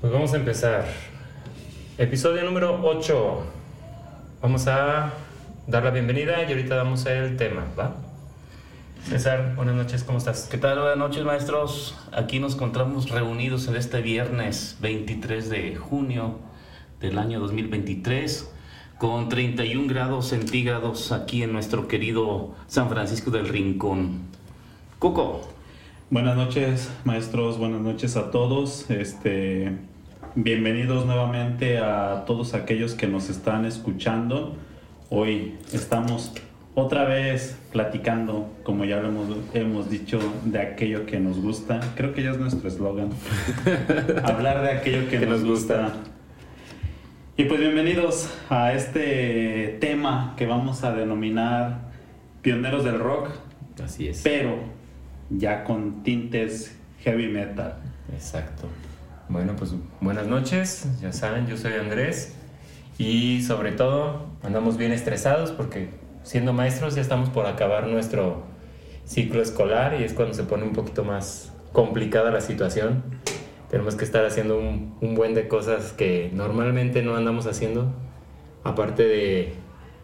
Pues 0.00 0.12
vamos 0.12 0.32
a 0.32 0.36
empezar. 0.36 0.84
Episodio 1.98 2.44
número 2.44 2.80
8. 2.84 3.42
Vamos 4.40 4.68
a 4.68 5.12
dar 5.66 5.82
la 5.82 5.90
bienvenida 5.90 6.44
y 6.44 6.52
ahorita 6.52 6.76
damos 6.76 7.04
el 7.06 7.36
tema, 7.36 7.66
¿va? 7.76 7.96
César, 9.02 9.56
buenas 9.56 9.74
noches, 9.74 10.04
¿cómo 10.04 10.18
estás? 10.18 10.46
¿Qué 10.48 10.56
tal? 10.56 10.78
Buenas 10.78 10.98
noches, 10.98 11.24
maestros. 11.24 11.96
Aquí 12.12 12.38
nos 12.38 12.54
encontramos 12.54 13.10
reunidos 13.10 13.66
en 13.66 13.74
este 13.74 14.00
viernes 14.00 14.76
23 14.80 15.50
de 15.50 15.74
junio 15.74 16.38
del 17.00 17.18
año 17.18 17.40
2023 17.40 18.52
con 18.98 19.28
31 19.28 19.88
grados 19.88 20.28
centígrados 20.28 21.10
aquí 21.10 21.42
en 21.42 21.52
nuestro 21.52 21.88
querido 21.88 22.54
San 22.68 22.88
Francisco 22.88 23.32
del 23.32 23.48
Rincón. 23.48 24.28
Coco. 25.00 25.57
Buenas 26.10 26.36
noches, 26.36 26.90
maestros, 27.04 27.58
buenas 27.58 27.82
noches 27.82 28.16
a 28.16 28.30
todos. 28.30 28.90
Este, 28.90 29.72
bienvenidos 30.34 31.04
nuevamente 31.04 31.76
a 31.80 32.24
todos 32.26 32.54
aquellos 32.54 32.94
que 32.94 33.06
nos 33.06 33.28
están 33.28 33.66
escuchando. 33.66 34.56
Hoy 35.10 35.58
estamos 35.70 36.32
otra 36.74 37.04
vez 37.04 37.58
platicando, 37.72 38.50
como 38.62 38.86
ya 38.86 39.00
lo 39.00 39.08
hemos, 39.08 39.28
hemos 39.52 39.90
dicho, 39.90 40.18
de 40.46 40.60
aquello 40.60 41.04
que 41.04 41.20
nos 41.20 41.42
gusta. 41.42 41.80
Creo 41.94 42.14
que 42.14 42.22
ya 42.22 42.30
es 42.30 42.38
nuestro 42.38 42.68
eslogan. 42.68 43.10
Hablar 44.24 44.62
de 44.62 44.70
aquello 44.70 45.10
que, 45.10 45.20
nos, 45.26 45.44
gusta. 45.44 45.92
Y 47.36 47.44
pues 47.44 47.60
bienvenidos 47.60 48.34
a 48.48 48.72
este 48.72 49.76
tema 49.78 50.32
que 50.38 50.46
vamos 50.46 50.84
a 50.84 50.92
denominar 50.94 51.90
Pioneros 52.40 52.82
del 52.82 52.98
Rock. 52.98 53.28
Así 53.84 54.08
es. 54.08 54.22
Pero 54.22 54.77
ya 55.30 55.64
con 55.64 56.02
tintes 56.02 56.76
heavy 57.00 57.28
metal. 57.28 57.76
Exacto. 58.12 58.68
Bueno, 59.28 59.54
pues 59.56 59.74
buenas 60.00 60.26
noches. 60.26 60.88
Ya 61.00 61.12
saben, 61.12 61.46
yo 61.46 61.56
soy 61.56 61.74
Andrés. 61.74 62.34
Y 62.98 63.42
sobre 63.42 63.72
todo, 63.72 64.26
andamos 64.42 64.76
bien 64.76 64.92
estresados 64.92 65.52
porque 65.52 65.90
siendo 66.22 66.52
maestros 66.52 66.94
ya 66.94 67.02
estamos 67.02 67.30
por 67.30 67.46
acabar 67.46 67.86
nuestro 67.86 68.42
ciclo 69.06 69.40
escolar 69.40 70.00
y 70.00 70.04
es 70.04 70.12
cuando 70.12 70.34
se 70.34 70.42
pone 70.42 70.64
un 70.64 70.72
poquito 70.72 71.04
más 71.04 71.52
complicada 71.72 72.30
la 72.30 72.40
situación 72.40 73.02
tenemos 73.70 73.96
que 73.96 74.04
estar 74.04 74.24
haciendo 74.24 74.58
un, 74.58 75.14
buen 75.14 75.34
de 75.34 75.48
cosas 75.48 75.92
que 75.92 76.30
normalmente 76.32 77.02
no 77.02 77.16
andamos 77.16 77.46
haciendo, 77.46 77.92
aparte 78.64 79.04
de, 79.04 79.52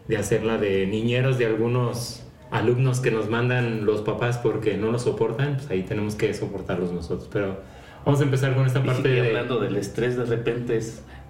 de 0.07 0.17
hacerla 0.17 0.57
de 0.57 0.85
niñeros 0.85 1.37
de 1.37 1.47
algunos 1.47 2.23
alumnos 2.51 2.99
que 2.99 3.11
nos 3.11 3.29
mandan 3.29 3.85
los 3.85 4.01
papás 4.01 4.37
porque 4.37 4.77
no 4.77 4.91
nos 4.91 5.03
soportan, 5.03 5.57
pues 5.57 5.69
ahí 5.69 5.83
tenemos 5.83 6.15
que 6.15 6.33
soportarlos 6.33 6.91
nosotros. 6.91 7.29
Pero 7.31 7.59
vamos 8.05 8.21
a 8.21 8.23
empezar 8.23 8.55
con 8.55 8.65
esta 8.65 8.83
parte 8.83 9.15
y 9.15 9.19
hablando 9.19 9.59
del 9.59 9.75
estrés, 9.75 10.17
de 10.17 10.25
repente 10.25 10.79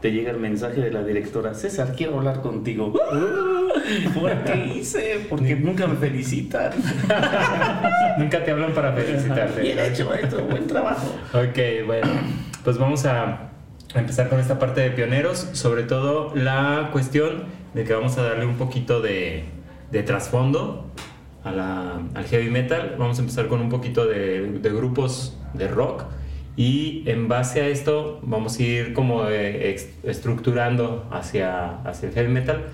te 0.02 0.12
llega 0.12 0.32
el 0.32 0.38
mensaje 0.38 0.82
de 0.82 0.92
la 0.92 1.04
directora, 1.04 1.54
César, 1.54 1.94
quiero 1.96 2.18
hablar 2.18 2.42
contigo. 2.42 2.94
¿Por 4.14 4.44
qué 4.44 4.74
hice? 4.76 5.26
Porque 5.30 5.56
nunca 5.56 5.88
me 5.88 5.96
felicitan. 5.96 6.72
nunca 8.18 8.44
te 8.44 8.52
hablan 8.52 8.74
para 8.74 8.94
felicitarte. 8.94 9.62
Bien 9.62 9.80
hecho, 9.80 10.08
maestro, 10.08 10.44
buen 10.46 10.68
trabajo. 10.68 11.08
Ok, 11.34 11.86
bueno, 11.86 12.10
pues 12.64 12.78
vamos 12.78 13.06
a 13.06 13.52
empezar 13.94 14.30
con 14.30 14.40
esta 14.40 14.60
parte 14.60 14.82
de 14.82 14.92
pioneros, 14.92 15.50
sobre 15.54 15.84
todo 15.84 16.34
la 16.36 16.90
cuestión 16.92 17.46
de 17.74 17.84
que 17.84 17.94
vamos 17.94 18.18
a 18.18 18.24
darle 18.24 18.46
un 18.46 18.56
poquito 18.56 19.02
de, 19.02 19.46
de 19.92 20.04
trasfondo 20.04 20.92
a 21.44 21.52
la, 21.52 22.02
al 22.14 22.26
heavy 22.26 22.50
metal. 22.50 22.96
Vamos 22.98 23.18
a 23.20 23.22
empezar 23.22 23.48
con 23.48 23.62
un 23.62 23.70
poquito 23.70 24.06
de, 24.06 24.60
grupos 24.64 25.38
de 25.54 25.68
rock 25.68 26.04
y 26.58 27.04
en 27.06 27.28
base 27.28 27.62
a 27.62 27.68
esto 27.68 28.20
vamos 28.24 28.60
a 28.60 28.64
ir 28.64 28.94
como 28.94 29.28
eh, 29.28 29.76
estructurando 30.04 31.08
hacia, 31.12 31.82
hacia 31.82 32.10
el 32.10 32.16
heavy 32.16 32.32
metal, 32.32 32.66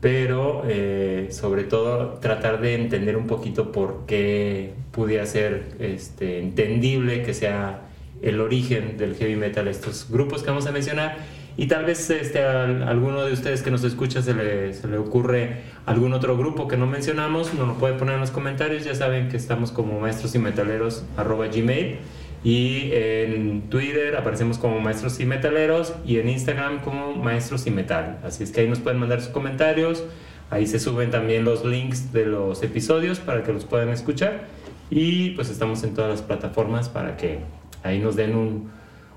pero 0.00 0.62
eh, 0.66 1.28
sobre 1.30 1.64
todo 1.64 2.18
tratar 2.20 2.60
de 2.60 2.74
entender 2.74 3.16
un 3.16 3.26
poquito 3.26 3.72
por 3.72 4.04
qué 4.06 4.74
pudiera 4.92 5.26
ser 5.26 5.76
este, 5.78 6.40
entendible 6.40 7.22
que 7.22 7.34
sea 7.34 7.82
el 8.22 8.40
origen 8.40 8.96
del 8.98 9.16
heavy 9.16 9.36
metal 9.36 9.66
estos 9.66 10.08
grupos 10.08 10.42
que 10.42 10.50
vamos 10.50 10.66
a 10.66 10.72
mencionar 10.72 11.16
y 11.56 11.66
tal 11.66 11.84
vez 11.84 12.10
este, 12.10 12.42
a 12.42 12.64
alguno 12.64 13.24
de 13.24 13.32
ustedes 13.32 13.62
que 13.62 13.70
nos 13.70 13.84
escucha 13.84 14.22
se 14.22 14.34
le, 14.34 14.72
se 14.72 14.88
le 14.88 14.98
ocurre 14.98 15.62
algún 15.86 16.12
otro 16.12 16.36
grupo 16.36 16.68
que 16.68 16.76
no 16.76 16.86
mencionamos, 16.86 17.52
nos 17.54 17.68
lo 17.68 17.74
puede 17.74 17.94
poner 17.94 18.14
en 18.14 18.20
los 18.20 18.30
comentarios, 18.30 18.84
ya 18.84 18.94
saben 18.94 19.28
que 19.28 19.36
estamos 19.36 19.72
como 19.72 20.00
maestros 20.00 20.34
y 20.34 20.38
metaleros 20.38 21.04
arroba 21.16 21.48
gmail 21.48 21.98
y 22.44 22.90
en 22.92 23.62
Twitter 23.70 24.16
aparecemos 24.16 24.58
como 24.58 24.80
Maestros 24.80 25.20
y 25.20 25.26
Metaleros 25.26 25.94
y 26.04 26.18
en 26.18 26.28
Instagram 26.28 26.80
como 26.80 27.14
Maestros 27.14 27.66
y 27.66 27.70
Metal. 27.70 28.18
Así 28.24 28.42
es 28.42 28.50
que 28.50 28.62
ahí 28.62 28.68
nos 28.68 28.80
pueden 28.80 28.98
mandar 28.98 29.20
sus 29.20 29.30
comentarios. 29.30 30.04
Ahí 30.50 30.66
se 30.66 30.80
suben 30.80 31.10
también 31.10 31.44
los 31.44 31.64
links 31.64 32.12
de 32.12 32.26
los 32.26 32.62
episodios 32.64 33.20
para 33.20 33.44
que 33.44 33.52
los 33.52 33.64
puedan 33.64 33.90
escuchar. 33.90 34.48
Y 34.90 35.30
pues 35.30 35.50
estamos 35.50 35.84
en 35.84 35.94
todas 35.94 36.10
las 36.10 36.22
plataformas 36.22 36.88
para 36.88 37.16
que 37.16 37.38
ahí 37.84 38.00
nos 38.00 38.16
den 38.16 38.34
un, 38.34 38.70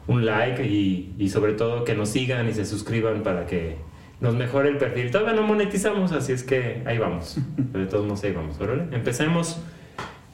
un 0.08 0.26
like 0.26 0.66
y, 0.66 1.14
y, 1.18 1.30
sobre 1.30 1.54
todo 1.54 1.84
que 1.84 1.96
nos 1.96 2.10
sigan 2.10 2.48
y 2.48 2.54
se 2.54 2.66
suscriban 2.66 3.24
para 3.24 3.46
que 3.46 3.78
nos 4.22 4.36
mejore 4.36 4.70
el 4.70 4.78
perfil. 4.78 5.12
Todavía 5.12 5.34
no 5.34 5.44
monetizamos, 5.44 6.12
así 6.12 6.32
es 6.32 6.44
que 6.44 6.84
ahí 6.86 6.98
vamos. 6.98 7.38
De 7.58 7.86
todos 7.86 8.06
modos, 8.06 8.24
ahí 8.24 8.32
vamos. 8.32 8.58
Empecemos 8.92 9.60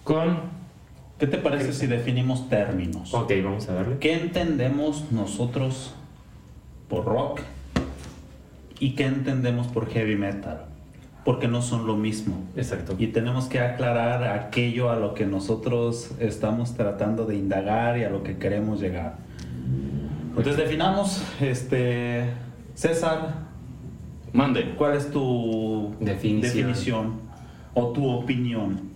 con 0.03 0.61
¿Qué 1.21 1.27
te 1.27 1.37
parece 1.37 1.71
si 1.71 1.85
definimos 1.85 2.49
términos? 2.49 3.13
Ok, 3.13 3.31
vamos 3.43 3.69
a 3.69 3.75
darle. 3.75 3.99
¿Qué 3.99 4.13
entendemos 4.13 5.11
nosotros 5.11 5.93
por 6.89 7.05
rock 7.05 7.41
y 8.79 8.95
qué 8.95 9.05
entendemos 9.05 9.67
por 9.67 9.87
heavy 9.87 10.15
metal? 10.15 10.65
Porque 11.23 11.47
no 11.47 11.61
son 11.61 11.85
lo 11.85 11.95
mismo. 11.95 12.43
Exacto. 12.55 12.95
Y 12.97 13.05
tenemos 13.05 13.45
que 13.45 13.59
aclarar 13.59 14.23
aquello 14.23 14.89
a 14.89 14.95
lo 14.95 15.13
que 15.13 15.27
nosotros 15.27 16.09
estamos 16.17 16.73
tratando 16.73 17.27
de 17.27 17.35
indagar 17.35 17.99
y 17.99 18.03
a 18.03 18.09
lo 18.09 18.23
que 18.23 18.39
queremos 18.39 18.81
llegar. 18.81 19.17
Entonces 20.31 20.57
definamos, 20.57 21.21
este, 21.41 22.29
César, 22.73 23.33
mande. 24.33 24.75
¿Cuál 24.75 24.95
es 24.95 25.11
tu 25.11 25.93
definición, 25.99 26.41
definición 26.41 27.19
o 27.73 27.91
tu 27.91 28.09
opinión 28.09 28.91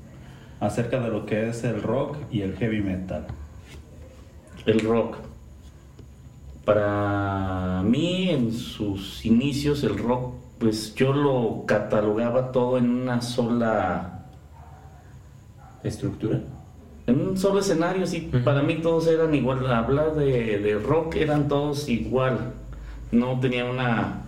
acerca 0.60 1.00
de 1.00 1.10
lo 1.10 1.26
que 1.26 1.50
es 1.50 1.64
el 1.64 1.82
rock 1.82 2.18
y 2.32 2.42
el 2.42 2.56
heavy 2.56 2.82
metal. 2.82 3.28
El 4.66 4.80
rock. 4.80 5.18
Para 6.64 7.84
mí, 7.84 8.30
en 8.30 8.52
sus 8.52 9.26
inicios, 9.26 9.84
el 9.84 9.98
rock, 9.98 10.34
pues 10.58 10.96
yo 10.96 11.14
lo 11.14 11.66
catalogaba 11.68 12.52
todo 12.52 12.78
en 12.78 12.90
una 12.90 13.22
sola 13.22 14.26
estructura. 15.84 16.42
En 17.08 17.22
un 17.22 17.38
solo 17.38 17.60
escenario, 17.60 18.08
sí. 18.08 18.32
Para 18.44 18.64
mí 18.64 18.76
todos 18.76 19.08
eran 19.08 19.34
igual. 19.36 19.72
Hablar 19.72 20.16
de, 20.16 20.60
de 20.60 20.76
rock 20.76 21.16
eran 21.16 21.48
todos 21.48 21.88
igual. 21.88 22.54
No 23.12 23.40
tenía 23.40 23.66
una 23.66 24.26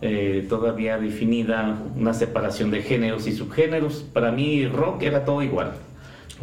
eh, 0.00 0.46
todavía 0.48 0.96
definida 0.96 1.76
una 1.96 2.14
separación 2.14 2.70
de 2.70 2.82
géneros 2.82 3.26
y 3.26 3.32
subgéneros. 3.32 4.04
Para 4.12 4.30
mí 4.30 4.66
rock 4.66 5.02
era 5.02 5.24
todo 5.24 5.42
igual. 5.42 5.72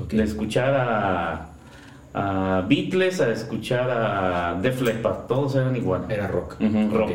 De 0.09 0.23
escuchar 0.23 0.73
a, 0.73 1.49
a, 2.13 2.65
Beatles, 2.67 3.21
a 3.21 3.31
escuchar 3.31 3.89
a 3.89 4.59
Def 4.61 4.81
Leppard, 4.81 5.27
todos 5.27 5.55
eran 5.55 5.75
igual. 5.75 6.05
Era 6.09 6.27
rock. 6.27 6.57
rock. 6.91 7.11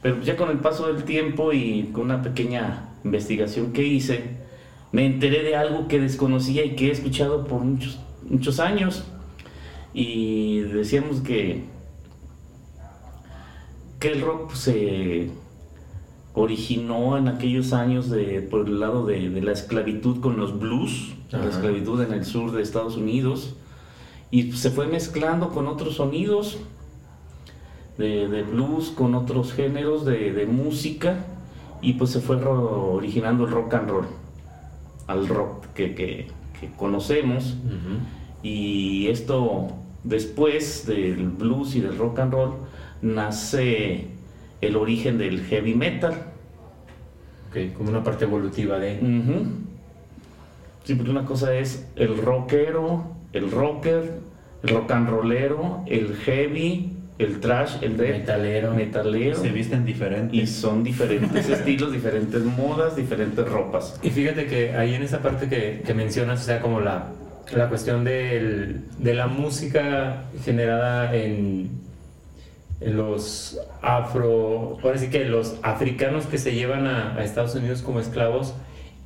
Pero 0.00 0.22
ya 0.22 0.36
con 0.36 0.50
el 0.50 0.58
paso 0.58 0.90
del 0.90 1.04
tiempo 1.04 1.52
y 1.52 1.90
con 1.92 2.04
una 2.04 2.22
pequeña 2.22 2.88
investigación 3.04 3.72
que 3.72 3.82
hice, 3.82 4.41
me 4.92 5.06
enteré 5.06 5.42
de 5.42 5.56
algo 5.56 5.88
que 5.88 5.98
desconocía 5.98 6.64
y 6.64 6.76
que 6.76 6.88
he 6.88 6.90
escuchado 6.92 7.46
por 7.46 7.60
muchos, 7.60 7.98
muchos 8.28 8.60
años. 8.60 9.04
Y 9.94 10.60
decíamos 10.60 11.20
que 11.20 11.64
que 14.02 14.08
el 14.08 14.20
rock 14.20 14.52
se 14.54 15.30
originó 16.34 17.16
en 17.16 17.28
aquellos 17.28 17.72
años 17.72 18.10
de, 18.10 18.42
por 18.42 18.66
el 18.66 18.80
lado 18.80 19.06
de, 19.06 19.30
la 19.40 19.52
esclavitud 19.52 20.18
con 20.20 20.36
los 20.36 20.58
blues, 20.58 21.14
la 21.30 21.46
esclavitud 21.46 22.02
en 22.02 22.12
el 22.12 22.24
sur 22.24 22.50
de 22.50 22.62
Estados 22.62 22.96
Unidos, 22.96 23.54
y 24.32 24.50
se 24.52 24.72
fue 24.72 24.88
mezclando 24.88 25.50
con 25.50 25.68
otros 25.68 25.94
sonidos 25.94 26.58
de, 27.96 28.42
blues, 28.42 28.90
con 28.90 29.14
otros 29.14 29.52
géneros 29.52 30.04
de, 30.04 30.48
música, 30.50 31.24
y 31.80 31.92
pues 31.92 32.10
se 32.10 32.20
fue 32.20 32.42
originando 32.44 33.44
el 33.44 33.52
rock 33.52 33.74
and 33.74 33.88
roll, 33.88 34.06
al 35.12 35.28
rock 35.28 35.66
que, 35.74 36.26
conocemos, 36.76 37.56
y 38.42 39.08
esto 39.08 39.68
después 40.04 40.86
del 40.86 41.28
blues 41.28 41.74
y 41.74 41.80
del 41.80 41.96
rock 41.98 42.20
and 42.20 42.32
roll 42.32 42.52
nace 43.02 44.06
el 44.60 44.76
origen 44.76 45.18
del 45.18 45.40
heavy 45.42 45.74
metal. 45.74 46.14
Ok, 47.50 47.74
como 47.76 47.90
una 47.90 48.02
parte 48.02 48.24
evolutiva 48.24 48.78
de... 48.78 48.98
Sí, 50.84 50.94
porque 50.94 51.10
una 51.10 51.24
cosa 51.24 51.54
es 51.54 51.86
el 51.96 52.16
rockero, 52.18 53.04
el 53.32 53.50
rocker, 53.50 54.20
el 54.62 54.68
rock 54.68 54.90
and 54.90 55.08
rollero, 55.08 55.82
el 55.86 56.14
heavy 56.16 56.91
el 57.18 57.40
trash, 57.40 57.76
el 57.82 57.96
de 57.96 58.08
Metalero. 58.12 58.74
metalero. 58.74 59.36
Se 59.36 59.50
visten 59.50 59.84
diferente. 59.84 60.36
Y 60.36 60.46
son 60.46 60.82
diferentes 60.82 61.48
estilos, 61.56 61.92
diferentes 61.92 62.42
modas, 62.42 62.96
diferentes 62.96 63.46
ropas. 63.48 63.98
Y 64.02 64.10
fíjate 64.10 64.46
que 64.46 64.74
ahí 64.74 64.94
en 64.94 65.02
esa 65.02 65.20
parte 65.20 65.48
que, 65.48 65.82
que 65.86 65.94
mencionas, 65.94 66.40
o 66.40 66.44
sea, 66.44 66.60
como 66.60 66.80
la, 66.80 67.08
la 67.54 67.68
cuestión 67.68 68.02
del- 68.04 68.80
de 68.98 69.14
la 69.14 69.26
música 69.26 70.24
generada 70.44 71.14
en, 71.14 71.70
en 72.80 72.96
los 72.96 73.60
afro, 73.82 74.78
ahora 74.82 74.98
sí 74.98 75.08
que 75.08 75.24
los 75.26 75.56
africanos 75.62 76.26
que 76.26 76.38
se 76.38 76.52
llevan 76.54 76.86
a, 76.86 77.14
a 77.16 77.22
Estados 77.24 77.54
Unidos 77.54 77.82
como 77.82 78.00
esclavos, 78.00 78.54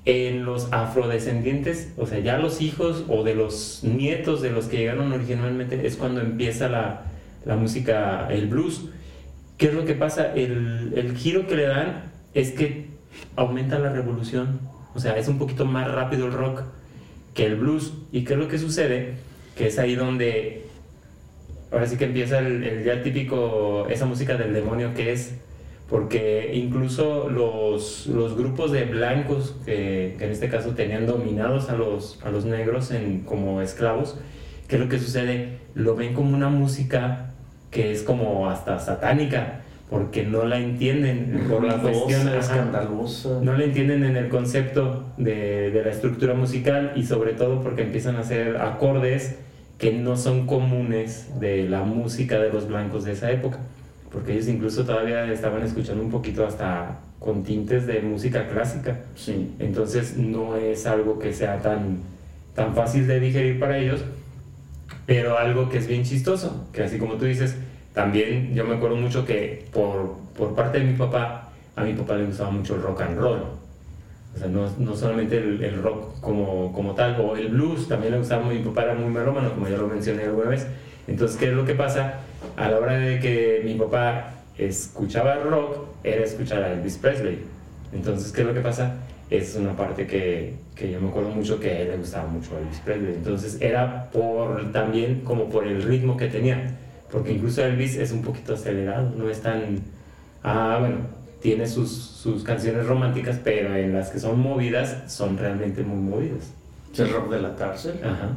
en 0.06 0.44
los 0.44 0.72
afrodescendientes, 0.72 1.92
o 1.96 2.06
sea, 2.06 2.20
ya 2.20 2.38
los 2.38 2.60
hijos 2.60 3.04
o 3.08 3.24
de 3.24 3.34
los 3.34 3.80
nietos 3.82 4.40
de 4.40 4.50
los 4.50 4.66
que 4.66 4.76
llegaron 4.78 5.12
originalmente, 5.12 5.84
es 5.86 5.96
cuando 5.96 6.20
empieza 6.20 6.68
la, 6.68 7.02
la 7.46 7.56
música, 7.56 8.28
el 8.30 8.48
blues. 8.48 8.90
¿Qué 9.56 9.68
es 9.68 9.74
lo 9.74 9.86
que 9.86 9.94
pasa? 9.94 10.34
El, 10.34 10.92
el 10.96 11.16
giro 11.16 11.46
que 11.46 11.56
le 11.56 11.66
dan 11.66 12.12
es 12.34 12.52
que 12.52 12.88
aumenta 13.36 13.78
la 13.78 13.90
revolución. 13.90 14.60
O 14.94 15.00
sea, 15.00 15.16
es 15.16 15.28
un 15.28 15.38
poquito 15.38 15.64
más 15.64 15.90
rápido 15.90 16.26
el 16.26 16.32
rock 16.32 16.62
que 17.32 17.46
el 17.46 17.56
blues. 17.56 17.94
¿Y 18.12 18.24
qué 18.24 18.34
es 18.34 18.38
lo 18.38 18.48
que 18.48 18.58
sucede? 18.58 19.14
Que 19.56 19.68
es 19.68 19.78
ahí 19.78 19.94
donde 19.94 20.66
ahora 21.70 21.86
sí 21.86 21.96
que 21.96 22.04
empieza 22.04 22.38
el, 22.38 22.62
el 22.62 23.02
típico, 23.02 23.86
esa 23.88 24.06
música 24.06 24.36
del 24.36 24.52
demonio 24.52 24.94
que 24.94 25.12
es, 25.12 25.34
porque 25.88 26.52
incluso 26.54 27.28
los, 27.28 28.06
los 28.06 28.36
grupos 28.36 28.72
de 28.72 28.84
blancos, 28.84 29.56
que, 29.64 30.16
que 30.18 30.24
en 30.24 30.30
este 30.32 30.48
caso 30.48 30.70
tenían 30.70 31.06
dominados 31.06 31.68
a 31.68 31.76
los, 31.76 32.20
a 32.24 32.30
los 32.30 32.44
negros 32.44 32.90
en, 32.90 33.20
como 33.20 33.60
esclavos, 33.62 34.18
¿qué 34.68 34.76
es 34.76 34.82
lo 34.82 34.88
que 34.88 34.98
sucede? 34.98 35.58
Lo 35.74 35.94
ven 35.94 36.14
como 36.14 36.34
una 36.34 36.48
música 36.48 37.34
que 37.76 37.92
es 37.92 38.02
como 38.02 38.48
hasta 38.48 38.78
satánica, 38.78 39.60
porque 39.90 40.24
no 40.24 40.46
la 40.46 40.58
entienden 40.58 41.44
por 41.46 41.62
la 41.62 41.76
cuestión 41.76 42.26
escandalosa. 42.30 43.40
no 43.42 43.52
le 43.52 43.66
entienden 43.66 44.02
en 44.02 44.16
el 44.16 44.30
concepto 44.30 45.04
de, 45.18 45.70
de 45.70 45.84
la 45.84 45.90
estructura 45.90 46.32
musical 46.32 46.94
y 46.96 47.04
sobre 47.04 47.34
todo 47.34 47.60
porque 47.62 47.82
empiezan 47.82 48.16
a 48.16 48.20
hacer 48.20 48.56
acordes 48.56 49.36
que 49.76 49.92
no 49.92 50.16
son 50.16 50.46
comunes 50.46 51.38
de 51.38 51.68
la 51.68 51.82
música 51.82 52.38
de 52.38 52.50
los 52.50 52.66
blancos 52.66 53.04
de 53.04 53.12
esa 53.12 53.30
época. 53.30 53.58
Porque 54.10 54.32
ellos 54.32 54.48
incluso 54.48 54.86
todavía 54.86 55.30
estaban 55.30 55.62
escuchando 55.62 56.02
un 56.02 56.10
poquito 56.10 56.46
hasta 56.46 57.00
con 57.18 57.42
tintes 57.42 57.86
de 57.86 58.00
música 58.00 58.48
clásica. 58.48 59.00
Sí. 59.16 59.54
Entonces 59.58 60.16
no 60.16 60.56
es 60.56 60.86
algo 60.86 61.18
que 61.18 61.34
sea 61.34 61.60
tan, 61.60 61.98
tan 62.54 62.74
fácil 62.74 63.06
de 63.06 63.20
digerir 63.20 63.60
para 63.60 63.76
ellos, 63.76 64.02
pero 65.04 65.36
algo 65.36 65.68
que 65.68 65.76
es 65.76 65.86
bien 65.86 66.04
chistoso, 66.04 66.66
que 66.72 66.82
así 66.82 66.98
como 66.98 67.14
tú 67.14 67.26
dices, 67.26 67.56
también 67.96 68.54
yo 68.54 68.62
me 68.66 68.74
acuerdo 68.74 68.96
mucho 68.96 69.24
que 69.24 69.64
por, 69.72 70.18
por 70.36 70.54
parte 70.54 70.80
de 70.80 70.84
mi 70.84 70.92
papá, 70.92 71.48
a 71.74 71.82
mi 71.82 71.94
papá 71.94 72.16
le 72.16 72.26
gustaba 72.26 72.50
mucho 72.50 72.74
el 72.74 72.82
rock 72.82 73.00
and 73.00 73.18
roll. 73.18 73.38
O 74.34 74.38
sea, 74.38 74.48
no, 74.48 74.70
no 74.78 74.94
solamente 74.94 75.38
el, 75.38 75.82
rock 75.82 76.20
como, 76.20 76.74
como 76.74 76.94
tal, 76.94 77.18
o 77.18 77.38
el 77.38 77.48
blues, 77.48 77.88
también 77.88 78.12
le 78.12 78.18
gustaba, 78.18 78.46
mi 78.46 78.58
papá 78.58 78.82
era 78.82 78.94
muy 78.94 79.08
melómano, 79.08 79.50
como 79.54 79.66
ya 79.66 79.78
lo 79.78 79.86
mencioné 79.86 80.24
alguna 80.24 80.50
vez. 80.50 80.66
Entonces, 81.08 81.38
¿qué 81.38 81.46
es 81.46 81.54
lo 81.54 81.64
que 81.64 81.72
pasa? 81.72 82.20
A 82.58 82.68
la 82.68 82.78
hora 82.78 82.98
de 82.98 83.18
que 83.18 83.62
mi 83.64 83.72
papá 83.76 84.34
escuchaba 84.58 85.36
rock, 85.36 85.86
era 86.04 86.22
escuchar 86.22 86.64
a 86.64 86.74
Elvis 86.74 86.98
Presley. 86.98 87.44
Entonces, 87.94 88.30
¿qué 88.30 88.42
es 88.42 88.46
lo 88.46 88.52
que 88.52 88.60
pasa? 88.60 88.96
Es 89.30 89.56
una 89.56 89.74
parte 89.74 90.06
que, 90.06 90.52
que 90.74 90.90
yo 90.90 91.00
me 91.00 91.08
acuerdo 91.08 91.30
mucho 91.30 91.58
que 91.58 91.70
a 91.70 91.80
él 91.80 91.88
le 91.88 91.96
gustaba 91.96 92.28
mucho 92.28 92.58
Elvis 92.58 92.80
Presley. 92.80 93.14
Entonces, 93.14 93.56
era 93.62 94.10
por 94.12 94.70
también 94.70 95.22
como 95.22 95.48
por 95.48 95.66
el 95.66 95.82
ritmo 95.82 96.18
que 96.18 96.26
tenía. 96.26 96.76
Porque 97.10 97.32
incluso 97.32 97.64
Elvis 97.64 97.96
es 97.96 98.12
un 98.12 98.22
poquito 98.22 98.54
acelerado, 98.54 99.10
no 99.16 99.28
es 99.30 99.40
tan... 99.40 99.80
Ah, 100.42 100.76
bueno, 100.80 100.96
tiene 101.40 101.66
sus, 101.66 101.90
sus 101.90 102.42
canciones 102.42 102.86
románticas, 102.86 103.38
pero 103.42 103.74
en 103.74 103.92
las 103.92 104.10
que 104.10 104.18
son 104.18 104.40
movidas, 104.40 105.12
son 105.12 105.38
realmente 105.38 105.82
muy 105.82 105.98
movidas. 105.98 106.50
Rock 107.04 107.30
de 107.30 107.42
la 107.42 107.54
cárcel. 107.54 108.00
Ajá. 108.02 108.30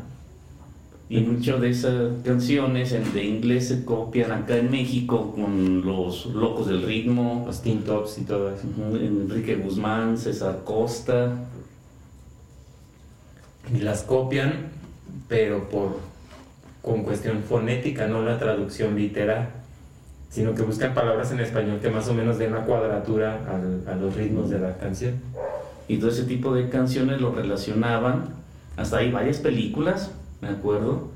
Y 1.10 1.22
muchas 1.22 1.60
de 1.60 1.72
esas 1.72 2.12
canciones 2.24 2.92
en 2.92 3.12
de 3.14 3.24
inglés 3.24 3.70
se 3.70 3.84
copian 3.84 4.32
acá 4.32 4.58
en 4.58 4.70
México 4.70 5.34
con 5.34 5.84
los 5.84 6.28
locos 6.28 6.68
del 6.68 6.84
ritmo, 6.84 7.46
Los 7.48 7.64
Teen 7.64 7.82
Tops 7.84 8.20
y 8.20 8.22
todo 8.26 8.54
eso. 8.54 8.68
Enrique 8.96 9.56
Guzmán, 9.56 10.20
César 10.20 10.60
Costa. 10.64 11.34
y 13.74 13.80
las 13.80 14.04
copian, 14.04 14.68
pero 15.28 15.68
por 15.70 15.98
con 16.82 17.04
cuestión 17.04 17.44
fonética, 17.44 18.08
no 18.08 18.22
la 18.24 18.38
traducción 18.40 18.96
literal, 18.96 19.50
sino 20.30 20.54
que 20.56 20.62
buscan 20.62 20.94
palabras 20.94 21.32
en 21.32 21.40
español 21.40 21.80
que 21.82 21.90
más 21.90 22.08
o 22.08 22.14
menos 22.14 22.38
den 22.38 22.52
una 22.54 22.62
cuadratura 22.66 23.40
al- 23.50 23.84
a 23.92 23.96
los 23.96 24.16
ritmos 24.16 24.50
de 24.50 24.60
la 24.60 24.78
canción. 24.78 25.16
Y 25.88 25.98
todo 25.98 26.10
ese 26.12 26.24
tipo 26.24 26.54
de 26.54 26.70
canciones 26.70 27.20
lo 27.20 27.32
relacionaban. 27.34 28.26
Hasta 28.78 28.98
hay 28.98 29.12
varias 29.12 29.38
películas, 29.38 30.12
me 30.42 30.50
acuerdo, 30.50 31.10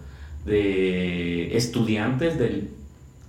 de 0.45 1.55
estudiantes 1.55 2.37
de 2.37 2.67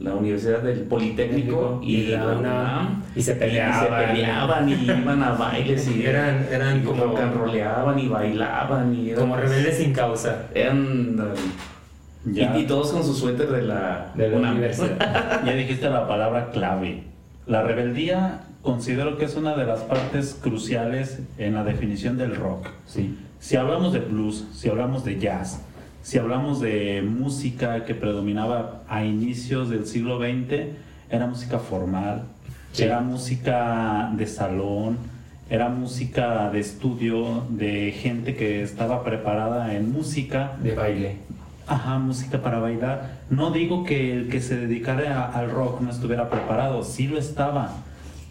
la 0.00 0.14
Universidad 0.14 0.60
del 0.62 0.80
Politécnico 0.80 1.80
y, 1.82 1.96
Y 1.96 2.06
la 2.08 2.24
la 2.24 2.38
UNAM, 2.38 3.02
y 3.14 3.22
se 3.22 3.32
Y 3.32 3.34
peleaban. 3.36 3.80
se 3.80 4.06
peleaban 4.06 4.68
y 4.68 4.72
iban 4.72 5.22
a 5.22 5.32
bailes 5.32 5.88
y 5.88 6.04
Eran, 6.04 6.46
eran 6.50 6.78
y 6.80 6.82
como, 6.82 7.04
rock 7.04 7.20
and 7.20 7.34
rolleaban 7.36 7.98
y 7.98 8.08
bailaban 8.08 8.94
y 8.94 9.10
eran, 9.10 9.20
como 9.20 9.36
rebeldes 9.36 9.76
sin 9.76 9.92
causa 9.92 10.46
eran 10.52 11.16
y, 11.36 11.73
Ya, 12.26 12.56
y 12.58 12.66
todos 12.66 12.90
con 12.92 13.04
su 13.04 13.14
suéter 13.14 13.50
de 13.50 13.62
la, 13.62 14.12
de 14.14 14.28
la 14.30 14.38
UNAM. 14.38 14.52
universidad. 14.52 15.42
ya 15.46 15.52
dijiste 15.54 15.88
la 15.90 16.08
palabra 16.08 16.50
clave. 16.50 17.04
La 17.46 17.62
rebeldía 17.62 18.40
considero 18.62 19.18
que 19.18 19.26
es 19.26 19.36
una 19.36 19.54
de 19.56 19.66
las 19.66 19.80
partes 19.80 20.38
cruciales 20.40 21.20
en 21.36 21.54
la 21.54 21.64
definición 21.64 22.16
del 22.16 22.34
rock. 22.34 22.68
Sí. 22.86 23.18
Si 23.40 23.56
hablamos 23.56 23.92
de 23.92 24.00
blues, 24.00 24.46
si 24.54 24.70
hablamos 24.70 25.04
de 25.04 25.18
jazz, 25.18 25.60
si 26.02 26.16
hablamos 26.18 26.60
de 26.60 27.02
música 27.06 27.84
que 27.84 27.94
predominaba 27.94 28.82
a 28.88 29.04
inicios 29.04 29.68
del 29.68 29.86
siglo 29.86 30.18
XX, 30.18 30.68
era 31.10 31.26
música 31.26 31.58
formal, 31.58 32.22
Sí. 32.72 32.84
era 32.84 33.00
música 33.00 34.10
de 34.16 34.26
salón, 34.26 34.96
era 35.50 35.68
música 35.68 36.50
de 36.50 36.58
estudio, 36.60 37.44
de 37.50 37.92
gente 37.92 38.34
que 38.34 38.62
estaba 38.62 39.04
preparada 39.04 39.74
en 39.74 39.92
música, 39.92 40.56
De 40.62 40.74
baile. 40.74 41.16
Ajá, 41.66 41.98
música 41.98 42.42
para 42.42 42.58
bailar. 42.58 43.20
No 43.30 43.50
digo 43.50 43.84
que 43.84 44.12
el 44.14 44.28
que 44.28 44.40
se 44.40 44.56
dedicara 44.56 45.24
a- 45.24 45.38
al 45.38 45.50
rock 45.50 45.80
no 45.80 45.90
estuviera 45.90 46.28
preparado, 46.28 46.82
sí 46.84 47.06
lo 47.08 47.18
estaba, 47.18 47.72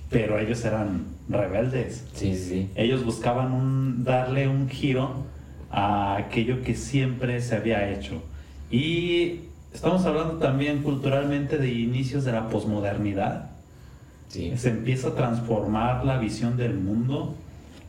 pero 0.10 0.38
ellos 0.39 0.63
eran 0.65 1.05
rebeldes. 1.29 2.05
Sí, 2.13 2.36
sí, 2.36 2.43
sí. 2.50 2.69
Ellos 2.75 3.03
buscaban 3.03 3.51
un- 3.51 4.03
darle 4.03 4.48
un 4.48 4.69
giro 4.69 5.25
a 5.72 6.15
aquello 6.17 6.62
que 6.62 6.75
siempre 6.75 7.41
se 7.41 7.55
había 7.55 7.89
hecho. 7.89 8.22
Y 8.69 9.39
estamos 9.74 10.05
hablando 10.05 10.36
también 10.36 10.84
culturalmente 10.84 11.57
de 11.57 11.72
inicios 11.72 12.25
de 12.25 12.34
la 12.34 12.50
posmodernidad. 12.50 13.50
Sí. 14.27 14.53
Se 14.57 14.69
empieza 14.69 15.10
a 15.10 15.15
transformar 15.15 16.05
la 16.05 16.17
visión 16.19 16.55
del 16.57 16.75
mundo, 16.75 17.36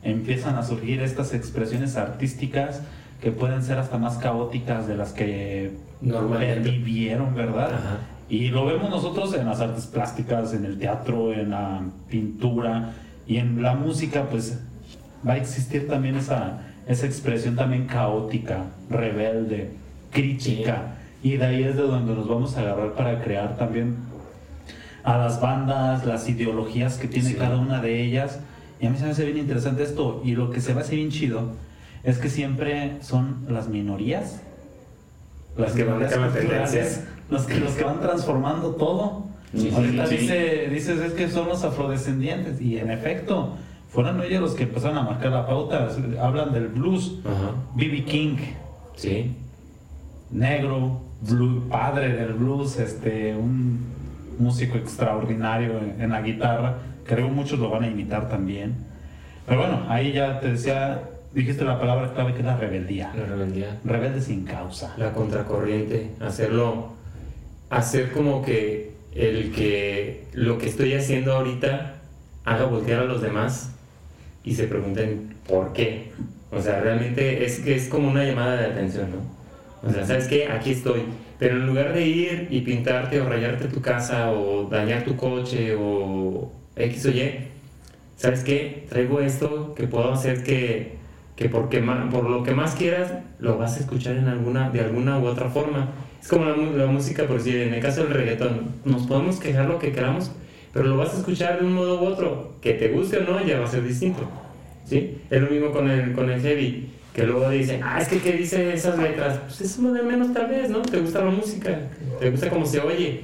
empiezan 0.03 0.57
a 0.57 0.63
surgir 0.63 1.03
estas 1.03 1.35
expresiones 1.35 1.97
artísticas 1.97 2.81
que 3.21 3.31
pueden 3.33 3.63
ser 3.63 3.79
hasta 3.79 3.99
más 3.99 4.19
caóticas 4.19 4.87
de 4.87 4.97
las 4.97 5.13
que 5.13 5.73
Normalmente. 6.01 6.71
vivieron, 6.71 7.35
¿verdad? 7.35 7.73
Ajá. 7.75 7.99
Y 8.29 8.49
lo 8.49 8.67
vemos 8.67 8.91
nosotros 8.91 9.35
en 9.35 9.47
las 9.47 9.61
artes 9.61 9.87
plásticas, 9.87 10.53
en 10.55 10.65
el 10.65 10.79
teatro, 10.79 11.33
en 11.33 11.51
la 11.51 11.83
pintura 12.09 12.93
y 13.27 13.37
en 13.37 13.63
la 13.63 13.75
música, 13.75 14.25
pues 14.31 14.61
va 15.27 15.35
a 15.35 15.37
existir 15.37 15.89
también 15.89 16.17
esa, 16.17 16.61
esa 16.87 17.07
expresión 17.07 17.57
también 17.57 17.87
caótica, 17.87 18.65
rebelde, 18.91 19.71
crítica. 20.11 20.97
Y 21.23 21.37
de 21.37 21.47
ahí 21.47 21.63
es 21.65 21.77
de 21.77 21.83
donde 21.83 22.15
nos 22.15 22.29
vamos 22.29 22.57
a 22.57 22.61
agarrar 22.61 22.93
para 22.93 23.23
crear 23.23 23.57
también 23.57 23.97
a 25.05 25.17
las 25.19 25.41
bandas, 25.41 26.05
las 26.07 26.29
ideologías 26.29 26.97
que 26.99 27.09
tiene 27.09 27.31
Sí. 27.31 27.35
cada 27.37 27.57
una 27.59 27.81
de 27.81 28.03
ellas. 28.03 28.41
Y 28.81 28.87
a 28.87 28.91
mí 28.91 28.99
se 28.99 29.05
me 29.05 29.11
hace 29.11 29.25
bien 29.25 29.39
interesante 29.39 29.83
esto. 29.83 30.21
Y 30.25 30.33
lo 30.35 30.51
que 30.51 30.61
se 30.61 30.75
me 30.75 30.81
hace 30.81 30.97
bien 30.97 31.11
chido 31.11 31.53
es 32.05 32.19
que 32.19 32.29
siempre 32.29 32.99
son 33.01 33.47
las 33.49 33.69
minorías 33.69 34.41
Las 35.57 35.73
que 35.73 35.85
marcan. 35.85 36.21
Los 37.31 37.43
que, 37.47 37.59
los 37.59 37.73
que 37.73 37.85
van 37.85 38.01
transformando 38.01 38.73
todo. 38.75 39.25
Sí, 39.55 39.71
Ahorita 39.75 40.07
sí. 40.07 40.17
dice, 40.19 40.69
dices 40.69 41.01
es 41.01 41.13
que 41.13 41.29
son 41.31 41.49
los 41.49 41.65
afrodescendientes. 41.65 42.61
Y 42.61 42.79
en 42.79 42.91
efecto, 42.91 43.57
fueron 43.89 44.21
ellos 44.23 44.41
los 44.43 44.55
que 44.55 44.65
empezaron 44.65 44.99
a 44.99 45.03
marcar 45.03 45.33
la 45.33 45.47
pauta. 45.47 45.89
Hablan 46.21 46.53
del 46.53 46.69
blues. 46.69 47.21
B.B. 47.75 48.05
King, 48.05 48.37
Sí. 48.97 49.35
negro, 50.31 51.01
padre 51.71 52.13
del 52.15 52.35
blues, 52.35 52.79
este, 52.79 53.35
un 53.35 53.79
músico 54.39 54.77
extraordinario 54.77 55.79
en, 55.79 56.01
en 56.03 56.11
la 56.11 56.21
guitarra. 56.21 56.75
Creo 57.07 57.29
muchos 57.29 57.59
lo 57.59 57.71
van 57.71 57.85
a 57.85 57.87
imitar 57.87 58.29
también. 58.29 58.75
Pero 59.47 59.61
bueno, 59.61 59.85
ahí 59.89 60.13
ya 60.13 60.41
te 60.41 60.53
decía, 60.53 61.03
dijiste 61.35 61.65
la 61.65 61.79
palabra 61.79 62.13
clave 62.15 62.33
que 62.33 62.39
es 62.41 62.45
la 62.45 62.57
rebeldía. 62.57 63.13
La 63.17 63.27
rebeldía. 63.27 63.79
Rebelde 63.85 64.21
sin 64.21 64.45
causa. 64.45 64.95
La 64.97 65.13
contracorriente. 65.13 66.11
Hacerlo. 66.21 66.93
Hacer 67.71 68.13
como 68.13 68.43
que 68.43 68.93
el 69.15 69.53
que 69.53 70.25
lo 70.33 70.59
que 70.59 70.69
estoy 70.69 70.95
haciendo 70.95 71.33
ahorita 71.33 71.97
haga 72.45 72.65
voltear 72.67 73.01
a 73.01 73.05
los 73.05 73.23
demás 73.23 73.73
y 74.45 74.55
se 74.55 74.65
pregunten 74.65 75.35
por 75.49 75.73
qué. 75.73 76.13
O 76.51 76.61
sea, 76.61 76.81
realmente 76.81 77.45
es 77.45 77.61
que 77.61 77.75
es 77.75 77.89
como 77.89 78.09
una 78.09 78.25
llamada 78.25 78.57
de 78.57 78.67
atención, 78.67 79.09
¿no? 79.11 79.89
O 79.89 79.93
sea, 79.93 80.07
¿sabes 80.07 80.29
qué? 80.29 80.49
Aquí 80.49 80.71
estoy. 80.71 81.03
Pero 81.39 81.57
en 81.57 81.67
lugar 81.67 81.93
de 81.93 82.07
ir 82.07 82.49
y 82.51 82.61
pintarte 82.61 83.21
o 83.21 83.29
rayarte 83.29 83.69
tu 83.69 83.81
casa 83.81 84.31
o 84.33 84.69
dañar 84.69 85.05
tu 85.05 85.17
coche 85.17 85.75
o 85.77 86.53
X 86.77 87.07
o 87.07 87.11
Y, 87.11 87.33
¿sabes 88.17 88.45
qué? 88.45 88.87
Traigo 88.89 89.21
esto 89.21 89.75
que 89.75 89.87
puedo 89.87 90.13
hacer 90.13 90.43
que, 90.45 90.95
que 91.37 91.49
porque 91.49 91.81
por 92.11 92.29
lo 92.29 92.43
que 92.43 92.55
más 92.55 92.75
quieras 92.75 93.13
lo 93.39 93.59
vas 93.59 93.77
a 93.77 93.81
escuchar 93.81 94.17
en 94.17 94.29
alguna, 94.29 94.71
de 94.71 94.81
alguna 94.81 95.19
u 95.19 95.27
otra 95.27 95.49
forma. 95.51 95.91
Es 96.21 96.29
como 96.29 96.45
la, 96.45 96.57
la 96.57 96.87
música, 96.87 97.25
por 97.25 97.41
si 97.41 97.51
en 97.57 97.75
el 97.75 97.81
caso 97.81 98.05
del 98.05 98.15
reggaetón, 98.15 98.73
nos 98.85 99.03
podemos 99.07 99.39
quejar 99.41 99.67
lo 99.67 99.79
que 99.79 99.93
queramos, 99.93 100.31
pero 100.73 100.87
lo 100.87 100.97
vas 100.97 101.15
a 101.15 101.19
escuchar 101.19 101.61
de 101.61 101.67
un 101.67 101.75
modo 101.75 102.03
u 102.03 102.07
otro. 102.07 102.55
Que 102.61 102.75
te 102.75 102.89
guste 102.89 103.19
o 103.19 103.25
no, 103.25 103.45
ya 103.45 103.59
va 103.59 103.67
a 103.67 103.69
ser 103.69 103.83
distinto. 103.83 104.23
¿sí? 104.85 105.19
Es 105.31 105.41
lo 105.43 105.51
mismo 105.51 105.71
con 105.71 105.91
el, 105.91 106.13
con 106.13 106.31
el 106.31 106.41
heavy, 106.41 106.89
que 107.15 107.25
luego 107.25 107.49
dicen, 107.51 107.81
ah, 107.83 108.01
es 108.01 108.09
que 108.09 108.19
¿qué 108.19 108.33
dice 108.33 108.73
esas 108.73 108.99
letras? 108.99 109.39
Pues 109.45 109.61
es 109.61 109.79
lo 109.79 109.93
de 109.93 110.03
menos 110.03 110.33
tal 110.33 110.49
vez, 110.49 110.71
¿no? 110.71 110.83
Te 110.83 110.99
gusta 110.99 111.25
la 111.25 111.31
música, 111.31 111.79
te 112.19 112.31
gusta 112.31 112.51
cómo 112.51 112.67
se 112.67 112.81
oye. 112.81 113.21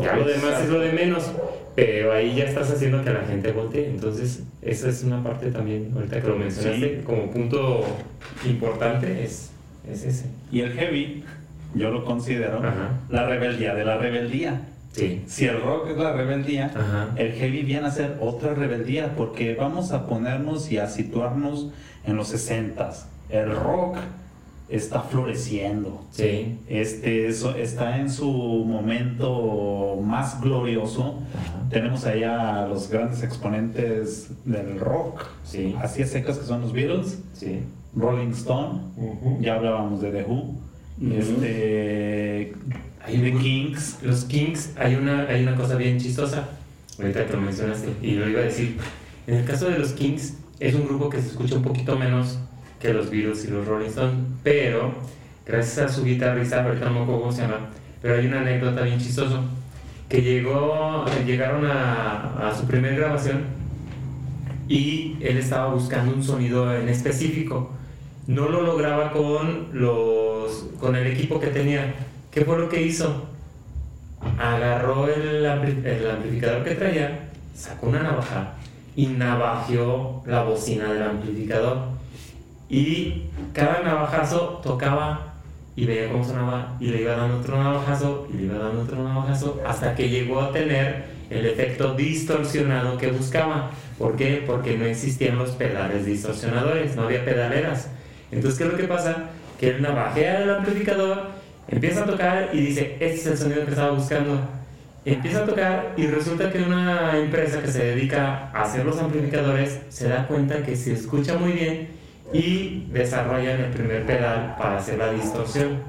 Ya 0.00 0.16
lo 0.16 0.24
demás 0.24 0.62
es 0.62 0.68
lo 0.68 0.80
de 0.80 0.92
menos, 0.92 1.30
pero 1.74 2.12
ahí 2.12 2.34
ya 2.34 2.44
estás 2.44 2.70
haciendo 2.70 3.02
que 3.02 3.10
la 3.10 3.22
gente 3.22 3.52
voltee. 3.52 3.88
Entonces, 3.88 4.42
esa 4.62 4.88
es 4.88 5.02
una 5.02 5.22
parte 5.22 5.50
también, 5.50 5.90
ahorita 5.94 6.20
que 6.20 6.28
lo 6.28 6.36
mencionaste, 6.36 7.02
como 7.04 7.30
punto 7.30 7.84
importante, 8.44 9.24
es, 9.24 9.50
es 9.90 10.04
ese. 10.04 10.26
Y 10.52 10.60
el 10.60 10.72
heavy, 10.72 11.24
yo 11.74 11.90
lo 11.90 12.04
considero 12.04 12.62
la 13.08 13.26
rebeldía 13.26 13.74
de 13.74 13.84
la 13.84 13.96
rebeldía. 13.96 14.68
Si 15.26 15.46
el 15.46 15.60
rock 15.60 15.90
es 15.90 15.96
la 15.96 16.12
rebeldía, 16.12 16.70
el 17.16 17.32
heavy 17.32 17.62
viene 17.62 17.88
a 17.88 17.90
ser 17.90 18.16
otra 18.20 18.54
rebeldía, 18.54 19.16
porque 19.16 19.56
vamos 19.56 19.90
a 19.90 20.06
ponernos 20.06 20.70
y 20.70 20.78
a 20.78 20.86
situarnos 20.86 21.70
en 22.06 22.16
los 22.16 22.28
60 22.28 22.92
El 23.28 23.50
rock 23.56 23.96
está 24.68 25.02
floreciendo. 25.02 26.02
Sí. 26.10 26.58
Este, 26.68 27.28
eso, 27.28 27.54
está 27.54 27.98
en 27.98 28.10
su 28.10 28.30
momento 28.30 29.98
más 30.02 30.40
glorioso. 30.40 31.20
Tenemos 31.70 32.04
allá 32.04 32.64
a 32.64 32.68
los 32.68 32.88
grandes 32.88 33.22
exponentes 33.22 34.30
del 34.44 34.78
rock. 34.78 35.26
Sí. 35.44 35.74
Así 35.80 36.02
es 36.02 36.10
secas 36.10 36.38
que 36.38 36.46
son 36.46 36.62
los 36.62 36.72
Beatles. 36.72 37.18
Sí. 37.32 37.60
Rolling 37.94 38.30
Stone. 38.30 38.80
Ya 39.40 39.54
hablábamos 39.56 40.00
de 40.00 40.10
The 40.10 40.24
Who. 40.24 40.54
Este 41.12 42.52
hay 43.06 43.18
The 43.18 43.32
Kings. 43.38 43.98
Los 44.02 44.24
Kings, 44.24 44.70
hay 44.76 44.94
una, 44.94 45.22
hay 45.24 45.42
una 45.42 45.54
cosa 45.56 45.76
bien 45.76 45.98
chistosa. 45.98 46.48
Ahorita 46.98 47.26
que 47.26 47.32
lo 47.32 47.40
mencionaste, 47.40 47.88
y 48.02 48.12
lo 48.12 48.28
iba 48.28 48.40
a 48.40 48.44
decir. 48.44 48.78
En 49.26 49.36
el 49.36 49.44
caso 49.44 49.68
de 49.68 49.78
los 49.78 49.92
Kings, 49.92 50.34
es 50.60 50.74
un 50.74 50.86
grupo 50.86 51.08
que 51.08 51.20
se 51.20 51.28
escucha 51.28 51.56
un 51.56 51.62
poquito 51.62 51.98
menos 51.98 52.38
que 52.84 52.94
los 52.94 53.10
Beatles 53.10 53.44
y 53.44 53.48
los 53.48 53.66
Rolling 53.66 53.88
Stones, 53.88 54.14
pero 54.42 54.92
gracias 55.46 55.78
a 55.78 55.88
su 55.88 56.04
guitarrista, 56.04 56.64
ahorita 56.64 56.90
no 56.90 57.06
cómo 57.06 57.32
se 57.32 57.42
llama, 57.42 57.70
pero 58.02 58.16
hay 58.16 58.26
una 58.26 58.40
anécdota 58.40 58.82
bien 58.82 58.98
chistosa. 58.98 59.40
Que 60.08 60.20
llegó, 60.20 61.06
llegaron 61.26 61.66
a, 61.66 62.48
a 62.48 62.54
su 62.54 62.66
primera 62.66 62.94
grabación 62.94 63.44
y 64.68 65.16
él 65.20 65.38
estaba 65.38 65.72
buscando 65.72 66.14
un 66.14 66.22
sonido 66.22 66.72
en 66.76 66.88
específico. 66.88 67.72
No 68.26 68.48
lo 68.48 68.62
lograba 68.62 69.12
con, 69.12 69.68
los, 69.72 70.66
con 70.78 70.94
el 70.94 71.06
equipo 71.06 71.40
que 71.40 71.48
tenía 71.48 71.94
¿Qué 72.34 72.44
fue 72.44 72.58
lo 72.58 72.68
que 72.68 72.82
hizo? 72.82 73.28
Agarró 74.40 75.06
el, 75.06 75.46
amplificador 75.46 76.64
que 76.64 76.74
traía, 76.74 77.28
sacó 77.54 77.86
una 77.86 78.02
navaja 78.02 78.54
y 78.96 79.06
navajeó 79.06 80.24
la 80.26 80.42
bocina 80.42 80.92
del 80.92 81.04
amplificador. 81.04 81.93
Y 82.68 83.24
cada 83.52 83.82
navajazo 83.82 84.60
tocaba 84.62 85.34
y 85.76 85.86
veía 85.86 86.10
cómo 86.10 86.24
sonaba 86.24 86.76
y 86.80 86.86
le 86.86 87.02
iba 87.02 87.16
dando 87.16 87.38
otro 87.38 87.62
navajazo 87.62 88.28
y 88.32 88.36
le 88.36 88.44
iba 88.44 88.58
dando 88.58 88.82
otro 88.82 89.02
navajazo 89.02 89.60
hasta 89.66 89.94
que 89.94 90.08
llegó 90.08 90.40
a 90.40 90.52
tener 90.52 91.04
el 91.30 91.46
efecto 91.46 91.94
distorsionado 91.94 92.96
que 92.96 93.10
buscaba. 93.10 93.70
¿Por 93.98 94.16
qué? 94.16 94.42
Porque 94.46 94.76
no 94.76 94.84
existían 94.84 95.38
los 95.38 95.50
pedales 95.50 96.06
distorsionadores, 96.06 96.96
no 96.96 97.04
había 97.04 97.24
pedaleras. 97.24 97.90
Entonces, 98.30 98.58
¿qué 98.58 98.64
es 98.64 98.72
lo 98.72 98.76
que 98.78 98.84
pasa? 98.84 99.30
Que 99.58 99.70
él 99.70 99.82
navajea 99.82 100.42
el 100.42 100.50
amplificador 100.50 101.34
Empieza 101.68 102.02
a 102.02 102.06
tocar 102.06 102.50
y 102.52 102.60
dice, 102.60 102.96
este 103.00 103.16
es 103.16 103.26
el 103.26 103.38
sonido 103.38 103.64
que 103.64 103.70
estaba 103.70 103.92
buscando. 103.92 104.38
Empieza 105.04 105.40
a 105.40 105.46
tocar 105.46 105.94
y 105.96 106.06
resulta 106.06 106.50
que 106.52 106.58
una 106.62 107.18
empresa 107.18 107.60
que 107.62 107.68
se 107.68 107.84
dedica 107.84 108.50
a 108.52 108.62
hacer 108.62 108.84
los 108.84 108.98
amplificadores 108.98 109.80
se 109.88 110.08
da 110.08 110.26
cuenta 110.26 110.62
que 110.62 110.76
se 110.76 110.92
escucha 110.92 111.36
muy 111.38 111.52
bien 111.52 111.88
y 112.32 112.86
desarrollan 112.90 113.60
el 113.60 113.70
primer 113.70 114.04
pedal 114.06 114.56
para 114.58 114.78
hacer 114.78 114.98
la 114.98 115.12
distorsión. 115.12 115.80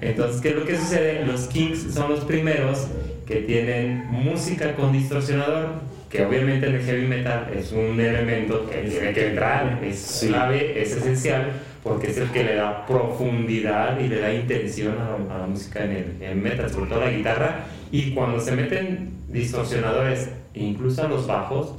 Entonces, 0.00 0.40
¿qué 0.40 0.50
es 0.50 0.56
lo 0.56 0.64
que 0.64 0.76
sucede? 0.76 1.24
Los 1.24 1.46
Kings 1.46 1.94
son 1.94 2.10
los 2.10 2.24
primeros 2.24 2.86
que 3.26 3.36
tienen 3.36 4.06
música 4.10 4.74
con 4.74 4.92
distorsionador, 4.92 5.70
que 6.10 6.24
obviamente 6.24 6.66
en 6.66 6.74
el 6.74 6.82
heavy 6.82 7.06
metal 7.06 7.50
es 7.56 7.72
un 7.72 7.98
elemento 7.98 8.68
que 8.68 8.82
tiene 8.82 9.12
que 9.12 9.28
entrar, 9.28 9.80
es 9.82 10.24
clave, 10.28 10.80
es 10.80 10.92
esencial 10.92 11.52
porque 11.82 12.10
es 12.10 12.18
el 12.18 12.30
que 12.30 12.44
le 12.44 12.54
da 12.54 12.86
profundidad 12.86 13.98
y 13.98 14.06
le 14.06 14.20
da 14.20 14.32
intención 14.32 14.94
a, 14.98 15.38
la 15.38 15.46
música 15.46 15.84
en 15.84 16.18
el 16.20 16.36
metal, 16.36 16.70
sobre 16.70 16.88
todo 16.90 17.00
la 17.00 17.10
guitarra. 17.10 17.64
Y 17.90 18.12
cuando 18.12 18.40
se 18.40 18.52
meten 18.52 19.10
distorsionadores, 19.28 20.30
incluso 20.54 21.02
a 21.02 21.08
los 21.08 21.26
bajos, 21.26 21.74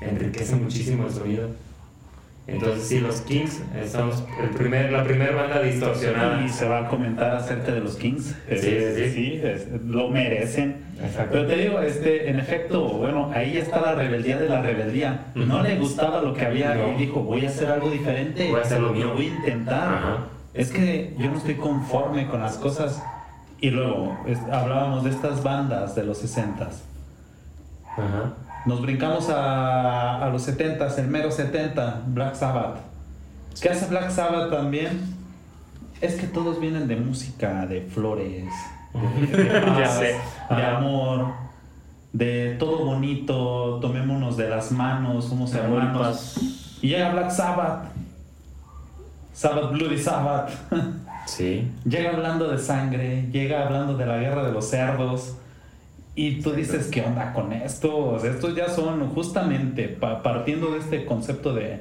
enriquece 0.00 0.56
muchísimo 0.56 1.06
el 1.06 1.12
sonido. 1.12 1.50
Entonces 2.46 2.86
sí, 2.86 3.00
los 3.00 3.22
Kings 3.22 3.62
son 3.90 4.10
el 4.42 4.50
primer, 4.50 4.92
la 4.92 5.02
primera 5.02 5.34
banda 5.34 5.62
distorsionada. 5.62 6.44
Y 6.44 6.48
se 6.50 6.68
va 6.68 6.80
a 6.80 6.88
comentar 6.88 7.36
acerca 7.36 7.72
de 7.72 7.80
los 7.80 7.96
Kings. 7.96 8.34
Sí, 8.50 8.56
sí, 8.60 9.10
sí. 9.10 9.42
lo 9.86 10.10
merecen. 10.10 10.84
Pero 11.30 11.46
te 11.46 11.56
digo, 11.56 11.80
este, 11.80 12.28
en 12.28 12.38
efecto, 12.38 12.84
bueno, 12.84 13.30
ahí 13.34 13.56
está 13.56 13.80
la 13.80 13.94
rebeldía 13.94 14.38
de 14.38 14.48
la 14.48 14.60
rebeldía. 14.60 15.26
No 15.34 15.62
le 15.62 15.76
gustaba 15.76 16.20
lo 16.20 16.34
que 16.34 16.44
había 16.44 16.76
y 16.94 16.98
dijo, 16.98 17.20
voy 17.20 17.46
a 17.46 17.48
hacer 17.48 17.70
algo 17.70 17.90
diferente. 17.90 18.50
Voy 18.50 18.60
a 18.60 18.62
hacer 18.62 18.80
lo 18.80 18.92
mío. 18.92 19.12
voy 19.14 19.26
a 19.26 19.28
intentar. 19.28 20.34
Es 20.52 20.70
que 20.70 21.14
yo 21.18 21.30
no 21.30 21.38
estoy 21.38 21.54
conforme 21.54 22.26
con 22.28 22.40
las 22.40 22.58
cosas. 22.58 23.02
Y 23.60 23.70
luego 23.70 24.18
hablábamos 24.52 25.04
de 25.04 25.10
estas 25.10 25.42
bandas 25.42 25.94
de 25.94 26.04
los 26.04 26.18
60 26.18 26.68
Ajá 27.96 28.34
nos 28.66 28.80
brincamos 28.80 29.28
a, 29.28 30.24
a 30.24 30.30
los 30.30 30.42
70, 30.42 30.86
el 30.96 31.08
mero 31.08 31.30
70, 31.30 32.02
Black 32.06 32.34
Sabbath. 32.34 32.78
¿Qué 33.60 33.68
hace 33.68 33.86
Black 33.86 34.10
Sabbath 34.10 34.50
también? 34.50 35.14
Es 36.00 36.14
que 36.14 36.26
todos 36.26 36.60
vienen 36.60 36.88
de 36.88 36.96
música, 36.96 37.66
de 37.66 37.82
flores, 37.82 38.46
de, 38.94 40.16
amor, 40.64 41.34
de 42.12 42.56
todo 42.58 42.84
bonito, 42.84 43.78
tomémonos 43.80 44.36
de 44.36 44.48
las 44.48 44.72
manos, 44.72 45.26
somos 45.26 45.54
hermanos. 45.54 46.38
Y 46.82 46.88
llega 46.88 47.12
Black 47.12 47.30
Sabbath, 47.30 47.86
Sabbath 49.32 49.72
Bloody 49.72 49.98
Sabbath. 49.98 50.50
Sí. 51.26 51.72
Llega 51.88 52.10
hablando 52.10 52.48
de 52.48 52.58
sangre, 52.58 53.30
llega 53.32 53.64
hablando 53.64 53.96
de 53.96 54.04
la 54.04 54.18
guerra 54.18 54.44
de 54.44 54.52
los 54.52 54.68
cerdos 54.68 55.36
y 56.16 56.40
tú 56.40 56.52
dices, 56.52 56.86
¿qué 56.86 57.02
onda 57.02 57.32
con 57.32 57.52
esto? 57.52 58.24
estos 58.24 58.54
ya 58.54 58.68
son 58.68 59.08
justamente 59.10 59.88
partiendo 59.88 60.70
de 60.70 60.78
este 60.78 61.04
concepto 61.04 61.52
de 61.52 61.80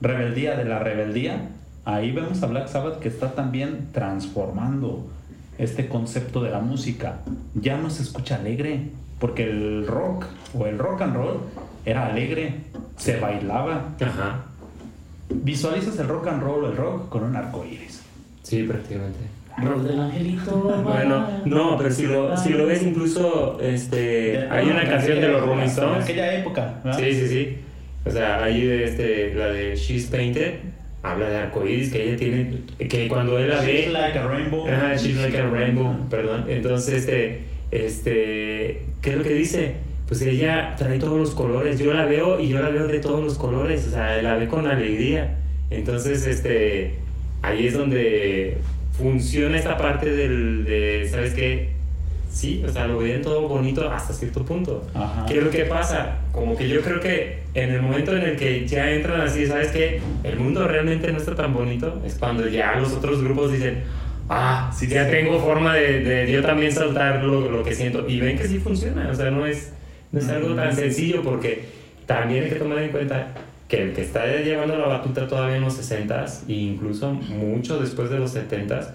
rebeldía, 0.00 0.56
de 0.56 0.64
la 0.64 0.78
rebeldía. 0.78 1.48
Ahí 1.84 2.12
vemos 2.12 2.42
a 2.42 2.46
Black 2.46 2.68
Sabbath 2.68 2.98
que 2.98 3.08
está 3.08 3.32
también 3.32 3.88
transformando 3.92 5.08
este 5.58 5.88
concepto 5.88 6.42
de 6.42 6.50
la 6.50 6.60
música. 6.60 7.20
Ya 7.54 7.78
no 7.78 7.88
se 7.90 8.02
escucha 8.02 8.36
alegre, 8.36 8.90
porque 9.18 9.44
el 9.44 9.86
rock 9.86 10.26
o 10.58 10.66
el 10.66 10.78
rock 10.78 11.02
and 11.02 11.16
roll 11.16 11.40
era 11.84 12.06
alegre, 12.06 12.56
se 12.96 13.18
bailaba. 13.18 13.94
Ajá. 14.00 14.44
Visualizas 15.30 15.98
el 15.98 16.08
rock 16.08 16.28
and 16.28 16.42
roll 16.42 16.64
o 16.64 16.68
el 16.68 16.76
rock 16.76 17.08
con 17.08 17.24
un 17.24 17.36
arco 17.36 17.64
iris. 17.64 18.02
Sí, 18.42 18.64
prácticamente. 18.64 19.41
Rol 19.58 19.86
del 19.86 20.00
angelito. 20.00 20.80
Bueno, 20.82 21.28
no, 21.44 21.76
pero 21.76 21.90
si 21.90 22.06
lo, 22.06 22.36
si 22.36 22.50
lo 22.50 22.66
ves 22.66 22.82
incluso, 22.82 23.58
este, 23.60 24.46
hay 24.50 24.66
una 24.68 24.84
canción 24.84 25.20
de 25.20 25.28
los 25.28 25.46
Rolling 25.46 25.66
Stones. 25.66 25.96
En 25.96 26.02
aquella 26.02 26.34
época. 26.34 26.80
Sí, 26.96 27.14
sí, 27.14 27.28
sí. 27.28 27.56
O 28.04 28.10
sea, 28.10 28.42
hay 28.42 28.68
este, 28.68 29.34
la 29.34 29.46
de 29.46 29.76
She's 29.76 30.06
Painted, 30.06 30.54
habla 31.02 31.28
de 31.28 31.36
arcoíris, 31.36 31.92
que 31.92 32.08
ella 32.08 32.16
tiene, 32.16 32.58
que 32.88 33.08
cuando 33.08 33.38
él 33.38 33.48
la 33.48 33.60
ve... 33.60 33.82
She's 33.82 33.92
like 33.92 34.18
a 34.18 34.26
rainbow. 34.26 34.68
Ajá, 34.68 34.96
she's 34.96 35.16
like 35.16 35.38
a 35.38 35.46
rainbow, 35.46 36.08
perdón. 36.08 36.46
Entonces, 36.48 36.94
este, 36.94 37.42
este, 37.70 38.82
¿qué 39.00 39.10
es 39.10 39.16
lo 39.16 39.22
que 39.22 39.34
dice? 39.34 39.74
Pues 40.08 40.20
ella 40.22 40.74
trae 40.76 40.98
todos 40.98 41.18
los 41.18 41.30
colores, 41.30 41.78
yo 41.78 41.94
la 41.94 42.04
veo 42.04 42.40
y 42.40 42.48
yo 42.48 42.60
la 42.60 42.68
veo 42.68 42.86
de 42.86 42.98
todos 42.98 43.22
los 43.24 43.38
colores, 43.38 43.86
o 43.86 43.90
sea, 43.90 44.20
la 44.20 44.36
ve 44.36 44.48
con 44.48 44.66
alegría. 44.66 45.38
Entonces, 45.70 46.26
este, 46.26 46.96
ahí 47.40 47.66
es 47.66 47.74
donde 47.74 48.58
funciona 48.92 49.56
esta 49.56 49.76
parte 49.76 50.10
del, 50.10 50.64
de, 50.64 51.08
¿sabes 51.10 51.34
qué? 51.34 51.70
sí, 52.32 52.64
o 52.66 52.68
sea, 52.72 52.86
lo 52.86 52.96
veían 52.98 53.20
todo 53.20 53.46
bonito 53.46 53.90
hasta 53.90 54.14
cierto 54.14 54.42
punto. 54.42 54.86
Ajá. 54.94 55.26
¿Qué 55.28 55.36
es 55.36 55.44
lo 55.44 55.50
que 55.50 55.64
pasa? 55.66 56.16
Como 56.32 56.56
que 56.56 56.66
yo 56.66 56.80
creo 56.80 56.98
que 56.98 57.40
en 57.52 57.70
el 57.74 57.82
momento 57.82 58.16
en 58.16 58.22
el 58.22 58.36
que 58.36 58.66
ya 58.66 58.90
entran 58.90 59.20
así, 59.20 59.46
¿sabes 59.46 59.68
qué? 59.68 60.00
El 60.24 60.38
mundo 60.38 60.66
realmente 60.66 61.12
no 61.12 61.18
está 61.18 61.34
tan 61.34 61.52
bonito, 61.52 62.00
es 62.06 62.14
cuando 62.14 62.48
ya 62.48 62.76
los 62.76 62.92
otros 62.94 63.22
grupos 63.22 63.52
dicen, 63.52 63.82
ah, 64.30 64.72
Sí, 64.74 64.86
ya 64.86 65.04
sí. 65.04 65.10
tengo 65.10 65.40
forma 65.40 65.74
de, 65.74 66.00
de 66.00 66.32
yo 66.32 66.40
también 66.40 66.72
saltar 66.72 67.22
lo, 67.22 67.50
lo 67.50 67.62
que 67.62 67.74
siento. 67.74 68.08
Y 68.08 68.18
ven 68.20 68.38
que 68.38 68.48
sí 68.48 68.58
funciona, 68.58 69.10
o 69.10 69.14
sea, 69.14 69.30
no 69.30 69.44
es, 69.44 69.74
no 70.10 70.18
es 70.18 70.28
algo 70.30 70.54
tan 70.54 70.74
sencillo 70.74 71.22
porque 71.22 71.66
también 72.06 72.44
hay 72.44 72.48
que 72.50 72.56
tomar 72.56 72.78
en 72.78 72.92
cuenta 72.92 73.34
que 73.72 73.82
el 73.82 73.94
que 73.94 74.02
está 74.02 74.26
llevando 74.26 74.76
la 74.76 74.86
batuta 74.86 75.26
todavía 75.26 75.56
en 75.56 75.62
los 75.62 75.80
60s 75.80 76.42
e 76.46 76.52
incluso 76.52 77.10
mucho 77.14 77.80
después 77.80 78.10
de 78.10 78.18
los 78.18 78.36
70s 78.36 78.88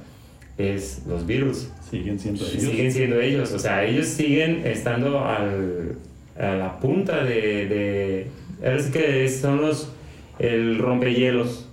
es 0.59 1.01
los 1.07 1.25
Beatles. 1.25 1.73
Siguen 1.89 2.19
siendo 2.19 2.45
ellos. 2.45 2.61
siguen 2.61 2.91
siendo 2.91 3.19
ellos, 3.19 3.53
o 3.53 3.57
sea, 3.57 3.83
ellos 3.83 4.05
siguen 4.05 4.61
estando 4.67 5.25
al, 5.25 5.95
a 6.39 6.51
la 6.53 6.79
punta 6.79 7.23
de, 7.23 8.29
de 8.61 8.79
sí 8.79 8.91
que 8.91 9.27
son 9.29 9.61
los 9.61 9.91
el 10.37 10.77
rompehielos. 10.77 11.67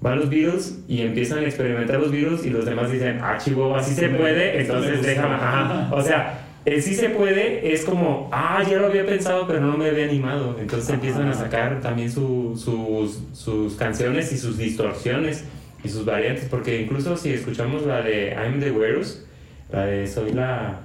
Van 0.00 0.20
los 0.20 0.30
Beatles 0.30 0.78
y 0.86 1.00
empiezan 1.00 1.38
a 1.38 1.42
experimentar 1.42 1.98
los 1.98 2.12
Beatles 2.12 2.46
y 2.46 2.50
los 2.50 2.64
demás 2.64 2.92
dicen, 2.92 3.18
ah, 3.20 3.38
chivo, 3.38 3.74
así 3.74 3.92
se 3.92 4.08
puede, 4.08 4.60
entonces 4.60 5.02
déjame, 5.02 5.34
ajá. 5.34 5.90
O 5.92 6.00
sea, 6.00 6.39
el 6.64 6.82
sí 6.82 6.94
se 6.94 7.08
puede 7.10 7.72
es 7.72 7.84
como, 7.84 8.28
ah, 8.32 8.62
ya 8.68 8.76
lo 8.78 8.86
había 8.86 9.06
pensado, 9.06 9.46
pero 9.46 9.60
no 9.60 9.76
me 9.76 9.88
había 9.88 10.04
animado. 10.04 10.56
Entonces 10.60 10.90
empiezan 10.90 11.28
a 11.28 11.34
sacar 11.34 11.80
también 11.80 12.10
su- 12.10 12.54
sus, 12.56 13.20
sus 13.38 13.74
canciones 13.76 14.30
y 14.32 14.38
sus 14.38 14.58
distorsiones 14.58 15.44
y 15.82 15.88
sus 15.88 16.04
variantes, 16.04 16.44
porque 16.50 16.80
incluso 16.82 17.16
si 17.16 17.30
escuchamos 17.32 17.86
la 17.86 18.02
de 18.02 18.30
I'm 18.34 18.60
the 18.60 18.70
Virus, 18.70 19.24
la 19.72 19.86
de 19.86 20.06
Soy 20.06 20.32
la, 20.32 20.80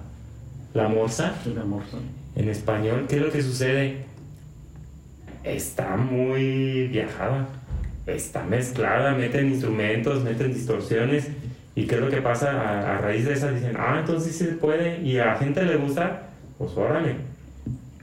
la 0.73 0.87
Morsa, 0.87 1.35
El 1.45 1.59
amor, 1.59 1.81
¿no? 1.91 1.99
en 2.41 2.49
español, 2.49 3.05
¿qué 3.09 3.17
es 3.17 3.21
lo 3.21 3.31
que 3.31 3.41
sucede? 3.41 4.05
Está 5.43 5.95
muy 5.97 6.87
viajada, 6.87 7.47
está 8.07 8.43
mezclada, 8.43 9.13
meten 9.13 9.47
instrumentos, 9.49 10.23
meten 10.23 10.53
distorsiones. 10.53 11.27
¿Y 11.75 11.85
qué 11.87 11.95
es 11.95 12.01
lo 12.01 12.09
que 12.09 12.21
pasa? 12.21 12.51
A, 12.51 12.95
a 12.95 12.97
raíz 12.99 13.25
de 13.25 13.33
esa 13.33 13.51
dicen, 13.51 13.75
ah, 13.77 13.97
entonces 13.99 14.35
sí 14.35 14.45
se 14.45 14.51
puede, 14.53 15.01
y 15.01 15.17
a 15.17 15.25
la 15.25 15.35
gente 15.35 15.63
le 15.63 15.75
gusta, 15.77 16.29
pues 16.57 16.71
órale. 16.77 17.15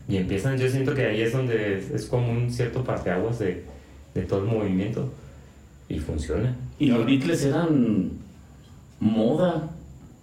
Y 0.08 0.16
empiezan, 0.18 0.58
yo 0.58 0.68
siento 0.68 0.94
que 0.94 1.06
ahí 1.06 1.22
es 1.22 1.32
donde 1.32 1.78
es, 1.78 1.90
es 1.90 2.06
como 2.06 2.30
un 2.30 2.50
cierto 2.50 2.84
parteaguas 2.84 3.38
de, 3.38 3.64
de 4.14 4.22
todo 4.22 4.40
el 4.40 4.46
movimiento. 4.46 5.10
Y 5.88 5.98
funciona. 5.98 6.54
Y 6.78 6.86
los 6.86 7.04
Beatles 7.06 7.44
eran 7.44 8.10
moda. 9.00 9.70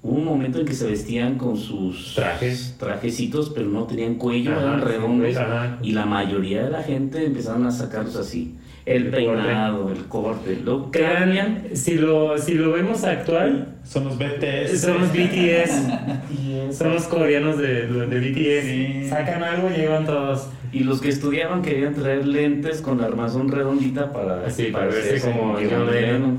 Hubo 0.02 0.16
un 0.16 0.26
momento 0.26 0.60
en 0.60 0.66
que 0.66 0.74
se 0.74 0.88
vestían 0.88 1.38
con 1.38 1.58
sus 1.58 2.14
Trajes. 2.16 2.76
trajecitos, 2.80 3.50
pero 3.50 3.68
no 3.68 3.84
tenían 3.84 4.16
cuello, 4.16 4.52
Ajá, 4.54 4.62
eran 4.62 4.82
redondos. 4.82 5.36
ajá. 5.36 5.78
Y 5.82 5.92
la 5.92 6.06
mayoría 6.06 6.64
de 6.64 6.70
la 6.72 6.84
gente 6.84 7.26
empezaron 7.26 7.66
a 7.66 7.72
sacarlos 7.72 8.16
así. 8.16 8.56
El 8.86 9.08
peinado, 9.10 9.92
el 9.92 10.06
corte. 10.06 10.60
Lo 10.64 10.90
cambian. 10.92 11.64
si 11.74 11.96
lo, 11.96 12.38
si 12.38 12.54
lo 12.56 12.72
vemos 12.72 13.04
actual, 13.04 13.76
Son 13.84 14.06
los 14.06 14.18
BTS. 14.18 14.80
Son 14.82 15.00
los 15.02 15.12
BTS. 15.12 16.74
Son 16.78 16.94
los 16.94 17.04
coreanos 17.04 17.58
de, 17.58 17.88
de 17.88 18.20
BTS. 18.20 18.66
Sí. 18.66 19.08
Sacan 19.10 19.44
algo 19.44 19.70
y 19.70 19.74
llevan 19.80 20.06
todos. 20.06 20.48
Y 20.72 20.82
los 20.82 21.02
que 21.02 21.10
estudiaban 21.10 21.62
querían 21.62 21.94
traer 21.96 22.26
lentes 22.28 22.82
con 22.82 23.00
la 23.00 23.06
armazón 23.06 23.50
redondita 23.52 24.12
para, 24.14 24.50
Sí, 24.50 24.66
para 24.72 24.86
verse 24.88 25.20
como 25.30 25.58
a 25.58 25.62
John 25.70 25.92
Lennon. 25.92 26.38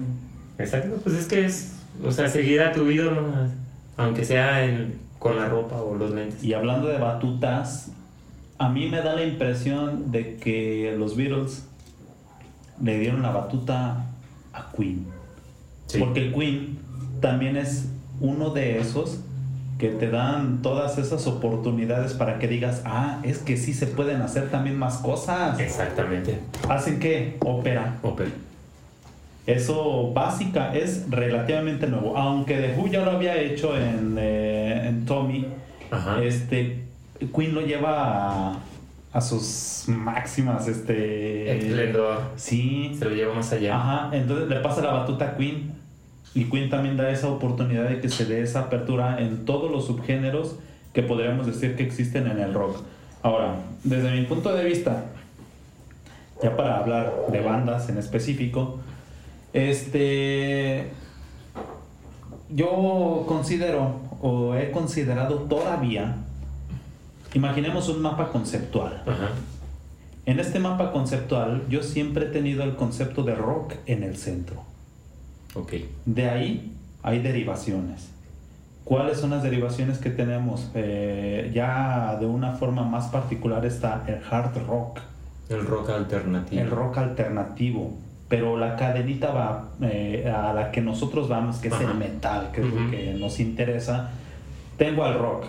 Exacto, 0.58 0.98
pues 1.02 1.16
es 1.16 1.26
que 1.26 1.44
es, 1.46 1.76
o 2.04 2.12
sea, 2.12 2.28
seguir 2.28 2.60
a 2.60 2.72
tu 2.72 2.88
ídolo, 2.90 3.22
aunque 3.96 4.24
sea 4.24 4.64
en- 4.64 4.94
con 5.18 5.36
la 5.36 5.46
ropa 5.48 5.76
o 5.82 5.96
los 5.96 6.10
lentes. 6.12 6.42
Y 6.44 6.52
hablando 6.54 6.86
de 6.88 6.98
batutas, 6.98 7.90
a 8.58 8.68
mí 8.68 8.88
me 8.88 8.98
da 9.02 9.14
la 9.16 9.24
impresión 9.24 10.12
de 10.12 10.36
que 10.36 10.94
los 10.98 11.16
Beatles 11.16 11.66
le 12.82 12.98
dieron 12.98 13.22
la 13.22 13.30
batuta 13.30 14.06
a 14.52 14.72
Queen. 14.76 15.06
Sí. 15.86 15.98
Porque 15.98 16.32
Queen 16.32 16.78
también 17.20 17.56
es 17.56 17.88
uno 18.20 18.50
de 18.50 18.78
esos 18.78 19.20
que 19.78 19.88
te 19.88 20.10
dan 20.10 20.60
todas 20.60 20.98
esas 20.98 21.26
oportunidades 21.26 22.12
para 22.12 22.38
que 22.38 22.46
digas, 22.46 22.82
ah, 22.84 23.18
es 23.22 23.38
que 23.38 23.56
sí 23.56 23.72
se 23.72 23.86
pueden 23.86 24.20
hacer 24.20 24.50
también 24.50 24.78
más 24.78 24.98
cosas. 24.98 25.58
Exactamente. 25.58 26.38
¿Hacen 26.68 27.00
qué? 27.00 27.38
Ópera. 27.40 27.96
Opel. 28.02 28.30
Eso 29.46 30.12
básica 30.12 30.74
es 30.74 31.06
relativamente 31.08 31.86
nuevo. 31.86 32.16
Aunque 32.16 32.56
The 32.56 32.74
Who 32.76 32.88
ya 32.88 33.04
lo 33.04 33.12
había 33.12 33.40
hecho 33.40 33.74
en, 33.76 34.16
eh, 34.18 34.86
en 34.86 35.06
Tommy, 35.06 35.46
Ajá. 35.90 36.22
este 36.22 36.84
Queen 37.34 37.54
lo 37.54 37.62
lleva 37.62 38.52
a, 38.52 38.58
a 39.12 39.20
sus 39.20 39.84
máximas 39.88 40.68
este 40.68 41.58
Esplendor. 41.58 42.20
sí 42.36 42.94
Se 42.98 43.04
lo 43.06 43.10
lleva 43.10 43.34
más 43.34 43.52
allá. 43.52 43.76
ajá 43.76 44.16
entonces 44.16 44.48
le 44.48 44.56
pasa 44.60 44.82
la 44.82 44.92
batuta 44.92 45.24
a 45.26 45.36
Queen 45.36 45.72
y 46.34 46.44
Queen 46.44 46.70
también 46.70 46.96
da 46.96 47.10
esa 47.10 47.28
oportunidad 47.28 47.88
de 47.88 48.00
que 48.00 48.08
se 48.08 48.24
dé 48.24 48.40
esa 48.42 48.60
apertura 48.60 49.20
en 49.20 49.44
todos 49.44 49.70
los 49.70 49.86
subgéneros 49.86 50.56
que 50.92 51.02
podríamos 51.02 51.46
decir 51.46 51.76
que 51.76 51.82
existen 51.82 52.28
en 52.28 52.38
el 52.38 52.54
rock 52.54 52.82
ahora 53.22 53.56
desde 53.82 54.12
mi 54.12 54.22
punto 54.26 54.54
de 54.54 54.64
vista 54.64 55.06
ya 56.42 56.56
para 56.56 56.78
hablar 56.78 57.12
de 57.32 57.40
bandas 57.40 57.88
en 57.88 57.98
específico 57.98 58.78
este 59.52 60.86
yo 62.48 63.24
considero 63.26 63.96
o 64.22 64.54
he 64.54 64.70
considerado 64.70 65.34
todavía 65.40 66.16
imaginemos 67.34 67.88
un 67.88 68.02
mapa 68.02 68.28
conceptual 68.28 69.02
Ajá. 69.06 69.30
en 70.26 70.40
este 70.40 70.58
mapa 70.58 70.92
conceptual 70.92 71.62
yo 71.68 71.82
siempre 71.82 72.26
he 72.26 72.28
tenido 72.28 72.62
el 72.64 72.76
concepto 72.76 73.22
de 73.22 73.34
rock 73.34 73.74
en 73.86 74.02
el 74.02 74.16
centro. 74.16 74.62
Ok. 75.54 75.72
De 76.06 76.28
ahí 76.30 76.72
hay 77.02 77.20
derivaciones. 77.20 78.10
¿Cuáles 78.84 79.18
son 79.18 79.30
las 79.30 79.42
derivaciones 79.42 79.98
que 79.98 80.10
tenemos? 80.10 80.70
Eh, 80.74 81.50
ya 81.54 82.16
de 82.20 82.26
una 82.26 82.52
forma 82.52 82.82
más 82.82 83.06
particular 83.08 83.64
está 83.64 84.04
el 84.06 84.20
hard 84.30 84.66
rock, 84.66 85.00
El 85.48 85.64
rock 85.66 85.90
alternativo. 85.90 86.62
el 86.62 86.70
rock 86.70 86.98
alternativo, 86.98 87.94
pero 88.28 88.56
la 88.56 88.76
cadenita 88.76 89.32
va 89.32 89.68
eh, 89.82 90.32
a 90.32 90.52
la 90.52 90.70
que 90.70 90.80
nosotros 90.80 91.28
vamos, 91.28 91.58
que 91.58 91.68
es 91.68 91.80
el 91.80 91.94
metal, 91.94 92.50
que 92.52 92.60
es 92.62 92.66
lo 92.72 92.90
que 92.90 93.16
nos 93.18 93.38
interesa. 93.40 94.10
Tengo 94.76 95.04
al 95.04 95.18
rock. 95.18 95.44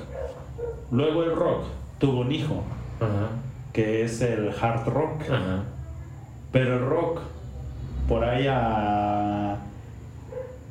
Luego 0.92 1.24
el 1.24 1.36
rock 1.36 1.64
tuvo 2.00 2.22
un 2.22 2.32
hijo, 2.32 2.64
que 3.74 4.04
es 4.04 4.22
el 4.22 4.50
hard 4.60 4.88
rock. 4.88 5.22
Pero 6.52 6.76
el 6.76 6.86
rock, 6.86 7.22
por 8.10 8.26
ahí 8.26 8.46
a, 8.48 9.58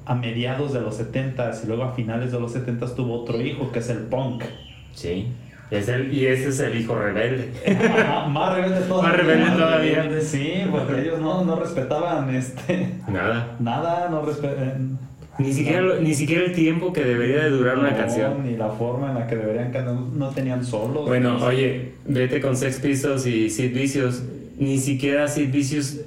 a 0.04 0.14
mediados 0.14 0.72
de 0.72 0.80
los 0.80 1.00
70s 1.00 1.64
y 1.64 1.66
luego 1.68 1.84
a 1.84 1.92
finales 1.92 2.32
de 2.32 2.40
los 2.40 2.54
70s 2.54 2.94
tuvo 2.94 3.22
otro 3.22 3.40
hijo 3.40 3.72
que 3.72 3.78
es 3.78 3.88
el 3.88 3.98
punk. 4.00 4.44
Sí. 4.92 5.32
Es 5.70 5.88
el, 5.88 6.12
y 6.12 6.26
ese 6.26 6.48
es 6.48 6.58
el 6.60 6.80
hijo 6.80 6.96
rebelde. 6.96 7.52
Más 8.28 8.54
rebelde 8.56 8.80
todavía. 8.80 9.08
Más 9.08 9.16
rebelde 9.18 9.50
todavía. 9.52 10.20
Sí, 10.20 10.64
porque 10.68 11.00
ellos 11.02 11.20
no, 11.20 11.44
no 11.44 11.54
respetaban 11.56 12.34
este, 12.34 12.94
Nada. 13.06 13.54
nada, 13.60 14.08
no 14.10 14.22
respetaban. 14.22 14.98
Ni 15.40 15.52
siquiera, 15.52 15.80
lo- 15.82 16.00
ni 16.00 16.14
siquiera 16.14 16.44
el 16.44 16.52
tiempo 16.52 16.92
que 16.92 17.04
debería 17.04 17.42
de 17.44 17.50
durar 17.50 17.78
una 17.78 17.96
canción. 17.96 18.44
Ni 18.44 18.56
la 18.56 18.68
forma 18.70 19.08
en 19.10 19.14
la 19.14 19.26
que 19.26 19.36
deberían 19.36 19.72
cantar, 19.72 19.94
no 19.94 20.28
tenían 20.30 20.64
solos. 20.64 21.06
Bueno, 21.06 21.44
oye, 21.44 21.92
vete 22.06 22.40
con 22.40 22.56
Sex 22.56 22.78
Pistols 22.80 23.26
y 23.26 23.48
Sid 23.50 23.74
Vicious. 23.74 24.22
Ni 24.58 24.78
siquiera 24.78 25.26
Sid 25.28 25.50
Vicious 25.50 26.00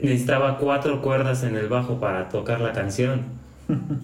necesitaba 0.00 0.58
cuatro 0.58 1.02
cuerdas 1.02 1.42
en 1.42 1.56
el 1.56 1.68
bajo 1.68 1.98
para 2.00 2.28
tocar 2.28 2.60
la 2.60 2.72
canción. 2.72 3.22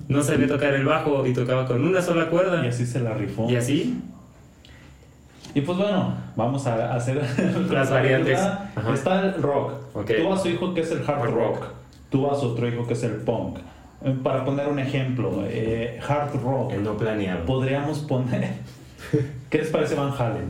No 0.08 0.22
sabía 0.24 0.48
tocar 0.48 0.74
el 0.74 0.84
bajo 0.84 1.24
y 1.26 1.32
tocaba 1.32 1.66
con 1.66 1.84
una 1.84 2.02
sola 2.02 2.26
cuerda. 2.28 2.64
Y 2.64 2.68
así 2.68 2.84
se 2.84 2.98
la 3.00 3.14
rifó. 3.14 3.48
Y 3.48 3.54
así, 3.56 4.00
Y 5.54 5.60
pues 5.60 5.78
bueno, 5.78 6.14
vamos 6.34 6.66
a 6.66 6.94
hacer 6.94 7.20
Las 7.70 7.90
variantes. 7.90 8.40
Está, 8.94 9.26
el 9.26 9.42
rock. 9.42 9.72
Ok. 9.94 10.10
Tú 10.20 10.32
a 10.32 10.38
su 10.38 10.48
hijo 10.48 10.74
que 10.74 10.80
es 10.80 10.90
el 10.90 10.98
hard 11.06 11.20
Hard 11.22 11.30
rock. 11.30 11.54
rock. 11.60 11.64
Tú 12.10 12.28
a 12.30 12.34
su 12.34 12.46
otro 12.48 12.66
hijo 12.66 12.86
que 12.86 12.94
es 12.94 13.02
el 13.04 13.12
punk. 13.16 13.58
Para 14.22 14.44
poner 14.44 14.68
un 14.68 14.78
ejemplo, 14.78 15.44
eh, 15.46 15.98
hard 16.06 16.34
rock. 16.42 16.72
el 16.72 16.82
no 16.82 16.96
planeado. 16.96 17.44
Podríamos 17.46 18.00
poner. 18.00 18.50
¿Qué 19.50 19.58
les 19.58 19.68
parece 19.68 19.94
Van 19.94 20.12
Halen? 20.18 20.48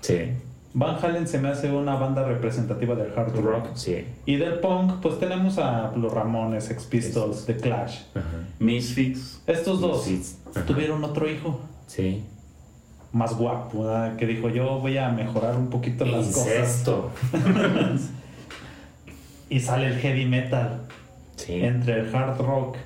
Sí. 0.00 0.30
Van 0.72 0.96
Halen 1.02 1.26
se 1.26 1.38
me 1.38 1.48
hace 1.48 1.70
una 1.72 1.96
banda 1.96 2.22
representativa 2.24 2.94
del 2.94 3.10
hard 3.16 3.34
rock. 3.36 3.44
Rock, 3.44 3.66
sí. 3.74 4.04
Y 4.26 4.36
del 4.36 4.60
punk, 4.60 5.00
pues 5.02 5.18
tenemos 5.18 5.58
a 5.58 5.92
los 5.96 6.12
Ramones, 6.12 6.64
Sex 6.64 6.84
Pistols, 6.84 7.46
The 7.46 7.56
Clash. 7.56 8.02
Ajá. 8.14 8.24
Misfits. 8.58 9.40
Estos 9.46 9.80
dos. 9.80 10.06
Ajá. 10.54 10.64
tuvieron 10.66 11.02
otro 11.04 11.28
hijo 11.30 11.60
Sí. 11.86 12.22
más 13.12 13.34
guapo, 13.36 13.84
¿verdad? 13.84 14.16
que 14.16 14.26
dijo 14.26 14.48
yo 14.50 14.78
voy 14.78 14.98
a 14.98 15.08
mejorar 15.10 15.56
un 15.56 15.68
poquito 15.68 16.04
las 16.04 16.26
cosas. 16.26 16.46
Incesto. 16.46 17.10
Y 19.48 19.60
sale 19.60 19.86
el 19.86 19.98
heavy 20.00 20.24
metal 20.26 20.80
Sí. 21.36 21.54
entre 21.54 22.00
el 22.00 22.14
hard 22.14 22.38
rock 22.38 22.76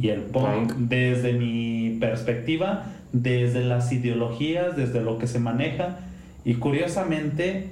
y 0.00 0.08
el 0.08 0.22
punk. 0.22 0.72
Punk. 0.72 0.72
Desde 0.88 1.32
mi 1.32 1.96
perspectiva, 2.00 2.86
desde 3.12 3.64
las 3.64 3.92
ideologías, 3.92 4.76
desde 4.76 5.00
lo 5.00 5.18
que 5.18 5.26
se 5.26 5.38
maneja. 5.40 5.98
Y 6.44 6.54
curiosamente, 6.54 7.70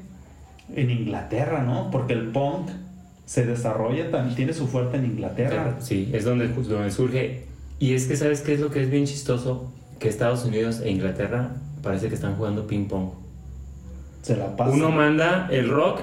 en 0.75 0.91
Inglaterra, 0.91 1.63
¿no? 1.63 1.91
Porque 1.91 2.13
el 2.13 2.29
punk 2.29 2.69
se 3.25 3.47
desarrolla, 3.47 4.11
también 4.11 4.37
tiene 4.37 4.53
su 4.53 4.67
fuerte 4.67 4.97
en 4.97 5.05
Inglaterra. 5.05 5.77
Sí, 5.81 6.11
es 6.13 6.25
donde, 6.25 6.49
donde 6.49 6.91
surge. 6.91 7.45
Y 7.79 7.95
es 7.95 8.07
que, 8.07 8.17
¿sabes 8.17 8.41
qué 8.41 8.55
es 8.55 8.61
lo 8.61 8.71
que 8.71 8.83
es 8.83 8.91
bien 8.91 9.07
chistoso? 9.07 9.73
Que 9.99 10.09
Estados 10.09 10.45
Unidos 10.45 10.81
e 10.81 10.91
Inglaterra 10.91 11.51
parece 11.83 12.09
que 12.09 12.15
están 12.15 12.37
jugando 12.37 12.67
ping-pong. 12.67 13.11
Se 14.23 14.37
la 14.37 14.57
pasa. 14.57 14.73
Uno 14.73 14.91
manda 14.91 15.49
el 15.51 15.69
rock 15.69 16.01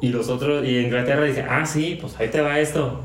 y 0.00 0.08
los 0.08 0.28
otros, 0.28 0.66
y 0.66 0.78
Inglaterra 0.78 1.24
dice, 1.24 1.42
ah, 1.48 1.64
sí, 1.64 1.96
pues 2.00 2.18
ahí 2.18 2.28
te 2.28 2.40
va 2.40 2.58
esto. 2.58 3.04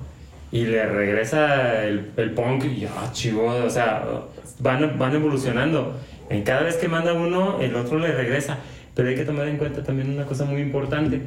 Y 0.52 0.66
le 0.66 0.86
regresa 0.86 1.84
el, 1.84 2.12
el 2.16 2.32
punk 2.32 2.66
y 2.66 2.86
ah, 2.86 3.10
chivo, 3.12 3.48
o 3.48 3.70
sea, 3.70 4.04
van, 4.60 4.98
van 4.98 5.16
evolucionando. 5.16 5.98
En 6.30 6.44
cada 6.44 6.64
vez 6.64 6.76
que 6.78 6.88
manda 6.88 7.14
uno, 7.14 7.60
el 7.60 7.76
otro 7.76 8.00
le 8.00 8.12
regresa. 8.12 8.58
Pero 8.96 9.10
hay 9.10 9.16
que 9.16 9.26
tomar 9.26 9.48
en 9.48 9.58
cuenta 9.58 9.84
también 9.84 10.10
una 10.10 10.26
cosa 10.26 10.46
muy 10.46 10.60
importante, 10.62 11.22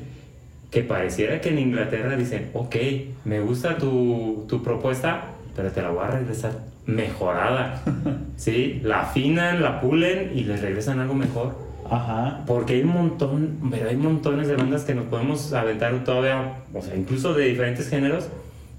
que 0.70 0.82
pareciera 0.82 1.40
que 1.40 1.50
en 1.50 1.58
Inglaterra 1.58 2.16
dicen, 2.16 2.50
ok, 2.52 2.76
me 3.24 3.40
gusta 3.40 3.78
tu, 3.78 4.44
tu 4.48 4.62
propuesta, 4.62 5.26
pero 5.54 5.70
te 5.70 5.80
la 5.80 5.90
voy 5.90 6.04
a 6.04 6.10
regresar 6.10 6.52
mejorada. 6.86 7.82
¿Sí? 8.36 8.80
La 8.82 9.02
afinan, 9.02 9.62
la 9.62 9.80
pulen 9.80 10.32
y 10.34 10.44
les 10.44 10.60
regresan 10.60 10.98
algo 10.98 11.14
mejor. 11.14 11.54
Ajá. 11.88 12.42
Porque 12.46 12.74
hay 12.74 12.82
un 12.82 12.92
montón, 12.92 13.58
pero 13.70 13.88
hay 13.88 13.96
montones 13.96 14.48
de 14.48 14.56
bandas 14.56 14.84
que 14.84 14.94
nos 14.94 15.06
podemos 15.06 15.52
aventar 15.52 16.04
todavía, 16.04 16.54
o 16.72 16.82
sea, 16.82 16.96
incluso 16.96 17.34
de 17.34 17.46
diferentes 17.46 17.88
géneros. 17.88 18.28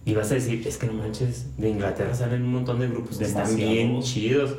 Y 0.04 0.14
vas 0.16 0.32
a 0.32 0.36
decir, 0.36 0.68
es 0.68 0.78
que 0.78 0.88
no 0.88 0.94
manches, 0.94 1.46
de 1.58 1.70
Inglaterra 1.70 2.16
salen 2.16 2.42
un 2.44 2.54
montón 2.54 2.80
de 2.80 2.88
grupos 2.88 3.18
que 3.18 3.26
están 3.26 3.56
bien 3.56 4.02
chidos. 4.02 4.56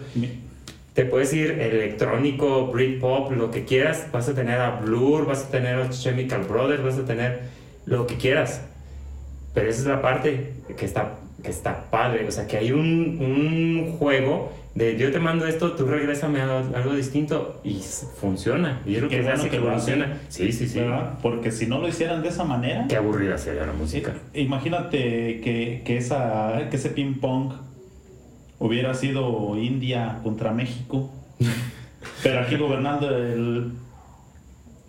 Te 0.95 1.05
puedes 1.05 1.33
ir 1.33 1.53
electrónico, 1.53 2.67
Britpop, 2.67 3.33
lo 3.33 3.51
que 3.51 3.65
quieras. 3.65 4.07
Vas 4.13 4.29
a 4.29 4.35
tener 4.35 4.61
a 4.61 4.81
Blur, 4.81 5.27
vas 5.27 5.47
a 5.47 5.49
tener 5.49 5.77
a 5.77 5.91
Chemical 5.91 6.45
Brothers, 6.45 6.85
vas 6.85 6.99
a 6.99 7.05
tener 7.05 7.41
lo 7.87 8.07
que 8.07 8.17
quieras. 8.17 8.61
Pero 9.55 9.69
esa 9.69 9.81
es 9.81 9.87
la 9.87 10.01
parte 10.01 10.53
que 10.77 10.85
está, 10.85 11.19
que 11.43 11.51
está 11.51 11.91
padre. 11.91 12.27
O 12.27 12.31
sea, 12.31 12.47
que 12.47 12.57
hay 12.57 12.73
un, 12.73 13.19
un 13.21 13.97
juego 13.99 14.53
de 14.75 14.97
yo 14.97 15.13
te 15.13 15.19
mando 15.19 15.47
esto, 15.47 15.73
tú 15.73 15.87
regrésame 15.87 16.41
a 16.41 16.59
algo 16.59 16.95
distinto 16.95 17.61
y 17.63 17.81
funciona. 18.21 18.81
Y 18.87 18.97
es 18.97 19.03
lo 19.03 19.09
que 19.09 19.21
bueno 19.21 19.35
hace 19.35 19.51
que 19.51 19.57
evoluciona. 19.57 20.19
Sí, 20.29 20.53
sí, 20.53 20.67
sí. 20.67 20.79
¿verdad? 20.79 21.19
Porque 21.21 21.51
si 21.51 21.67
no 21.67 21.79
lo 21.79 21.89
hicieran 21.89 22.23
de 22.23 22.29
esa 22.29 22.45
manera, 22.45 22.87
Qué 22.89 22.97
aburrida 22.97 23.37
sería 23.37 23.67
la 23.67 23.73
música. 23.73 24.15
imagínate 24.35 25.41
que, 25.41 25.83
que, 25.85 25.97
esa, 25.99 26.69
que 26.71 26.77
ese 26.77 26.91
ping 26.91 27.15
pong 27.21 27.53
hubiera 28.59 28.95
sido 28.95 29.59
India 29.59 30.21
contra 30.23 30.53
México, 30.53 31.11
pero 32.23 32.41
aquí 32.41 32.57
gobernando 32.57 33.09
el, 33.15 33.73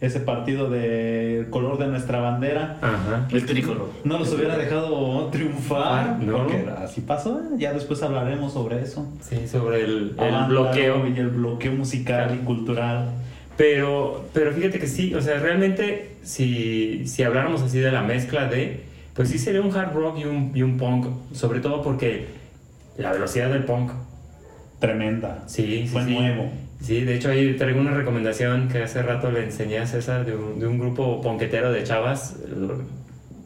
ese 0.03 0.19
partido 0.19 0.69
del 0.69 1.49
color 1.49 1.77
de 1.77 1.87
nuestra 1.87 2.19
bandera. 2.19 2.77
Ajá. 2.81 3.27
El 3.31 3.45
tricolor. 3.45 3.89
No 4.03 4.19
los 4.19 4.33
hubiera 4.33 4.57
dejado 4.57 5.27
triunfar, 5.27 6.19
No. 6.19 6.39
porque 6.39 6.65
así 6.77 7.01
pasó. 7.01 7.41
Ya 7.57 7.71
después 7.73 8.03
hablaremos 8.03 8.51
sobre 8.53 8.81
eso. 8.81 9.07
Sí, 9.21 9.47
sobre 9.47 9.81
el, 9.85 10.15
el 10.19 10.35
Ah, 10.35 10.45
bloqueo. 10.49 10.95
claro, 11.01 11.07
y 11.15 11.19
el 11.19 11.29
bloqueo 11.29 11.71
musical 11.71 12.37
y 12.39 12.43
cultural. 12.45 13.11
Pero, 13.55 14.25
pero 14.33 14.51
fíjate 14.51 14.77
que 14.79 14.87
sí, 14.87 15.13
o 15.13 15.21
sea, 15.21 15.39
realmente 15.39 16.15
si, 16.23 17.07
si 17.07 17.23
habláramos 17.23 17.61
así 17.61 17.79
de 17.79 17.91
la 17.91 18.01
mezcla 18.01 18.47
de, 18.47 18.83
pues 19.13 19.29
sí 19.29 19.37
sería 19.37 19.61
un 19.61 19.73
hard 19.75 19.93
rock 19.93 20.17
y 20.19 20.25
un, 20.25 20.51
y 20.55 20.63
un 20.63 20.77
punk, 20.77 21.05
sobre 21.33 21.59
todo 21.59 21.81
porque 21.81 22.25
la 22.97 23.11
velocidad 23.13 23.49
del 23.51 23.63
punk, 23.63 23.91
Tremenda. 24.79 25.43
sí, 25.47 25.83
sí, 25.83 25.87
Fue 25.87 26.03
sí. 26.03 26.13
nuevo. 26.13 26.49
Sí, 26.81 27.01
de 27.01 27.15
hecho 27.15 27.29
ahí 27.29 27.55
traigo 27.55 27.79
una 27.79 27.93
recomendación 27.93 28.67
que 28.67 28.83
hace 28.83 29.01
rato 29.01 29.31
le 29.31 29.43
enseñé 29.43 29.79
a 29.79 29.87
César 29.87 30.25
de 30.25 30.35
un, 30.35 30.79
grupo 30.79 31.21
ponquetero 31.21 31.71
de 31.71 31.83
chavas. 31.83 32.37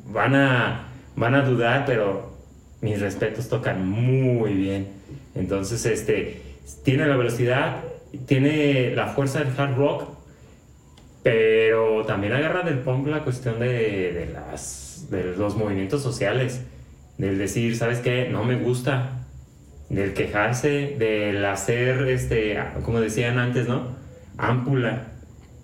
Van 0.07 0.35
a, 0.35 0.87
van 1.15 1.35
a 1.35 1.41
dudar, 1.43 1.85
pero 1.85 2.35
mis 2.81 2.99
respetos 2.99 3.47
tocan 3.47 3.87
muy 3.87 4.53
bien. 4.53 4.87
Entonces, 5.35 5.85
este, 5.85 6.41
tiene 6.83 7.05
la 7.05 7.15
velocidad, 7.15 7.83
tiene 8.25 8.95
la 8.95 9.07
fuerza 9.07 9.39
del 9.39 9.49
hard 9.55 9.75
rock, 9.75 10.03
pero 11.21 12.05
también 12.05 12.33
agarra 12.33 12.63
del 12.63 12.79
punk 12.79 13.07
la 13.07 13.23
cuestión 13.23 13.59
de, 13.59 14.13
de 14.13 14.29
las, 14.33 15.07
de 15.11 15.35
los 15.35 15.55
movimientos 15.55 16.01
sociales. 16.01 16.61
Del 17.17 17.37
decir, 17.37 17.75
¿sabes 17.75 17.99
qué? 17.99 18.29
No 18.29 18.43
me 18.43 18.55
gusta, 18.55 19.26
del 19.89 20.13
quejarse, 20.13 20.95
del 20.97 21.43
hacer, 21.45 22.08
este, 22.10 22.58
como 22.84 23.00
decían 23.00 23.39
antes, 23.39 23.67
¿no? 23.67 23.95
Ámpula. 24.38 25.08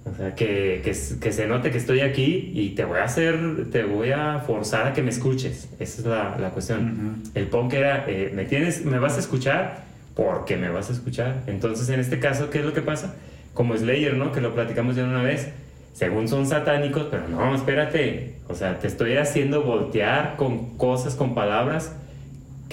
O 0.05 0.13
sea, 0.15 0.35
que, 0.35 0.81
que, 0.83 0.93
que 1.19 1.31
se 1.31 1.47
note 1.47 1.71
que 1.71 1.77
estoy 1.77 2.01
aquí 2.01 2.51
y 2.53 2.71
te 2.71 2.83
voy 2.83 2.99
a 2.99 3.05
hacer, 3.05 3.69
te 3.71 3.83
voy 3.83 4.11
a 4.11 4.39
forzar 4.39 4.87
a 4.87 4.93
que 4.93 5.01
me 5.01 5.09
escuches. 5.09 5.69
Esa 5.79 6.01
es 6.01 6.05
la, 6.05 6.37
la 6.37 6.49
cuestión. 6.49 7.21
Ujú. 7.23 7.39
El 7.39 7.47
punk 7.47 7.73
era, 7.73 8.05
eh, 8.07 8.31
¿me 8.33 8.43
tienes, 8.45 8.83
me 8.83 8.99
vas 8.99 9.15
a 9.15 9.19
escuchar? 9.19 9.83
Porque 10.13 10.57
me 10.57 10.69
vas 10.69 10.89
a 10.89 10.93
escuchar. 10.93 11.43
Entonces, 11.47 11.87
en 11.89 11.99
este 12.01 12.19
caso, 12.19 12.49
¿qué 12.49 12.59
es 12.59 12.65
lo 12.65 12.73
que 12.73 12.81
pasa? 12.81 13.15
Como 13.53 13.77
Slayer, 13.77 14.15
¿no? 14.15 14.31
Que 14.33 14.41
lo 14.41 14.53
platicamos 14.53 14.95
ya 14.95 15.05
una 15.05 15.23
vez. 15.23 15.49
Según 15.93 16.27
son 16.27 16.47
satánicos, 16.47 17.07
pero 17.09 17.27
no, 17.29 17.55
espérate. 17.55 18.35
O 18.49 18.55
sea, 18.55 18.79
te 18.79 18.87
estoy 18.87 19.15
haciendo 19.15 19.63
voltear 19.63 20.35
con 20.35 20.77
cosas, 20.77 21.15
con 21.15 21.33
palabras 21.33 21.95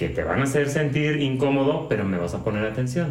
que 0.00 0.08
te 0.08 0.24
van 0.24 0.40
a 0.40 0.44
hacer 0.44 0.70
sentir 0.70 1.20
incómodo, 1.20 1.86
pero 1.86 2.06
me 2.06 2.16
vas 2.16 2.32
a 2.32 2.42
poner 2.42 2.64
atención. 2.64 3.08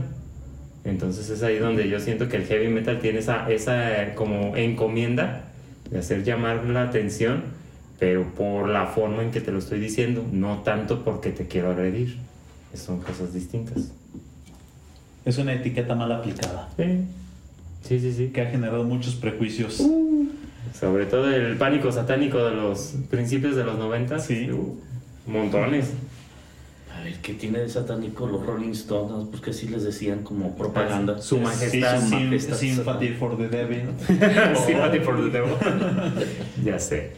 Entonces 0.84 1.30
es 1.30 1.43
ahí 1.43 1.60
donde 1.60 1.88
yo 1.88 1.99
siento 1.99 2.28
que 2.28 2.38
el 2.38 2.45
heavy 2.45 2.67
metal 2.67 2.97
tiene 2.97 3.19
esa, 3.19 3.47
esa 3.52 4.02
eh, 4.02 4.15
como 4.15 4.58
encomienda 4.58 5.43
de 5.91 5.99
hacer 5.99 6.23
llamar 6.23 6.65
la 6.65 6.82
atención, 6.82 7.43
pero 7.99 8.23
por 8.34 8.69
la 8.69 8.88
forma 8.88 9.21
en 9.21 9.30
que 9.30 9.39
te 9.39 9.52
lo 9.52 9.60
estoy 9.60 9.80
diciendo, 9.80 10.25
no 10.32 10.63
tanto 10.63 11.04
porque 11.04 11.30
te 11.30 11.45
quiero 11.45 11.69
agredir. 11.69 12.17
Son 12.73 12.99
cosas 13.02 13.36
distintas. 13.36 13.91
Es 15.25 15.38
una 15.38 15.54
etiqueta 15.54 15.93
mal 15.93 16.12
aplicada 16.12 16.69
Sí, 16.75 17.06
sí, 17.84 17.99
sí. 17.99 18.13
sí. 18.13 18.28
que 18.30 18.41
ha 18.41 18.49
generado 18.49 18.84
muchos 18.84 19.13
prejuicios. 19.13 19.80
Sobre 20.80 21.06
todo 21.06 21.30
el 21.30 21.56
pánico 21.58 21.91
satánico 21.91 22.43
de 22.43 22.56
los 22.56 22.95
principios 23.12 23.56
de 23.56 23.63
los 23.63 23.78
90. 23.78 24.17
Sí. 24.17 24.49
montones. 25.28 25.93
A 26.99 27.03
ver, 27.03 27.15
¿qué 27.21 27.33
tiene 27.33 27.59
de 27.59 27.69
satánico 27.69 28.27
los 28.27 28.45
Rolling 28.45 28.71
Stones? 28.71 29.27
Pues 29.29 29.41
que 29.41 29.53
sí 29.53 29.67
les 29.69 29.83
decían 29.83 30.23
como 30.23 30.55
propaganda. 30.55 31.21
Su 31.21 31.35
Sí, 31.38 31.41
majestad. 31.41 32.01
su 32.01 32.09
sim- 32.09 32.25
majestad 32.25 32.55
sympathy 32.57 33.07
for 33.09 33.38
the 33.38 33.47
devil. 33.47 33.83
Sympathy 34.07 34.99
for 34.99 35.15
the 35.17 35.29
devil. 35.29 35.55
ya 36.63 36.77
sé. 36.79 37.12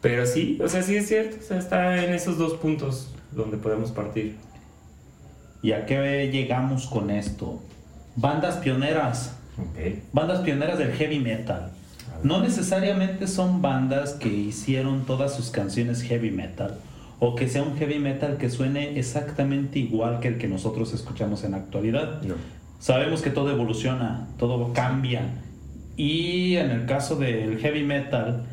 Pero 0.00 0.26
sí, 0.26 0.58
o 0.64 0.68
sea, 0.68 0.82
sí 0.82 0.96
es 0.96 1.06
cierto. 1.08 1.36
O 1.40 1.42
sea, 1.46 1.58
está 1.58 2.04
en 2.04 2.12
esos 2.14 2.38
dos 2.38 2.54
puntos 2.54 3.08
donde 3.32 3.56
podemos 3.58 3.90
partir. 3.92 4.36
¿Y 5.62 5.72
a 5.72 5.84
qué 5.86 6.30
llegamos 6.32 6.86
con 6.86 7.10
esto? 7.10 7.60
Bandas 8.16 8.56
pioneras. 8.56 9.36
Ok. 9.58 9.98
Bandas 10.12 10.40
pioneras 10.40 10.78
del 10.78 10.92
heavy 10.92 11.18
metal. 11.20 11.70
No 12.24 12.40
necesariamente 12.40 13.26
son 13.26 13.62
bandas 13.62 14.14
que 14.14 14.28
hicieron 14.28 15.04
todas 15.06 15.34
sus 15.36 15.50
canciones 15.50 16.02
heavy 16.02 16.30
metal 16.30 16.78
o 17.20 17.34
que 17.34 17.48
sea 17.48 17.62
un 17.62 17.76
heavy 17.76 17.98
metal 17.98 18.38
que 18.38 18.48
suene 18.48 18.98
exactamente 18.98 19.78
igual 19.78 20.20
que 20.20 20.28
el 20.28 20.38
que 20.38 20.48
nosotros 20.48 20.92
escuchamos 20.94 21.44
en 21.44 21.52
la 21.52 21.58
actualidad. 21.58 22.22
No. 22.22 22.34
Sabemos 22.78 23.20
que 23.20 23.30
todo 23.30 23.50
evoluciona, 23.50 24.26
todo 24.38 24.72
cambia. 24.72 25.22
Y 25.98 26.56
en 26.56 26.70
el 26.70 26.86
caso 26.86 27.16
del 27.16 27.58
heavy 27.58 27.84
metal, 27.84 28.44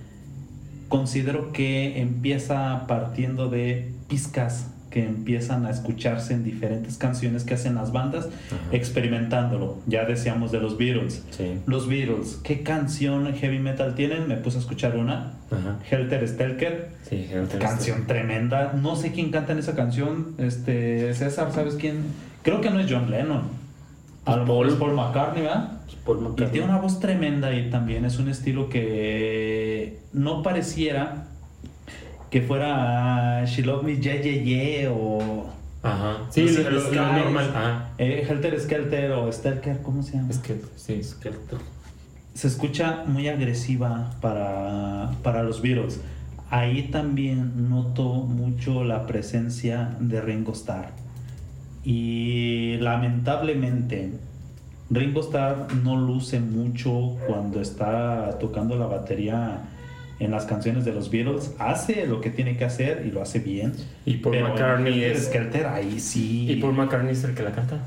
considero 0.89 1.53
que 1.53 2.01
empieza 2.01 2.85
partiendo 2.87 3.49
de 3.49 3.93
pizcas 4.09 4.71
que 4.97 5.05
empiezan 5.05 5.67
a 5.67 5.69
escucharse 5.69 6.33
en 6.33 6.43
diferentes 6.43 6.97
canciones 6.97 7.43
que 7.43 7.53
hacen 7.53 7.75
las 7.75 7.91
bandas, 7.91 8.29
experimentándolo. 8.71 9.77
Ya 9.85 10.05
decíamos 10.05 10.51
de 10.51 10.59
los 10.59 10.75
Beatles. 10.75 11.23
Sí. 11.29 11.59
Los 11.67 11.87
Beatles, 11.87 12.39
¿qué 12.43 12.63
canción 12.63 13.31
heavy 13.35 13.59
metal 13.59 13.93
tienen? 13.93 14.27
Me 14.27 14.37
puse 14.37 14.57
a 14.57 14.61
escuchar 14.61 14.95
una, 14.97 15.33
Ajá. 15.51 15.77
Helter 15.87 16.27
Skelter. 16.27 16.89
Sí, 17.07 17.27
Helter 17.31 17.59
Canción 17.59 18.07
tremenda. 18.07 18.73
No 18.73 18.95
sé 18.95 19.11
quién 19.11 19.29
canta 19.29 19.51
en 19.51 19.59
esa 19.59 19.75
canción. 19.75 20.33
Este, 20.39 21.13
César, 21.13 21.51
¿sabes 21.51 21.75
quién? 21.75 21.97
Creo 22.41 22.59
que 22.59 22.71
no 22.71 22.79
es 22.79 22.91
John 22.91 23.11
Lennon. 23.11 23.43
A 24.25 24.35
lo 24.35 24.45
mejor 24.47 24.67
es 24.67 24.73
Paul 24.73 24.95
McCartney, 24.95 25.43
¿verdad? 25.43 25.73
Pues 25.85 25.97
Paul 26.03 26.17
Y 26.17 26.21
McCartney. 26.21 26.49
tiene 26.53 26.65
una 26.67 26.79
voz 26.79 26.99
tremenda 26.99 27.53
y 27.53 27.69
también 27.69 28.03
es 28.03 28.17
un 28.17 28.29
estilo 28.29 28.67
que 28.67 29.99
no 30.11 30.41
pareciera 30.41 31.27
que 32.29 32.41
fuera 32.41 33.43
She 33.45 33.63
Love 33.63 33.83
Me 33.83 33.97
Yeah 33.99 34.21
Yeah 34.21 34.43
Yeah 34.43 34.91
o 34.91 35.45
Ajá. 35.83 36.17
Sí, 36.29 36.41
No 36.41 36.47
sé, 36.49 36.63
lo, 36.63 36.79
lo- 36.91 37.13
normal. 37.13 37.49
Ajá. 37.55 37.89
eh, 37.97 38.25
Helter 38.27 38.59
Skelter 38.59 39.11
o 39.11 39.31
Stelker, 39.31 39.81
¿cómo 39.81 40.03
se 40.03 40.17
llama? 40.17 40.29
Que, 40.43 40.59
sí. 40.75 41.01
Skelter. 41.03 41.59
se 42.33 42.47
escucha 42.47 43.03
muy 43.07 43.27
agresiva 43.29 44.11
para, 44.21 45.11
para 45.23 45.43
los 45.43 45.61
Beatles. 45.61 46.01
Ahí 46.49 46.83
también 46.91 47.69
noto 47.69 48.03
mucho 48.15 48.83
la 48.83 49.05
presencia 49.05 49.95
de 49.99 50.19
Ringo 50.21 50.53
Starr. 50.53 50.89
Y 51.83 52.77
lamentablemente, 52.79 54.11
Ringo 54.89 55.21
Starr 55.21 55.67
no 55.83 55.95
luce 55.95 56.39
mucho 56.39 57.15
cuando 57.27 57.61
está 57.61 58.37
tocando 58.39 58.77
la 58.77 58.87
batería 58.87 59.59
en 60.19 60.31
las 60.31 60.45
canciones 60.45 60.85
de 60.85 60.93
los 60.93 61.11
Beatles. 61.11 61.51
Hace 61.59 62.05
lo 62.07 62.21
que 62.21 62.29
tiene 62.29 62.57
que 62.57 62.65
hacer 62.65 63.03
y 63.07 63.11
lo 63.11 63.21
hace 63.21 63.39
bien. 63.39 63.73
Y 64.05 64.15
Paul 64.15 64.41
McCartney 64.41 65.03
es. 65.03 65.25
Skelter, 65.25 65.67
ahí 65.67 65.99
sí. 65.99 66.49
Y 66.49 66.55
Paul 66.57 66.73
McCartney 66.73 67.11
es 67.11 67.23
el 67.23 67.33
que 67.33 67.43
la 67.43 67.51
canta. 67.51 67.79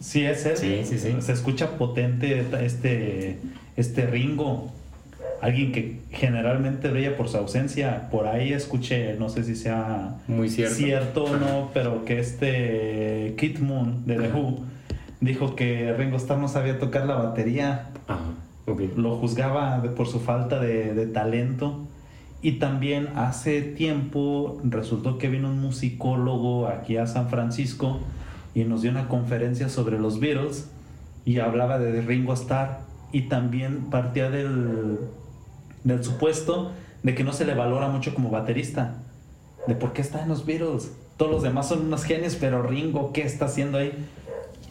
Sí, 0.00 0.24
es 0.24 0.44
él. 0.46 0.56
Sí, 0.56 0.80
sí, 0.84 0.98
sí. 0.98 1.14
Se 1.20 1.32
escucha 1.32 1.78
potente 1.78 2.44
este, 2.60 3.38
este 3.76 4.06
Ringo. 4.06 4.72
Alguien 5.42 5.70
que 5.70 6.00
generalmente 6.10 6.88
brilla 6.88 7.16
por 7.16 7.28
su 7.28 7.36
ausencia. 7.36 8.08
Por 8.10 8.26
ahí 8.26 8.52
escuché, 8.52 9.14
no 9.18 9.28
sé 9.28 9.44
si 9.44 9.54
sea 9.54 10.16
Muy 10.28 10.48
cierto. 10.48 11.24
o 11.24 11.36
no, 11.36 11.70
pero 11.74 12.04
que 12.04 12.18
este 12.18 13.34
Kid 13.38 13.58
Moon 13.58 14.06
de 14.06 14.16
The. 14.16 14.32
Who 14.32 14.64
dijo 15.20 15.56
que 15.56 15.92
Ringo 15.92 16.16
Starr 16.16 16.38
no 16.38 16.48
sabía 16.48 16.78
tocar 16.78 17.06
la 17.06 17.16
batería. 17.16 17.88
Ajá, 18.06 18.20
Lo 18.66 19.16
juzgaba 19.16 19.82
por 19.96 20.08
su 20.08 20.20
falta 20.20 20.60
de, 20.60 20.94
de 20.94 21.06
talento. 21.06 21.86
Y 22.42 22.52
también 22.52 23.08
hace 23.16 23.62
tiempo 23.62 24.60
resultó 24.62 25.18
que 25.18 25.28
vino 25.28 25.48
un 25.48 25.60
musicólogo 25.60 26.68
aquí 26.68 26.96
a 26.96 27.06
San 27.06 27.28
Francisco 27.28 28.00
y 28.54 28.64
nos 28.64 28.82
dio 28.82 28.90
una 28.90 29.08
conferencia 29.08 29.68
sobre 29.68 29.98
los 29.98 30.20
Beatles 30.20 30.68
y 31.24 31.40
hablaba 31.40 31.78
de 31.78 32.00
Ringo 32.02 32.32
Starr 32.34 32.80
y 33.12 33.22
también 33.22 33.90
partía 33.90 34.30
del, 34.30 34.98
del 35.84 36.04
supuesto 36.04 36.72
de 37.02 37.14
que 37.14 37.24
no 37.24 37.32
se 37.32 37.44
le 37.44 37.54
valora 37.54 37.88
mucho 37.88 38.14
como 38.14 38.30
baterista. 38.30 38.94
De 39.66 39.74
por 39.74 39.92
qué 39.92 40.02
está 40.02 40.22
en 40.22 40.28
los 40.28 40.46
Beatles. 40.46 40.92
Todos 41.16 41.32
los 41.32 41.42
demás 41.42 41.68
son 41.68 41.86
unos 41.86 42.04
genios, 42.04 42.36
pero 42.36 42.62
Ringo, 42.62 43.12
¿qué 43.12 43.22
está 43.22 43.46
haciendo 43.46 43.78
ahí? 43.78 43.92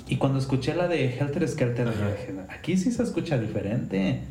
Y 0.07 0.17
cuando 0.17 0.37
escuché 0.39 0.75
la 0.75 0.87
de 0.87 1.17
Helter 1.17 1.47
Skelter, 1.47 1.87
dije, 1.87 2.33
aquí 2.49 2.77
sí 2.77 2.91
se 2.91 3.03
escucha 3.03 3.37
diferente. 3.37 4.21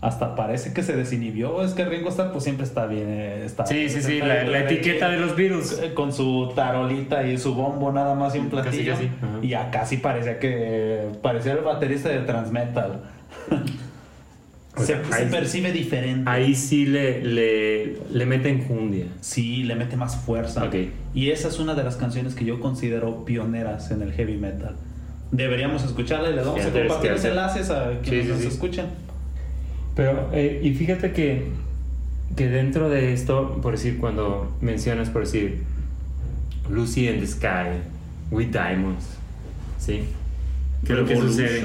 Hasta 0.00 0.34
parece 0.36 0.74
que 0.74 0.82
se 0.82 0.94
desinhibió. 0.94 1.62
Es 1.64 1.72
que 1.72 1.84
Ringo 1.86 2.10
Starr 2.10 2.30
pues 2.30 2.44
siempre 2.44 2.64
está 2.66 2.86
bien. 2.86 3.06
eh, 3.08 3.42
Está, 3.46 3.64
Sí, 3.66 3.88
sí, 3.88 4.02
sí, 4.02 4.18
la, 4.18 4.44
la 4.44 4.60
etiqueta 4.60 5.08
de 5.08 5.16
los 5.18 5.34
Beatles. 5.34 5.80
eh, 5.82 5.94
Con 5.94 6.12
su 6.12 6.52
tarolita 6.54 7.26
y 7.26 7.38
su 7.38 7.54
bombo 7.54 7.90
nada 7.90 8.14
más 8.14 8.34
y 8.34 8.38
un 8.38 8.50
Casi, 8.50 8.62
platillo. 8.62 8.92
casi, 8.92 9.06
ajá. 9.06 9.38
Y 9.42 9.54
acá 9.54 9.86
sí 9.86 9.96
parecía 9.96 10.38
que 10.38 11.08
parecía 11.22 11.52
el 11.52 11.60
baterista 11.64 12.10
de 12.10 12.20
Transmetal. 12.20 13.00
O 14.76 14.80
se, 14.80 14.86
sea, 14.86 15.04
se 15.04 15.26
percibe 15.26 15.70
diferente. 15.70 16.28
Ahí 16.28 16.56
sí 16.56 16.84
le, 16.84 17.22
le, 17.22 17.96
le 18.10 18.26
meten 18.26 18.64
jundia. 18.66 19.06
Sí, 19.20 19.62
le 19.62 19.76
mete 19.76 19.96
más 19.96 20.16
fuerza. 20.16 20.64
Ok. 20.64 20.74
Y 21.14 21.30
esa 21.30 21.46
es 21.46 21.60
una 21.60 21.76
de 21.76 21.84
las 21.84 21.94
canciones 21.96 22.34
que 22.34 22.44
yo 22.44 22.58
considero 22.58 23.24
pioneras 23.24 23.92
en 23.92 24.02
el 24.02 24.10
heavy 24.12 24.36
metal. 24.36 24.74
Deberíamos 25.36 25.84
escucharla 25.84 26.30
y 26.30 26.34
les 26.34 26.46
vamos 26.46 26.60
a 26.60 26.70
compartir 26.70 27.10
los 27.10 27.24
enlaces 27.24 27.70
a 27.70 27.98
quienes 28.02 28.26
sí, 28.26 28.32
nos 28.32 28.40
sí. 28.40 28.46
escuchen. 28.46 28.86
Pero, 29.96 30.30
eh, 30.32 30.60
y 30.62 30.74
fíjate 30.74 31.12
que, 31.12 31.48
que 32.36 32.48
dentro 32.48 32.88
de 32.88 33.12
esto, 33.12 33.60
por 33.62 33.72
decir, 33.72 33.98
cuando 33.98 34.52
mencionas, 34.60 35.10
por 35.10 35.22
decir, 35.22 35.62
Lucy 36.70 37.08
in 37.08 37.20
the 37.20 37.26
Sky, 37.26 37.80
with 38.30 38.48
Diamonds, 38.48 39.04
¿sí? 39.78 40.04
¿Qué 40.86 40.92
es 40.92 40.98
lo 40.98 41.06
que 41.06 41.16
sucede? 41.16 41.64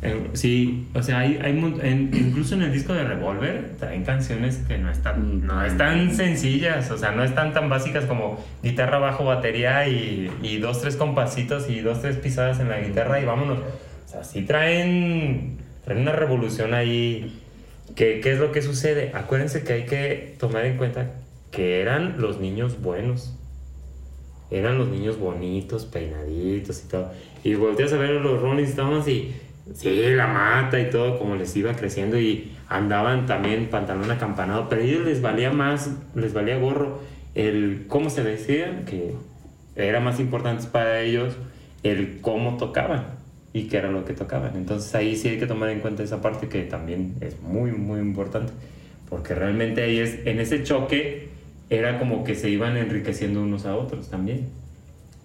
En- 0.00 0.30
sí, 0.36 0.86
o 0.94 1.02
sea, 1.02 1.18
hay, 1.20 1.38
hay 1.42 1.50
en- 1.82 2.10
incluso 2.14 2.54
en 2.54 2.62
el 2.62 2.72
disco 2.72 2.92
de 2.94 3.02
Revolver 3.04 3.74
traen 3.78 4.04
canciones 4.04 4.58
que 4.68 4.78
no 4.78 4.90
están, 4.90 5.44
no 5.44 5.64
están 5.64 6.14
sencillas, 6.14 6.90
o 6.92 6.98
sea, 6.98 7.10
no 7.10 7.24
están 7.24 7.52
tan 7.52 7.68
básicas 7.68 8.04
como 8.04 8.44
guitarra, 8.62 8.98
bajo, 8.98 9.24
batería 9.24 9.88
y, 9.88 10.30
y 10.42 10.58
dos, 10.58 10.80
tres 10.80 10.94
compasitos 10.96 11.68
y 11.68 11.80
dos, 11.80 12.00
tres 12.00 12.16
pisadas 12.16 12.60
en 12.60 12.68
la 12.68 12.78
guitarra 12.80 13.20
y 13.20 13.24
vámonos. 13.24 13.58
O 13.58 14.08
sea, 14.08 14.22
sí 14.22 14.42
traen, 14.42 15.58
traen 15.84 16.00
una 16.02 16.12
revolución 16.12 16.74
ahí. 16.74 17.40
¿Qué, 17.96 18.20
¿Qué 18.22 18.32
es 18.32 18.38
lo 18.38 18.52
que 18.52 18.62
sucede? 18.62 19.10
Acuérdense 19.14 19.64
que 19.64 19.72
hay 19.72 19.84
que 19.86 20.36
tomar 20.38 20.64
en 20.64 20.76
cuenta 20.76 21.10
que 21.50 21.80
eran 21.80 22.20
los 22.20 22.38
niños 22.38 22.80
buenos. 22.80 23.34
Eran 24.50 24.78
los 24.78 24.88
niños 24.88 25.18
bonitos, 25.18 25.84
peinaditos 25.86 26.84
y 26.84 26.88
todo. 26.88 27.10
Y 27.44 27.54
volteas 27.54 27.92
a 27.92 27.96
ver 27.98 28.10
a 28.10 28.20
los 28.20 28.40
Rolling 28.40 28.64
Stones 28.64 29.06
y 29.08 29.34
sí, 29.74 29.90
la 30.14 30.26
mata 30.26 30.80
y 30.80 30.90
todo, 30.90 31.18
como 31.18 31.36
les 31.36 31.54
iba 31.56 31.74
creciendo 31.74 32.18
y 32.18 32.52
andaban 32.68 33.26
también 33.26 33.68
pantalón 33.68 34.10
acampanado, 34.10 34.68
pero 34.68 34.82
a 34.82 34.84
ellos 34.84 35.04
les 35.04 35.22
valía 35.22 35.50
más, 35.50 35.90
les 36.14 36.32
valía 36.34 36.58
gorro 36.58 37.00
el 37.34 37.84
cómo 37.88 38.10
se 38.10 38.22
vestían, 38.22 38.84
que 38.84 39.14
era 39.76 40.00
más 40.00 40.20
importante 40.20 40.66
para 40.70 41.00
ellos 41.00 41.36
el 41.82 42.20
cómo 42.20 42.56
tocaban 42.56 43.06
y 43.52 43.64
qué 43.64 43.78
era 43.78 43.90
lo 43.90 44.04
que 44.04 44.12
tocaban. 44.12 44.56
Entonces 44.56 44.94
ahí 44.94 45.16
sí 45.16 45.28
hay 45.28 45.38
que 45.38 45.46
tomar 45.46 45.70
en 45.70 45.80
cuenta 45.80 46.02
esa 46.02 46.20
parte 46.20 46.48
que 46.48 46.62
también 46.62 47.14
es 47.20 47.40
muy, 47.40 47.72
muy 47.72 48.00
importante, 48.00 48.52
porque 49.08 49.34
realmente 49.34 49.82
ahí 49.82 49.98
es, 49.98 50.26
en 50.26 50.40
ese 50.40 50.62
choque 50.64 51.28
era 51.70 51.98
como 51.98 52.24
que 52.24 52.34
se 52.34 52.50
iban 52.50 52.76
enriqueciendo 52.76 53.42
unos 53.42 53.66
a 53.66 53.76
otros 53.76 54.08
también. 54.10 54.48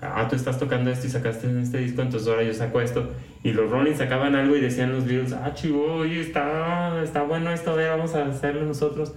Ah, 0.04 0.28
tú 0.30 0.36
estás 0.36 0.60
tocando 0.60 0.92
esto 0.92 1.08
y 1.08 1.10
sacaste 1.10 1.48
en 1.48 1.60
este 1.60 1.78
disco, 1.78 2.02
entonces 2.02 2.28
ahora 2.28 2.44
yo 2.44 2.54
saco 2.54 2.82
esto. 2.82 3.12
Y 3.44 3.52
los 3.52 3.70
Rolling 3.70 3.96
sacaban 3.96 4.36
algo 4.36 4.56
y 4.56 4.62
decían 4.62 4.92
los 4.92 5.06
Beatles, 5.06 5.34
ah, 5.34 5.54
chivo, 5.54 5.86
oye, 5.86 6.20
está, 6.22 7.02
está 7.04 7.24
bueno 7.24 7.52
esto, 7.52 7.72
a 7.72 7.76
ver, 7.76 7.90
vamos 7.90 8.14
a 8.16 8.26
hacerlo 8.26 8.66
nosotros. 8.66 9.14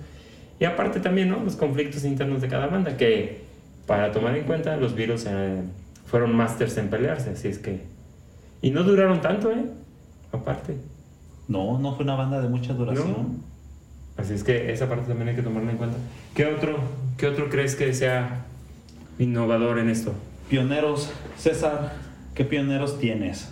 Y 0.59 0.65
aparte 0.65 1.01
también, 1.01 1.29
¿no? 1.29 1.43
Los 1.43 1.57
conflictos 1.57 2.05
internos 2.05 2.41
de 2.41 2.49
cada 2.49 2.67
banda, 2.69 2.97
que 2.97 3.43
para 3.87 4.13
tomar 4.13 4.37
en 4.37 4.45
cuenta, 4.45 4.77
los 4.77 4.95
Beatles 4.95 5.27
eh, 5.29 5.63
fueron 6.07 6.35
masters 6.35 6.77
en 6.79 6.89
pelearse, 6.89 7.31
así 7.31 7.49
es 7.49 7.59
que... 7.59 7.83
Y 8.63 8.71
no 8.71 8.83
duraron 8.83 9.21
tanto, 9.21 9.51
¿eh? 9.51 9.65
Aparte. 10.33 10.77
No, 11.49 11.79
no 11.79 11.95
fue 11.95 12.05
una 12.05 12.17
banda 12.17 12.41
de 12.41 12.49
mucha 12.49 12.73
duración. 12.73 13.43
Así 14.17 14.33
es 14.33 14.43
que 14.43 14.73
esa 14.73 14.89
parte 14.89 15.07
también 15.07 15.29
hay 15.29 15.37
que 15.37 15.43
tomarla 15.43 15.71
en 15.71 15.77
cuenta. 15.77 15.99
¿Qué 16.35 16.47
otro, 16.47 16.79
qué 17.19 17.27
otro 17.27 17.49
crees 17.51 17.77
que 17.77 17.93
sea 17.93 18.47
innovador 19.19 19.79
en 19.79 19.91
esto? 19.91 20.15
Pioneros, 20.49 21.11
César, 21.37 21.95
¿qué 22.35 22.45
pioneros 22.45 22.99
tienes? 22.99 23.51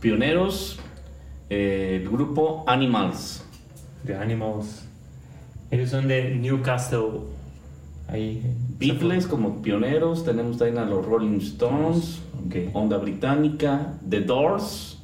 Pioneros, 0.00 0.78
eh, 1.50 1.98
el 2.02 2.08
grupo 2.08 2.64
Animals. 2.66 3.44
The 4.06 4.14
Animals. 4.16 4.84
Ellos 5.70 5.90
son 5.90 6.08
de 6.08 6.34
Newcastle. 6.36 7.20
Ahí. 8.08 8.42
Beatles 8.78 9.26
como 9.26 9.62
pioneros, 9.62 10.24
tenemos 10.24 10.58
también 10.58 10.78
a 10.78 10.84
los 10.86 11.04
Rolling 11.04 11.38
Stones, 11.38 12.20
Ok. 12.46 12.56
Onda 12.74 12.96
Británica, 12.96 13.92
The 14.08 14.20
Doors, 14.22 14.98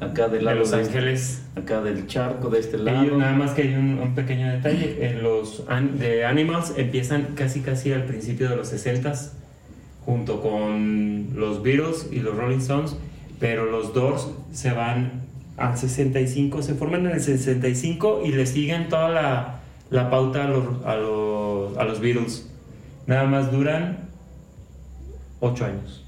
acá 0.00 0.28
del 0.28 0.38
De 0.40 0.44
lado 0.46 0.58
Los 0.60 0.70
de- 0.70 0.78
Ángeles. 0.78 1.42
acá 1.54 1.82
del 1.82 2.06
charco 2.06 2.48
de 2.48 2.60
este 2.60 2.78
lado. 2.78 3.02
Ellos, 3.04 3.18
nada 3.18 3.34
más 3.34 3.50
que 3.52 3.62
hay 3.62 3.74
un, 3.74 3.98
un 3.98 4.14
pequeño 4.14 4.50
detalle. 4.50 4.96
eh, 5.00 5.20
los 5.22 5.62
de 5.98 6.24
Animals 6.24 6.72
empiezan 6.76 7.34
casi 7.36 7.60
casi 7.60 7.92
al 7.92 8.04
principio 8.06 8.48
de 8.48 8.56
los 8.56 8.72
60s, 8.72 9.32
junto 10.04 10.40
con 10.40 11.30
los 11.34 11.62
Beatles 11.62 12.08
y 12.10 12.20
los 12.20 12.36
Rolling 12.36 12.58
Stones, 12.58 12.96
pero 13.38 13.66
los 13.66 13.94
Doors 13.94 14.28
se 14.52 14.72
van 14.72 15.22
al 15.56 15.76
65, 15.76 16.62
se 16.62 16.74
forman 16.74 17.06
en 17.06 17.12
el 17.12 17.20
65 17.20 18.22
y 18.24 18.32
le 18.32 18.46
siguen 18.46 18.88
toda 18.88 19.10
la, 19.10 19.60
la 19.90 20.10
pauta 20.10 20.44
a 20.44 20.48
los, 20.48 20.84
a, 20.84 20.96
los, 20.96 21.76
a 21.76 21.84
los 21.84 22.00
Beatles. 22.00 22.48
Nada 23.06 23.24
más 23.24 23.52
duran 23.52 24.08
8 25.40 25.64
años. 25.64 26.04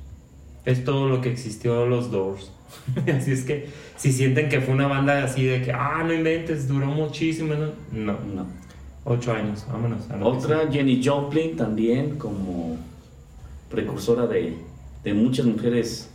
Es 0.64 0.84
todo 0.84 1.08
lo 1.08 1.20
que 1.20 1.30
existió 1.30 1.86
los 1.86 2.10
Doors. 2.10 2.50
así 3.16 3.32
es 3.32 3.44
que 3.44 3.68
si 3.96 4.12
sienten 4.12 4.48
que 4.48 4.60
fue 4.60 4.74
una 4.74 4.86
banda 4.86 5.22
así 5.22 5.44
de 5.44 5.62
que, 5.62 5.72
ah, 5.72 6.02
no 6.04 6.12
inventes, 6.12 6.66
duró 6.66 6.86
muchísimo, 6.86 7.54
no, 7.54 7.72
no, 7.92 8.12
No. 8.34 8.64
8 9.06 9.32
años, 9.34 9.66
vámonos. 9.70 10.10
a 10.10 10.24
Otra, 10.24 10.72
Jenny 10.72 11.02
Joplin 11.04 11.56
también 11.56 12.16
como 12.16 12.78
precursora 13.74 14.26
de, 14.26 14.56
de 15.02 15.14
muchas 15.14 15.46
mujeres 15.46 16.10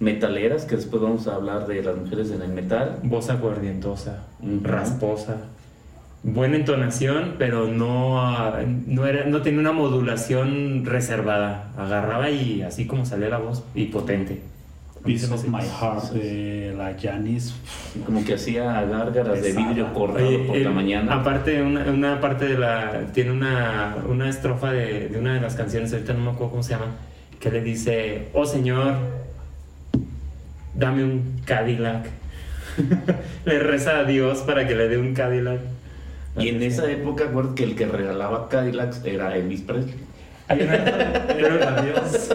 metaleras, 0.00 0.64
que 0.64 0.76
después 0.76 1.00
vamos 1.02 1.28
a 1.28 1.36
hablar 1.36 1.66
de 1.66 1.82
las 1.82 1.96
mujeres 1.96 2.30
en 2.30 2.42
el 2.42 2.52
metal. 2.52 2.98
Voz 3.04 3.30
aguardientosa, 3.30 4.26
rasposa, 4.62 5.36
buena 6.22 6.56
entonación, 6.56 7.36
pero 7.38 7.68
no, 7.68 8.20
ah, 8.20 8.60
no, 8.86 9.06
era, 9.06 9.26
no 9.26 9.42
tenía 9.42 9.60
una 9.60 9.72
modulación 9.72 10.84
reservada. 10.84 11.72
Agarraba 11.76 12.30
y 12.30 12.62
así 12.62 12.86
como 12.86 13.06
salía 13.06 13.28
la 13.28 13.38
voz, 13.38 13.64
y 13.74 13.86
potente. 13.86 14.42
Piece 15.04 15.32
of 15.32 15.44
My 15.48 15.60
Heart 15.62 16.12
de 16.12 16.74
la 16.76 16.96
Janis. 17.00 17.54
Como 18.06 18.24
que 18.24 18.34
hacía 18.34 18.82
gárgaras 18.84 19.34
de 19.42 19.48
Pesada. 19.48 19.66
vidrio 19.68 19.92
cortado 19.92 20.26
Oye, 20.28 20.38
por 20.40 20.56
el- 20.56 20.64
la 20.64 20.70
mañana. 20.70 21.14
Aparte, 21.14 21.60
una, 21.62 21.84
una 21.90 22.20
parte 22.20 22.46
de 22.46 22.58
la. 22.58 23.06
Tiene 23.12 23.32
una, 23.32 23.96
una 24.08 24.28
estrofa 24.28 24.70
de, 24.72 25.08
de 25.08 25.18
una 25.18 25.34
de 25.34 25.40
las 25.40 25.54
canciones, 25.56 25.92
ahorita 25.92 26.12
no 26.12 26.20
me 26.20 26.30
acuerdo 26.30 26.50
cómo 26.52 26.62
se 26.62 26.74
llama, 26.74 26.86
que 27.40 27.50
le 27.50 27.62
dice: 27.62 28.28
Oh 28.32 28.46
Señor, 28.46 28.94
dame 30.74 31.04
un 31.04 31.40
Cadillac. 31.44 32.06
le 33.44 33.58
reza 33.58 33.98
a 33.98 34.04
Dios 34.04 34.38
para 34.40 34.66
que 34.66 34.74
le 34.74 34.88
dé 34.88 34.98
un 34.98 35.14
Cadillac. 35.14 35.60
Y 36.38 36.48
en 36.48 36.62
esa 36.62 36.90
época, 36.90 37.24
acuerdo 37.24 37.54
que 37.54 37.64
el 37.64 37.74
que 37.74 37.86
regalaba 37.86 38.48
Cadillacs 38.48 39.04
era 39.04 39.36
Elvis 39.36 39.60
Presley. 39.62 39.94
Una- 40.60 41.24
pero, 41.28 41.58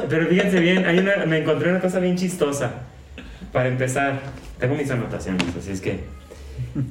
pero 0.10 0.28
fíjense 0.28 0.60
bien, 0.60 0.86
hay 0.86 1.00
una, 1.00 1.26
me 1.26 1.40
encontré 1.40 1.70
una 1.70 1.80
cosa 1.80 2.00
bien 2.00 2.16
chistosa. 2.18 2.72
para 3.52 3.70
empezar, 3.70 4.20
tengo 4.60 4.76
mis 4.76 4.90
anotaciones, 4.92 5.44
así 5.58 5.72
es 5.72 5.82
que 5.82 6.02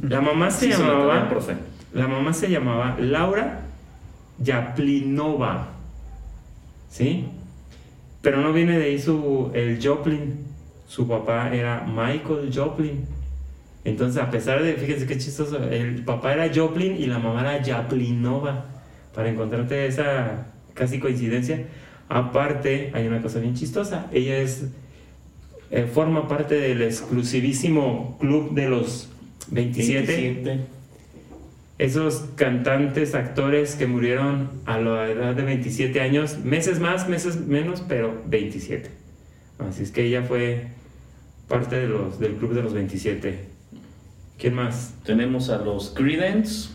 la 0.09 0.21
mamá 0.21 0.51
se 0.51 0.67
Sí, 0.67 0.73
llamaba 0.73 1.29
la 1.93 2.07
mamá 2.09 2.33
se 2.33 2.49
llamaba 2.51 2.97
Laura 2.99 3.61
Yaplinova. 4.39 5.69
¿Sí? 6.91 7.27
Pero 8.23 8.41
no 8.41 8.53
viene 8.53 8.79
de 8.79 8.85
ahí 8.87 8.99
su 8.99 9.51
el 9.55 9.79
Joplin. 9.83 10.45
Su 10.89 11.09
papá 11.09 11.51
era 11.53 11.85
Michael 11.87 12.51
Joplin. 12.55 13.05
Entonces, 13.85 14.23
a 14.23 14.31
pesar 14.31 14.62
de, 14.62 14.75
fíjense 14.75 15.07
qué 15.07 15.17
chistoso, 15.19 15.62
el 15.71 16.03
papá 16.05 16.33
era 16.33 16.51
Joplin 16.55 16.97
y 16.97 17.07
la 17.07 17.19
mamá 17.19 17.41
era 17.41 17.62
Yaplinova. 17.62 18.65
Para 19.15 19.29
encontrarte 19.31 19.87
esa 19.87 20.47
casi 20.77 21.01
coincidencia. 21.01 21.65
Aparte, 22.09 22.93
hay 22.95 23.09
una 23.09 23.21
cosa 23.21 23.41
bien 23.41 23.55
chistosa. 23.55 24.09
Ella 24.12 24.39
es 24.39 24.67
eh, 25.71 25.87
forma 25.93 26.29
parte 26.29 26.55
del 26.55 26.83
exclusivísimo 26.83 28.17
club 28.21 28.55
de 28.55 28.69
los 28.69 29.09
27. 29.51 30.07
27. 30.07 30.61
Esos 31.79 32.25
cantantes, 32.37 33.15
actores 33.15 33.75
que 33.75 33.87
murieron 33.87 34.49
a 34.65 34.79
la 34.79 35.11
edad 35.11 35.35
de 35.35 35.43
27 35.43 36.01
años, 36.01 36.39
meses 36.39 36.81
más, 36.81 37.09
meses 37.09 37.37
menos, 37.37 37.83
pero 37.87 38.23
27. 38.27 38.89
Así 39.59 39.83
es 39.83 39.91
que 39.91 40.05
ella 40.05 40.23
fue 40.23 40.69
parte 41.49 41.77
de 41.77 41.89
los, 41.89 42.19
del 42.19 42.35
club 42.37 42.55
de 42.55 42.62
los 42.62 42.73
27. 42.73 43.41
¿Quién 44.39 44.55
más? 44.55 44.95
Tenemos 45.05 45.51
a 45.51 45.59
los 45.59 45.91
Creedence, 45.91 46.71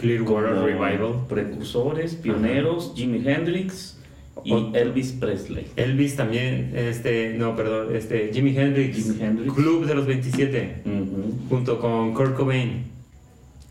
Clearwater 0.00 0.54
como 0.54 0.66
Revival. 0.66 1.12
precursores, 1.28 2.14
pioneros, 2.14 2.92
Jimi 2.96 3.22
Hendrix 3.26 3.98
y 4.44 4.52
O- 4.52 4.72
Elvis 4.74 5.12
Presley. 5.12 5.66
Elvis 5.76 6.16
también, 6.16 6.72
este, 6.74 7.34
no, 7.36 7.56
perdón, 7.56 7.94
este, 7.96 8.30
Jimi 8.32 8.56
Hendrix, 8.56 8.96
Jimi 8.96 9.20
Hendrix. 9.22 9.52
Club 9.54 9.86
de 9.86 9.94
los 9.94 10.06
27, 10.06 10.82
Ujú. 10.84 11.34
junto 11.48 11.78
con 11.80 12.14
Kurt 12.14 12.34
Cobain. 12.36 12.84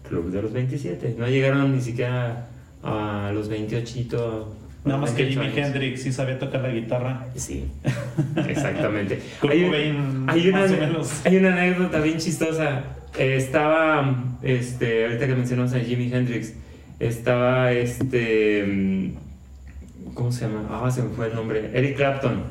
Club 0.10 0.32
de 0.32 0.42
los 0.42 0.54
27. 0.54 1.16
No 1.18 1.28
llegaron 1.28 1.74
ni 1.76 1.82
siquiera 1.82 2.50
a 2.84 3.32
los 3.34 3.50
28. 3.50 4.54
Nada 4.86 5.00
más 5.02 5.12
que 5.12 5.24
28 5.24 5.50
Jimi. 5.52 5.66
Hendrix 5.66 6.04
sí 6.04 6.14
sabía 6.14 6.40
tocar 6.40 6.62
la 6.62 6.70
guitarra. 6.70 7.28
Sí, 7.36 7.66
exactamente. 8.48 9.20
Kurt 9.42 9.52
hay, 9.54 9.66
Cobain, 9.66 10.26
hay 10.28 10.48
una, 10.50 10.60
más 10.62 10.72
o 10.72 10.78
menos. 10.78 11.26
hay 11.26 11.36
una 11.38 11.54
anécdota 11.54 12.00
bien 12.00 12.18
chistosa. 12.20 12.84
Eh, 13.18 13.36
estaba, 13.36 14.38
este, 14.44 15.06
ahorita 15.06 15.26
que 15.26 15.36
mencionamos 15.36 15.74
a 15.74 15.80
Jimi 15.80 16.14
Hendrix, 16.14 16.54
estaba 17.00 17.72
este, 17.72 18.64
mm, 18.64 20.14
¿cómo 20.14 20.32
se 20.32 20.46
llama? 20.46 20.68
Ah, 20.70 20.92
se 20.92 21.02
me 21.02 21.10
fue 21.10 21.28
el 21.28 21.36
nombre. 21.36 21.72
Eric 21.74 21.96
Clapton. 21.98 22.44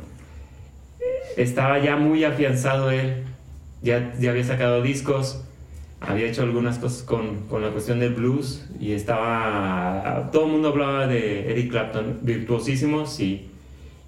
Estaba 1.37 1.79
ya 1.79 1.97
muy 1.97 2.25
afianzado 2.25 2.91
él, 2.91 3.25
ya, 3.83 4.13
ya 4.19 4.31
había 4.31 4.43
sacado 4.43 4.83
discos, 4.83 5.45
había 6.01 6.27
hecho 6.27 6.43
algunas 6.43 6.79
cosas 6.79 7.03
con, 7.03 7.47
con 7.47 7.63
la 7.63 7.71
cuestión 7.71 8.01
del 8.01 8.15
blues 8.15 8.67
y 8.81 8.93
estaba, 8.93 10.31
todo 10.33 10.47
el 10.47 10.53
mundo 10.53 10.71
hablaba 10.71 11.07
de 11.07 11.51
Eric 11.53 11.71
Clapton, 11.71 12.21
virtuosísimo, 12.23 13.07
sí. 13.07 13.51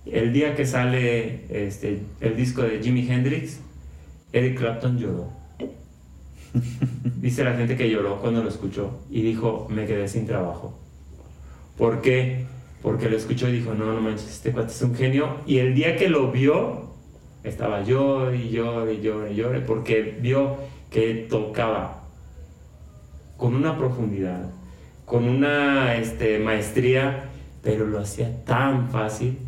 El 0.07 0.33
día 0.33 0.57
que 0.57 0.67
sale 0.67 1.45
este, 1.51 2.01
el 2.21 2.37
disco 2.37 2.63
de 2.63 2.83
Jimi 2.83 3.09
Hendrix, 3.09 3.61
Eric 4.33 4.59
Clapton 4.59 4.99
lloró. 4.99 5.38
Dice 7.21 7.45
la 7.45 7.55
gente 7.55 7.77
que 7.77 7.91
lloró 7.91 8.21
cuando 8.21 8.43
lo 8.43 8.49
escuchó 8.49 9.01
y 9.11 9.23
dijo, 9.23 9.67
me 9.71 9.87
quedé 9.87 10.09
sin 10.09 10.27
trabajo. 10.27 10.79
¿Por 11.77 12.01
qué? 12.01 12.47
Porque 12.83 13.09
lo 13.09 13.17
escuchó 13.17 13.49
y 13.49 13.53
dijo, 13.53 13.75
no, 13.75 13.93
no 13.93 14.01
manches, 14.01 14.29
este 14.29 14.53
cuate 14.53 14.73
es 14.73 14.83
un 14.83 14.95
genio. 14.95 15.37
Y 15.47 15.59
el 15.59 15.75
día 15.75 15.97
que 15.97 16.09
lo 16.09 16.31
vio, 16.31 16.89
estaba 17.45 17.83
yo 17.83 18.33
y 18.33 18.51
yo 18.51 18.91
y 18.91 19.01
yo 19.01 19.27
y 19.27 19.35
yo, 19.35 19.49
porque 19.67 20.17
vio 20.21 20.57
que 20.91 21.27
tocaba 21.29 22.03
con 23.37 23.55
una 23.55 23.77
profundidad, 23.77 24.51
con 25.05 25.25
una 25.25 25.95
este, 25.97 26.39
maestría, 26.39 27.31
pero 27.63 27.87
lo 27.87 28.01
hacía 28.01 28.45
tan 28.45 28.91
fácil 28.91 29.39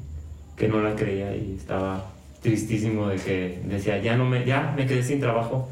que 0.56 0.68
no 0.68 0.80
la 0.80 0.94
creía 0.94 1.34
y 1.34 1.56
estaba 1.58 2.10
tristísimo 2.42 3.08
de 3.08 3.16
que 3.16 3.62
decía, 3.66 3.98
ya 3.98 4.16
no 4.16 4.24
me, 4.24 4.44
ya 4.44 4.72
me 4.76 4.86
quedé 4.86 5.02
sin 5.02 5.20
trabajo. 5.20 5.68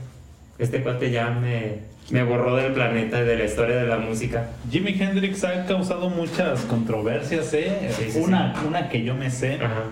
Este 0.59 0.83
cuate 0.83 1.11
ya 1.11 1.31
me, 1.31 1.79
me 2.11 2.25
borró 2.25 2.57
del 2.57 2.73
planeta 2.73 3.21
y 3.21 3.25
de 3.25 3.37
la 3.37 3.45
historia 3.45 3.77
de 3.77 3.87
la 3.87 3.99
música. 3.99 4.49
Jimi 4.71 4.97
Hendrix 5.01 5.45
ha 5.45 5.65
causado 5.67 6.11
muchas 6.11 6.63
controversias, 6.63 7.53
¿eh? 7.55 7.91
Sí, 7.91 8.11
sí, 8.11 8.19
una, 8.21 8.55
una 8.67 8.89
que 8.89 9.05
yo 9.05 9.15
me 9.15 9.31
sé. 9.31 9.55
Ajá, 9.55 9.85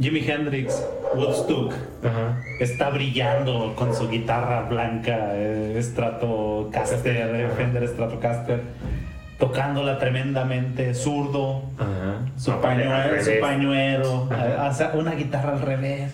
Jimi 0.00 0.20
Hendrix, 0.26 0.82
Woodstock, 1.14 1.74
ajá. 2.04 2.40
está 2.60 2.88
brillando 2.90 3.74
con 3.76 3.94
su 3.94 4.08
guitarra 4.08 4.62
blanca, 4.62 5.32
eh, 5.34 5.76
Stratocaster, 5.82 7.16
eh, 7.16 7.48
Fender 7.56 7.86
Stratocaster, 7.88 8.60
tocándola 9.38 9.98
tremendamente, 9.98 10.94
zurdo, 10.94 11.62
Ajá. 11.78 12.20
su 12.36 12.52
pañuelo, 12.60 13.22
su 13.22 13.40
pañuelo, 13.40 14.28
una 14.94 15.12
guitarra 15.16 15.52
al 15.52 15.60
revés. 15.62 16.12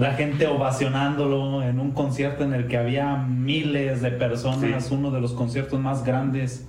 La 0.00 0.14
gente 0.14 0.46
ovacionándolo 0.46 1.62
en 1.62 1.78
un 1.78 1.90
concierto 1.90 2.42
en 2.42 2.54
el 2.54 2.66
que 2.68 2.78
había 2.78 3.16
miles 3.16 4.00
de 4.00 4.10
personas, 4.10 4.86
Sí. 4.86 4.94
uno 4.94 5.10
de 5.10 5.20
los 5.20 5.32
conciertos 5.34 5.78
más 5.78 6.04
grandes 6.04 6.66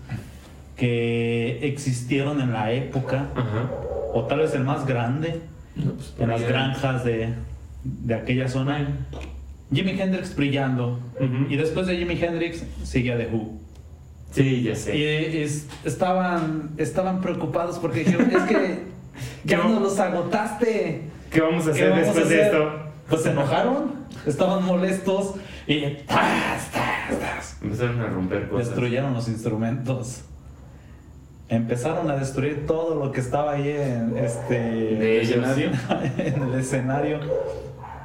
que 0.76 1.66
existieron 1.68 2.42
en 2.42 2.52
la 2.54 2.72
época, 2.74 3.28
Ajá. 3.36 3.70
o 4.14 4.26
tal 4.26 4.40
vez 4.40 4.54
el 4.56 4.64
más 4.64 4.86
grande, 4.86 5.40
No, 5.76 5.92
pues, 5.94 6.14
en 6.20 6.28
las 6.30 6.42
granjas 6.44 7.04
de, 7.06 7.30
de 7.84 8.14
aquella 8.16 8.48
zona. 8.50 8.88
Jimi 9.74 9.92
Hendrix 9.92 10.36
brillando. 10.36 11.00
Ujú. 11.20 11.46
Y 11.50 11.56
después 11.56 11.88
de 11.88 11.96
Jimi 11.98 12.20
Hendrix 12.22 12.66
sigue 12.84 13.16
The 13.16 13.28
Who. 13.34 13.58
Sí, 14.32 14.64
ya 14.64 14.76
sé. 14.76 14.98
Y 14.98 15.04
es- 15.44 15.68
estaban, 15.86 16.72
estaban 16.78 17.22
preocupados 17.22 17.80
porque 17.80 18.00
dijeron, 18.00 18.30
es 18.30 18.44
que 18.44 18.80
ya 19.46 19.58
¿Qué 19.62 19.64
nos 19.70 19.82
los 19.82 20.00
agotaste. 20.00 21.04
¿Qué 21.32 21.40
vamos 21.42 21.64
a 21.68 21.72
¿Qué 21.72 21.84
hacer 21.84 21.90
vamos 21.92 22.04
a 22.04 22.08
después 22.08 22.30
de 22.30 22.42
hacer? 22.44 22.54
esto? 22.56 22.91
Pues 23.12 23.22
se 23.24 23.30
enojaron, 23.32 23.92
estaban 24.26 24.66
molestos 24.66 25.36
y 25.68 25.82
¡tas, 26.08 26.72
tas, 26.72 27.20
tas! 27.20 27.58
Empezaron 27.62 28.02
a 28.02 28.08
romper 28.08 28.50
cosas. 28.50 28.68
destruyeron 28.70 29.14
los 29.14 29.28
instrumentos. 29.28 30.22
Empezaron 31.50 32.10
a 32.10 32.16
destruir 32.16 32.66
todo 32.66 32.96
lo 32.96 33.12
que 33.12 33.20
estaba 33.20 33.52
ahí 33.54 33.70
en 33.70 34.18
este 34.18 34.54
De 34.56 35.22
escenario, 35.22 35.72
en 36.18 36.42
el 36.44 36.54
escenario. 36.60 37.20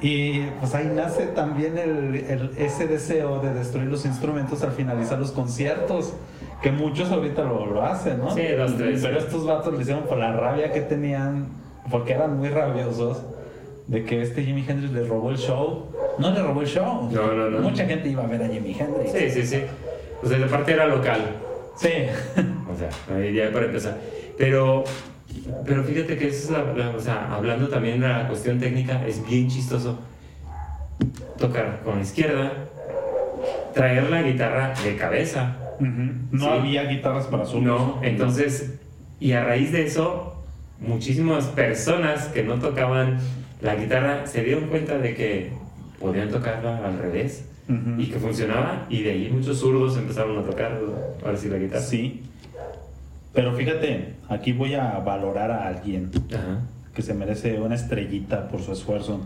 Y 0.00 0.40
pues 0.60 0.74
ahí 0.74 0.90
nace 0.94 1.26
también 1.28 1.78
el, 1.78 2.16
el- 2.16 2.50
ese 2.58 2.86
deseo 2.88 3.40
de 3.40 3.54
destruir 3.54 3.86
los 3.88 4.04
instrumentos 4.04 4.62
al 4.62 4.72
finalizar 4.72 5.18
los 5.18 5.30
conciertos. 5.30 6.12
Que 6.60 6.72
muchos 6.72 7.10
ahorita 7.12 7.44
lo, 7.44 7.66
lo 7.66 7.82
hacen, 7.82 8.18
¿no? 8.18 8.34
Sí, 8.34 8.42
dos, 8.56 8.76
tres. 8.76 9.00
Pero 9.02 9.18
estos 9.18 9.46
vatos 9.46 9.72
lo 9.74 9.80
hicieron 9.80 10.04
por 10.04 10.18
la 10.18 10.32
rabia 10.32 10.72
que 10.72 10.80
tenían, 10.80 11.46
porque 11.90 12.14
eran 12.14 12.36
muy 12.38 12.48
rabiosos, 12.48 13.22
de 13.88 14.04
que 14.04 14.20
este 14.22 14.42
Jimi 14.44 14.64
Hendrix 14.66 14.92
le 14.92 15.04
robó 15.04 15.30
el 15.30 15.38
show. 15.38 15.86
No 16.18 16.30
le 16.32 16.42
robó 16.42 16.60
el 16.62 16.66
show. 16.66 17.08
No, 17.12 17.32
no, 17.32 17.50
no. 17.50 17.58
Mucha 17.60 17.84
gente 17.86 18.08
iba 18.08 18.24
a 18.24 18.26
ver 18.26 18.42
a 18.42 18.48
Jimi 18.48 18.76
Hendrix. 18.78 19.12
Sí, 19.12 19.30
sí, 19.30 19.46
sí. 19.46 19.62
O 20.22 20.28
sea, 20.28 20.38
de 20.38 20.46
parte 20.46 20.72
era 20.72 20.86
local. 20.86 21.20
Sí. 21.76 21.88
O 22.72 22.76
sea, 22.76 23.16
ahí 23.16 23.34
ya 23.34 23.50
para 23.52 23.66
empezar. 23.66 23.98
Pero, 24.38 24.82
pero 25.64 25.84
fíjate 25.84 26.16
que 26.16 26.28
eso 26.28 26.44
es 26.44 26.50
la, 26.50 26.72
la- 26.72 26.96
o 26.96 27.00
sea, 27.00 27.32
hablando 27.34 27.68
también 27.68 28.00
de 28.00 28.08
la 28.08 28.26
cuestión 28.28 28.58
técnica, 28.58 29.06
es 29.06 29.24
bien 29.26 29.48
chistoso 29.48 29.98
tocar 31.38 31.80
con 31.84 31.96
la 31.96 32.02
izquierda, 32.02 32.52
traer 33.74 34.10
la 34.10 34.22
guitarra 34.22 34.72
de 34.82 34.96
cabeza. 34.96 35.56
No 35.78 36.38
Sí. 36.44 36.46
había 36.50 36.84
guitarras 36.84 37.26
para 37.26 37.44
solos. 37.44 37.62
No, 37.64 38.00
entonces, 38.02 38.74
y 39.20 39.32
a 39.32 39.44
raíz 39.44 39.72
de 39.72 39.84
eso, 39.84 40.42
muchísimas 40.80 41.44
personas 41.46 42.26
que 42.28 42.42
no 42.42 42.54
tocaban 42.58 43.18
la 43.60 43.74
guitarra 43.76 44.26
se 44.26 44.42
dieron 44.42 44.68
cuenta 44.68 44.98
de 44.98 45.14
que 45.14 45.52
podían 46.00 46.28
tocarla 46.28 46.86
al 46.86 46.98
revés 46.98 47.46
y 47.98 48.06
que 48.06 48.18
funcionaba, 48.18 48.86
y 48.88 49.02
de 49.02 49.10
ahí 49.10 49.30
muchos 49.30 49.58
zurdos 49.58 49.96
empezaron 49.96 50.38
a 50.38 50.42
tocar 50.42 50.78
ahora 51.24 51.36
sí 51.36 51.48
la 51.48 51.58
guitarra. 51.58 51.82
Sí. 51.82 52.22
Pero 53.32 53.54
fíjate, 53.54 54.14
aquí 54.28 54.52
voy 54.52 54.74
a 54.74 54.98
valorar 55.00 55.50
a 55.50 55.66
alguien 55.66 56.10
Ajá, 56.32 56.60
que 56.94 57.02
se 57.02 57.12
merece 57.12 57.60
una 57.60 57.74
estrellita 57.74 58.48
por 58.48 58.62
su 58.62 58.72
esfuerzo. 58.72 59.20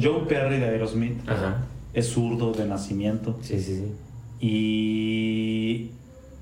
Joe 0.00 0.26
Perry 0.28 0.58
de 0.58 0.66
Aerosmith 0.66 1.28
ajá. 1.28 1.58
es 1.92 2.06
zurdo 2.08 2.52
de 2.52 2.66
nacimiento. 2.66 3.38
Sí, 3.42 3.60
sí, 3.60 3.76
sí. 3.76 3.92
Y 4.40 5.90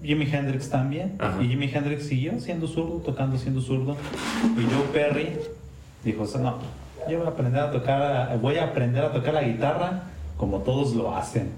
Jimi 0.02 0.26
Hendrix 0.30 0.70
también. 0.70 1.16
Ajá. 1.18 1.42
Y 1.42 1.48
Jimi 1.48 1.70
Hendrix 1.72 2.04
siguió 2.06 2.38
siendo 2.38 2.68
zurdo, 2.68 3.02
tocando 3.04 3.38
siendo 3.38 3.60
zurdo. 3.60 3.96
Y 4.56 4.62
Joe 4.72 4.84
Perry 4.92 5.30
dijo, 6.04 6.24
no, 6.38 6.58
yo 7.10 7.18
voy 7.18 7.26
a 7.26 7.30
aprender 7.30 7.60
a 7.60 7.70
tocar, 7.70 8.38
voy 8.40 8.56
a 8.56 8.64
aprender 8.64 9.04
a 9.04 9.12
tocar 9.12 9.34
la 9.34 9.42
guitarra 9.42 10.04
como 10.36 10.58
todos 10.60 10.94
lo 10.94 11.14
hacen. 11.14 11.50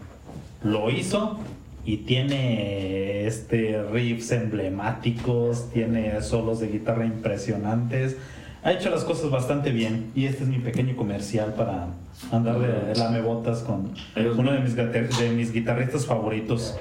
Lo 0.64 0.90
hizo 0.90 1.38
y 1.84 1.98
tiene 1.98 3.26
este 3.26 3.82
riffs 3.92 4.32
emblemáticos, 4.32 5.70
tiene 5.70 6.20
solos 6.22 6.60
de 6.60 6.68
guitarra 6.68 7.04
impresionantes. 7.04 8.16
ha 8.64 8.72
hecho 8.72 8.90
las 8.90 9.04
cosas 9.04 9.30
bastante 9.30 9.70
bien. 9.70 10.10
Y 10.14 10.26
este 10.26 10.44
es 10.44 10.48
mi 10.48 10.58
pequeño 10.58 10.96
comercial 10.96 11.54
para 11.54 11.88
andar 12.30 12.58
de 12.58 12.94
lamebotas 12.96 13.60
con 13.60 13.92
uno 14.16 14.52
de 14.52 14.60
mis, 14.60 14.76
de 14.76 15.32
mis 15.34 15.52
guitarristas 15.52 16.06
favoritos. 16.06 16.76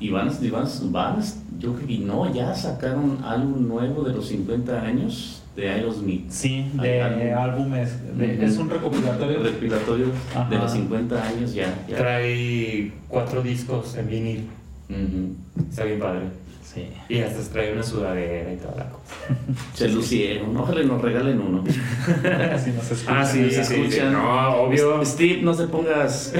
Y 0.00 0.10
van, 0.10 0.30
van, 0.92 1.20
yo 1.58 1.74
creo 1.74 1.86
que 1.88 1.98
no, 1.98 2.32
ya 2.32 2.54
sacaron 2.54 3.18
algo 3.24 3.56
nuevo 3.56 4.04
de 4.04 4.14
los 4.14 4.28
50 4.28 4.80
años 4.80 5.42
de 5.58 5.68
Aerosmith. 5.68 6.30
Sí, 6.30 6.70
de 6.80 7.02
álbumes. 7.32 7.98
Es 8.40 8.56
un 8.58 8.70
recopilatorio. 8.70 9.42
Recopilatorio 9.42 10.06
de 10.48 10.56
los 10.56 10.70
50 10.70 11.26
años 11.26 11.52
ya, 11.52 11.74
Trae 11.88 12.92
cuatro 13.08 13.42
discos 13.42 13.96
en 13.96 14.08
vinil. 14.08 14.48
Está 15.68 15.84
bien 15.84 15.98
padre. 15.98 16.26
Sí. 16.74 16.86
Y 17.08 17.20
hasta 17.20 17.40
trae 17.50 17.72
una 17.72 17.82
sudadera 17.82 18.52
y 18.52 18.56
toda 18.56 18.76
la 18.76 18.90
cosa. 18.90 19.14
Se 19.74 19.88
lucieron. 19.88 20.54
Ojalá 20.54 20.82
nos 20.82 21.00
regalen 21.00 21.40
uno. 21.40 21.64
si 22.62 22.70
nos 22.72 22.90
escuchan. 22.90 23.16
Ah, 23.16 23.24
sí, 23.24 23.50
se 23.50 23.62
escuchan. 23.62 24.12
No, 24.12 24.50
obvio. 24.56 25.02
Steve, 25.04 25.40
no 25.42 25.54
se 25.54 25.66
pongas 25.68 26.34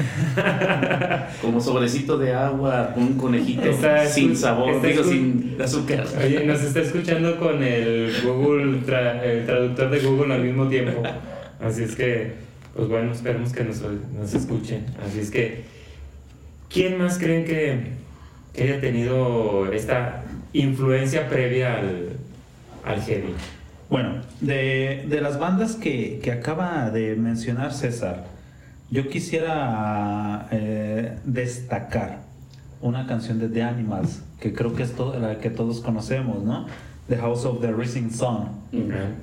como 1.41 1.59
sobrecito 1.59 2.17
de 2.17 2.33
agua, 2.33 2.93
un 2.95 3.17
conejito 3.17 3.63
sin 4.07 4.35
sabor, 4.37 4.81
digo, 4.81 5.03
sin 5.03 5.57
azúcar. 5.59 6.05
Oye, 6.23 6.45
nos 6.45 6.61
está 6.61 6.81
escuchando 6.81 7.37
con 7.37 7.63
el 7.63 8.13
Google, 8.23 8.79
el 9.23 9.45
traductor 9.45 9.89
de 9.89 9.99
Google 9.99 10.35
al 10.35 10.43
mismo 10.43 10.67
tiempo. 10.67 11.01
Así 11.59 11.83
es 11.83 11.95
que, 11.95 12.33
pues 12.75 12.87
bueno, 12.87 13.11
esperemos 13.11 13.51
que 13.51 13.63
nos, 13.63 13.81
nos 13.81 14.33
escuchen. 14.33 14.85
Así 15.03 15.19
es 15.21 15.31
que, 15.31 15.63
¿quién 16.69 16.99
más 16.99 17.17
creen 17.17 17.45
que 17.45 17.99
que 18.59 18.65
haya 18.65 18.81
tenido 18.81 19.71
esta 19.71 20.23
influencia 20.51 21.29
previa 21.29 21.77
al, 21.77 22.09
al 22.83 23.01
heavy? 23.01 23.33
Bueno, 23.89 24.15
de, 24.41 25.05
de 25.07 25.21
las 25.21 25.39
bandas 25.39 25.75
que, 25.75 26.19
que, 26.21 26.33
acaba 26.33 26.89
de 26.89 27.15
mencionar 27.15 27.73
César, 27.73 28.25
yo 28.91 29.07
quisiera 29.07 30.49
eh, 30.51 31.17
destacar 31.23 32.19
una 32.81 33.07
canción 33.07 33.39
de 33.39 33.47
The 33.47 33.63
Animals, 33.63 34.23
que 34.41 34.53
creo 34.53 34.75
que 34.75 34.83
es 34.83 34.93
la 35.21 35.39
que 35.39 35.49
todos 35.49 35.79
conocemos, 35.79 36.43
¿no? 36.43 36.67
The 37.07 37.15
House 37.15 37.45
of 37.45 37.61
the 37.61 37.71
Rising 37.71 38.11
Sun. 38.11 38.49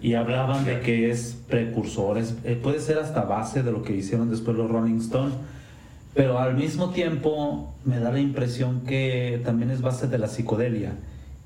Y 0.00 0.14
hablaban 0.14 0.64
de 0.64 0.80
que 0.80 1.10
es 1.10 1.36
precursor, 1.46 2.18
eh, 2.18 2.58
puede 2.60 2.80
ser 2.80 2.98
hasta 2.98 3.20
base 3.22 3.62
de 3.62 3.70
lo 3.70 3.82
que 3.82 3.94
hicieron 3.94 4.30
después 4.30 4.56
los 4.56 4.70
Rolling 4.70 4.98
Stones 4.98 5.34
pero 6.16 6.38
al 6.38 6.56
mismo 6.56 6.90
tiempo 6.90 7.74
me 7.84 8.00
da 8.00 8.10
la 8.10 8.20
impresión 8.20 8.80
que 8.80 9.42
también 9.44 9.70
es 9.70 9.82
base 9.82 10.08
de 10.08 10.16
la 10.16 10.28
psicodelia. 10.28 10.94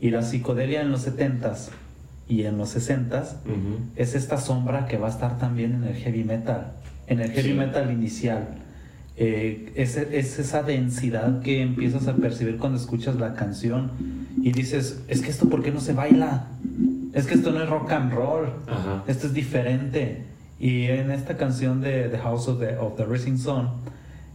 Y 0.00 0.10
la 0.10 0.22
psicodelia 0.22 0.80
en 0.80 0.92
los 0.92 1.08
70s 1.08 1.70
y 2.28 2.44
en 2.44 2.56
los 2.56 2.76
60s 2.76 3.34
es 3.96 4.14
esta 4.14 4.38
sombra 4.38 4.86
que 4.86 4.96
va 4.96 5.08
a 5.08 5.10
estar 5.10 5.38
también 5.38 5.74
en 5.74 5.84
el 5.84 5.94
heavy 5.96 6.22
metal, 6.22 6.74
en 7.08 7.18
el 7.18 7.32
heavy 7.32 7.52
metal 7.52 7.90
inicial. 7.90 8.46
Eh, 9.16 9.72
es, 9.74 9.96
es, 9.96 10.38
esa 10.38 10.62
densidad 10.62 11.42
que 11.42 11.62
empiezas 11.62 12.06
a 12.06 12.14
percibir 12.14 12.56
cuando 12.56 12.78
escuchas 12.78 13.16
la 13.16 13.34
canción 13.34 13.90
y 14.40 14.52
dices, 14.52 15.02
es 15.08 15.20
que 15.20 15.30
esto, 15.30 15.48
¿por 15.48 15.64
qué 15.64 15.72
no 15.72 15.80
se 15.80 15.94
baila? 15.94 16.46
Es 17.12 17.26
que 17.26 17.34
esto 17.34 17.50
no 17.50 17.60
es 17.60 17.68
rock 17.68 17.90
and 17.90 18.12
roll, 18.12 18.46
esto 19.08 19.26
es 19.26 19.34
diferente. 19.34 20.26
Y 20.60 20.84
en 20.84 21.10
esta 21.10 21.36
canción 21.36 21.80
de 21.80 22.08
The 22.08 22.18
House 22.18 22.46
of 22.46 22.60
the, 22.60 22.76
of 22.76 22.96
the 22.96 23.04
Rising 23.04 23.36
Sun, 23.36 23.68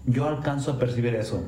yo 0.06 0.28
alcanzo 0.28 0.72
a 0.72 0.80
percibir 0.80 1.16
eso. 1.16 1.44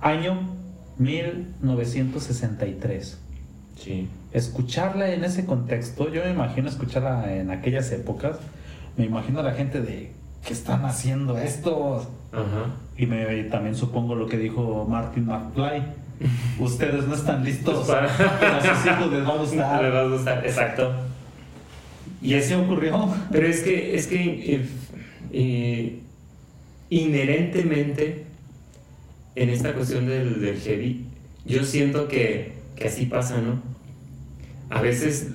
Año 0.00 0.56
1963. 0.98 3.18
Sí. 3.76 4.08
Escucharla 4.32 5.12
en 5.12 5.22
ese 5.24 5.46
contexto, 5.46 6.12
yo 6.12 6.24
me 6.24 6.30
imagino 6.30 6.68
escucharla 6.68 7.34
en 7.34 7.50
aquellas 7.50 7.90
épocas, 7.92 8.38
me 8.96 9.04
imagino 9.04 9.40
a 9.40 9.42
la 9.42 9.52
gente 9.52 9.80
de, 9.80 10.12
¿qué 10.46 10.52
están 10.52 10.84
haciendo 10.84 11.38
estos? 11.38 12.08
Ajá. 12.32 12.74
Y 12.96 13.06
me, 13.06 13.44
también 13.44 13.74
supongo 13.74 14.14
lo 14.14 14.26
que 14.26 14.38
dijo 14.38 14.86
Martin 14.88 15.26
McFly. 15.26 15.82
Ustedes 16.58 17.06
no 17.06 17.14
están 17.14 17.44
listos, 17.44 17.86
pues 17.86 17.88
para... 17.88 18.06
a 18.06 18.62
sus 18.62 18.86
hijos 18.86 19.12
les 19.12 19.28
va 19.28 19.34
a 19.34 19.36
gustar. 19.38 19.82
Les 19.82 19.92
va 19.92 20.00
a 20.00 20.08
gustar, 20.08 20.46
exacto. 20.46 20.92
Y 22.22 22.34
así 22.34 22.54
ocurrió. 22.54 23.08
Pero 23.30 23.46
es 23.46 23.62
que, 23.62 23.94
es 23.94 24.06
que 24.06 24.54
eh, 24.54 24.68
eh, 25.32 26.02
inherentemente 26.90 28.24
en 29.34 29.50
esta 29.50 29.72
cuestión 29.74 30.06
del, 30.06 30.40
del 30.40 30.56
heavy, 30.58 31.06
yo 31.44 31.64
siento 31.64 32.08
que, 32.08 32.52
que, 32.74 32.88
así 32.88 33.06
pasa, 33.06 33.40
¿no? 33.40 33.60
A 34.70 34.80
veces 34.80 35.28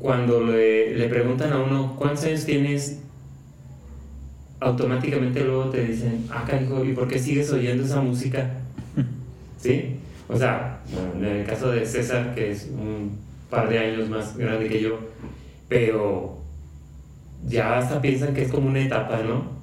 cuando 0.00 0.42
le, 0.42 0.96
le, 0.96 1.08
preguntan 1.08 1.52
a 1.52 1.58
uno, 1.58 1.94
¿cuántos 1.96 2.24
años 2.24 2.44
tienes? 2.44 3.00
Automáticamente 4.58 5.44
luego 5.44 5.70
te 5.70 5.84
dicen, 5.84 6.26
ah, 6.30 6.44
cariño, 6.48 6.84
¿y 6.84 6.92
por 6.92 7.06
qué 7.06 7.18
sigues 7.18 7.52
oyendo 7.52 7.84
esa 7.84 8.00
música? 8.00 8.50
¿Sí? 9.58 9.96
O 10.28 10.36
sea, 10.36 10.80
en 11.16 11.24
el 11.24 11.46
caso 11.46 11.70
de 11.70 11.86
César, 11.86 12.34
que 12.34 12.50
es 12.50 12.68
un 12.72 13.18
par 13.50 13.68
de 13.68 13.78
años 13.78 14.08
más 14.08 14.36
grande 14.36 14.68
que 14.68 14.80
yo, 14.80 14.98
pero 15.68 16.38
ya 17.46 17.78
hasta 17.78 18.00
piensan 18.00 18.34
que 18.34 18.42
es 18.42 18.50
como 18.50 18.68
una 18.68 18.80
etapa, 18.80 19.20
¿no? 19.22 19.55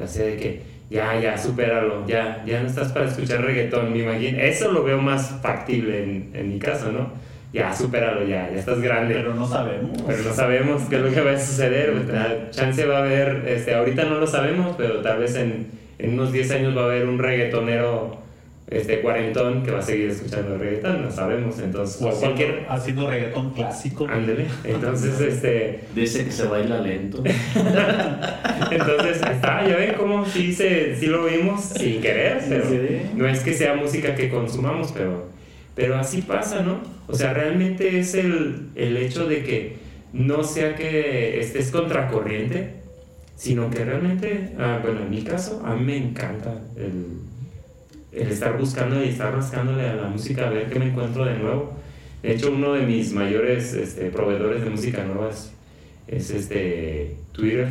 Así 0.00 0.20
de 0.20 0.36
que, 0.36 0.62
ya, 0.90 1.18
ya, 1.20 1.36
supéralo, 1.36 2.06
ya, 2.06 2.42
ya 2.46 2.60
no 2.60 2.68
estás 2.68 2.92
para 2.92 3.06
escuchar 3.06 3.42
reggaetón, 3.42 3.92
me 3.92 4.00
imagino. 4.00 4.38
Eso 4.38 4.70
lo 4.72 4.84
veo 4.84 4.98
más 4.98 5.38
factible 5.42 6.02
en, 6.02 6.30
en 6.34 6.52
mi 6.52 6.58
caso, 6.58 6.92
¿no? 6.92 7.10
Ya, 7.52 7.74
supéralo, 7.74 8.26
ya, 8.26 8.50
ya 8.50 8.58
estás 8.58 8.80
grande. 8.80 9.14
Pero 9.14 9.34
no 9.34 9.46
sabemos. 9.46 10.02
Pero 10.06 10.22
no 10.22 10.32
sabemos 10.32 10.82
qué 10.88 10.96
es 10.96 11.02
lo 11.02 11.10
que 11.12 11.20
va 11.20 11.32
a 11.32 11.38
suceder. 11.38 11.92
Chance 12.50 12.86
va 12.86 12.98
a 12.98 13.00
haber, 13.00 13.44
este, 13.46 13.74
ahorita 13.74 14.04
no 14.04 14.14
lo 14.14 14.26
sabemos, 14.26 14.74
pero 14.78 15.02
tal 15.02 15.18
vez 15.18 15.36
en, 15.36 15.66
en 15.98 16.14
unos 16.14 16.32
10 16.32 16.50
años 16.52 16.76
va 16.76 16.82
a 16.82 16.84
haber 16.86 17.06
un 17.06 17.18
reggaetonero 17.18 18.21
este 18.72 19.00
cuarentón 19.00 19.62
que 19.62 19.70
va 19.70 19.78
a 19.80 19.82
seguir 19.82 20.10
escuchando 20.10 20.56
reggaetón, 20.58 21.02
no 21.02 21.10
sabemos, 21.10 21.58
entonces 21.58 22.00
o 22.00 22.10
cualquier 22.10 22.66
haciendo 22.68 23.08
reggaetón 23.08 23.50
clásico. 23.50 24.06
Ándele. 24.08 24.46
Entonces 24.64 25.20
este 25.20 25.80
dice 25.94 26.24
que 26.24 26.32
se 26.32 26.46
baila 26.46 26.80
lento. 26.80 27.22
entonces 28.70 29.16
está, 29.16 29.66
ya 29.68 29.76
ven 29.76 29.94
cómo 29.96 30.24
sí 30.24 30.52
se 30.52 30.96
sí 30.96 31.06
lo 31.06 31.24
vimos 31.24 31.62
sin 31.62 32.00
querer, 32.00 32.42
pero 32.48 32.64
no 33.14 33.28
es 33.28 33.40
que 33.40 33.52
sea 33.52 33.74
música 33.74 34.14
que 34.14 34.28
consumamos, 34.28 34.92
pero 34.92 35.30
pero 35.74 35.96
así 35.96 36.22
pasa, 36.22 36.62
¿no? 36.62 36.80
O 37.06 37.14
sea, 37.14 37.32
realmente 37.32 37.98
es 37.98 38.14
el, 38.14 38.68
el 38.74 38.96
hecho 38.96 39.26
de 39.26 39.42
que 39.42 39.76
no 40.12 40.44
sea 40.44 40.74
que 40.74 41.40
estés 41.40 41.70
contracorriente, 41.70 42.82
sino 43.36 43.70
que 43.70 43.84
realmente, 43.84 44.50
ah, 44.58 44.80
bueno, 44.82 45.00
en 45.00 45.10
mi 45.10 45.22
caso, 45.22 45.62
a 45.64 45.74
mí 45.74 45.84
me 45.84 45.96
encanta 45.96 46.60
el 46.76 47.31
el 48.12 48.28
estar 48.28 48.58
buscando 48.58 49.02
y 49.02 49.08
estar 49.08 49.34
rascándole 49.34 49.88
a 49.88 49.94
la 49.94 50.08
música 50.08 50.46
a 50.46 50.50
ver 50.50 50.68
qué 50.68 50.78
me 50.78 50.88
encuentro 50.88 51.24
de 51.24 51.38
nuevo. 51.38 51.72
De 52.22 52.32
hecho, 52.32 52.52
uno 52.52 52.74
de 52.74 52.86
mis 52.86 53.12
mayores 53.12 53.74
este, 53.74 54.10
proveedores 54.10 54.62
de 54.62 54.70
música 54.70 55.04
nueva 55.04 55.30
es, 56.06 56.30
este, 56.30 57.16
Twitter. 57.32 57.68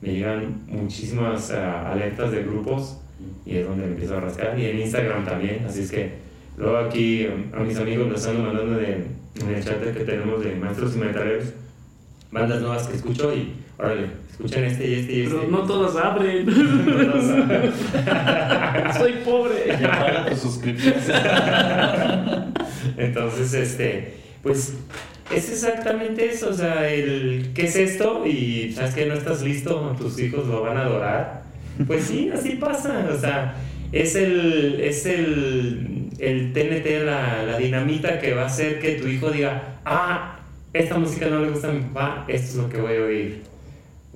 Me 0.00 0.12
llegan 0.12 0.62
muchísimas 0.68 1.50
ah, 1.50 1.90
alertas 1.90 2.30
de 2.30 2.44
grupos 2.44 2.98
y 3.44 3.56
es 3.56 3.66
donde 3.66 3.86
empiezo 3.86 4.16
a 4.16 4.20
rascar. 4.20 4.58
Y 4.58 4.66
en 4.66 4.78
Instagram 4.80 5.24
también. 5.24 5.64
Así 5.66 5.80
es 5.80 5.90
que 5.90 6.12
luego 6.56 6.76
aquí 6.76 7.26
a 7.52 7.60
mis 7.60 7.76
amigos 7.76 8.06
nos 8.08 8.20
están 8.20 8.42
mandando 8.42 8.78
de, 8.78 9.04
en 9.40 9.54
el 9.54 9.64
chat 9.64 9.82
que 9.82 10.04
tenemos 10.04 10.44
de 10.44 10.54
maestros 10.54 10.94
y 10.94 10.98
metaleros 10.98 11.52
bandas 12.30 12.60
nuevas 12.60 12.86
que 12.86 12.96
escucho 12.96 13.34
y 13.34 13.52
órale, 13.78 14.08
escuchen 14.30 14.64
este 14.64 14.88
y 14.88 14.94
este 14.94 15.12
y 15.12 15.20
este. 15.22 15.36
Pero 15.36 15.50
no 15.50 15.64
todas 15.64 15.96
abren. 15.96 16.46
Soy 18.98 19.12
pobre. 19.24 19.76
Ya 19.80 19.90
paga 19.90 20.26
tu 20.28 20.36
suscripción. 20.36 20.94
Entonces, 22.96 23.54
este, 23.54 24.14
pues 24.42 24.74
es 25.34 25.50
exactamente 25.50 26.26
eso, 26.26 26.50
o 26.50 26.54
sea, 26.54 26.88
el 26.88 27.50
¿qué 27.54 27.66
es 27.66 27.76
esto? 27.76 28.26
Y 28.26 28.72
sabes 28.72 28.94
que 28.94 29.06
no 29.06 29.14
estás 29.14 29.42
listo, 29.42 29.94
tus 29.98 30.18
hijos 30.18 30.46
lo 30.46 30.62
van 30.62 30.76
a 30.76 30.82
adorar. 30.82 31.42
Pues 31.86 32.04
sí, 32.04 32.30
así 32.32 32.56
pasa, 32.56 33.08
o 33.12 33.18
sea, 33.18 33.54
es 33.92 34.16
el, 34.16 34.80
es 34.80 35.06
el, 35.06 36.08
el 36.18 36.52
TNT, 36.52 37.04
la, 37.04 37.44
la 37.44 37.58
dinamita 37.58 38.18
que 38.18 38.34
va 38.34 38.42
a 38.42 38.46
hacer 38.46 38.80
que 38.80 38.92
tu 38.92 39.06
hijo 39.06 39.30
diga, 39.30 39.78
ah, 39.84 40.40
esta 40.72 40.98
música 40.98 41.28
no 41.28 41.40
le 41.40 41.50
gusta 41.50 41.68
a 41.68 41.72
mi 41.72 41.82
papá, 41.82 42.24
esto 42.26 42.48
es 42.48 42.54
lo 42.56 42.68
que 42.68 42.80
voy 42.80 42.96
a 42.96 43.02
oír. 43.02 43.42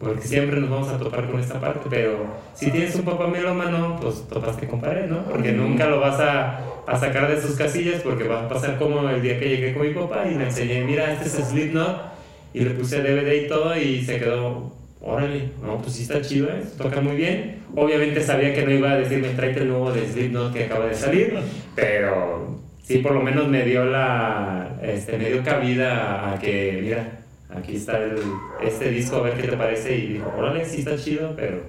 Porque 0.03 0.26
siempre 0.26 0.59
nos 0.61 0.68
vamos 0.68 0.88
a 0.88 0.98
topar 0.98 1.30
con 1.30 1.38
esta 1.38 1.61
parte, 1.61 1.86
pero 1.88 2.26
si 2.55 2.72
tienes 2.72 2.96
un 2.96 3.03
papá 3.03 3.28
melómano, 3.28 3.98
pues 4.03 4.26
topaste 4.28 4.66
con 4.66 4.80
pared, 4.80 5.07
¿no? 5.07 5.22
Porque 5.24 5.53
nunca 5.53 5.86
lo 5.86 6.00
vas 6.00 6.18
a, 6.18 6.59
a, 6.88 6.98
sacar 6.98 7.32
de 7.32 7.40
sus 7.40 7.55
casillas 7.55 8.03
porque 8.03 8.26
va 8.26 8.42
a 8.42 8.48
pasar 8.48 8.78
como 8.78 9.09
el 9.09 9.22
día 9.22 9.38
que 9.38 9.48
llegué 9.48 9.72
con 9.72 9.86
mi 9.86 9.94
papá 9.94 10.24
y 10.28 10.34
le 10.34 10.46
enseñé, 10.46 10.82
mira, 10.82 11.12
este 11.12 11.26
es 11.26 11.48
Slipknot, 11.48 12.12
y 12.53 12.61
le 12.61 12.70
puse 12.70 13.00
DVD 13.00 13.44
y 13.44 13.48
todo 13.48 13.76
y 13.76 14.03
se 14.05 14.18
quedó, 14.18 14.72
órale, 15.00 15.50
no, 15.64 15.78
pues 15.78 15.94
sí 15.94 16.03
está 16.03 16.20
chido, 16.20 16.48
¿eh? 16.48 16.64
toca 16.76 17.00
muy 17.00 17.14
bien. 17.14 17.62
Obviamente 17.76 18.20
sabía 18.22 18.53
que 18.53 18.64
no 18.64 18.72
iba 18.72 18.90
a 18.90 18.96
decirme, 18.96 19.28
tráete 19.28 19.61
el 19.61 19.68
nuevo 19.68 19.92
de 19.92 20.05
Slipknot 20.07 20.53
que 20.53 20.64
acaba 20.64 20.86
de 20.86 20.94
salir, 20.94 21.38
pero 21.76 22.59
sí 22.82 22.98
por 22.98 23.12
lo 23.12 23.22
menos 23.22 23.46
me 23.46 23.64
dio 23.64 23.84
la, 23.84 24.80
este, 24.82 25.16
me 25.16 25.30
dio 25.30 25.44
cabida 25.44 26.32
a 26.32 26.38
que, 26.40 26.80
mira, 26.82 27.22
aquí 27.57 27.76
está 27.76 27.98
el, 27.98 28.18
este 28.62 28.90
disco, 28.90 29.16
a 29.16 29.22
ver 29.22 29.34
qué 29.34 29.48
te 29.48 29.57
parece. 29.57 29.96
Y 29.96 30.07
dijo, 30.14 30.32
órale, 30.36 30.64
sí 30.64 30.78
está 30.80 30.96
chido, 30.96 31.34
pero 31.36 31.62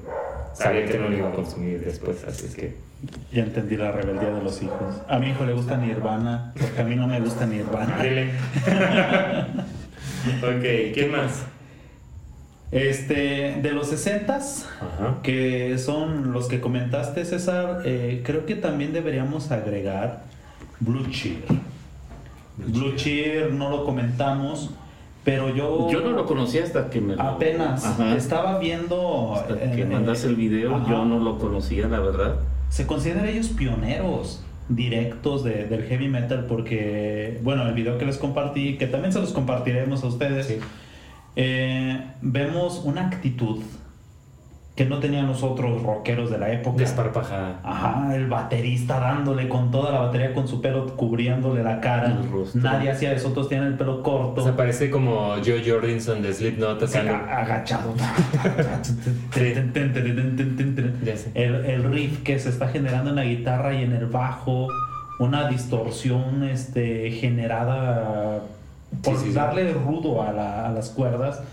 sabía 0.54 0.86
que 0.86 0.98
no 0.98 1.10
lo 1.10 1.18
iba 1.18 1.30
a 1.30 1.32
consumir 1.32 1.84
después, 1.84 2.24
así 2.26 2.46
es 2.46 2.56
que... 2.56 2.94
Ya 3.34 3.44
entendí 3.44 3.76
la 3.76 3.92
rebeldía 3.92 4.30
de 4.30 4.42
los 4.42 4.62
hijos. 4.64 5.02
A 5.10 5.20
mi 5.20 5.30
hijo 5.30 5.46
le 5.46 5.52
gusta 5.52 5.76
Nirvana, 5.76 6.54
porque 6.58 6.82
a 6.82 6.86
mí 6.86 6.96
no 6.96 7.06
me 7.06 7.20
gusta 7.20 7.46
Nirvana. 7.46 8.02
Dile. 8.02 8.32
ok, 10.42 10.94
¿qué 10.94 11.10
más? 11.12 11.44
Este, 12.74 13.60
de 13.62 13.72
los 13.72 13.90
60 13.90 14.40
que 15.22 15.78
son 15.78 16.32
los 16.34 16.48
que 16.48 16.60
comentaste, 16.60 17.24
César, 17.24 17.84
eh, 17.86 18.24
creo 18.26 18.48
que 18.48 18.56
también 18.56 18.94
deberíamos 18.94 19.52
agregar 19.52 20.24
Blue 20.80 21.06
Cheer. 21.12 21.44
Blue 22.58 22.96
Cheer 22.96 23.52
no 23.52 23.70
lo 23.70 23.86
comentamos, 23.86 24.72
pero 25.24 25.54
yo. 25.56 25.90
Yo 25.90 26.02
no 26.02 26.12
lo 26.12 26.26
conocía 26.26 26.64
hasta 26.64 26.90
que 26.90 27.02
me. 27.02 27.16
Apenas. 27.18 28.00
Estaba 28.16 28.60
viendo. 28.60 29.36
Hasta 29.36 29.72
que 29.72 29.86
mandas 29.86 30.24
el 30.24 30.36
video, 30.36 30.88
yo 30.88 31.06
no 31.06 31.20
lo 31.20 31.38
conocía, 31.38 31.88
la 31.88 32.00
verdad. 32.00 32.36
Se 32.70 32.88
consideran 32.88 33.28
ellos 33.28 33.50
pioneros 33.50 34.44
directos 34.70 35.44
del 35.44 35.84
heavy 35.84 36.08
metal 36.08 36.46
porque, 36.48 37.40
bueno, 37.44 37.68
el 37.68 37.74
video 37.74 37.98
que 37.98 38.06
les 38.06 38.18
compartí, 38.18 38.78
que 38.78 38.88
también 38.88 39.14
se 39.14 39.20
los 39.20 39.34
compartiremos 39.34 40.04
a 40.04 40.08
ustedes, 40.08 40.58
eh, 41.36 42.04
vemos 42.22 42.82
una 42.84 43.08
actitud 43.08 43.60
que 44.76 44.86
no 44.86 45.00
tenían 45.00 45.28
los 45.28 45.44
otros 45.44 45.84
rockeros 45.84 46.32
de 46.32 46.40
la 46.40 46.52
época. 46.52 46.78
Desparpajada. 46.78 47.60
Ajá, 47.64 48.16
el 48.16 48.26
baterista 48.28 49.00
dándole 49.00 49.48
con 49.48 49.70
toda 49.70 49.92
la 49.92 50.00
batería 50.00 50.34
con 50.34 50.48
su 50.48 50.62
pelo 50.62 50.88
cubriéndole 50.96 51.64
la 51.64 51.80
cara. 51.80 52.18
Nadie 52.56 52.90
hacía 52.90 53.14
eso, 53.14 53.30
todos 53.34 53.50
tienen 53.50 53.68
el 53.68 53.74
pelo 53.76 54.02
corto. 54.02 54.42
O 54.42 54.44
sea, 54.44 54.56
parece 54.56 54.90
como 54.90 55.36
Joe 55.46 55.64
Jordinson 55.64 56.24
de 56.24 56.34
Slipknot. 56.34 56.82
agachado. 56.84 57.94
el, 61.36 61.66
el 61.66 61.84
riff 61.84 62.24
que 62.24 62.40
se 62.40 62.50
está 62.50 62.68
generando 62.70 63.12
en 63.12 63.18
la 63.18 63.26
guitarra 63.26 63.76
y 63.76 63.84
en 63.84 63.94
el 63.94 64.08
bajo. 64.08 64.68
Una 65.20 65.48
distorsión 65.48 66.44
este, 66.44 67.12
generada 67.12 68.42
por 69.04 69.34
darle 69.34 69.72
rudo 69.72 70.24
a, 70.24 70.66
a 70.68 70.72
las 70.72 70.90
cuerdas 70.90 71.44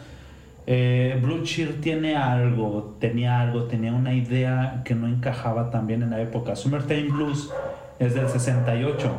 eh, 0.67 1.19
Blue 1.23 1.43
Cheer 1.43 1.81
tiene 1.81 2.17
algo, 2.17 2.97
tenía 3.01 3.41
algo, 3.41 3.65
tenía 3.65 3.93
una 3.93 4.15
idea 4.15 4.83
que 4.85 4.95
no 4.95 5.09
encajaba 5.09 5.71
tan 5.71 5.87
bien 5.87 6.03
en 6.03 6.11
la 6.11 6.21
época. 6.21 6.57
Summertime 6.57 7.11
Blues 7.11 7.51
es 7.99 8.15
del 8.15 8.29
68. 8.29 9.11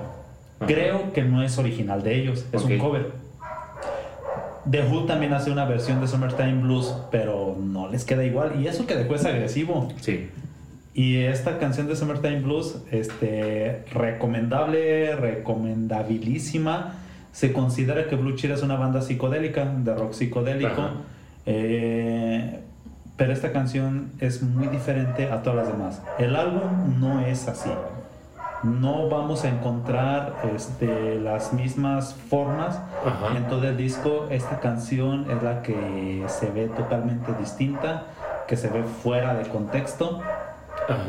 Creo 0.68 1.12
que 1.12 1.24
no 1.24 1.42
es 1.42 1.58
original 1.58 2.04
de 2.04 2.22
ellos, 2.22 2.46
es 2.52 2.64
un 2.64 2.78
cover. 2.78 3.12
The 4.70 4.84
Who 4.84 5.06
también 5.06 5.34
hace 5.34 5.50
una 5.50 5.66
versión 5.66 6.00
de 6.02 6.08
Summertime 6.08 6.62
Blues, 6.62 6.94
pero 7.10 7.58
no 7.60 7.89
les 7.89 8.06
queda 8.06 8.24
igual. 8.24 8.62
Y 8.62 8.68
eso 8.68 8.86
que 8.86 8.96
después 8.96 9.22
es 9.22 9.28
agresivo. 9.28 9.92
Sí. 10.00 10.30
Y 10.94 11.18
esta 11.18 11.58
canción 11.58 11.88
de 11.88 11.96
Summertime 11.96 12.42
Blues, 12.42 12.78
este, 12.92 13.86
recomendable, 13.92 15.16
recomendabilísima. 15.16 16.96
Se 17.32 17.54
considera 17.54 18.08
que 18.08 18.16
Blue 18.16 18.36
Cheer 18.36 18.54
es 18.54 18.62
una 18.62 18.76
banda 18.76 19.02
psicodélica, 19.02 19.66
de 19.66 19.96
rock 19.96 20.14
psicodélico. 20.14 20.89
Eh, 21.46 22.62
pero 23.18 23.34
esta 23.34 23.52
canción 23.52 24.12
es 24.20 24.42
muy 24.42 24.68
diferente 24.68 25.32
a 25.32 25.44
todas 25.44 25.68
las 25.68 25.68
demás. 25.68 26.02
El 26.18 26.36
álbum 26.36 27.00
no 27.00 27.22
es 27.22 27.48
así. 27.48 27.70
No 28.64 29.10
vamos 29.10 29.44
a 29.44 29.50
encontrar 29.50 30.36
este, 30.56 31.20
las 31.20 31.54
mismas 31.54 32.14
formas 32.14 32.80
en 33.36 33.48
todo 33.48 33.68
el 33.68 33.78
disco. 33.78 34.28
Esta 34.30 34.60
canción 34.60 35.30
es 35.30 35.42
la 35.44 35.62
que 35.62 36.26
se 36.28 36.50
ve 36.52 36.68
totalmente 36.68 37.34
distinta, 37.39 38.06
que 38.48 38.58
se 38.58 38.70
ve 38.70 38.84
fuera 38.84 39.34
de 39.36 39.48
contexto. 39.50 40.22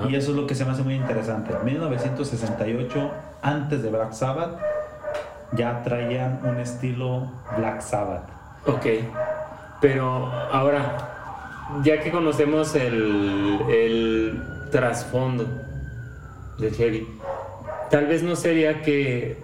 Y 0.09 0.15
eso 0.15 0.31
es 0.33 0.37
lo 0.37 0.47
que 0.47 0.55
se 0.55 0.65
me 0.65 0.73
hace 0.73 0.83
muy 0.83 0.95
interesante. 0.95 1.55
En 1.55 1.65
1968, 1.65 3.11
antes 3.43 3.83
de 3.83 3.91
Black 3.91 4.13
Sabbath, 4.13 4.59
ya 5.53 5.83
traían 5.83 6.41
un 6.45 6.59
estilo 6.59 7.31
Black 7.57 7.81
Sabbath. 7.81 8.29
Ok. 8.67 8.87
Pero 9.83 10.33
ahora, 10.53 11.81
ya 11.85 12.01
que 12.01 12.11
conocemos 12.11 12.75
el, 12.77 13.61
el 13.69 14.43
trasfondo 14.71 15.45
del 16.59 16.73
heavy, 16.73 17.07
tal 17.91 18.07
vez 18.07 18.23
no 18.23 18.37
sería 18.37 18.81
que 18.81 19.37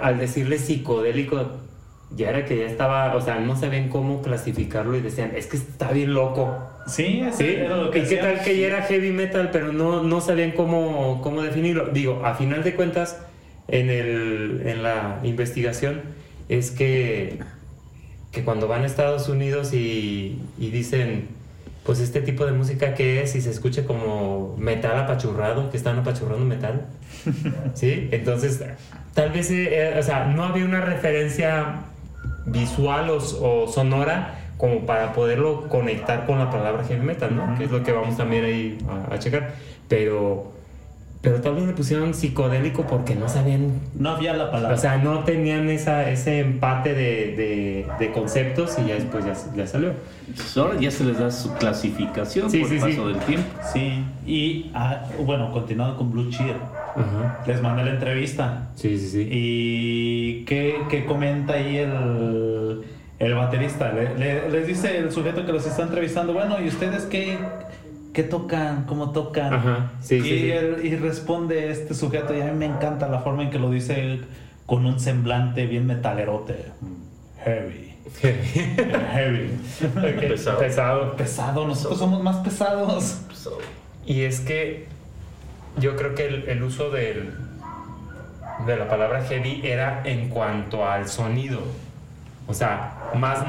al 0.00 0.18
decirle 0.18 0.58
psicodélico 0.58 1.46
ya 2.10 2.30
era 2.30 2.44
que 2.44 2.58
ya 2.58 2.66
estaba, 2.66 3.14
o 3.14 3.20
sea, 3.20 3.38
no 3.38 3.56
sabían 3.56 3.88
cómo 3.88 4.22
clasificarlo 4.22 4.96
y 4.96 5.00
decían, 5.00 5.32
es 5.36 5.46
que 5.46 5.56
está 5.56 5.92
bien 5.92 6.14
loco. 6.14 6.56
Sí, 6.86 7.24
¿Sí? 7.32 7.46
Era 7.46 7.76
lo 7.76 7.90
que 7.90 8.00
¿Y 8.00 8.06
qué 8.06 8.16
tal 8.16 8.42
que 8.42 8.58
ya 8.58 8.66
era 8.66 8.82
heavy 8.82 9.12
metal, 9.12 9.50
pero 9.52 9.72
no, 9.72 10.02
no 10.02 10.20
sabían 10.20 10.52
cómo, 10.52 11.20
cómo 11.22 11.42
definirlo? 11.42 11.88
Digo, 11.88 12.22
a 12.24 12.34
final 12.34 12.62
de 12.62 12.74
cuentas, 12.74 13.20
en, 13.68 13.90
el, 13.90 14.62
en 14.66 14.82
la 14.82 15.20
investigación, 15.22 16.02
es 16.48 16.70
que 16.70 17.38
que 18.32 18.44
cuando 18.44 18.68
van 18.68 18.82
a 18.82 18.86
Estados 18.86 19.28
Unidos 19.28 19.72
y, 19.72 20.40
dicen, 20.58 21.28
pues 21.84 22.00
este 22.00 22.20
tipo 22.20 22.44
de 22.44 22.52
música 22.52 22.94
que 22.94 23.22
es 23.22 23.34
y 23.34 23.40
se 23.40 23.50
escucha 23.50 23.84
como 23.84 24.56
metal 24.58 24.98
apachurrado, 24.98 25.70
que 25.70 25.76
están 25.76 25.98
apachurrando 25.98 26.44
metal, 26.44 26.86
¿sí? 27.74 28.08
Entonces, 28.10 28.62
tal 29.14 29.30
vez, 29.30 29.50
eh, 29.50 29.94
o 29.98 30.02
sea, 30.02 30.26
no 30.26 30.44
había 30.44 30.64
una 30.64 30.80
referencia 30.80 31.82
visual 32.46 33.10
o, 33.10 33.68
sonora 33.68 34.40
como 34.56 34.86
para 34.86 35.12
poderlo 35.12 35.68
conectar 35.68 36.26
con 36.26 36.38
la 36.38 36.50
palabra 36.50 36.84
heavy 36.84 37.04
metal, 37.04 37.34
¿no? 37.34 37.58
Que 37.58 37.64
es 37.64 37.70
lo 37.70 37.82
que 37.82 37.92
vamos 37.92 38.16
también 38.16 38.44
ahí 38.44 38.78
a, 39.10 39.14
a 39.14 39.18
checar. 39.18 39.54
Pero 39.88 40.56
pero 41.26 41.40
tal 41.40 41.56
vez 41.56 41.66
le 41.66 41.72
pusieron 41.72 42.14
psicodélico 42.14 42.86
porque 42.86 43.16
no 43.16 43.28
sabían. 43.28 43.80
No 43.98 44.10
había 44.10 44.32
la 44.32 44.48
palabra. 44.52 44.76
O 44.76 44.78
sea, 44.78 44.98
no 44.98 45.24
tenían 45.24 45.68
esa, 45.68 46.08
ese 46.08 46.38
empate 46.38 46.94
de, 46.94 47.84
de, 47.98 48.12
conceptos 48.12 48.76
y 48.78 48.86
ya 48.86 48.94
después 48.94 49.24
ya, 49.24 49.66
salió. 49.66 49.94
Pues 50.32 50.56
ahora 50.56 50.78
ya 50.78 50.88
se 50.88 51.02
les 51.02 51.18
da 51.18 51.32
su 51.32 51.52
clasificación 51.54 52.46
por 52.46 52.72
el 52.72 52.78
paso 52.78 53.08
del 53.08 53.18
tiempo. 53.18 53.48
Sí, 53.72 54.04
y 54.24 54.70
ah, 54.72 55.02
bueno, 55.18 55.50
continuando 55.50 55.96
con 55.96 56.12
Blue 56.12 56.30
Cheer. 56.30 56.58
Les 57.44 57.60
mandé 57.60 57.84
la 57.84 57.90
entrevista. 57.90 58.68
Sí, 58.76 58.96
sí, 58.96 59.08
sí. 59.08 59.28
¿Y 59.28 60.44
qué, 60.44 60.76
qué 60.88 61.06
comenta 61.06 61.54
ahí 61.54 61.78
el, 61.78 62.84
el 63.18 63.34
baterista? 63.34 63.92
Le, 63.92 64.48
les 64.48 64.64
dice 64.68 64.96
el 64.96 65.10
sujeto 65.10 65.44
que 65.44 65.52
los 65.52 65.66
está 65.66 65.82
entrevistando, 65.82 66.34
bueno, 66.34 66.60
¿y 66.60 66.68
ustedes 66.68 67.02
qué? 67.06 67.36
¿Qué 68.16 68.22
tocan? 68.22 68.84
¿Cómo 68.86 69.12
tocan? 69.12 69.52
Ajá, 69.52 69.92
sí, 70.00 70.14
y, 70.14 70.22
sí, 70.22 70.52
y 70.84 70.96
responde 70.96 71.70
este 71.70 71.92
sujeto, 71.92 72.34
y 72.34 72.40
a 72.40 72.46
mí 72.46 72.52
me 72.52 72.64
encanta 72.64 73.08
la 73.08 73.18
forma 73.18 73.42
en 73.42 73.50
que 73.50 73.58
lo 73.58 73.70
dice 73.70 74.20
con 74.64 74.86
un 74.86 74.98
semblante 74.98 75.66
bien 75.66 75.86
metalerote. 75.86 76.64
Heavy. 77.44 77.94
Heavy. 78.22 79.50
Pesado. 80.28 80.58
pesado. 80.58 81.16
Pesado. 81.16 81.66
Nosotros 81.66 81.98
somos 81.98 82.22
más 82.22 82.36
pesados. 82.36 83.20
Y 84.06 84.22
es 84.22 84.40
que 84.40 84.86
yo 85.78 85.94
creo 85.96 86.14
que 86.14 86.26
el, 86.26 86.48
el 86.48 86.62
uso 86.62 86.88
del, 86.88 87.34
de 88.66 88.76
la 88.78 88.88
palabra 88.88 89.24
heavy 89.24 89.60
era 89.62 90.00
en 90.06 90.30
cuanto 90.30 90.88
al 90.88 91.06
sonido. 91.06 91.60
O 92.48 92.54
sea, 92.54 93.10
más, 93.14 93.44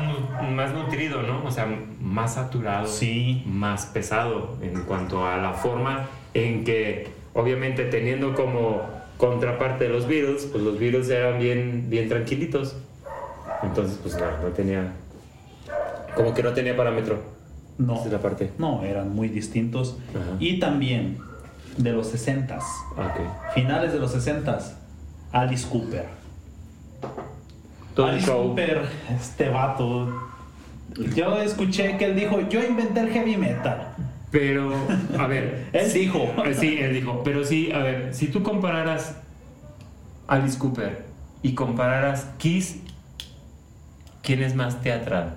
más 0.51 0.73
nutrido, 0.73 1.21
¿no? 1.21 1.43
O 1.45 1.51
sea, 1.51 1.67
más 2.01 2.33
saturado. 2.33 2.87
Sí. 2.87 3.43
Más 3.45 3.85
pesado 3.87 4.57
en 4.61 4.83
cuanto 4.83 5.25
a 5.25 5.37
la 5.37 5.53
forma 5.53 6.07
en 6.33 6.63
que, 6.63 7.07
obviamente, 7.33 7.85
teniendo 7.85 8.33
como 8.33 8.81
contraparte 9.17 9.85
de 9.85 9.89
los 9.91 10.07
Beatles, 10.07 10.47
pues 10.51 10.63
los 10.63 10.79
Beatles 10.79 11.09
eran 11.09 11.39
bien, 11.39 11.85
bien 11.89 12.09
tranquilitos. 12.09 12.75
Entonces, 13.61 13.99
pues 14.01 14.15
no, 14.15 14.25
no 14.41 14.49
tenía. 14.49 14.93
Como 16.15 16.33
que 16.33 16.41
no 16.41 16.53
tenía 16.53 16.75
parámetro. 16.75 17.21
No. 17.77 17.99
Esa 17.99 18.09
la 18.09 18.19
parte. 18.19 18.51
No, 18.57 18.83
eran 18.83 19.13
muy 19.13 19.27
distintos. 19.29 19.97
Y 20.39 20.59
también 20.59 21.19
de 21.77 21.91
los 21.91 22.11
60s. 22.11 22.63
Okay. 22.93 23.25
Finales 23.53 23.93
de 23.93 23.99
los 23.99 24.15
60s. 24.15 24.73
Alice 25.31 25.67
Cooper 25.69 26.05
Alice 28.05 28.31
Cooper, 28.31 28.81
este 29.09 29.49
vato. 29.49 30.29
Yo 31.15 31.41
escuché 31.41 31.97
que 31.97 32.05
él 32.05 32.15
dijo, 32.15 32.47
yo 32.49 32.63
inventé 32.63 33.01
el 33.01 33.09
heavy 33.09 33.37
metal. 33.37 33.93
Pero, 34.31 34.73
a 35.17 35.27
ver. 35.27 35.67
él 35.73 35.93
dijo. 35.93 36.33
Eh, 36.45 36.53
sí, 36.53 36.77
él 36.79 36.93
dijo. 36.93 37.23
Pero 37.23 37.43
sí, 37.43 37.71
a 37.71 37.79
ver, 37.79 38.13
si 38.13 38.27
tú 38.27 38.43
compararas 38.43 39.17
Alice 40.27 40.57
Cooper 40.57 41.05
y 41.41 41.53
compararas 41.53 42.27
Kiss, 42.37 42.77
¿quién 44.21 44.43
es 44.43 44.55
más 44.55 44.81
teatral? 44.81 45.35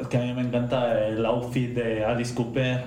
Es 0.00 0.08
que 0.08 0.16
a 0.16 0.20
mí 0.20 0.32
me 0.32 0.42
encanta 0.42 1.06
el 1.06 1.24
outfit 1.26 1.74
de 1.74 2.04
Alice 2.04 2.34
Cooper. 2.34 2.84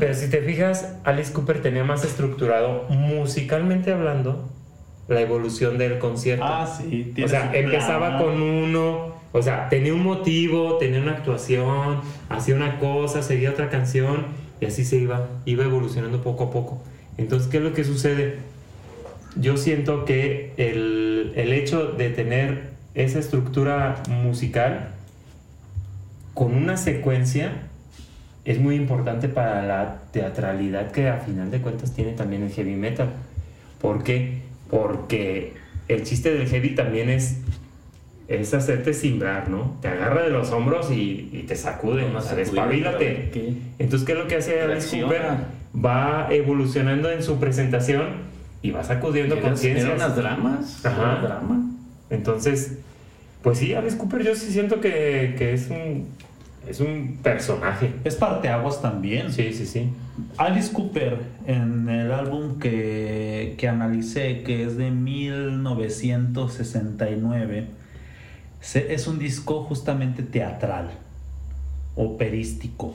Pero 0.00 0.14
si 0.14 0.28
te 0.30 0.42
fijas, 0.42 0.96
Alice 1.04 1.32
Cooper 1.32 1.62
tenía 1.62 1.84
más 1.84 2.04
estructurado 2.04 2.84
musicalmente 2.88 3.92
hablando 3.92 4.48
la 5.08 5.20
evolución 5.22 5.78
del 5.78 5.98
concierto. 5.98 6.44
Ah, 6.44 6.66
sí. 6.66 7.14
o 7.22 7.28
sea, 7.28 7.50
empezaba 7.54 8.18
plan. 8.18 8.22
con 8.22 8.42
uno, 8.42 9.14
o 9.32 9.42
sea, 9.42 9.68
tenía 9.68 9.94
un 9.94 10.04
motivo, 10.04 10.76
tenía 10.76 11.00
una 11.00 11.12
actuación, 11.12 12.00
hacía 12.28 12.54
una 12.54 12.78
cosa, 12.78 13.22
seguía 13.22 13.50
otra 13.50 13.70
canción 13.70 14.26
y 14.60 14.66
así 14.66 14.84
se 14.84 14.96
iba, 14.96 15.26
iba 15.46 15.64
evolucionando 15.64 16.22
poco 16.22 16.44
a 16.44 16.50
poco. 16.50 16.82
Entonces, 17.16 17.48
¿qué 17.48 17.56
es 17.56 17.62
lo 17.62 17.72
que 17.72 17.84
sucede? 17.84 18.36
Yo 19.36 19.56
siento 19.56 20.04
que 20.04 20.52
el, 20.56 21.32
el 21.36 21.52
hecho 21.52 21.86
de 21.86 22.10
tener 22.10 22.70
esa 22.94 23.18
estructura 23.18 24.02
musical 24.08 24.90
con 26.34 26.54
una 26.54 26.76
secuencia 26.76 27.52
es 28.44 28.58
muy 28.60 28.76
importante 28.76 29.28
para 29.28 29.62
la 29.62 30.02
teatralidad 30.12 30.90
que 30.90 31.08
a 31.08 31.18
final 31.18 31.50
de 31.50 31.60
cuentas 31.60 31.92
tiene 31.92 32.12
también 32.12 32.42
el 32.42 32.50
heavy 32.50 32.76
metal. 32.76 33.10
¿Por 33.80 34.02
qué? 34.02 34.47
Porque 34.70 35.54
el 35.88 36.04
chiste 36.04 36.32
del 36.32 36.46
heavy 36.48 36.74
también 36.74 37.08
es, 37.08 37.38
es 38.28 38.52
hacerte 38.54 38.92
cimbrar, 38.92 39.48
¿no? 39.48 39.76
Te 39.80 39.88
agarra 39.88 40.22
de 40.22 40.30
los 40.30 40.50
hombros 40.50 40.90
y, 40.90 41.30
y 41.32 41.44
te 41.46 41.56
sacude, 41.56 42.04
Una 42.04 42.18
o 42.18 42.22
sea, 42.22 42.36
despabilate. 42.36 43.30
¿qué? 43.32 43.54
Entonces, 43.78 44.06
¿qué 44.06 44.12
es 44.12 44.18
lo 44.18 44.28
que 44.28 44.36
hace 44.36 44.60
Alice. 44.60 45.00
Cooper? 45.00 45.22
Va 45.74 46.28
evolucionando 46.30 47.10
en 47.10 47.22
su 47.22 47.38
presentación 47.38 48.28
y 48.62 48.70
va 48.70 48.84
sacudiendo 48.84 49.40
conciencias. 49.40 49.94
Unas 49.94 50.16
dramas. 50.16 50.84
Ajá. 50.84 51.12
Ajá. 51.12 51.26
drama. 51.26 51.70
Entonces, 52.10 52.78
pues 53.42 53.58
sí, 53.58 53.74
Alice 53.74 53.96
Cooper 53.96 54.22
yo 54.24 54.34
sí 54.34 54.50
siento 54.50 54.80
que, 54.80 55.34
que 55.38 55.54
es 55.54 55.68
un 55.70 56.08
es 56.66 56.80
un 56.80 57.18
personaje. 57.22 57.94
Es 58.04 58.16
parteaguas 58.16 58.80
también. 58.82 59.32
Sí, 59.32 59.52
sí, 59.52 59.66
sí. 59.66 59.90
Alice 60.36 60.72
Cooper, 60.72 61.18
en 61.46 61.88
el 61.88 62.10
álbum 62.12 62.58
que, 62.58 63.54
que 63.58 63.68
analicé, 63.68 64.42
que 64.42 64.64
es 64.64 64.76
de 64.76 64.90
1969, 64.90 67.66
se- 68.60 68.92
es 68.94 69.06
un 69.06 69.18
disco 69.18 69.62
justamente 69.64 70.22
teatral, 70.22 70.90
operístico. 71.96 72.94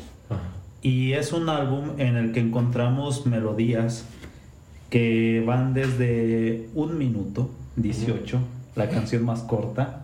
Y 0.81 1.13
es 1.13 1.31
un 1.31 1.47
álbum 1.49 1.91
en 1.97 2.17
el 2.17 2.31
que 2.33 2.39
encontramos 2.41 3.25
melodías 3.25 4.05
que 4.89 5.41
van 5.45 5.73
desde 5.73 6.67
un 6.75 6.97
minuto 6.97 7.49
18, 7.77 8.39
la 8.75 8.89
canción 8.89 9.23
más 9.23 9.39
corta, 9.41 10.02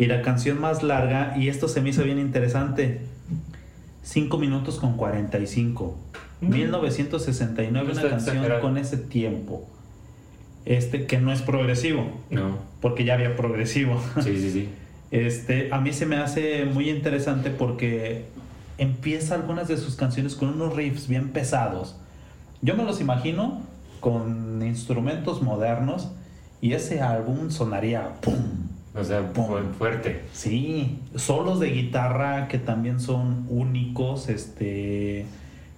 y 0.00 0.06
la 0.06 0.22
canción 0.22 0.58
más 0.58 0.82
larga, 0.82 1.34
y 1.36 1.48
esto 1.48 1.68
se 1.68 1.82
me 1.82 1.90
hizo 1.90 2.02
bien 2.04 2.18
interesante, 2.18 3.02
5 4.02 4.38
minutos 4.38 4.78
con 4.80 4.96
45. 4.96 5.94
Mm. 6.40 6.48
1969, 6.48 7.86
No 7.86 7.92
una 7.92 8.08
canción 8.08 8.36
exagerado. 8.36 8.62
con 8.62 8.78
ese 8.78 8.96
tiempo. 8.96 9.68
Este 10.64 11.04
que 11.06 11.18
no 11.18 11.32
es 11.32 11.42
progresivo, 11.42 12.06
No. 12.30 12.56
porque 12.80 13.04
ya 13.04 13.12
había 13.14 13.36
progresivo. 13.36 14.00
Sí, 14.22 14.38
sí, 14.38 14.50
sí. 14.50 14.68
Este, 15.10 15.68
a 15.70 15.80
mí 15.80 15.92
se 15.92 16.06
me 16.06 16.16
hace 16.16 16.64
muy 16.64 16.88
interesante 16.88 17.50
porque 17.50 18.24
empieza 18.78 19.34
algunas 19.34 19.68
de 19.68 19.76
sus 19.76 19.96
canciones 19.96 20.34
con 20.34 20.48
unos 20.48 20.74
riffs 20.74 21.08
bien 21.08 21.28
pesados. 21.28 21.96
Yo 22.62 22.74
me 22.74 22.84
los 22.84 23.02
imagino 23.02 23.60
con 24.00 24.62
instrumentos 24.64 25.42
modernos 25.42 26.08
y 26.62 26.72
ese 26.72 27.02
álbum 27.02 27.50
sonaría 27.50 28.14
¡pum! 28.22 28.36
O 28.94 29.04
sea, 29.04 29.30
fue 29.34 29.62
fuerte. 29.78 30.22
Sí, 30.32 30.98
solos 31.14 31.60
de 31.60 31.68
guitarra 31.70 32.48
que 32.48 32.58
también 32.58 32.98
son 32.98 33.46
únicos, 33.48 34.28
este, 34.28 35.26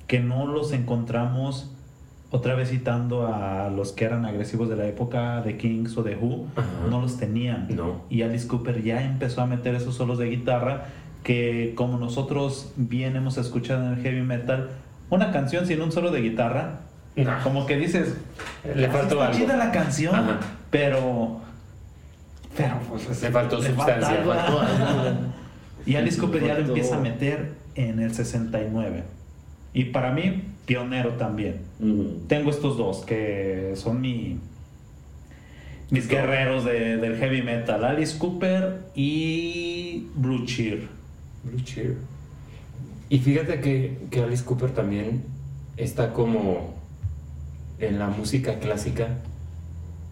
que 0.06 0.18
no 0.20 0.46
los 0.46 0.72
encontramos 0.72 1.70
otra 2.30 2.54
vez 2.54 2.70
citando 2.70 3.26
a 3.26 3.68
los 3.68 3.92
que 3.92 4.06
eran 4.06 4.24
agresivos 4.24 4.70
de 4.70 4.76
la 4.76 4.86
época 4.86 5.42
de 5.42 5.58
Kings 5.58 5.94
o 5.98 6.02
de 6.02 6.16
Who, 6.16 6.46
Ajá. 6.56 6.66
no 6.88 7.02
los 7.02 7.18
tenían. 7.18 7.68
No. 7.76 8.00
Y 8.08 8.22
Alice 8.22 8.48
Cooper 8.48 8.82
ya 8.82 9.02
empezó 9.04 9.42
a 9.42 9.46
meter 9.46 9.74
esos 9.74 9.94
solos 9.94 10.16
de 10.18 10.30
guitarra 10.30 10.84
que 11.22 11.74
como 11.76 11.98
nosotros 11.98 12.72
bien 12.76 13.14
hemos 13.16 13.36
escuchado 13.36 13.84
en 13.86 13.92
el 13.98 14.02
heavy 14.02 14.22
metal, 14.22 14.70
una 15.10 15.30
canción 15.30 15.66
sin 15.66 15.82
un 15.82 15.92
solo 15.92 16.10
de 16.10 16.22
guitarra, 16.22 16.80
No. 17.14 17.30
como 17.44 17.66
que 17.66 17.76
dices, 17.76 18.16
Le 18.74 18.88
faltó 18.88 19.16
está 19.16 19.26
algo. 19.26 19.38
chida 19.38 19.56
la 19.58 19.70
canción, 19.70 20.14
Ajá. 20.14 20.40
pero 20.70 21.42
pero 22.56 22.78
pues 22.88 23.22
Le 23.22 23.30
faltó 23.30 23.58
le 23.58 23.68
sustancia. 23.68 24.24
Y 25.84 25.96
Alice 25.96 26.16
Cooper 26.20 26.44
ya 26.46 26.54
lo 26.58 26.66
empieza 26.66 26.96
a 26.96 27.00
meter 27.00 27.54
en 27.74 27.98
el 27.98 28.14
69. 28.14 29.02
Y 29.74 29.84
para 29.86 30.12
mí, 30.12 30.42
pionero 30.64 31.14
también. 31.14 31.56
Tengo 32.28 32.50
estos 32.50 32.76
dos 32.78 33.04
que 33.04 33.72
son 33.74 34.00
mi, 34.00 34.38
mis 35.90 36.06
guerreros 36.06 36.64
de- 36.64 36.98
del 36.98 37.16
heavy 37.16 37.42
metal. 37.42 37.84
Alice 37.84 38.16
Cooper 38.16 38.82
y 38.94 40.06
Blue 40.14 40.44
Cheer. 40.46 40.86
Blue 41.42 41.60
Cheer. 41.62 41.96
Y 43.08 43.18
fíjate 43.18 43.60
que, 43.60 43.98
que 44.10 44.20
Alice 44.22 44.44
Cooper 44.44 44.70
también 44.70 45.24
está 45.76 46.12
como 46.12 46.74
en 47.80 47.98
la 47.98 48.06
música 48.08 48.60
clásica, 48.60 49.08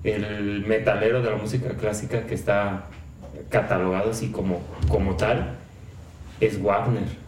el 0.05 0.65
metalero 0.67 1.23
de 1.23 1.31
la 1.31 1.37
música 1.37 1.71
clásica 1.71 2.27
que 2.27 2.35
está 2.35 2.87
catalogado 3.49 4.11
así 4.11 4.31
como, 4.31 4.61
como 4.89 5.17
tal, 5.17 5.57
es 6.41 6.63
Wagner. 6.63 7.21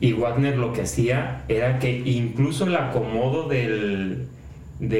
Y 0.00 0.14
Wagner 0.14 0.56
lo 0.58 0.72
que 0.72 0.82
hacía 0.82 1.44
era 1.48 1.78
que 1.78 1.98
incluso 1.98 2.66
el 2.66 2.74
acomodo 2.74 3.48
de 3.48 4.26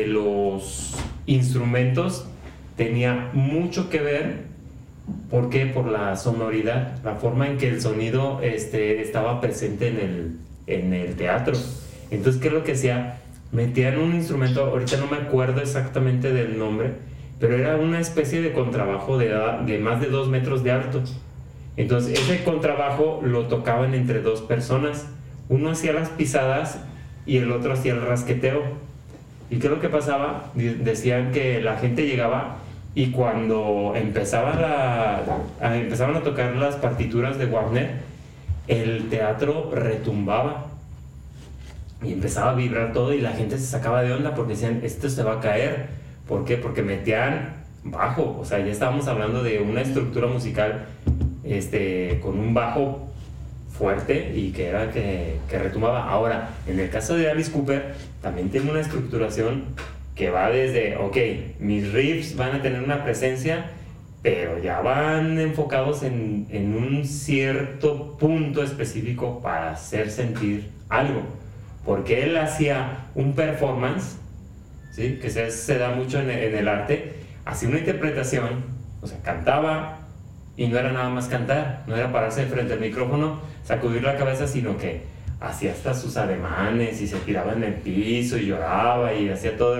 los 0.06 0.94
instrumentos 1.26 2.26
tenía 2.76 3.30
mucho 3.32 3.90
que 3.90 4.00
ver 4.00 4.52
¿Por 5.30 5.50
qué? 5.50 5.66
Por 5.66 5.86
la 5.86 6.16
sonoridad, 6.16 7.02
la 7.02 7.14
forma 7.14 7.48
en 7.48 7.58
que 7.58 7.68
el 7.68 7.80
sonido 7.80 8.40
este, 8.42 9.00
estaba 9.00 9.40
presente 9.40 9.88
en 9.88 9.98
el, 9.98 10.36
en 10.66 10.92
el 10.92 11.16
teatro. 11.16 11.54
Entonces, 12.10 12.40
¿qué 12.40 12.48
es 12.48 12.54
lo 12.54 12.64
que 12.64 12.72
hacía? 12.72 13.18
Metían 13.52 13.98
un 13.98 14.14
instrumento, 14.14 14.64
ahorita 14.64 14.96
no 14.96 15.06
me 15.08 15.18
acuerdo 15.18 15.60
exactamente 15.60 16.32
del 16.32 16.58
nombre, 16.58 16.94
pero 17.38 17.54
era 17.56 17.76
una 17.76 18.00
especie 18.00 18.40
de 18.40 18.52
contrabajo 18.52 19.18
de, 19.18 19.28
de 19.66 19.78
más 19.78 20.00
de 20.00 20.06
dos 20.08 20.28
metros 20.28 20.64
de 20.64 20.70
alto. 20.70 21.02
Entonces, 21.76 22.18
ese 22.18 22.44
contrabajo 22.44 23.20
lo 23.22 23.46
tocaban 23.48 23.94
entre 23.94 24.22
dos 24.22 24.40
personas. 24.42 25.06
Uno 25.48 25.70
hacía 25.70 25.92
las 25.92 26.08
pisadas 26.08 26.78
y 27.26 27.36
el 27.38 27.52
otro 27.52 27.74
hacía 27.74 27.92
el 27.92 28.02
rasqueteo. 28.02 28.62
¿Y 29.50 29.56
qué 29.58 29.66
es 29.66 29.72
lo 29.72 29.80
que 29.80 29.88
pasaba? 29.90 30.50
Decían 30.54 31.30
que 31.32 31.60
la 31.60 31.76
gente 31.76 32.06
llegaba 32.06 32.56
y 32.94 33.10
cuando 33.10 33.92
empezaba 33.96 34.54
la, 34.54 35.20
a- 35.66 35.76
empezaban 35.76 36.16
a 36.16 36.20
tocar 36.20 36.56
las 36.56 36.76
partituras 36.76 37.38
de 37.38 37.46
Wagner, 37.46 37.90
el 38.68 39.08
teatro 39.10 39.70
retumbaba 39.74 40.66
y 42.02 42.12
empezaba 42.12 42.50
a 42.50 42.54
vibrar 42.54 42.92
todo 42.92 43.12
y 43.12 43.20
la 43.20 43.32
gente 43.32 43.58
se 43.58 43.66
sacaba 43.66 44.02
de 44.02 44.12
onda 44.12 44.34
porque 44.34 44.54
decían, 44.54 44.80
esto 44.82 45.08
se 45.08 45.22
va 45.22 45.34
a 45.34 45.40
caer. 45.40 45.86
¿Por 46.26 46.44
qué? 46.44 46.56
Porque 46.56 46.82
metían 46.82 47.62
bajo, 47.84 48.38
o 48.40 48.44
sea, 48.44 48.58
ya 48.60 48.70
estábamos 48.70 49.08
hablando 49.08 49.42
de 49.42 49.60
una 49.60 49.80
estructura 49.80 50.26
musical 50.26 50.86
este, 51.44 52.20
con 52.22 52.38
un 52.38 52.54
bajo 52.54 53.08
fuerte 53.70 54.32
y 54.34 54.52
que 54.52 54.66
era 54.66 54.90
que, 54.90 55.38
que 55.48 55.58
retumbaba. 55.58 56.08
Ahora, 56.08 56.50
en 56.66 56.78
el 56.78 56.90
caso 56.90 57.16
de 57.16 57.30
Alice 57.30 57.50
Cooper, 57.50 57.94
también 58.20 58.50
tiene 58.50 58.70
una 58.70 58.80
estructuración 58.80 59.64
que 60.14 60.30
va 60.30 60.50
desde, 60.50 60.96
ok, 60.96 61.16
mis 61.58 61.92
riffs 61.92 62.36
van 62.36 62.56
a 62.56 62.62
tener 62.62 62.82
una 62.82 63.02
presencia, 63.02 63.70
pero 64.22 64.62
ya 64.62 64.80
van 64.80 65.38
enfocados 65.38 66.02
en, 66.02 66.46
en 66.50 66.76
un 66.76 67.04
cierto 67.04 68.16
punto 68.18 68.62
específico 68.62 69.40
para 69.42 69.72
hacer 69.72 70.10
sentir 70.10 70.70
algo. 70.88 71.22
Porque 71.84 72.22
él 72.24 72.36
hacía 72.36 73.06
un 73.14 73.34
performance, 73.34 74.16
¿sí? 74.92 75.18
que 75.20 75.30
se, 75.30 75.78
da 75.78 75.90
mucho 75.90 76.20
en, 76.20 76.30
en 76.30 76.54
el 76.54 76.68
arte, 76.68 77.14
hacía 77.44 77.68
una 77.68 77.78
interpretación, 77.78 78.64
o 79.00 79.06
sea, 79.06 79.20
cantaba 79.22 79.98
y 80.56 80.68
no 80.68 80.78
era 80.78 80.92
nada 80.92 81.08
más 81.08 81.26
cantar, 81.26 81.82
no 81.86 81.96
era 81.96 82.12
pararse 82.12 82.46
frente 82.46 82.74
al 82.74 82.80
micrófono, 82.80 83.40
sacudir 83.64 84.02
la 84.02 84.16
cabeza, 84.16 84.46
sino 84.46 84.76
que 84.78 85.02
hacía 85.44 85.72
hasta 85.72 85.92
sus 85.94 86.16
ademanes 86.16 87.00
y 87.00 87.06
se 87.06 87.16
tiraba 87.18 87.52
en 87.52 87.64
el 87.64 87.74
piso 87.74 88.36
y 88.38 88.46
lloraba 88.46 89.12
y 89.12 89.28
hacía 89.28 89.56
todo. 89.56 89.76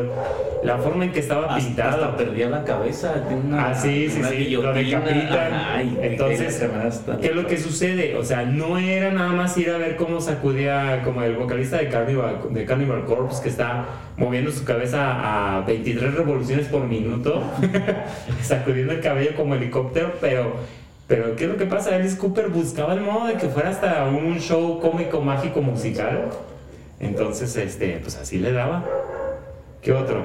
La 0.64 0.78
forma 0.78 1.04
en 1.04 1.12
que 1.12 1.20
estaba 1.20 1.54
Hasta, 1.54 1.88
hasta 1.90 2.16
perdía 2.16 2.48
la 2.48 2.64
cabeza. 2.64 3.14
tiene 3.28 3.42
una- 3.42 3.68
Ah, 3.70 3.74
sí, 3.74 4.08
sí, 4.10 4.18
una 4.20 4.28
sí, 4.28 4.50
lo 4.50 4.72
decapitan. 4.72 5.52
Ay, 5.54 5.98
Entonces, 6.02 6.62
¿qué 7.20 7.26
es 7.28 7.34
lo 7.34 7.46
que 7.46 7.58
sucede? 7.58 8.16
O 8.16 8.24
sea, 8.24 8.42
no 8.42 8.76
era 8.78 9.10
nada 9.12 9.32
más 9.32 9.56
ir 9.56 9.70
a 9.70 9.78
ver 9.78 9.96
cómo 9.96 10.20
sacudía, 10.20 11.00
como 11.04 11.22
el 11.22 11.36
vocalista 11.36 11.78
de 11.78 11.88
Carnival, 11.88 12.38
de 12.50 12.64
Carnival 12.64 13.04
Corpse, 13.04 13.42
que 13.42 13.48
está 13.48 13.84
moviendo 14.16 14.50
su 14.50 14.64
cabeza 14.64 15.56
a 15.56 15.60
23 15.62 16.14
revoluciones 16.14 16.66
por 16.66 16.84
minuto, 16.86 17.42
sacudiendo 18.42 18.92
el 18.92 19.00
cabello 19.00 19.34
como 19.36 19.54
helicóptero, 19.54 20.12
pero, 20.20 20.56
pero 21.07 21.36
¿qué 21.36 21.44
es 21.44 21.50
lo 21.50 21.57
que 21.57 21.66
pasa? 21.66 21.94
Alice 21.94 22.16
Cooper 22.16 22.48
buscaba 22.48 22.94
el 22.94 23.00
modo 23.00 23.26
de 23.26 23.34
que 23.34 23.48
fuera 23.48 23.70
hasta 23.70 24.05
un 24.07 24.38
show 24.38 24.80
cómico, 24.80 25.20
mágico, 25.20 25.61
musical. 25.61 26.30
Entonces, 27.00 27.57
este, 27.57 27.98
pues 27.98 28.16
así 28.16 28.38
le 28.38 28.53
daba. 28.53 28.84
¿Qué 29.82 29.92
otro? 29.92 30.22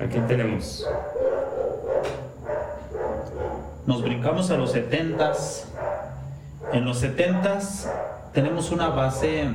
¿A 0.00 0.06
quién 0.06 0.26
tenemos? 0.26 0.86
Nos 3.86 4.02
brincamos 4.02 4.50
a 4.50 4.56
los 4.56 4.74
70s. 4.74 5.64
En 6.72 6.84
los 6.84 7.02
70s 7.02 7.88
tenemos 8.32 8.70
una 8.70 8.90
base 8.90 9.48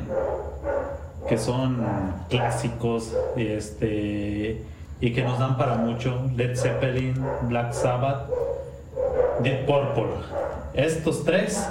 que 1.28 1.38
son 1.38 1.84
clásicos 2.30 3.16
este, 3.38 4.62
y 5.00 5.14
que 5.14 5.24
nos 5.24 5.40
dan 5.40 5.58
para 5.58 5.76
mucho. 5.76 6.30
Led 6.36 6.58
Zeppelin, 6.58 7.16
Black 7.44 7.74
Sabbath, 7.74 8.30
Deep 9.42 9.66
Purple. 9.66 10.14
Estos 10.74 11.24
tres, 11.24 11.68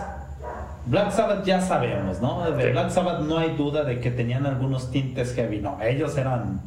Black 0.87 1.13
Sabbath 1.13 1.45
ya 1.45 1.61
sabemos, 1.61 2.21
¿no? 2.21 2.51
De 2.51 2.71
Black 2.73 2.91
Sabbath 2.91 3.21
no 3.21 3.39
hay 3.39 3.57
duda 3.57 3.85
de 3.85 4.01
que 4.01 4.11
tenían 4.11 4.47
algunos 4.47 4.91
tintes 4.91 5.35
heavy, 5.35 5.61
no, 5.61 5.79
ellos 5.83 6.17
eran 6.17 6.61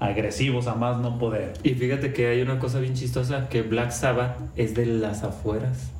agresivos 0.00 0.66
a 0.66 0.74
más 0.74 0.98
no 0.98 1.18
poder. 1.18 1.54
Y 1.62 1.70
fíjate 1.74 2.12
que 2.12 2.28
hay 2.28 2.42
una 2.42 2.58
cosa 2.58 2.78
bien 2.78 2.94
chistosa, 2.94 3.48
que 3.48 3.62
Black 3.62 3.90
Sabbath 3.90 4.36
es 4.56 4.74
de 4.74 4.86
las 4.86 5.24
afueras, 5.24 5.90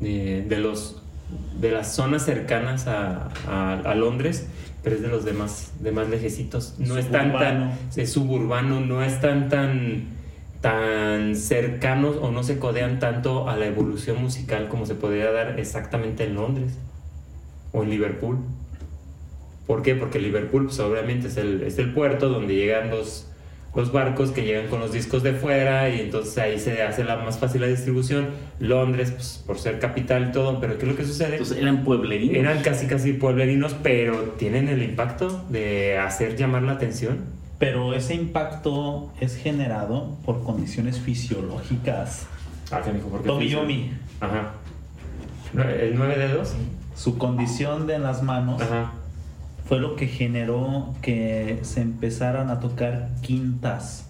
de, 0.00 0.42
de 0.42 0.58
los 0.58 0.98
de 1.58 1.70
las 1.70 1.94
zonas 1.94 2.24
cercanas 2.26 2.86
a, 2.86 3.30
a, 3.48 3.72
a 3.72 3.94
Londres 3.94 4.48
pero 4.82 4.96
es 4.96 5.02
de 5.02 5.08
los 5.08 5.24
demás, 5.24 5.72
demás 5.80 6.08
lejecitos. 6.08 6.74
No 6.78 6.98
es 6.98 7.10
tan, 7.10 7.32
tan, 7.32 7.78
es 7.94 8.12
suburbano, 8.12 8.80
no 8.80 9.02
es 9.02 9.20
tan, 9.20 9.48
tan, 9.48 10.08
tan 10.62 11.34
cercanos 11.34 12.16
o 12.22 12.30
no 12.30 12.44
se 12.44 12.58
codean 12.58 13.00
tanto 13.00 13.50
a 13.50 13.56
la 13.56 13.66
evolución 13.66 14.22
musical 14.22 14.68
como 14.68 14.86
se 14.86 14.94
podría 14.94 15.30
dar 15.32 15.58
exactamente 15.58 16.24
en 16.24 16.36
Londres 16.36 16.78
o 17.72 17.82
en 17.82 17.90
Liverpool. 17.90 18.38
¿Por 19.66 19.82
qué? 19.82 19.96
Porque 19.96 20.20
Liverpool, 20.20 20.66
pues, 20.66 20.78
obviamente, 20.78 21.26
es 21.26 21.36
el, 21.36 21.62
es 21.62 21.78
el 21.78 21.92
puerto 21.92 22.28
donde 22.28 22.54
llegan 22.54 22.90
los, 22.90 23.28
los 23.74 23.90
barcos 23.90 24.30
que 24.30 24.44
llegan 24.44 24.68
con 24.68 24.78
los 24.78 24.92
discos 24.92 25.24
de 25.24 25.32
fuera 25.32 25.88
y 25.88 26.00
entonces 26.00 26.38
ahí 26.38 26.58
se 26.60 26.82
hace 26.82 27.02
la 27.02 27.16
más 27.16 27.38
fácil 27.38 27.62
la 27.62 27.66
distribución. 27.66 28.28
Londres, 28.60 29.10
pues, 29.10 29.42
por 29.44 29.58
ser 29.58 29.80
capital 29.80 30.28
y 30.28 30.32
todo, 30.32 30.60
pero 30.60 30.78
¿qué 30.78 30.84
es 30.84 30.92
lo 30.92 30.96
que 30.96 31.04
sucede? 31.04 31.32
Entonces 31.32 31.58
eran 31.58 31.82
pueblerinos. 31.82 32.36
Eran 32.36 32.62
casi 32.62 32.86
casi 32.86 33.14
pueblerinos, 33.14 33.74
pero 33.82 34.34
tienen 34.38 34.68
el 34.68 34.82
impacto 34.82 35.44
de 35.48 35.98
hacer 35.98 36.36
llamar 36.36 36.62
la 36.62 36.72
atención. 36.72 37.41
Pero 37.62 37.94
ese 37.94 38.16
impacto 38.16 39.12
es 39.20 39.36
generado 39.36 40.16
por 40.24 40.42
condiciones 40.42 40.98
fisiológicas. 40.98 42.26
Ah, 42.72 42.80
¿qué 42.84 42.92
dijo? 42.92 43.06
¿Por 43.06 43.22
qué 43.22 43.28
Ajá. 44.18 44.54
¿El 45.78 45.94
nueve 45.94 46.18
dedos? 46.18 46.54
su 46.96 47.18
condición 47.18 47.86
de 47.86 48.00
las 48.00 48.24
manos 48.24 48.60
Ajá. 48.60 48.90
fue 49.68 49.78
lo 49.78 49.94
que 49.94 50.08
generó 50.08 50.92
que 51.02 51.60
se 51.62 51.82
empezaran 51.82 52.50
a 52.50 52.58
tocar 52.58 53.10
quintas 53.20 54.08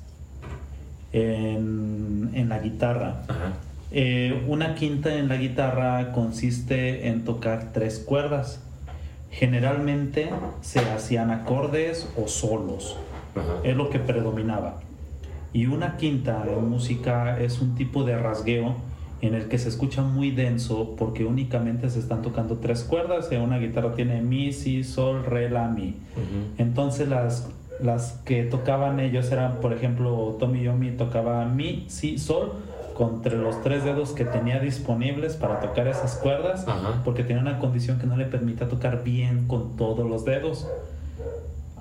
en, 1.13 2.31
en 2.33 2.49
la 2.49 2.59
guitarra. 2.59 3.21
Ajá. 3.29 3.53
Eh, 3.91 4.47
una 4.49 4.75
quinta 4.77 5.15
en 5.17 5.29
la 5.29 5.37
guitarra 5.37 6.13
consiste 6.13 7.09
en 7.09 7.27
tocar 7.27 7.73
tres 7.75 7.99
cuerdas. 7.99 8.63
Generalmente 9.31 10.31
se 10.63 10.79
hacían 10.81 11.31
acordes 11.31 12.09
o 12.17 12.29
solos. 12.29 12.97
Ajá. 13.35 13.61
Es 13.65 13.77
lo 13.77 13.91
que 13.91 13.99
predominaba. 13.99 14.81
Y 15.53 15.67
una 15.67 15.97
quinta 15.97 16.45
en 16.49 16.69
música 16.69 17.39
es 17.39 17.61
un 17.61 17.75
tipo 17.75 18.05
de 18.05 18.17
rasgueo 18.17 18.77
en 19.21 19.35
el 19.35 19.49
que 19.49 19.59
se 19.59 19.69
escucha 19.69 20.03
muy 20.03 20.33
denso 20.33 20.97
porque 20.99 21.25
únicamente 21.25 21.89
se 21.91 22.01
están 22.01 22.23
tocando 22.23 22.57
tres 22.57 22.83
cuerdas. 22.83 23.29
y 23.31 23.37
Una 23.37 23.59
guitarra 23.59 23.95
tiene 23.95 24.21
mi, 24.21 24.53
si, 24.53 24.83
sol, 24.83 25.25
re, 25.25 25.49
la, 25.49 25.69
mi. 25.69 25.95
Entonces 26.59 27.09
las, 27.09 27.49
las 27.81 28.13
que 28.25 28.43
tocaban 28.43 28.99
ellos 28.99 29.31
eran, 29.31 29.61
por 29.61 29.73
ejemplo, 29.73 30.37
Tommy 30.41 30.63
Yomi 30.63 30.93
tocaba 30.93 31.45
mi, 31.45 31.85
si, 31.89 32.19
sol, 32.19 32.53
contra 32.95 33.35
los 33.37 33.63
tres 33.63 33.85
dedos 33.85 34.11
que 34.11 34.25
tenía 34.25 34.59
disponibles 34.59 35.37
para 35.37 35.61
tocar 35.61 35.87
esas 35.87 36.17
cuerdas, 36.17 36.67
porque 37.05 37.23
tenía 37.23 37.43
una 37.43 37.59
condición 37.59 37.99
que 37.99 38.07
no 38.07 38.17
le 38.17 38.25
permitía 38.25 38.69
tocar 38.69 39.05
bien 39.05 39.47
con 39.47 39.77
todos 39.77 40.09
los 40.09 40.25
dedos. 40.25 40.67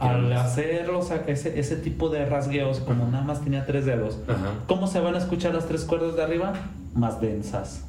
Al 0.01 0.33
hacer 0.33 0.89
ese, 1.27 1.59
ese 1.59 1.75
tipo 1.77 2.09
de 2.09 2.25
rasgueos, 2.25 2.79
como 2.79 3.05
nada 3.07 3.23
más 3.23 3.41
tenía 3.41 3.65
tres 3.65 3.85
dedos, 3.85 4.19
Ajá. 4.27 4.37
¿cómo 4.67 4.87
se 4.87 4.99
van 4.99 5.15
a 5.15 5.17
escuchar 5.19 5.53
las 5.53 5.67
tres 5.67 5.83
cuerdas 5.85 6.15
de 6.15 6.23
arriba? 6.23 6.53
Más 6.95 7.21
densas 7.21 7.85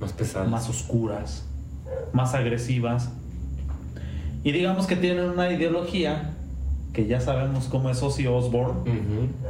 Más 0.00 0.12
pesado. 0.12 0.46
más 0.48 0.68
oscuras, 0.68 1.44
más 2.12 2.34
agresivas. 2.34 3.10
Y 4.42 4.52
digamos 4.52 4.86
que 4.86 4.96
tienen 4.96 5.24
una 5.30 5.50
ideología 5.50 6.30
que 6.92 7.06
ya 7.06 7.20
sabemos 7.20 7.64
cómo 7.64 7.90
es 7.90 8.00
Ozzy 8.04 8.26
Osbourne, 8.28 8.82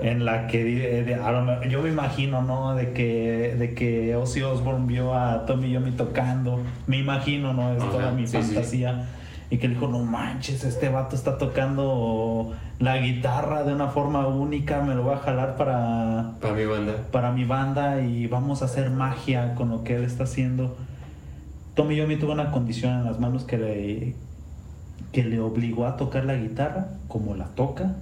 en 0.01 0.25
la 0.25 0.47
que 0.47 0.61
eh, 1.01 1.03
de- 1.05 1.69
yo 1.69 1.83
me 1.83 1.91
imagino, 1.91 2.41
¿no? 2.43 2.75
De 2.75 2.93
que, 2.95 3.55
de 3.59 3.75
que 3.75 4.17
Ozzy 4.17 4.41
Osbourne 4.43 4.87
vio 4.87 5.13
a 5.15 5.45
Tommy 5.45 5.71
Yomi 5.71 5.91
tocando, 5.91 6.61
me 6.87 6.97
imagino, 6.99 7.53
¿no? 7.53 7.75
Es 7.77 7.83
Ajá, 7.83 7.91
toda 7.93 8.11
mi 8.13 8.27
sí, 8.27 8.39
sí. 8.43 8.55
Y 9.51 9.59
que 9.59 9.69
le 9.69 9.75
dijo, 9.75 9.89
no 9.89 10.01
manches, 10.01 10.65
este 10.65 10.89
vato 10.89 11.15
está 11.15 11.39
tocando 11.39 12.53
la 12.79 12.99
guitarra 12.99 13.63
de 13.63 13.75
una 13.75 13.89
forma 13.89 14.27
única, 14.27 14.83
me 14.83 14.95
lo 14.95 15.03
voy 15.03 15.15
a 15.15 15.19
jalar 15.19 15.57
para, 15.57 16.33
Para 16.41 16.55
mi 16.55 16.65
banda. 16.65 16.95
para 17.13 17.33
mi 17.33 17.45
banda 17.45 18.01
y 18.01 18.27
vamos 18.27 18.63
a 18.63 18.65
hacer 18.65 18.91
magia 18.91 19.55
con 19.55 19.69
lo 19.69 19.85
que 19.85 19.97
él 19.97 20.05
está 20.05 20.25
haciendo. 20.25 20.77
Tommy 21.75 21.97
Yomi 21.97 22.17
tuvo 22.17 22.33
una 22.33 22.51
condición 22.51 22.93
en 23.01 23.05
las 23.05 23.21
manos 23.21 23.45
que 23.45 23.59
le, 23.59 24.15
que 25.13 25.25
le 25.25 25.41
obligó 25.41 25.87
a 25.87 25.97
tocar 25.97 26.25
la 26.25 26.35
guitarra 26.37 26.89
como 27.09 27.35
la 27.37 27.47
toca 27.47 27.97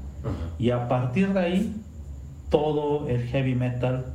y 0.58 0.70
a 0.70 0.88
partir 0.88 1.32
de 1.32 1.40
ahí 1.40 1.76
todo 2.50 3.08
el 3.08 3.22
heavy 3.22 3.54
metal 3.54 4.06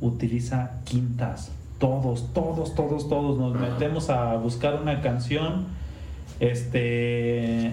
utiliza 0.00 0.80
quintas. 0.84 1.50
Todos, 1.78 2.32
todos, 2.32 2.74
todos, 2.74 3.08
todos 3.08 3.38
nos 3.38 3.54
metemos 3.60 4.10
a 4.10 4.36
buscar 4.36 4.80
una 4.80 5.00
canción. 5.00 5.66
Este 6.40 7.72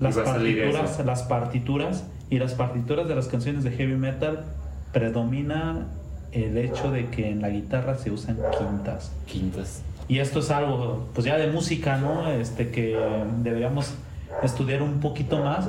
las 0.00 0.16
partituras, 0.16 1.04
las 1.04 1.22
partituras 1.22 2.04
y 2.30 2.38
las 2.38 2.54
partituras 2.54 3.08
de 3.08 3.14
las 3.14 3.26
canciones 3.26 3.64
de 3.64 3.72
heavy 3.72 3.96
metal 3.96 4.44
predomina 4.92 5.86
el 6.32 6.56
hecho 6.58 6.90
de 6.90 7.06
que 7.06 7.30
en 7.30 7.40
la 7.40 7.48
guitarra 7.48 7.96
se 7.96 8.10
usan 8.10 8.38
quintas. 8.58 9.12
Quintas. 9.26 9.82
Y 10.08 10.20
esto 10.20 10.40
es 10.40 10.50
algo, 10.50 11.08
pues 11.14 11.26
ya 11.26 11.36
de 11.36 11.48
música, 11.48 11.96
¿no? 11.98 12.30
Este 12.30 12.70
que 12.70 12.98
deberíamos 13.42 13.94
estudiar 14.42 14.82
un 14.82 15.00
poquito 15.00 15.38
más, 15.42 15.68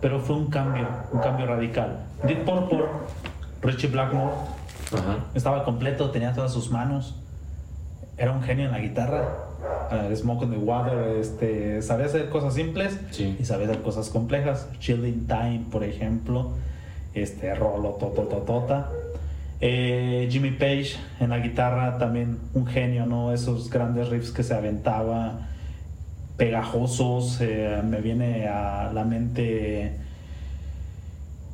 pero 0.00 0.20
fue 0.20 0.36
un 0.36 0.46
cambio, 0.46 0.86
un 1.12 1.20
cambio 1.20 1.46
radical. 1.46 1.98
Deep 2.24 2.44
Purple, 2.44 2.84
Richie 3.62 3.88
Blackmore, 3.88 4.34
Ajá. 4.92 5.24
estaba 5.34 5.64
completo, 5.64 6.10
tenía 6.10 6.32
todas 6.34 6.52
sus 6.52 6.70
manos, 6.70 7.16
era 8.16 8.32
un 8.32 8.42
genio 8.42 8.66
en 8.66 8.72
la 8.72 8.78
guitarra. 8.78 9.49
Uh, 9.90 10.14
Smoke 10.14 10.42
on 10.44 10.50
the 10.50 10.56
Water, 10.56 11.16
este, 11.20 11.82
sabía 11.82 12.06
hacer 12.06 12.28
cosas 12.28 12.54
simples 12.54 12.98
Sí. 13.10 13.36
y 13.40 13.44
sabía 13.44 13.66
hacer 13.66 13.82
cosas 13.82 14.08
complejas. 14.08 14.68
Chilling 14.78 15.26
Time, 15.26 15.64
por 15.70 15.84
ejemplo, 15.84 16.52
este, 17.14 17.54
Rolo. 17.54 17.98
Eh, 19.62 20.28
Jimmy 20.30 20.52
Page 20.52 20.96
en 21.20 21.30
la 21.30 21.38
guitarra 21.40 21.98
también 21.98 22.38
un 22.54 22.66
genio, 22.66 23.04
¿no? 23.06 23.32
Esos 23.32 23.68
grandes 23.68 24.08
riffs 24.08 24.30
que 24.30 24.42
se 24.42 24.54
aventaba, 24.54 25.48
pegajosos. 26.36 27.38
eh, 27.40 27.82
me 27.84 28.00
viene 28.00 28.48
a 28.48 28.90
la 28.94 29.04
mente 29.04 29.92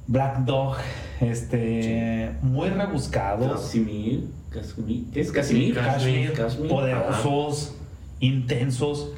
Black 0.07 0.39
Dog, 0.45 0.77
este, 1.21 2.31
muy 2.43 2.69
rebuscados. 2.69 3.51
Casimir. 3.63 4.29
Casimir. 4.51 5.05
¿Es 5.15 5.33
Casimir? 5.33 5.75
Kashmir, 5.75 6.33
Kashmir. 6.33 6.69
poderosos, 6.71 7.75
intensos. 8.21 9.13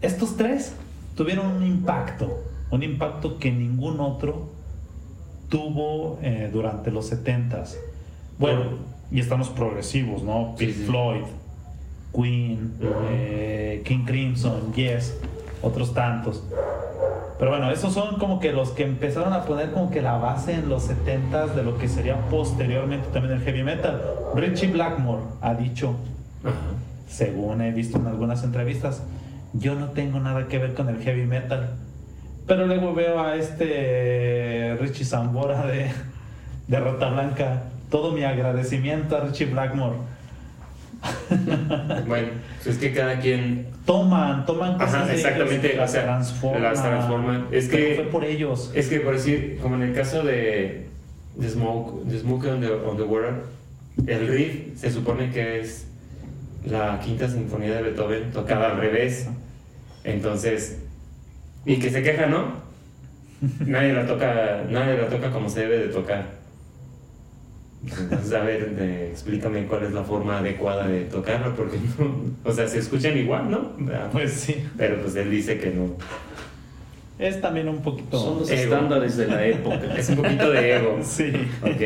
Estos 0.00 0.36
tres 0.36 0.74
tuvieron 1.16 1.46
un 1.46 1.66
impacto, 1.66 2.42
un 2.70 2.82
impacto 2.82 3.38
que 3.38 3.50
ningún 3.50 4.00
otro 4.00 4.50
tuvo 5.48 6.18
eh, 6.22 6.50
durante 6.52 6.90
los 6.90 7.12
70s. 7.12 7.76
Bueno, 8.38 8.62
y 9.10 9.20
estamos 9.20 9.50
progresivos, 9.50 10.22
¿no? 10.22 10.54
Pink 10.56 10.74
sí. 10.74 10.84
Floyd, 10.84 11.24
Queen, 12.14 12.72
eh, 13.10 13.82
King 13.84 14.04
Crimson, 14.04 14.72
Yes, 14.74 15.16
otros 15.62 15.92
tantos. 15.92 16.42
Pero 17.38 17.50
bueno, 17.50 17.70
esos 17.70 17.92
son 17.92 18.18
como 18.18 18.40
que 18.40 18.52
los 18.52 18.70
que 18.70 18.84
empezaron 18.84 19.32
a 19.32 19.44
poner 19.44 19.72
como 19.72 19.90
que 19.90 20.00
la 20.00 20.16
base 20.16 20.54
en 20.54 20.68
los 20.68 20.88
70s 20.88 21.54
de 21.54 21.62
lo 21.62 21.76
que 21.76 21.88
sería 21.88 22.16
posteriormente 22.28 23.08
también 23.12 23.34
el 23.34 23.42
heavy 23.42 23.62
metal. 23.62 24.00
Richie 24.34 24.68
Blackmore 24.68 25.22
ha 25.40 25.54
dicho, 25.54 25.96
Ajá. 26.44 26.54
Según 27.12 27.60
he 27.60 27.70
visto 27.72 27.98
en 27.98 28.06
algunas 28.06 28.42
entrevistas, 28.42 29.02
yo 29.52 29.74
no 29.74 29.90
tengo 29.90 30.18
nada 30.18 30.48
que 30.48 30.58
ver 30.58 30.74
con 30.74 30.88
el 30.88 30.98
heavy 31.02 31.26
metal. 31.26 31.70
Pero 32.46 32.66
luego 32.66 32.94
veo 32.94 33.20
a 33.20 33.36
este 33.36 34.76
Richie 34.80 35.04
Zambora 35.04 35.66
de, 35.66 35.90
de 36.68 36.80
Rota 36.80 37.10
Blanca. 37.10 37.64
Todo 37.90 38.12
mi 38.12 38.24
agradecimiento 38.24 39.16
a 39.16 39.20
Richie 39.20 39.46
Blackmore. 39.46 39.96
Bueno, 42.06 42.28
es 42.64 42.78
que 42.78 42.92
cada 42.92 43.18
quien 43.18 43.66
Toman, 43.86 44.46
toman 44.46 44.74
cosas 44.74 44.94
Ajá, 44.94 45.06
de 45.06 45.12
ellos 45.14 45.24
exactamente, 45.24 45.72
y 45.72 45.76
las 45.76 45.90
o 45.90 45.92
sea, 45.92 46.04
transforman. 46.04 46.62
las 46.62 46.82
transforman. 46.82 47.46
Es 47.50 47.68
que- 47.68 47.94
fue 47.96 48.04
por 48.04 48.24
ellos. 48.24 48.70
Es 48.74 48.88
que 48.88 49.00
por 49.00 49.14
decir, 49.14 49.58
como 49.60 49.74
en 49.76 49.82
el 49.82 49.94
caso 49.94 50.22
de, 50.22 50.86
The 51.40 51.48
Smoke, 51.48 52.08
the 52.08 52.18
Smoke 52.20 52.46
on, 52.46 52.60
the, 52.60 52.70
on 52.70 52.96
the 52.96 53.02
Water, 53.02 53.34
el 54.06 54.28
riff 54.28 54.76
se 54.78 54.90
supone 54.92 55.30
que 55.30 55.60
es 55.60 55.86
la 56.66 57.00
quinta 57.00 57.28
sinfonía 57.28 57.74
de 57.74 57.82
Beethoven 57.82 58.30
tocada 58.32 58.70
al 58.72 58.76
revés. 58.78 59.28
Entonces, 60.04 60.78
y 61.66 61.76
que 61.78 61.90
se 61.90 62.02
queja, 62.02 62.26
¿no? 62.26 62.60
Nadie 63.66 63.92
la 63.92 64.06
toca, 64.06 64.62
nadie 64.68 64.96
la 64.98 65.08
toca 65.08 65.30
como 65.30 65.48
se 65.48 65.60
debe 65.60 65.78
de 65.78 65.88
tocar. 65.88 66.26
Entonces, 67.84 68.32
a 68.32 68.40
ver, 68.44 68.76
de- 68.76 69.10
explícame 69.10 69.66
cuál 69.66 69.82
es 69.84 69.92
la 69.92 70.04
forma 70.04 70.38
adecuada 70.38 70.86
de 70.86 71.00
tocarla, 71.06 71.52
porque 71.56 71.78
no, 71.98 72.14
o 72.44 72.52
sea, 72.52 72.68
se 72.68 72.78
escuchan 72.78 73.16
igual, 73.18 73.50
¿no? 73.50 73.72
Pues 74.12 74.32
sí. 74.32 74.64
Pero 74.78 75.00
pues 75.02 75.16
él 75.16 75.30
dice 75.30 75.58
que 75.58 75.70
no. 75.70 75.96
Es 77.18 77.40
también 77.40 77.68
un 77.68 77.82
poquito. 77.82 78.18
Son 78.18 78.38
los 78.40 78.50
Ego. 78.50 78.62
estándares 78.74 79.16
de 79.16 79.26
la 79.26 79.44
época. 79.44 79.96
Es 79.96 80.08
un 80.10 80.16
poquito 80.16 80.50
de 80.50 80.76
ego. 80.76 80.98
Sí. 81.04 81.32
Ok. 81.62 81.80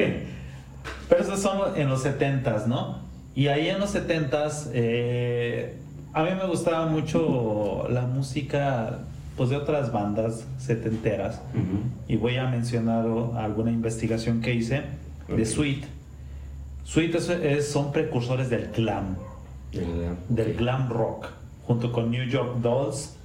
Pero 1.09 1.23
esos 1.23 1.41
son 1.41 1.77
en 1.79 1.89
los 1.89 2.05
70s, 2.05 2.67
¿no? 2.67 3.06
Y 3.37 3.47
ahí 3.49 3.69
en 3.69 3.79
los 3.79 3.95
70s, 3.95 4.71
eh, 4.73 5.77
a 6.13 6.25
mí 6.25 6.31
me 6.37 6.47
gustaba 6.49 6.87
mucho 6.87 7.87
la 7.91 8.03
música 8.03 8.99
pues, 9.37 9.51
de 9.51 9.57
otras 9.57 9.93
bandas 9.93 10.47
setenteras. 10.59 11.41
Y 12.09 12.17
voy 12.17 12.37
a 12.39 12.47
mencionar 12.49 13.05
alguna 13.37 13.71
investigación 13.71 14.41
que 14.41 14.55
hice 14.55 14.83
de. 15.29 15.45
Sweet. 15.45 15.85
Sweet 16.85 17.15
es- 17.17 17.29
es- 17.29 17.69
son 17.69 17.93
precursores 17.93 18.49
del 18.49 18.69
glam, 18.73 19.17
del 20.31 20.55
glam 20.55 20.89
rock, 20.89 21.27
junto 21.67 21.93
con 21.93 22.11
New 22.11 22.25
York 22.29 22.57
Dolls. 22.63 23.17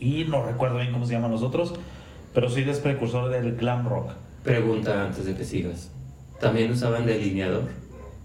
Y 0.00 0.24
no 0.24 0.44
recuerdo 0.44 0.78
bien 0.78 0.92
cómo 0.92 1.06
se 1.06 1.12
llaman 1.12 1.30
los 1.30 1.42
otros, 1.42 1.74
pero 2.34 2.50
Sweet 2.50 2.68
es 2.68 2.78
precursor 2.80 3.30
del 3.30 3.54
glam 3.56 3.88
rock. 3.88 4.10
Pregunta 4.42 5.04
antes 5.06 5.24
de 5.26 5.34
que 5.36 5.44
sigas. 5.44 5.90
¿También 6.40 6.70
usaban 6.72 7.04
delineador? 7.06 7.64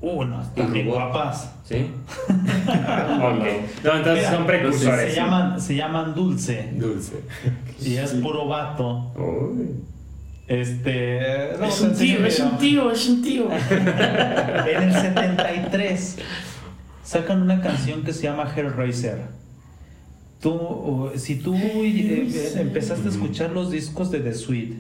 Uh, 0.05 0.25
no, 0.25 0.41
están 0.41 0.73
bien 0.73 0.89
guapas. 0.89 1.49
¿Sí? 1.63 1.75
ok. 2.27 3.45
No, 3.85 3.95
entonces 3.95 4.15
Mira, 4.15 4.31
son 4.31 4.45
precursores. 4.45 5.13
Se 5.13 5.15
llaman, 5.15 5.61
se 5.61 5.75
llaman 5.77 6.13
Dulce. 6.13 6.73
Dulce. 6.73 7.23
Y 7.81 7.95
es 7.95 8.11
puro 8.15 8.45
vato. 8.45 9.13
Uy. 9.15 9.81
Este. 10.45 11.51
luego 11.57 11.65
Es 11.67 11.79
un 11.79 11.95
tío, 11.95 12.25
es 12.25 12.39
un 12.41 12.57
tío, 12.57 12.91
es 12.91 13.07
un 13.07 13.21
tío. 13.21 13.47
En 13.49 14.83
el 14.83 14.91
73 14.91 16.17
sacan 17.05 17.41
una 17.41 17.61
canción 17.61 18.03
que 18.03 18.11
se 18.11 18.23
llama 18.23 18.51
Hellraiser. 18.53 19.21
Tú, 20.41 20.51
uh, 20.51 21.11
si 21.15 21.37
tú 21.37 21.55
eh, 21.55 22.55
empezaste 22.57 23.07
a 23.07 23.11
escuchar 23.11 23.51
los 23.51 23.71
discos 23.71 24.11
de 24.11 24.19
The 24.19 24.33
Sweet, 24.33 24.73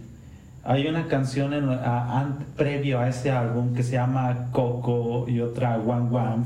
hay 0.63 0.87
una 0.87 1.07
canción 1.07 1.53
en- 1.53 1.69
a- 1.69 2.19
an- 2.19 2.37
previo 2.55 2.99
a 2.99 3.09
ese 3.09 3.31
álbum 3.31 3.73
que 3.75 3.83
se 3.83 3.93
llama 3.93 4.47
Coco 4.51 5.25
y 5.27 5.39
otra 5.41 5.77
One 5.77 6.15
One. 6.15 6.43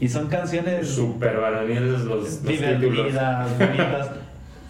Y 0.00 0.08
son 0.08 0.28
canciones 0.28 0.88
Super 0.88 1.36
varoniles 1.38 1.82
los, 2.00 2.04
los 2.04 2.42
divertidas, 2.42 3.58
bonitas. 3.58 4.10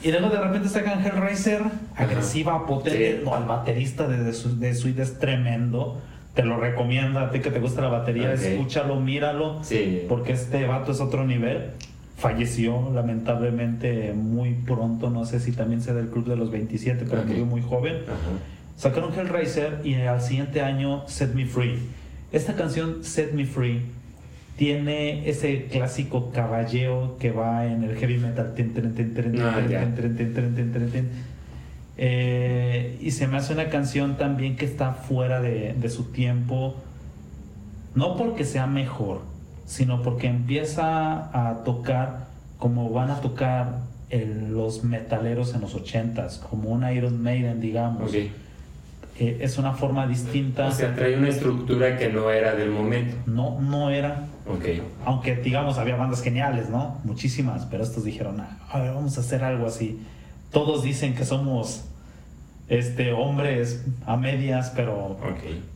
Y 0.02 0.10
luego 0.10 0.28
de 0.30 0.40
repente 0.40 0.68
sacan 0.68 1.04
Hellraiser, 1.04 1.62
agresiva, 1.96 2.66
potente. 2.66 3.18
Sí. 3.18 3.22
No, 3.24 3.36
el 3.36 3.44
baterista 3.44 4.08
de, 4.08 4.22
de, 4.24 4.32
Su- 4.32 4.58
de 4.58 4.74
Sweet 4.74 4.98
es 4.98 5.18
tremendo. 5.18 6.00
Te 6.34 6.42
lo 6.44 6.58
recomiendo 6.58 7.18
a 7.20 7.30
ti 7.30 7.40
que 7.40 7.50
te 7.50 7.60
gusta 7.60 7.82
la 7.82 7.88
batería. 7.88 8.30
Ok. 8.34 8.40
Escúchalo, 8.40 8.98
míralo. 9.00 9.58
Sí. 9.62 10.04
Porque 10.08 10.32
este 10.32 10.66
vato 10.66 10.92
es 10.92 11.00
otro 11.00 11.24
nivel. 11.26 11.70
Falleció 12.16 12.90
lamentablemente 12.94 14.12
muy 14.14 14.52
pronto. 14.54 15.10
No 15.10 15.24
sé 15.24 15.38
si 15.40 15.52
también 15.52 15.80
sea 15.80 15.94
del 15.94 16.08
club 16.08 16.26
de 16.26 16.36
los 16.36 16.50
27, 16.50 17.04
pero 17.08 17.22
Ok. 17.22 17.28
murió 17.28 17.46
muy 17.46 17.62
joven. 17.62 17.96
Ajá. 18.06 18.16
Sacaron 18.80 19.12
Hellraiser 19.12 19.80
y 19.84 19.94
al 19.94 20.22
siguiente 20.22 20.62
año 20.62 21.06
Set 21.06 21.34
Me 21.34 21.44
Free. 21.44 21.78
Esta 22.32 22.54
canción 22.54 23.04
Set 23.04 23.32
Me 23.34 23.44
Free 23.44 23.82
tiene 24.56 25.28
ese 25.28 25.66
clásico 25.66 26.30
caballeo 26.32 27.18
que 27.18 27.30
va 27.30 27.66
en 27.66 27.82
el 27.84 27.96
heavy 27.96 28.16
metal. 28.16 28.54
Eh, 31.98 32.96
y 33.02 33.10
se 33.10 33.26
me 33.26 33.36
hace 33.36 33.52
una 33.52 33.68
canción 33.68 34.16
también 34.16 34.56
que 34.56 34.64
está 34.64 34.92
fuera 34.94 35.42
de, 35.42 35.74
de 35.74 35.88
su 35.90 36.04
tiempo. 36.04 36.74
No 37.94 38.16
porque 38.16 38.44
sea 38.46 38.66
mejor, 38.66 39.20
sino 39.66 40.00
porque 40.02 40.26
empieza 40.28 41.28
a 41.48 41.64
tocar 41.64 42.28
como 42.58 42.88
van 42.88 43.10
a 43.10 43.20
tocar 43.20 43.80
el- 44.08 44.52
los 44.54 44.84
metaleros 44.84 45.54
en 45.54 45.60
los 45.60 45.74
ochentas, 45.74 46.38
como 46.38 46.70
un 46.70 46.90
Iron 46.90 47.22
Maiden, 47.22 47.60
digamos. 47.60 48.10
Eh, 49.20 49.36
es 49.42 49.58
una 49.58 49.74
forma 49.74 50.06
distinta. 50.06 50.66
O 50.68 50.72
sea, 50.72 50.94
trae 50.94 51.14
una 51.16 51.28
estructura 51.28 51.98
que 51.98 52.08
no 52.08 52.30
era 52.30 52.54
del 52.54 52.70
momento. 52.70 53.14
no, 53.26 53.60
no 53.60 53.90
era, 53.90 54.26
Ok. 54.48 54.64
aunque 55.04 55.36
digamos 55.36 55.76
había 55.76 55.96
bandas 55.96 56.22
geniales, 56.22 56.70
¿no? 56.70 56.98
Muchísimas, 57.04 57.66
pero 57.66 57.82
estos 57.82 58.02
dijeron, 58.04 58.40
"Ah, 58.40 58.56
a 58.70 58.80
ver, 58.80 58.94
vamos 58.94 59.18
a 59.18 59.20
hacer 59.20 59.44
algo 59.44 59.66
así. 59.66 60.00
Todos 60.50 60.82
dicen 60.82 61.14
que 61.14 61.26
somos 61.26 61.84
este 62.68 63.12
hombres 63.12 63.84
a 64.06 64.16
medias, 64.16 64.72
pero 64.74 65.18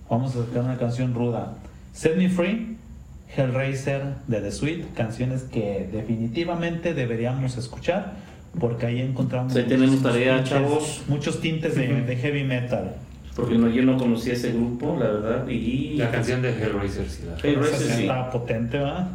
vamos 0.08 0.34
a 0.36 0.46
sacar 0.46 0.62
una 0.62 0.78
canción 0.78 1.12
ruda. 1.12 1.52
Set 1.92 2.16
Me 2.16 2.30
Free, 2.30 2.78
Hellraiser 3.36 4.02
de 4.26 4.40
The 4.40 4.52
Sweet, 4.52 4.94
canciones 4.94 5.42
que 5.42 5.86
definitivamente 5.92 6.94
deberíamos 6.94 7.58
escuchar 7.58 8.14
porque 8.58 8.86
ahí 8.86 9.00
encontramos 9.02 9.54
Ahí 9.56 9.64
tenemos 9.64 9.96
muchos 9.96 10.02
tarea, 10.12 10.36
tintes- 10.38 10.48
chavos. 10.48 11.02
muchos 11.08 11.40
tintes 11.40 11.74
de, 11.74 11.88
de 12.02 12.16
heavy 12.16 12.44
metal. 12.44 12.94
Porque 13.36 13.56
no, 13.58 13.68
yo 13.68 13.82
no 13.82 13.96
conocía 13.98 14.34
ese 14.34 14.52
grupo, 14.52 14.96
la 14.98 15.06
verdad. 15.06 15.48
Y 15.48 15.96
La 15.96 16.10
canción 16.10 16.40
de 16.42 16.50
Hellraiser, 16.50 17.08
sí. 17.08 17.22
La... 17.26 17.36
Hellraiser, 17.48 17.78
sí 17.80 18.02
está 18.02 18.30
potente, 18.30 18.78
¿verdad? 18.78 19.08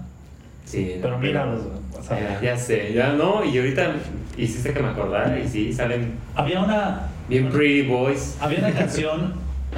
Sí. 0.66 0.98
Pero 1.02 1.14
no, 1.16 1.20
míralos, 1.20 1.62
o 1.98 2.04
sea, 2.04 2.20
Ya, 2.42 2.42
ya 2.42 2.58
sé, 2.58 2.94
ya 2.94 3.14
no, 3.14 3.44
y 3.44 3.58
ahorita 3.58 3.94
hiciste 4.38 4.72
que 4.74 4.80
me 4.82 4.90
acordara 4.90 5.40
y 5.40 5.48
sí, 5.48 5.74
salen 5.74 6.12
Había 6.36 6.62
una, 6.62 7.08
bien 7.28 7.50
pretty 7.50 7.88
boys. 7.88 8.38
había 8.40 8.60
una 8.60 8.72
canción 8.78 9.34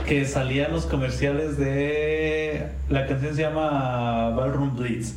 que 0.08 0.26
salía 0.26 0.66
en 0.66 0.74
los 0.74 0.86
comerciales 0.88 1.58
de... 1.58 2.68
La 2.90 3.06
canción 3.08 3.36
se 3.36 3.42
llama 3.44 4.30
Ballroom 4.32 4.76
Blitz. 4.76 5.14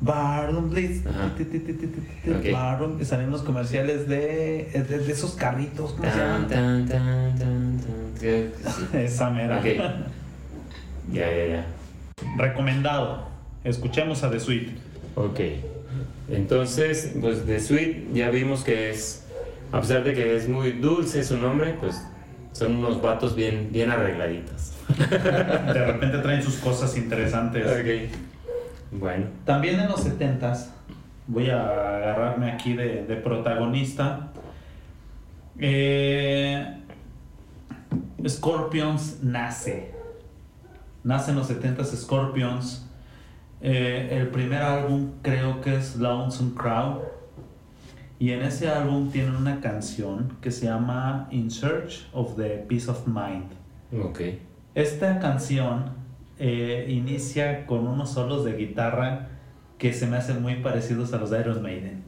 Ballroom 0.00 0.70
Blitz. 0.70 1.06
Ajá. 1.06 1.32
ti, 1.36 1.44
ti, 1.44 1.58
ti, 1.60 1.72
ti, 1.74 1.86
ti, 1.86 2.00
ti, 2.24 2.30
Ok. 2.30 2.52
Ballroom, 2.52 3.00
y 3.00 3.04
salían 3.04 3.30
los 3.30 3.42
comerciales 3.42 4.08
de, 4.08 4.68
de, 4.88 4.98
de 4.98 5.12
esos 5.12 5.32
carritos. 5.34 5.92
¿Cómo 5.92 6.10
se 6.10 6.18
Tan, 6.18 6.48
llaman? 6.48 6.48
tan, 6.48 6.88
tan, 7.38 7.78
Sí. 8.24 8.50
Esa 8.98 9.28
mera. 9.30 9.58
Ok. 9.58 9.64
Ya, 11.12 11.30
ya, 11.30 11.46
ya. 11.46 11.64
Recomendado. 12.38 13.28
Escuchemos 13.64 14.22
a 14.24 14.30
The 14.30 14.40
Sweet. 14.40 14.68
Ok. 15.14 15.40
Entonces, 16.30 17.12
pues 17.20 17.46
de 17.46 17.60
Sweet 17.60 18.14
ya 18.14 18.30
vimos 18.30 18.64
que 18.64 18.90
es, 18.90 19.26
a 19.72 19.80
pesar 19.80 20.04
de 20.04 20.14
que 20.14 20.36
es 20.36 20.48
muy 20.48 20.72
dulce 20.72 21.22
su 21.22 21.36
nombre, 21.36 21.74
pues 21.78 22.02
son 22.52 22.76
unos 22.76 23.02
vatos 23.02 23.36
bien, 23.36 23.68
bien 23.70 23.90
arregladitos. 23.90 24.72
De 24.98 25.86
repente 25.86 26.18
traen 26.18 26.42
sus 26.42 26.56
cosas 26.56 26.96
interesantes. 26.96 27.66
Ok. 27.66 28.10
Bueno. 28.92 29.26
También 29.44 29.80
en 29.80 29.88
los 29.88 30.06
70s, 30.06 30.68
voy 31.26 31.50
a 31.50 31.62
agarrarme 31.96 32.52
aquí 32.52 32.74
de, 32.74 33.04
de 33.04 33.16
protagonista. 33.16 34.30
eh, 35.58 36.80
Scorpions 38.28 39.18
nace. 39.22 39.92
Nace 41.02 41.30
en 41.30 41.36
los 41.36 41.50
70s 41.50 41.94
Scorpions. 41.96 42.88
Eh, 43.60 44.08
el 44.12 44.28
primer 44.28 44.62
álbum 44.62 45.12
creo 45.22 45.60
que 45.60 45.76
es 45.76 45.96
Lonesome 45.96 46.54
Crowd. 46.54 47.02
Y 48.18 48.30
en 48.30 48.42
ese 48.42 48.68
álbum 48.68 49.10
tienen 49.10 49.34
una 49.34 49.60
canción 49.60 50.36
que 50.40 50.50
se 50.50 50.66
llama 50.66 51.28
In 51.30 51.50
Search 51.50 52.06
of 52.12 52.36
the 52.36 52.64
Peace 52.68 52.90
of 52.90 53.06
Mind. 53.06 53.52
Ok. 54.02 54.20
Esta 54.74 55.18
canción 55.18 55.92
eh, 56.38 56.86
inicia 56.88 57.66
con 57.66 57.86
unos 57.86 58.10
solos 58.10 58.44
de 58.44 58.54
guitarra 58.54 59.28
que 59.78 59.92
se 59.92 60.06
me 60.06 60.16
hacen 60.16 60.40
muy 60.40 60.56
parecidos 60.56 61.12
a 61.12 61.18
los 61.18 61.30
de 61.30 61.40
Iron 61.40 61.62
Maiden. 61.62 62.02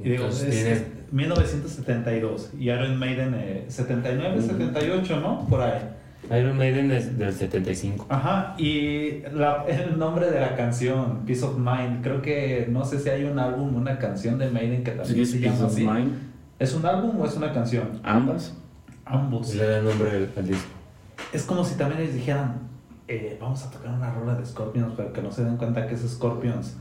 Y 0.00 0.10
digo, 0.10 0.24
Entonces, 0.24 0.66
es 0.66 0.84
1972 1.12 2.50
y 2.58 2.70
Iron 2.70 2.96
Maiden 2.98 3.34
eh, 3.36 3.64
79, 3.68 4.38
Ujú. 4.38 4.46
78, 4.48 5.20
¿no? 5.20 5.46
Por 5.48 5.60
ahí. 5.60 5.78
Iron 6.38 6.56
Maiden 6.56 6.90
es 6.92 7.18
del 7.18 7.32
75. 7.32 8.06
Ajá, 8.08 8.54
y 8.56 9.22
la- 9.34 9.64
el 9.66 9.98
nombre 9.98 10.30
de 10.30 10.40
la 10.40 10.54
canción, 10.56 11.24
Peace 11.26 11.44
of 11.44 11.58
Mind, 11.58 12.02
creo 12.02 12.22
que 12.22 12.66
no 12.70 12.84
sé 12.84 12.98
si 13.00 13.08
hay 13.08 13.24
un 13.24 13.38
álbum, 13.38 13.74
una 13.74 13.98
canción 13.98 14.38
de 14.38 14.48
Maiden 14.50 14.84
que 14.84 14.92
Sí, 14.92 14.96
también 14.98 15.20
es 15.22 15.30
se 15.30 15.38
Peace 15.38 15.54
llama 15.56 15.66
of 15.66 15.72
así. 15.72 15.84
Mind. 15.86 16.12
¿Es 16.58 16.74
un 16.74 16.86
álbum 16.86 17.20
o 17.20 17.26
es 17.26 17.34
una 17.36 17.52
canción? 17.52 18.00
Ambas. 18.04 18.54
Ambos. 19.04 19.54
Le 19.54 19.66
da 19.66 19.80
nombre 19.82 20.10
al, 20.10 20.28
al 20.36 20.46
disco. 20.46 20.68
Es 21.32 21.42
como 21.42 21.64
si 21.64 21.74
también 21.76 22.00
les 22.02 22.14
dijeran, 22.14 22.54
eh, 23.08 23.36
vamos 23.40 23.64
a 23.64 23.70
tocar 23.70 23.92
una 23.92 24.12
rola 24.14 24.36
de 24.36 24.46
Scorpions, 24.46 24.94
pero 24.96 25.12
que 25.12 25.20
no 25.22 25.32
se 25.32 25.44
den 25.44 25.56
cuenta 25.56 25.86
que 25.88 25.94
es 25.96 26.02
Scorpions. 26.08 26.76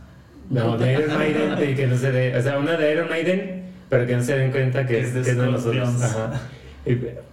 No, 0.51 0.77
de 0.77 0.93
Iron 0.93 1.17
Maiden, 1.17 1.55
de 1.57 1.75
que 1.75 1.87
no 1.87 1.97
se 1.97 2.11
dé, 2.11 2.37
o 2.37 2.41
sea, 2.41 2.59
una 2.59 2.73
de 2.77 2.93
Iron 2.93 3.09
Maiden, 3.09 3.70
pero 3.91 4.07
que 4.07 4.15
no 4.15 4.23
se 4.23 4.37
den 4.37 4.51
cuenta 4.51 4.85
que 4.85 5.01
Es 5.01 5.13
de 5.13 5.35
nosotros. 5.35 6.01
Ajá. 6.01 6.39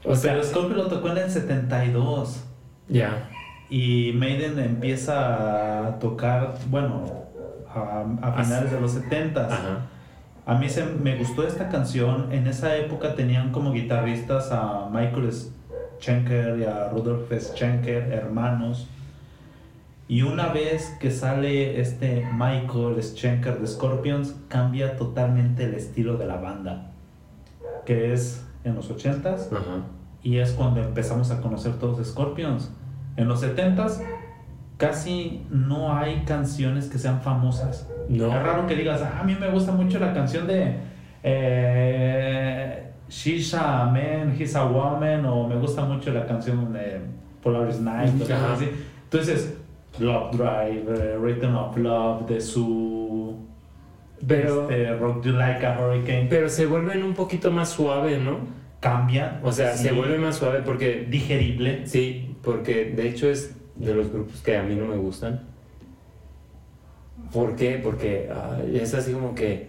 o 0.05 0.17
sea, 0.17 0.43
Scorpio 0.43 0.77
lo 0.77 0.89
tocó 0.89 1.09
en 1.11 1.19
el 1.19 1.31
72. 1.31 2.45
Ya. 2.89 3.31
Y 3.71 4.11
Maiden 4.15 4.59
empieza 4.59 5.87
a 5.87 5.99
tocar, 6.01 6.57
bueno, 6.69 7.05
a, 7.73 8.43
finales 8.43 8.73
de 8.73 8.81
los 8.81 8.91
70. 8.91 9.87
A 10.47 10.55
mí 10.57 10.69
se, 10.69 10.85
me 10.85 11.15
gustó 11.15 11.47
esta 11.47 11.69
canción. 11.69 12.33
En 12.33 12.49
esa 12.49 12.77
época 12.77 13.15
tenían 13.15 13.53
como 13.53 13.73
guitarristas 13.73 14.51
a 14.51 14.89
Michael 14.93 15.31
Schenker 16.01 16.59
y 16.59 16.65
a 16.65 16.89
Rudolf 16.89 17.31
Schenker, 17.31 18.11
hermanos. 18.11 18.89
Y 20.09 20.23
una 20.23 20.49
vez 20.49 20.97
que 21.01 21.11
sale 21.11 21.81
este 21.81 22.27
Michael 22.33 23.03
Schenker 23.03 23.61
de 23.61 23.67
Scorpions, 23.67 24.35
cambia 24.49 24.97
totalmente 24.97 25.65
el 25.65 25.75
estilo 25.75 26.17
de 26.17 26.27
la 26.27 26.37
banda. 26.37 26.93
Que 27.85 28.15
es 28.15 28.47
en 28.65 28.75
los 28.75 28.91
80s. 28.91 29.49
Y 30.23 30.39
es 30.39 30.53
cuando 30.53 30.83
empezamos 30.83 31.31
a 31.31 31.41
conocer 31.43 31.75
todos 31.79 32.07
Scorpions. 32.07 32.73
En 33.17 33.29
los 33.29 33.43
70s 33.43 34.01
casi 34.79 35.45
no 35.51 35.95
hay 35.95 36.23
canciones 36.25 36.89
que 36.89 36.99
sean 36.99 37.21
famosas. 37.21 37.89
No. 38.09 38.29
Es 38.29 38.43
raro 38.43 38.67
que 38.67 38.77
digas, 38.77 39.03
ah, 39.03 39.19
a 39.21 39.25
mí 39.25 39.37
me 39.39 39.51
gusta 39.51 39.73
mucho 39.73 39.99
la 39.99 40.15
canción 40.15 40.47
de 40.47 40.77
eh, 41.23 42.93
She's 43.09 43.53
a 43.55 43.87
Man, 43.87 44.35
He's 44.39 44.55
a 44.55 44.65
Woman, 44.65 45.27
o 45.27 45.47
me 45.47 45.57
gusta 45.57 45.85
much 45.85 46.07
la 46.07 46.27
canción 46.27 46.73
de 46.73 47.01
Polaris 47.43 47.81
Night, 47.81 48.13
Entonces, 49.05 49.59
Love 50.01 50.37
Drive, 50.37 50.85
uh, 50.87 51.19
Rhythm 51.19 51.57
of 51.57 51.77
Love, 51.77 52.27
de 52.27 52.41
su. 52.41 53.37
Pero. 54.27 54.63
Este, 54.71 54.95
Rock 54.97 55.25
You 55.25 55.33
Like 55.33 55.67
a 55.67 55.79
Hurricane. 55.79 56.27
Pero 56.29 56.49
se 56.49 56.67
vuelven 56.67 57.03
un 57.03 57.15
poquito 57.15 57.51
más 57.51 57.71
suave, 57.71 58.19
¿no? 58.19 58.39
Cambia. 58.81 59.41
O 59.43 59.53
sea, 59.53 59.77
se 59.77 59.93
vuelve 59.93 60.19
más 60.19 60.37
suave 60.37 60.61
porque. 60.65 61.07
Digerible. 61.09 61.87
Sí, 61.87 62.37
porque 62.43 62.87
de 62.87 63.09
hecho 63.09 63.29
es 63.29 63.57
de 63.77 63.95
los 63.95 64.11
grupos 64.13 64.41
que 64.41 64.57
a 64.57 64.63
mí 64.63 64.75
no 64.75 64.87
me 64.87 64.97
gustan. 64.97 65.43
¿Por 67.33 67.57
qué? 67.57 67.81
Porque 67.83 68.31
es 68.73 68.95
así 68.95 69.13
como 69.13 69.35
que 69.35 69.69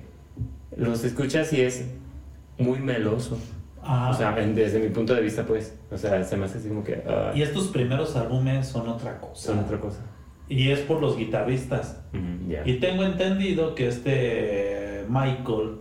los 0.76 1.04
escuchas 1.04 1.52
y 1.54 1.62
es 1.62 1.86
muy 2.58 2.80
meloso. 2.80 3.38
O 3.82 4.14
sea, 4.14 4.34
desde 4.34 4.80
mi 4.80 4.90
punto 4.90 5.16
de 5.16 5.22
vista, 5.22 5.46
pues. 5.46 5.76
O 5.92 5.98
sea, 5.98 6.24
se 6.24 6.38
me 6.38 6.46
hace 6.46 6.60
así 6.60 6.68
como 6.70 6.84
que. 6.84 7.04
y 7.34 7.42
estos 7.42 7.68
primeros 7.68 8.16
álbumes 8.16 8.68
son 8.68 8.88
otra 8.88 9.20
cosa. 9.20 9.48
Son 9.48 9.60
otra 9.60 9.80
cosa. 9.80 10.02
Y 10.50 10.72
es 10.72 10.80
por 10.80 11.00
los 11.00 11.16
guitarristas. 11.16 12.04
Y 12.66 12.74
tengo 12.76 13.04
entendido 13.04 13.76
que 13.76 13.88
este 13.88 15.06
Michael 15.08 15.78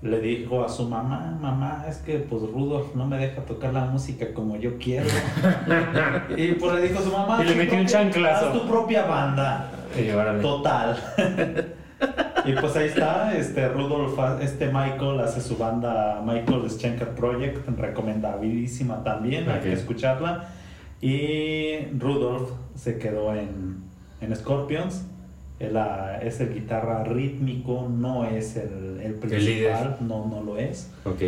le 0.00 0.20
dijo 0.20 0.64
a 0.64 0.68
su 0.68 0.88
mamá, 0.88 1.36
mamá, 1.40 1.84
es 1.88 1.98
que 1.98 2.18
pues 2.18 2.42
Rudolf 2.42 2.94
no 2.94 3.06
me 3.06 3.18
deja 3.18 3.42
tocar 3.42 3.74
la 3.74 3.84
música 3.84 4.32
como 4.32 4.56
yo 4.56 4.78
quiero. 4.78 5.06
y 6.36 6.52
pues 6.52 6.74
le 6.74 6.88
dijo 6.88 7.00
a 7.00 7.02
su 7.02 7.10
mamá, 7.10 7.42
y 7.42 7.48
le 7.48 7.54
metió 7.56 7.78
un 7.78 7.86
chanclazo. 7.86 8.46
Haz 8.46 8.52
tu 8.52 8.68
propia 8.68 9.04
banda. 9.06 9.70
Total. 10.40 10.96
y 12.44 12.52
pues 12.52 12.76
ahí 12.76 12.86
está, 12.86 13.36
este 13.36 13.68
Rudolf, 13.68 14.16
este 14.40 14.66
Michael 14.66 15.20
hace 15.20 15.40
su 15.40 15.56
banda 15.56 16.22
Michael 16.24 16.70
Schenker 16.70 17.08
Project, 17.10 17.68
recomendabilísima 17.68 19.02
también, 19.02 19.48
hay 19.48 19.60
que 19.60 19.72
escucharla. 19.72 20.48
Y 21.00 21.86
Rudolf 21.98 22.50
se 22.78 22.98
quedó 22.98 23.34
en, 23.34 23.82
en 24.20 24.36
Scorpions. 24.36 25.04
es 25.58 26.40
el 26.40 26.54
guitarra 26.54 27.04
rítmico, 27.04 27.88
no 27.90 28.24
es 28.24 28.56
el, 28.56 29.00
el 29.02 29.14
principal, 29.14 29.96
no, 30.00 30.26
no 30.26 30.42
lo 30.42 30.56
es. 30.56 30.90
Ok. 31.04 31.22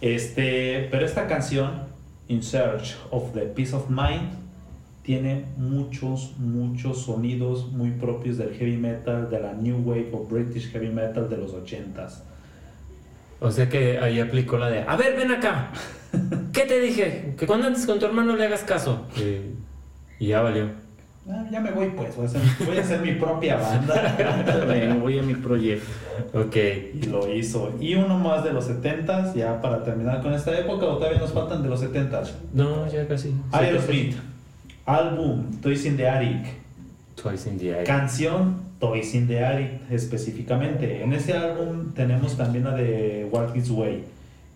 Este, 0.00 0.88
pero 0.90 1.06
esta 1.06 1.26
canción, 1.26 1.70
In 2.28 2.42
Search 2.42 2.96
of 3.10 3.32
the 3.32 3.42
Peace 3.42 3.74
of 3.74 3.88
Mind, 3.88 4.30
tiene 5.02 5.46
muchos, 5.56 6.34
muchos 6.36 7.02
sonidos 7.04 7.72
muy 7.72 7.92
propios 7.92 8.36
del 8.36 8.54
heavy 8.54 8.76
metal, 8.76 9.30
de 9.30 9.40
la 9.40 9.54
New 9.54 9.82
Wave 9.84 10.10
o 10.12 10.24
British 10.24 10.70
Heavy 10.70 10.90
Metal 10.90 11.30
de 11.30 11.36
los 11.38 11.54
80s. 11.54 12.22
O 13.40 13.50
sea 13.50 13.68
que 13.68 13.98
ahí 13.98 14.20
aplicó 14.20 14.58
la 14.58 14.68
de, 14.68 14.82
a 14.82 14.96
ver, 14.96 15.16
ven 15.16 15.30
acá. 15.30 15.70
¿Qué 16.52 16.62
te 16.62 16.80
dije? 16.80 17.34
Que 17.38 17.46
cuando 17.46 17.68
antes 17.68 17.86
con 17.86 17.98
tu 17.98 18.06
hermano 18.06 18.36
le 18.36 18.44
hagas 18.44 18.64
caso. 18.64 19.06
Y 20.18 20.26
ya 20.26 20.42
valió. 20.42 20.87
Ah, 21.30 21.44
ya 21.50 21.60
me 21.60 21.70
voy 21.70 21.90
pues, 21.90 22.16
voy 22.16 22.24
a, 22.24 22.80
hacer, 22.80 23.00
mi 23.02 23.12
propia 23.12 23.56
banda. 23.56 24.96
voy 25.00 25.18
a 25.18 25.22
mi 25.22 25.34
proyecto. 25.34 25.86
Ok. 26.32 26.56
Y 26.94 27.06
lo 27.06 27.30
hizo. 27.34 27.74
Y 27.78 27.94
uno 27.96 28.18
más 28.18 28.44
de 28.44 28.52
los 28.54 28.68
70s, 28.70 29.34
ya 29.34 29.60
para 29.60 29.84
terminar 29.84 30.22
con 30.22 30.32
esta 30.32 30.58
época, 30.58 30.86
o 30.86 30.96
todavía 30.96 31.18
nos 31.18 31.32
faltan 31.32 31.62
de 31.62 31.68
los 31.68 31.82
70s. 31.82 32.30
No, 32.54 32.90
ya 32.90 33.06
casi. 33.06 33.34
Aerosmith. 33.52 34.16
Álbum 34.86 35.60
Toys 35.60 35.84
in 35.84 35.98
the 35.98 36.08
Attic. 36.08 36.46
Toys 37.14 37.46
in 37.46 37.58
the 37.58 37.74
Attic. 37.74 37.86
Canción 37.86 38.56
Toys 38.80 39.14
in 39.14 39.26
the 39.26 39.44
Attic 39.44 39.82
específicamente. 39.90 41.02
En 41.02 41.12
ese 41.12 41.34
álbum 41.34 41.92
tenemos 41.92 42.38
también 42.38 42.64
la 42.64 42.74
de 42.74 43.28
Walk 43.30 43.52
This 43.52 43.68
Way, 43.68 44.04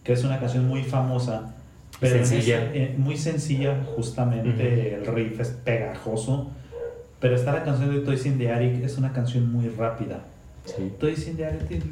que 0.02 0.14
es 0.14 0.24
una 0.24 0.40
canción 0.40 0.66
muy 0.66 0.82
famosa. 0.82 1.54
Pero 2.00 2.24
sencilla. 2.24 2.70
Eh, 2.72 2.94
muy 2.96 3.18
sencilla, 3.18 3.76
justamente 3.94 4.94
el 4.94 5.06
riff 5.06 5.38
es 5.38 5.50
pegajoso. 5.50 6.50
Pero 7.22 7.36
está 7.36 7.52
la 7.52 7.62
canción 7.62 7.94
de 7.94 8.00
Toys 8.00 8.26
in 8.26 8.36
the 8.36 8.52
Attic, 8.52 8.82
es 8.82 8.98
una 8.98 9.12
canción 9.12 9.50
muy 9.50 9.68
rápida. 9.68 10.24
Toys 10.98 11.28
in 11.28 11.36
the 11.36 11.46
Attic 11.46 11.70
es 11.70 11.84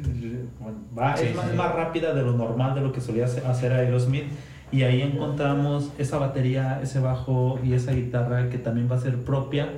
más, 0.93 1.55
más, 1.55 1.75
rápida 1.75 2.13
de 2.13 2.21
lo 2.21 2.33
normal, 2.33 2.75
de 2.75 2.81
lo 2.81 2.91
que 2.91 3.01
solía 3.01 3.25
hacer 3.25 3.71
Aerosmith 3.71 4.25
y 4.71 4.83
ahí 4.83 5.01
encontramos 5.01 5.89
esa 5.97 6.17
batería, 6.17 6.79
ese 6.83 6.99
bajo 6.99 7.59
y 7.63 7.73
esa 7.73 7.93
guitarra 7.93 8.49
que 8.49 8.57
también 8.57 8.89
va 8.91 8.97
a 8.97 8.99
ser 8.99 9.17
propia 9.23 9.69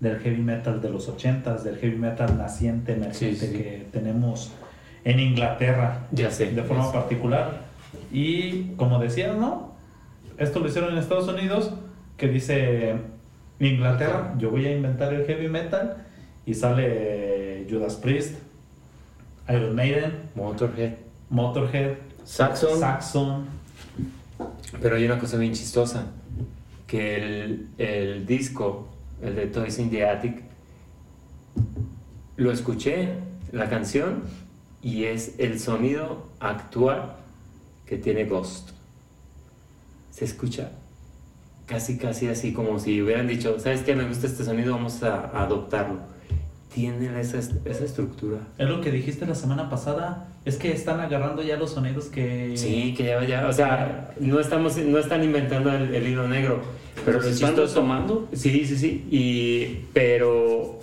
del 0.00 0.18
heavy 0.18 0.42
metal 0.42 0.80
de 0.80 0.88
los 0.88 1.08
80s, 1.08 1.60
del 1.60 1.76
heavy 1.76 1.96
metal 1.96 2.36
naciente, 2.38 2.94
emergente 2.94 3.52
que 3.52 3.86
tenemos 3.92 4.50
en 5.04 5.20
Inglaterra. 5.20 6.06
Ya 6.10 6.30
sé. 6.30 6.52
De 6.52 6.62
forma 6.62 6.90
particular. 6.90 7.60
Y 8.10 8.72
como 8.76 8.98
decía, 8.98 9.34
¿no? 9.34 9.72
Esto 10.38 10.60
lo 10.60 10.68
hicieron 10.68 10.92
en 10.92 10.98
Estados 10.98 11.28
Unidos, 11.28 11.72
que 12.16 12.28
dice 12.28 12.96
Inglaterra, 13.68 14.34
yo 14.38 14.50
voy 14.50 14.66
a 14.66 14.74
inventar 14.74 15.12
el 15.14 15.24
heavy 15.24 15.48
metal 15.48 16.04
y 16.44 16.54
sale 16.54 17.66
Judas 17.70 17.96
Priest, 17.96 18.36
Iron 19.48 19.74
Maiden, 19.74 20.30
Motorhead, 20.34 20.94
Motorhead, 21.30 21.94
Saxon, 22.24 22.80
Saxon. 22.80 23.46
Pero 24.80 24.96
hay 24.96 25.04
una 25.04 25.18
cosa 25.18 25.36
bien 25.36 25.52
chistosa, 25.52 26.06
que 26.86 27.16
el, 27.16 27.68
el 27.78 28.26
disco, 28.26 28.88
el 29.20 29.36
de 29.36 29.46
Toys 29.46 29.78
in 29.78 29.90
the 29.90 30.06
Attic, 30.06 30.42
lo 32.36 32.50
escuché, 32.50 33.10
la 33.52 33.68
canción, 33.68 34.24
y 34.82 35.04
es 35.04 35.38
el 35.38 35.60
sonido 35.60 36.28
actual 36.40 37.14
que 37.86 37.98
tiene 37.98 38.24
Ghost. 38.24 38.70
Se 40.10 40.24
escucha 40.24 40.72
casi, 41.72 41.96
casi 41.96 42.28
así, 42.28 42.52
como 42.52 42.78
si 42.78 43.00
hubieran 43.02 43.26
dicho, 43.26 43.58
¿sabes 43.58 43.80
qué? 43.80 43.96
Me 43.96 44.04
gusta 44.04 44.26
este 44.26 44.44
sonido, 44.44 44.74
vamos 44.74 45.02
a 45.02 45.30
adoptarlo 45.42 46.12
tiene 46.74 47.20
esa, 47.20 47.38
esa, 47.38 47.84
estructura. 47.84 48.38
Es 48.58 48.68
lo 48.68 48.80
que 48.80 48.90
dijiste 48.90 49.26
la 49.26 49.34
semana 49.34 49.68
pasada, 49.68 50.28
es 50.44 50.56
que 50.56 50.72
están 50.72 51.00
agarrando 51.00 51.42
ya 51.42 51.56
los 51.56 51.72
sonidos 51.72 52.06
que... 52.06 52.52
Sí, 52.56 52.94
que 52.96 53.04
ya, 53.04 53.24
ya 53.24 53.46
o 53.46 53.52
sea, 53.52 54.14
no, 54.18 54.40
estamos, 54.40 54.76
no 54.78 54.98
están 54.98 55.22
inventando 55.22 55.70
el, 55.72 56.06
hilo 56.06 56.26
negro, 56.28 56.62
pero 57.04 57.20
lo 57.20 57.28
están 57.28 57.54
tomando. 57.54 58.28
Sí, 58.32 58.64
sí, 58.64 58.76
sí, 58.76 59.06
y, 59.10 59.84
pero, 59.92 60.78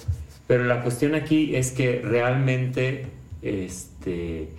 pero 0.47 0.65
la 0.65 0.83
cuestión 0.83 1.15
aquí 1.15 1.55
es 1.55 1.71
que 1.71 2.01
realmente, 2.03 3.07
este, 3.41 4.49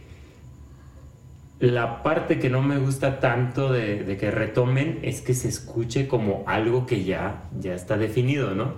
la 1.61 2.03
parte 2.03 2.39
que 2.39 2.49
no 2.49 2.63
me 2.63 2.79
gusta 2.79 3.21
tanto 3.21 3.71
de, 3.71 4.03
de 4.03 4.17
que 4.17 4.31
retomen 4.31 4.99
es 5.03 5.21
que 5.21 5.35
se 5.35 5.49
escuche 5.49 6.09
como 6.09 6.43
algo 6.47 6.87
que 6.87 7.05
ya, 7.05 7.45
ya 7.59 7.75
está 7.75 7.99
definido, 7.99 8.55
¿no? 8.55 8.75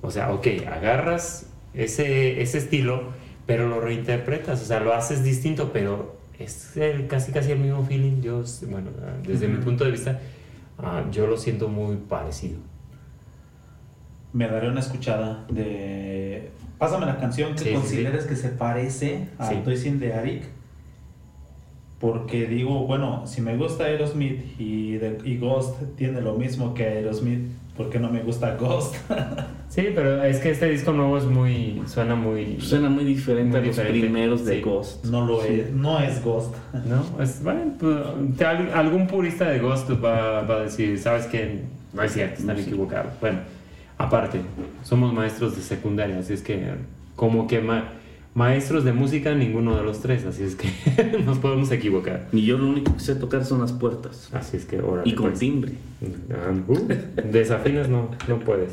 O 0.00 0.10
sea, 0.10 0.32
ok, 0.32 0.46
agarras 0.66 1.46
ese, 1.74 2.40
ese 2.40 2.58
estilo, 2.58 3.10
pero 3.46 3.68
lo 3.68 3.80
reinterpretas, 3.80 4.62
o 4.62 4.64
sea, 4.64 4.80
lo 4.80 4.94
haces 4.94 5.22
distinto, 5.22 5.72
pero 5.74 6.16
es 6.38 6.74
casi 7.08 7.32
casi 7.32 7.52
el 7.52 7.58
mismo 7.58 7.84
feeling. 7.84 8.22
Yo, 8.22 8.42
bueno, 8.68 8.90
desde 9.26 9.46
mi 9.46 9.58
punto 9.58 9.84
de 9.84 9.90
vista, 9.90 10.18
ah, 10.78 11.04
yo 11.12 11.26
lo 11.26 11.36
siento 11.36 11.68
muy 11.68 11.96
parecido. 11.96 12.58
Me 14.32 14.48
daré 14.48 14.70
una 14.70 14.80
escuchada 14.80 15.44
de... 15.50 16.50
Pásame 16.78 17.04
la 17.04 17.18
canción 17.18 17.54
que 17.54 17.74
consideres 17.74 18.24
que 18.24 18.36
se 18.36 18.48
parece 18.48 19.28
a 19.38 19.50
sí. 19.50 19.62
The 20.00 20.14
Attic. 20.14 20.61
Porque 22.02 22.46
digo, 22.46 22.84
bueno, 22.86 23.22
si 23.26 23.40
me 23.40 23.56
gusta 23.56 23.84
Aerosmith 23.84 24.40
y, 24.58 24.94
de- 24.98 25.18
y 25.24 25.38
Ghost 25.38 25.76
tiene 25.96 26.20
lo 26.20 26.34
mismo 26.34 26.74
que 26.74 26.84
Aerosmith, 26.84 27.46
¿por 27.76 27.88
qué 27.90 27.98
no 28.00 28.10
me 28.10 28.20
gusta 28.20 28.56
Ghost? 28.56 28.96
Sí, 29.72 29.86
pero 29.94 30.22
es 30.22 30.38
que 30.38 30.50
este 30.50 30.68
disco 30.68 30.92
nuevo 30.92 31.16
es 31.16 31.24
muy. 31.24 31.80
suena 31.86 32.14
muy. 32.14 32.60
Suena 32.60 32.90
muy 32.90 33.04
diferente 33.04 33.52
Muy 33.52 33.60
a 33.60 33.66
los 33.68 33.76
diferente, 33.76 34.00
primeros 34.00 34.44
de 34.44 34.56
sí. 34.56 34.60
Ghost. 34.60 35.04
No 35.06 35.24
lo 35.24 35.40
Sí. 35.40 35.60
es, 35.60 35.70
no 35.72 35.98
es 35.98 36.22
Ghost. 36.22 36.54
¿No? 36.86 37.22
Es, 37.22 37.42
bueno, 37.42 37.72
pues, 37.80 37.96
algún 38.74 39.06
purista 39.06 39.48
de 39.48 39.60
Ghost 39.60 39.88
va, 39.92 40.42
va 40.42 40.56
a 40.56 40.60
decir, 40.64 40.98
¿sabes 40.98 41.24
qué? 41.24 41.62
No 41.94 42.02
es 42.02 42.12
cierto, 42.12 42.40
están 42.40 42.58
equivocados. 42.58 43.12
Bueno, 43.18 43.38
aparte, 43.96 44.40
somos 44.82 45.14
maestros 45.14 45.56
de 45.56 45.62
secundaria, 45.62 46.18
así 46.18 46.34
es 46.34 46.42
que, 46.42 46.62
como 47.16 47.46
que 47.46 47.60
ma- 47.62 47.84
maestros 48.34 48.84
de 48.84 48.92
música, 48.92 49.34
ninguno 49.34 49.76
de 49.76 49.82
los 49.82 50.00
tres, 50.00 50.24
así 50.24 50.42
es 50.42 50.56
que 50.56 50.68
nos 51.24 51.38
podemos 51.38 51.70
equivocar. 51.70 52.28
Y 52.32 52.46
yo 52.46 52.58
lo 52.58 52.68
único 52.68 52.94
que 52.94 53.00
sé 53.00 53.14
tocar 53.14 53.44
son 53.44 53.60
las 53.60 53.72
puertas. 53.72 54.30
Así 54.32 54.56
es 54.56 54.64
que, 54.64 54.80
órale, 54.80 55.08
Y 55.08 55.14
con 55.14 55.28
pues. 55.28 55.38
timbre. 55.38 55.72
Ah, 56.30 56.52
uh, 56.66 56.88
desafinas 57.30 57.88
no, 57.88 58.10
no 58.28 58.38
puedes. 58.40 58.72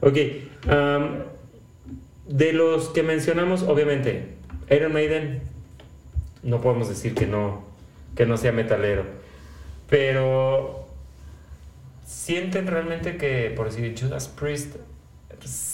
Ok, 0.00 0.16
am, 0.68 1.24
de 2.28 2.52
los 2.52 2.88
que 2.88 3.02
mencionamos, 3.02 3.62
obviamente, 3.62 4.34
Iron 4.70 4.92
Maiden, 4.92 5.40
no 6.42 6.60
podemos 6.60 6.88
decir 6.88 7.14
que 7.14 7.26
no, 7.26 7.64
que 8.16 8.26
no 8.26 8.36
sea 8.36 8.52
metalero, 8.52 9.04
pero 9.88 10.86
sienten 12.04 12.66
realmente 12.66 13.16
que, 13.16 13.52
por 13.56 13.66
decir, 13.70 13.94
Judas 13.98 14.28
Priest 14.28 14.76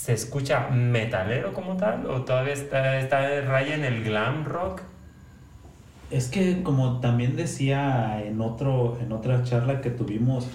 se 0.09 0.15
escucha 0.15 0.69
metalero 0.69 1.53
como 1.53 1.77
tal, 1.77 2.07
o 2.07 2.23
todavía 2.23 2.53
está, 2.53 2.97
está 2.99 3.41
raya 3.41 3.75
en 3.75 3.85
el 3.85 4.03
glam 4.03 4.43
rock. 4.43 4.81
Es 6.09 6.29
que 6.29 6.63
como 6.63 6.99
también 6.99 7.35
decía 7.35 8.19
en 8.25 8.41
otro 8.41 8.97
en 8.99 9.11
otra 9.11 9.43
charla 9.43 9.81
que 9.81 9.91
tuvimos, 9.91 10.47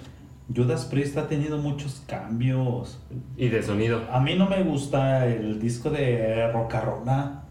Judas 0.52 0.86
Priest 0.86 1.16
ha 1.18 1.28
tenido 1.28 1.58
muchos 1.58 2.02
cambios. 2.08 3.00
Y 3.36 3.46
de 3.46 3.62
sonido. 3.62 4.02
A 4.10 4.18
mí 4.18 4.34
no 4.34 4.48
me 4.48 4.64
gusta 4.64 5.24
el 5.26 5.60
disco 5.60 5.88
de 5.90 6.50
Rocarrona. 6.50 7.44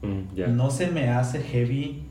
Mm. 0.00 0.56
No 0.56 0.70
se 0.70 0.86
me 0.90 1.10
hace 1.10 1.42
heavy. 1.42 2.02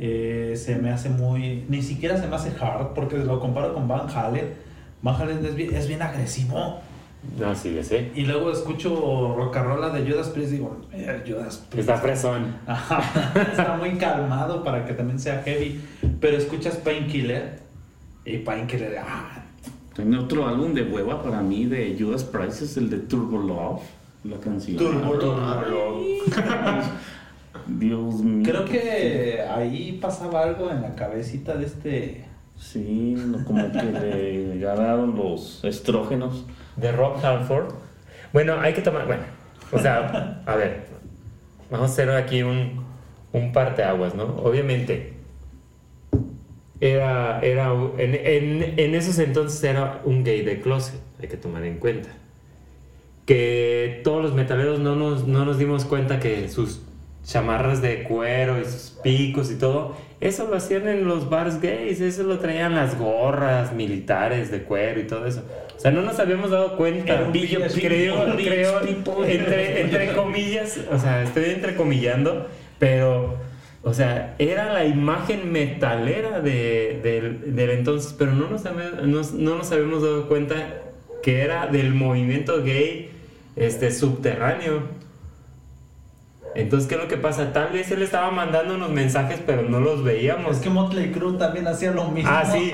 eh, 0.00 0.54
se 0.56 0.74
me 0.78 0.90
hace 0.90 1.10
muy. 1.10 1.64
Ni 1.68 1.80
siquiera 1.80 2.18
se 2.20 2.26
me 2.26 2.34
hace 2.34 2.52
hard 2.60 2.88
porque 2.92 3.18
lo 3.18 3.38
comparo 3.38 3.72
con 3.72 3.86
Van 3.86 4.08
Halen. 4.12 4.52
Van 5.00 5.14
Halen 5.14 5.46
es 5.46 5.54
bien, 5.54 5.72
es 5.76 5.86
bien 5.86 6.02
agresivo. 6.02 6.80
No, 7.38 7.54
sí, 7.54 7.74
ya 7.74 7.82
sé. 7.82 8.12
Y 8.14 8.22
luego 8.26 8.50
escucho 8.52 9.34
Rocarola 9.36 9.90
de 9.90 10.08
Judas 10.08 10.28
Priest 10.28 10.52
y 10.52 10.56
digo, 10.56 10.80
"Eh, 10.92 11.22
Judas 11.26 11.56
Priest. 11.68 11.88
Está 11.88 11.96
fresón. 12.00 12.56
Está 13.50 13.76
muy 13.78 13.96
calmado 13.96 14.62
para 14.62 14.84
que 14.84 14.92
también 14.94 15.18
sea 15.18 15.42
heavy. 15.44 15.80
Pero 16.20 16.36
escuchas 16.36 16.76
Painkiller 16.76 17.58
y 18.24 18.38
Painkiller, 18.38 18.98
ah, 18.98 19.42
En 19.98 20.14
otro 20.14 20.46
álbum 20.46 20.74
de 20.74 20.82
hueva 20.82 21.22
para 21.22 21.40
mí 21.40 21.66
de 21.66 21.96
Judas 21.98 22.24
Priest 22.24 22.62
es 22.62 22.76
el 22.76 22.88
de 22.90 22.98
Turbo 22.98 23.38
Love, 23.38 23.82
la 24.24 24.36
canción. 24.38 24.76
Turbo 24.76 25.14
Love. 25.14 26.24
Dios 27.66 28.16
mío. 28.16 28.42
creo 28.44 28.64
que 28.64 29.40
ahí 29.42 29.98
pasaba 30.00 30.42
algo 30.42 30.70
en 30.70 30.82
la 30.82 30.94
cabecita 30.94 31.56
de 31.56 31.64
este. 31.66 32.24
Sí, 32.58 33.16
como 33.46 33.70
que 33.72 33.82
le 33.82 34.58
ganaron 34.58 35.16
los 35.16 35.64
estrógenos. 35.64 36.44
De 36.76 36.92
Rob 36.92 37.24
Halford. 37.24 37.74
Bueno, 38.32 38.60
hay 38.60 38.72
que 38.74 38.82
tomar, 38.82 39.06
bueno, 39.06 39.22
o 39.72 39.78
sea, 39.78 40.42
a 40.46 40.56
ver, 40.56 40.86
vamos 41.70 41.90
a 41.90 41.92
hacer 41.92 42.10
aquí 42.10 42.42
un, 42.42 42.84
un 43.32 43.52
parteaguas, 43.52 44.14
¿no? 44.14 44.24
Obviamente, 44.24 45.14
era, 46.80 47.40
era, 47.40 47.72
en, 47.98 48.14
en, 48.14 48.78
en 48.78 48.94
esos 48.94 49.18
entonces 49.18 49.62
era 49.62 50.00
un 50.04 50.24
gay 50.24 50.42
de 50.42 50.60
closet, 50.60 51.00
hay 51.20 51.28
que 51.28 51.36
tomar 51.36 51.64
en 51.64 51.78
cuenta. 51.78 52.08
Que 53.26 54.00
todos 54.04 54.22
los 54.22 54.34
metaleros 54.34 54.80
no 54.80 54.96
nos, 54.96 55.26
no 55.26 55.44
nos 55.44 55.58
dimos 55.58 55.84
cuenta 55.84 56.20
que 56.20 56.48
sus 56.48 56.82
chamarras 57.24 57.80
de 57.80 58.02
cuero 58.02 58.60
y 58.60 58.64
sus 58.64 58.98
picos 59.02 59.50
y 59.50 59.58
todo, 59.58 59.96
eso 60.24 60.48
lo 60.48 60.56
hacían 60.56 60.88
en 60.88 61.06
los 61.06 61.28
bars 61.30 61.60
gays, 61.60 62.00
eso 62.00 62.22
lo 62.24 62.38
traían 62.38 62.74
las 62.74 62.98
gorras 62.98 63.72
militares 63.72 64.50
de 64.50 64.62
cuero 64.62 65.00
y 65.00 65.04
todo 65.04 65.26
eso. 65.26 65.42
O 65.76 65.80
sea, 65.80 65.90
no 65.90 66.02
nos 66.02 66.18
habíamos 66.18 66.50
dado 66.50 66.76
cuenta. 66.76 67.14
Creo, 67.88 68.14
creo, 68.48 68.80
entre, 69.24 69.80
entre 69.82 70.12
comillas, 70.14 70.80
o 70.90 70.98
sea, 70.98 71.22
estoy 71.22 71.44
entrecomillando, 71.46 72.48
pero, 72.78 73.36
o 73.82 73.92
sea, 73.92 74.34
era 74.38 74.72
la 74.72 74.84
imagen 74.84 75.52
metalera 75.52 76.40
de, 76.40 77.00
del, 77.02 77.54
del 77.54 77.70
entonces, 77.70 78.14
pero 78.18 78.32
no 78.32 78.48
nos- 78.48 79.32
no 79.32 79.56
nos 79.56 79.72
habíamos 79.72 80.02
dado 80.02 80.26
cuenta 80.28 80.54
que 81.22 81.40
era 81.42 81.66
del 81.66 81.92
movimiento 81.94 82.62
gay 82.62 83.10
este, 83.56 83.90
subterráneo. 83.90 85.03
Entonces, 86.54 86.88
¿qué 86.88 86.94
es 86.94 87.00
lo 87.00 87.08
que 87.08 87.16
pasa? 87.16 87.52
Tal 87.52 87.72
vez 87.72 87.90
él 87.90 88.02
estaba 88.02 88.30
mandando 88.30 88.74
unos 88.74 88.90
mensajes, 88.90 89.40
pero 89.44 89.62
no 89.62 89.80
los 89.80 90.04
veíamos. 90.04 90.56
Es 90.56 90.62
que 90.62 90.70
Motley 90.70 91.10
Crue 91.10 91.36
también 91.38 91.66
hacía 91.66 91.90
lo 91.92 92.10
mismo. 92.10 92.30
Ah, 92.32 92.44
sí, 92.44 92.72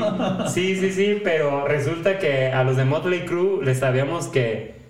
sí, 0.49 0.77
sí, 0.77 0.93
sí, 0.93 1.21
pero 1.23 1.67
resulta 1.67 2.19
que 2.19 2.49
a 2.49 2.65
los 2.65 2.77
de 2.77 2.85
Motley 2.85 3.25
Crue 3.25 3.65
les 3.65 3.79
sabíamos 3.79 4.29
que 4.29 4.81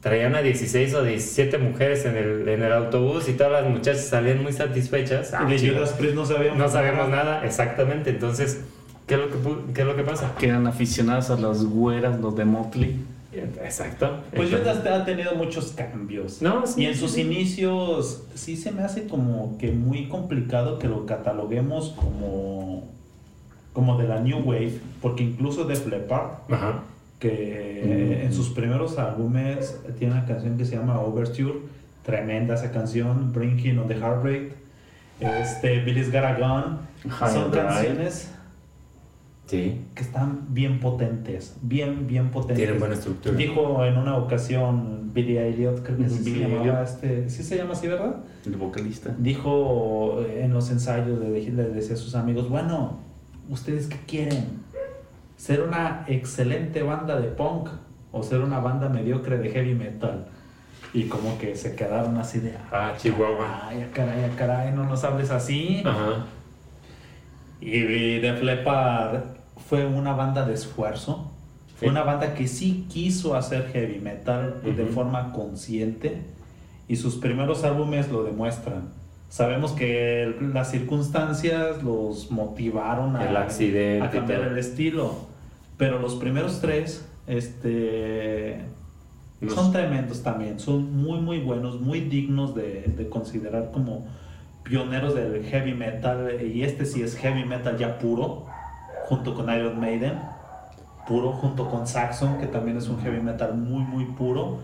traían 0.00 0.36
a 0.36 0.42
16 0.42 0.94
o 0.94 1.02
17 1.02 1.58
mujeres 1.58 2.04
en 2.04 2.16
el, 2.16 2.48
en 2.48 2.62
el 2.62 2.72
autobús 2.72 3.28
y 3.28 3.32
todas 3.32 3.52
las 3.52 3.70
muchachas 3.70 4.04
salían 4.06 4.42
muy 4.42 4.52
satisfechas. 4.52 5.34
Ah, 5.34 5.44
Y 5.48 5.52
de 5.52 5.58
chido. 5.58 5.74
Judas 5.74 5.92
Priest 5.94 6.14
no 6.14 6.24
sabíamos. 6.24 6.72
no 6.72 7.08
nada, 7.08 7.44
exactamente. 7.44 8.10
Entonces, 8.10 8.60
¿qué 9.06 9.14
es 9.14 9.20
lo 9.20 9.28
que, 9.28 9.72
qué 9.74 9.80
es 9.80 9.86
lo 9.86 9.96
que 9.96 10.04
pasa? 10.04 10.32
Que 10.38 10.48
eran 10.48 10.66
aficionados 10.66 11.30
a 11.30 11.36
las 11.36 11.64
güeras, 11.64 12.20
los 12.20 12.36
de 12.36 12.44
Motley. 12.44 12.96
Exacto. 13.38 14.20
Pues 14.34 14.50
Judas 14.50 14.84
ha 14.86 15.04
tenido 15.04 15.34
muchos 15.34 15.72
cambios. 15.72 16.40
No, 16.42 16.66
sí, 16.66 16.82
y 16.82 16.86
en 16.86 16.94
sus 16.94 17.12
sí. 17.12 17.22
inicios 17.22 18.24
sí 18.34 18.56
se 18.56 18.72
me 18.72 18.82
hace 18.82 19.06
como 19.06 19.56
que 19.58 19.72
muy 19.72 20.08
complicado 20.08 20.78
que 20.78 20.88
lo 20.88 21.06
cataloguemos 21.06 21.90
como 21.90 22.94
como 23.72 23.98
de 23.98 24.08
la 24.08 24.20
New 24.20 24.38
Wave, 24.38 24.80
porque 25.02 25.22
incluso 25.22 25.64
Def 25.64 25.86
Leppard, 25.86 26.38
que 27.18 28.24
en 28.24 28.32
sus 28.32 28.48
primeros 28.48 28.98
álbumes 28.98 29.78
tiene 29.98 30.14
una 30.14 30.24
canción 30.24 30.56
que 30.56 30.64
se 30.64 30.76
llama 30.76 30.98
Overture, 30.98 31.58
tremenda 32.02 32.54
esa 32.54 32.72
canción, 32.72 33.34
Brinking 33.34 33.78
on 33.78 33.86
the 33.86 33.94
Heartbreak, 33.94 34.54
este, 35.20 35.80
Billy's 35.80 36.10
Got 36.10 36.24
a 36.24 36.34
Gun, 36.38 36.78
High 37.10 37.32
son 37.32 37.50
canciones 37.50 38.30
Sí. 39.46 39.80
que 39.94 40.02
están 40.02 40.46
bien 40.52 40.80
potentes, 40.80 41.56
bien, 41.62 42.06
bien 42.08 42.30
potentes. 42.30 42.56
Tienen 42.58 42.78
buena 42.80 42.94
estructura. 42.94 43.36
Dijo 43.36 43.84
en 43.84 43.96
una 43.96 44.16
ocasión 44.16 45.12
Billy 45.14 45.38
Elliot, 45.38 45.82
creo 45.84 45.98
que 45.98 46.08
se 46.08 46.30
llamaba 46.38 46.62
Elliot. 46.62 46.82
este, 46.82 47.30
sí 47.30 47.42
se 47.44 47.56
llama 47.56 47.72
así, 47.74 47.86
¿verdad? 47.86 48.16
El 48.44 48.56
vocalista. 48.56 49.14
Dijo 49.18 50.20
en 50.28 50.52
los 50.52 50.70
ensayos, 50.70 51.20
le, 51.20 51.28
le 51.30 51.62
decía 51.68 51.94
a 51.94 51.98
sus 51.98 52.14
amigos, 52.16 52.48
bueno, 52.48 52.98
¿ustedes 53.48 53.86
qué 53.86 53.98
quieren? 54.06 54.66
¿Ser 55.36 55.60
una 55.62 56.04
excelente 56.08 56.82
banda 56.82 57.20
de 57.20 57.28
punk 57.28 57.68
o 58.10 58.22
ser 58.24 58.40
una 58.40 58.58
banda 58.58 58.88
mediocre 58.88 59.38
de 59.38 59.50
heavy 59.50 59.74
metal? 59.74 60.26
Y 60.92 61.04
como 61.04 61.38
que 61.38 61.54
se 61.54 61.76
quedaron 61.76 62.16
así 62.16 62.40
de, 62.40 62.54
Ah, 62.72 62.94
Chihuahua. 62.96 63.68
ay, 63.68 63.82
ah, 63.84 63.90
caray, 63.92 64.24
ah, 64.24 64.30
caray, 64.36 64.72
no 64.74 64.84
nos 64.84 65.04
hables 65.04 65.30
así. 65.30 65.82
Ajá. 65.84 66.24
Y 67.60 68.18
Def 68.18 68.42
Leppard 68.42 69.35
fue 69.56 69.86
una 69.86 70.12
banda 70.14 70.46
de 70.46 70.54
esfuerzo. 70.54 71.30
Fue 71.76 71.88
Sí. 71.88 71.90
una 71.90 72.02
banda 72.04 72.34
que 72.34 72.48
sí 72.48 72.86
quiso 72.90 73.34
hacer 73.36 73.68
heavy 73.72 73.98
metal 74.00 74.60
de 74.64 74.86
forma 74.86 75.32
consciente 75.32 76.22
y 76.88 76.96
sus 76.96 77.16
primeros 77.16 77.64
álbumes 77.64 78.10
lo 78.10 78.22
demuestran. 78.22 78.88
Sabemos 79.28 79.72
que 79.72 80.34
las 80.54 80.70
circunstancias 80.70 81.82
los 81.82 82.30
motivaron 82.30 83.16
a, 83.16 83.28
El 83.28 83.36
accidente 83.36 84.06
a 84.06 84.10
cambiar 84.10 84.42
el 84.42 84.56
estilo, 84.56 85.12
pero 85.76 85.98
los 85.98 86.14
primeros 86.14 86.60
tres 86.60 87.04
este, 87.26 88.58
Nos- 89.40 89.52
son 89.54 89.72
tremendos 89.72 90.22
también, 90.22 90.58
son 90.58 90.96
muy 90.96 91.20
muy 91.20 91.40
buenos, 91.40 91.80
muy 91.80 92.00
dignos 92.00 92.54
de, 92.54 92.84
de 92.96 93.08
considerar 93.10 93.70
como 93.72 94.06
pioneros 94.62 95.14
del 95.14 95.44
heavy 95.44 95.74
metal 95.74 96.40
y 96.42 96.62
este 96.62 96.86
sí 96.86 97.02
es 97.02 97.16
heavy 97.16 97.44
metal 97.44 97.76
ya 97.76 97.98
puro, 97.98 98.46
junto 99.08 99.34
con 99.34 99.48
Iron 99.54 99.80
Maiden, 99.80 100.14
puro, 101.08 101.32
junto 101.32 101.68
con 101.70 101.86
Saxon, 101.86 102.38
que 102.38 102.46
también 102.46 102.76
es 102.76 102.88
un 102.88 103.00
heavy 103.02 103.20
metal 103.20 103.54
muy 103.54 103.82
muy 103.82 104.04
puro, 104.06 104.58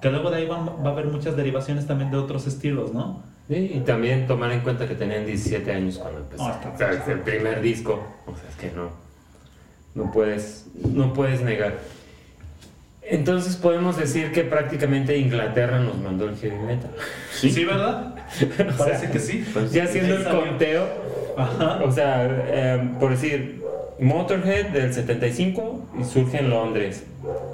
que 0.00 0.10
luego 0.10 0.30
de 0.30 0.38
ahí 0.38 0.46
van- 0.46 0.68
va 0.84 0.90
a 0.90 0.92
haber 0.92 1.06
muchas 1.06 1.36
derivaciones 1.36 1.86
también 1.86 2.10
de 2.10 2.16
otros 2.16 2.46
estilos, 2.46 2.92
¿no? 2.92 3.22
Sí, 3.48 3.72
y 3.74 3.80
también 3.80 4.26
tomar 4.26 4.52
en 4.52 4.60
cuenta 4.60 4.86
que 4.88 4.94
tenían 4.94 5.26
17 5.26 5.72
años 5.72 5.98
cuando 5.98 6.20
empezó. 6.20 6.44
No, 6.46 6.54
está- 6.54 6.70
o 6.70 6.78
sea, 6.78 6.92
es 6.92 7.08
el 7.08 7.20
primer 7.20 7.60
disco. 7.60 8.00
O 8.26 8.36
sea, 8.36 8.48
es 8.48 8.56
que 8.56 8.70
no. 8.76 8.90
No 9.94 10.10
puedes, 10.10 10.66
no 10.74 11.12
puedes 11.12 11.42
negar. 11.42 11.74
Entonces 13.02 13.56
podemos 13.56 13.96
decir 13.98 14.32
que 14.32 14.42
prácticamente 14.44 15.18
Inglaterra 15.18 15.80
nos 15.80 15.98
mandó 15.98 16.28
el 16.28 16.36
heavy 16.36 16.56
metal. 16.64 16.90
Sí, 17.32 17.64
¿verdad? 17.64 18.14
Parece 18.78 19.10
que 19.10 19.18
sí. 19.18 19.44
Pues, 19.52 19.72
Ya 19.72 19.84
haciendo 19.84 20.14
el 20.16 20.24
conteo, 20.24 20.86
O 21.84 21.90
sea, 21.90 22.24
em, 22.74 22.94
por 22.98 23.10
decir, 23.10 23.61
Motorhead 24.02 24.70
del 24.70 24.92
75 24.92 25.88
y 26.00 26.04
surge 26.04 26.38
en 26.38 26.50
Londres. 26.50 27.04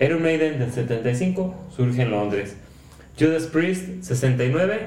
Iron 0.00 0.22
Maiden 0.22 0.58
del 0.58 0.72
75 0.72 1.54
surge 1.76 2.02
en 2.02 2.10
Londres. 2.10 2.56
Judas 3.18 3.44
Priest 3.44 4.02
69 4.02 4.80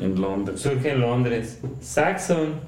en 0.00 0.20
Londres. 0.20 0.60
Surge 0.60 0.90
en 0.90 1.00
Londres. 1.00 1.60
Saxon 1.80 2.60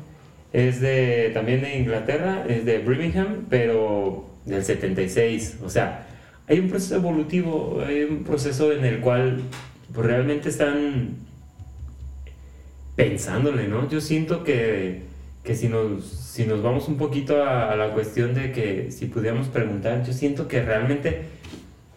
es 0.53 0.81
de 0.81 1.31
también 1.35 1.61
de 1.61 1.79
Inglaterra, 1.79 2.45
es 2.49 2.65
de 2.65 2.79
Birmingham, 2.79 3.47
pero 3.51 4.27
del 4.47 4.65
76. 4.65 5.59
O 5.65 5.69
sea, 5.69 6.07
hay 6.47 6.59
un 6.59 6.69
proceso 6.69 6.97
evolutivo, 6.97 7.83
hay 7.87 8.05
un 8.05 8.25
proceso 8.25 8.73
en 8.73 8.85
el 8.85 9.01
cual 9.01 9.43
pues, 9.93 10.07
realmente 10.07 10.49
están 10.49 11.17
pensándole, 12.97 13.69
¿no? 13.69 13.89
Yo 13.89 14.01
siento 14.01 14.45
que, 14.45 15.03
que 15.45 15.55
si, 15.55 15.69
nos, 15.69 16.05
si 16.05 16.47
nos 16.47 16.63
vamos 16.63 16.89
un 16.89 16.97
poquito 16.97 17.45
a, 17.45 17.75
la 17.77 17.93
cuestión 17.93 18.35
de 18.35 18.53
que 18.53 18.91
si 18.91 19.07
pudiéramos 19.07 19.49
preguntar, 19.49 20.05
yo 20.05 20.13
siento 20.13 20.47
que 20.47 20.63
realmente, 20.63 21.25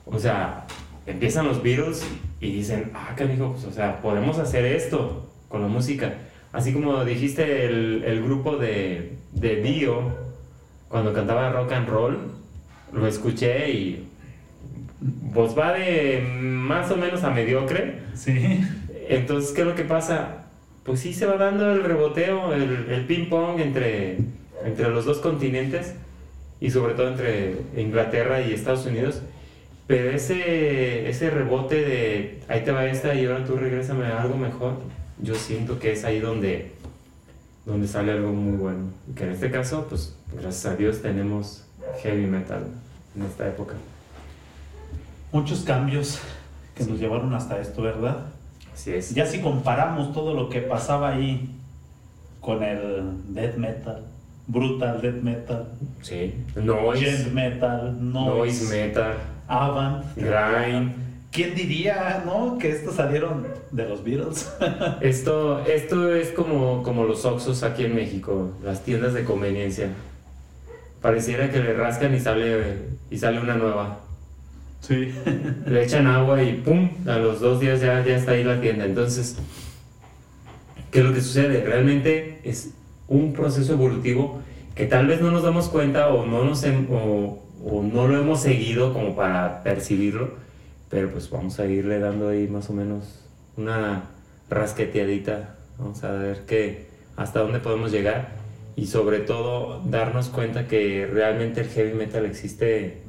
o 0.05 0.17
sea, 0.19 0.65
empiezan 1.05 1.47
los 1.47 1.61
Beatles 1.61 2.05
y 2.39 2.51
dicen, 2.51 2.91
ah, 2.93 3.13
canijo, 3.15 3.51
pues, 3.51 3.65
o 3.65 3.71
sea, 3.71 4.01
podemos 4.01 4.39
hacer 4.39 4.65
esto 4.65 5.29
con 5.47 5.61
la 5.61 5.67
música. 5.67 6.15
Así 6.51 6.73
como 6.73 7.03
dijiste 7.05 7.65
el, 7.65 8.03
el 8.05 8.23
grupo 8.23 8.57
de, 8.57 9.17
de 9.33 9.61
Dio, 9.61 10.25
cuando 10.87 11.13
cantaba 11.13 11.51
rock 11.51 11.73
and 11.73 11.89
roll, 11.89 12.17
lo 12.93 13.07
escuché 13.07 13.71
y 13.71 14.07
pues 15.33 15.57
va 15.57 15.73
de 15.73 16.21
más 16.21 16.89
o 16.91 16.97
menos 16.97 17.23
a 17.23 17.29
mediocre. 17.29 17.99
Sí. 18.15 18.61
Entonces, 19.07 19.51
¿qué 19.51 19.61
es 19.61 19.67
lo 19.67 19.75
que 19.75 19.83
pasa? 19.83 20.44
Pues 20.85 20.99
sí 20.99 21.13
se 21.13 21.25
va 21.25 21.37
dando 21.37 21.71
el 21.71 21.83
reboteo, 21.83 22.53
el, 22.53 22.87
el 22.89 23.05
ping-pong 23.05 23.59
entre, 23.59 24.17
entre 24.63 24.89
los 24.89 25.03
dos 25.05 25.17
continentes 25.17 25.95
y 26.61 26.69
sobre 26.69 26.93
todo 26.93 27.09
entre 27.09 27.57
Inglaterra 27.75 28.39
y 28.41 28.53
Estados 28.53 28.85
Unidos. 28.85 29.21
Pero 29.87 30.11
ese, 30.11 31.09
ese 31.09 31.29
rebote 31.29 31.83
de 31.83 32.39
ahí 32.47 32.63
te 32.63 32.71
va 32.71 32.85
esta 32.85 33.13
y 33.13 33.25
ahora 33.25 33.43
tú 33.45 33.55
regrésame 33.55 34.05
a 34.05 34.21
algo 34.21 34.37
mejor, 34.37 34.75
yo 35.19 35.35
siento 35.35 35.79
que 35.79 35.91
es 35.91 36.03
ahí 36.05 36.19
donde, 36.19 36.71
donde 37.65 37.87
sale 37.87 38.11
algo 38.11 38.31
muy 38.31 38.57
bueno. 38.57 38.91
Y 39.09 39.15
que 39.15 39.25
en 39.25 39.31
este 39.31 39.51
caso, 39.51 39.87
pues 39.89 40.15
gracias 40.33 40.65
a 40.65 40.75
Dios 40.75 41.01
tenemos 41.01 41.65
heavy 42.01 42.25
metal 42.25 42.63
en 43.15 43.25
esta 43.25 43.47
época. 43.47 43.75
Muchos 45.31 45.61
cambios 45.61 46.19
que 46.75 46.83
nos 46.85 46.99
llevaron 46.99 47.33
hasta 47.33 47.59
esto, 47.59 47.81
¿verdad? 47.81 48.25
Así 48.75 48.93
es. 48.93 49.15
Ya 49.15 49.25
si 49.25 49.39
comparamos 49.39 50.13
todo 50.13 50.33
lo 50.33 50.49
que 50.49 50.59
pasaba 50.59 51.13
ahí 51.13 51.49
con 52.41 52.61
el 52.61 53.33
death 53.33 53.55
metal, 53.55 54.03
brutal 54.47 55.01
death 55.01 55.23
metal, 55.23 55.69
sí. 56.01 56.35
noise, 56.55 57.31
metal, 57.31 57.97
noise 57.99 58.69
metal 58.69 59.15
Avant, 59.47 60.03
Grind. 60.17 60.91
¿Quién 61.31 61.55
diría, 61.55 62.21
no? 62.25 62.57
Que 62.57 62.69
estos 62.71 62.95
salieron 62.95 63.47
de 63.71 63.87
los 63.87 64.03
Beatles. 64.03 64.53
esto, 65.01 65.63
esto 65.65 66.13
es 66.13 66.31
como, 66.31 66.83
como 66.83 67.05
los 67.05 67.23
Oxos 67.23 67.63
aquí 67.63 67.85
en 67.85 67.95
México, 67.95 68.51
las 68.61 68.83
tiendas 68.83 69.13
de 69.13 69.23
conveniencia. 69.23 69.89
Pareciera 71.01 71.49
que 71.49 71.59
le 71.59 71.73
rascan 71.73 72.13
y 72.13 72.19
sale, 72.19 72.77
y 73.09 73.17
sale 73.17 73.39
una 73.39 73.55
nueva. 73.55 73.99
Sí. 74.87 75.13
Le 75.65 75.83
echan 75.83 76.07
agua 76.07 76.43
y 76.43 76.53
¡pum! 76.53 76.89
A 77.07 77.17
los 77.17 77.39
dos 77.39 77.59
días 77.59 77.81
ya, 77.81 78.03
ya 78.05 78.17
está 78.17 78.31
ahí 78.31 78.43
la 78.43 78.61
tienda. 78.61 78.85
Entonces, 78.85 79.37
¿qué 80.91 80.99
es 80.99 81.05
lo 81.05 81.13
que 81.13 81.21
sucede? 81.21 81.63
Realmente 81.63 82.39
es 82.43 82.73
un 83.07 83.33
proceso 83.33 83.73
evolutivo 83.73 84.41
que 84.75 84.85
tal 84.85 85.07
vez 85.07 85.21
no 85.21 85.31
nos 85.31 85.43
damos 85.43 85.69
cuenta 85.69 86.09
o 86.09 86.25
no 86.25 86.43
nos, 86.43 86.63
o, 86.65 87.43
o 87.63 87.83
no 87.83 88.07
lo 88.07 88.19
hemos 88.19 88.41
seguido 88.41 88.93
como 88.93 89.15
para 89.15 89.63
percibirlo, 89.63 90.33
pero 90.89 91.09
pues 91.09 91.29
vamos 91.29 91.59
a 91.59 91.65
irle 91.65 91.99
dando 91.99 92.29
ahí 92.29 92.47
más 92.47 92.69
o 92.69 92.73
menos 92.73 93.25
una 93.57 94.03
rasqueteadita, 94.49 95.55
vamos 95.77 96.03
a 96.03 96.11
ver 96.11 96.43
qué, 96.45 96.87
hasta 97.15 97.39
dónde 97.39 97.59
podemos 97.59 97.91
llegar 97.91 98.33
y 98.75 98.87
sobre 98.87 99.19
todo 99.19 99.81
darnos 99.85 100.27
cuenta 100.27 100.67
que 100.67 101.07
realmente 101.11 101.61
el 101.61 101.69
heavy 101.69 101.93
metal 101.93 102.25
existe, 102.25 103.01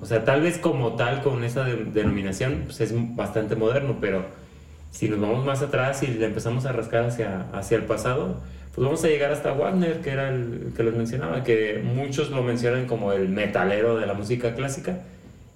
o 0.00 0.06
sea, 0.06 0.24
tal 0.24 0.42
vez 0.42 0.58
como 0.58 0.94
tal 0.96 1.22
con 1.22 1.44
esa 1.44 1.64
denominación, 1.64 2.62
pues 2.66 2.80
es 2.80 2.92
bastante 3.16 3.56
moderno, 3.56 3.98
pero 4.00 4.24
si 4.90 5.08
nos 5.08 5.20
vamos 5.20 5.44
más 5.44 5.62
atrás 5.62 6.02
y 6.02 6.08
le 6.08 6.26
empezamos 6.26 6.66
a 6.66 6.72
rascar 6.72 7.04
hacia, 7.04 7.46
hacia 7.52 7.76
el 7.76 7.84
pasado, 7.84 8.40
pues 8.74 8.84
vamos 8.84 9.04
a 9.04 9.08
llegar 9.08 9.32
hasta 9.32 9.52
Wagner, 9.52 10.00
que 10.00 10.10
era 10.10 10.28
el 10.30 10.72
que 10.76 10.82
les 10.82 10.94
mencionaba, 10.94 11.44
que 11.44 11.82
muchos 11.84 12.30
lo 12.30 12.42
mencionan 12.42 12.86
como 12.86 13.12
el 13.12 13.28
metalero 13.28 13.96
de 13.96 14.06
la 14.06 14.14
música 14.14 14.54
clásica. 14.54 15.00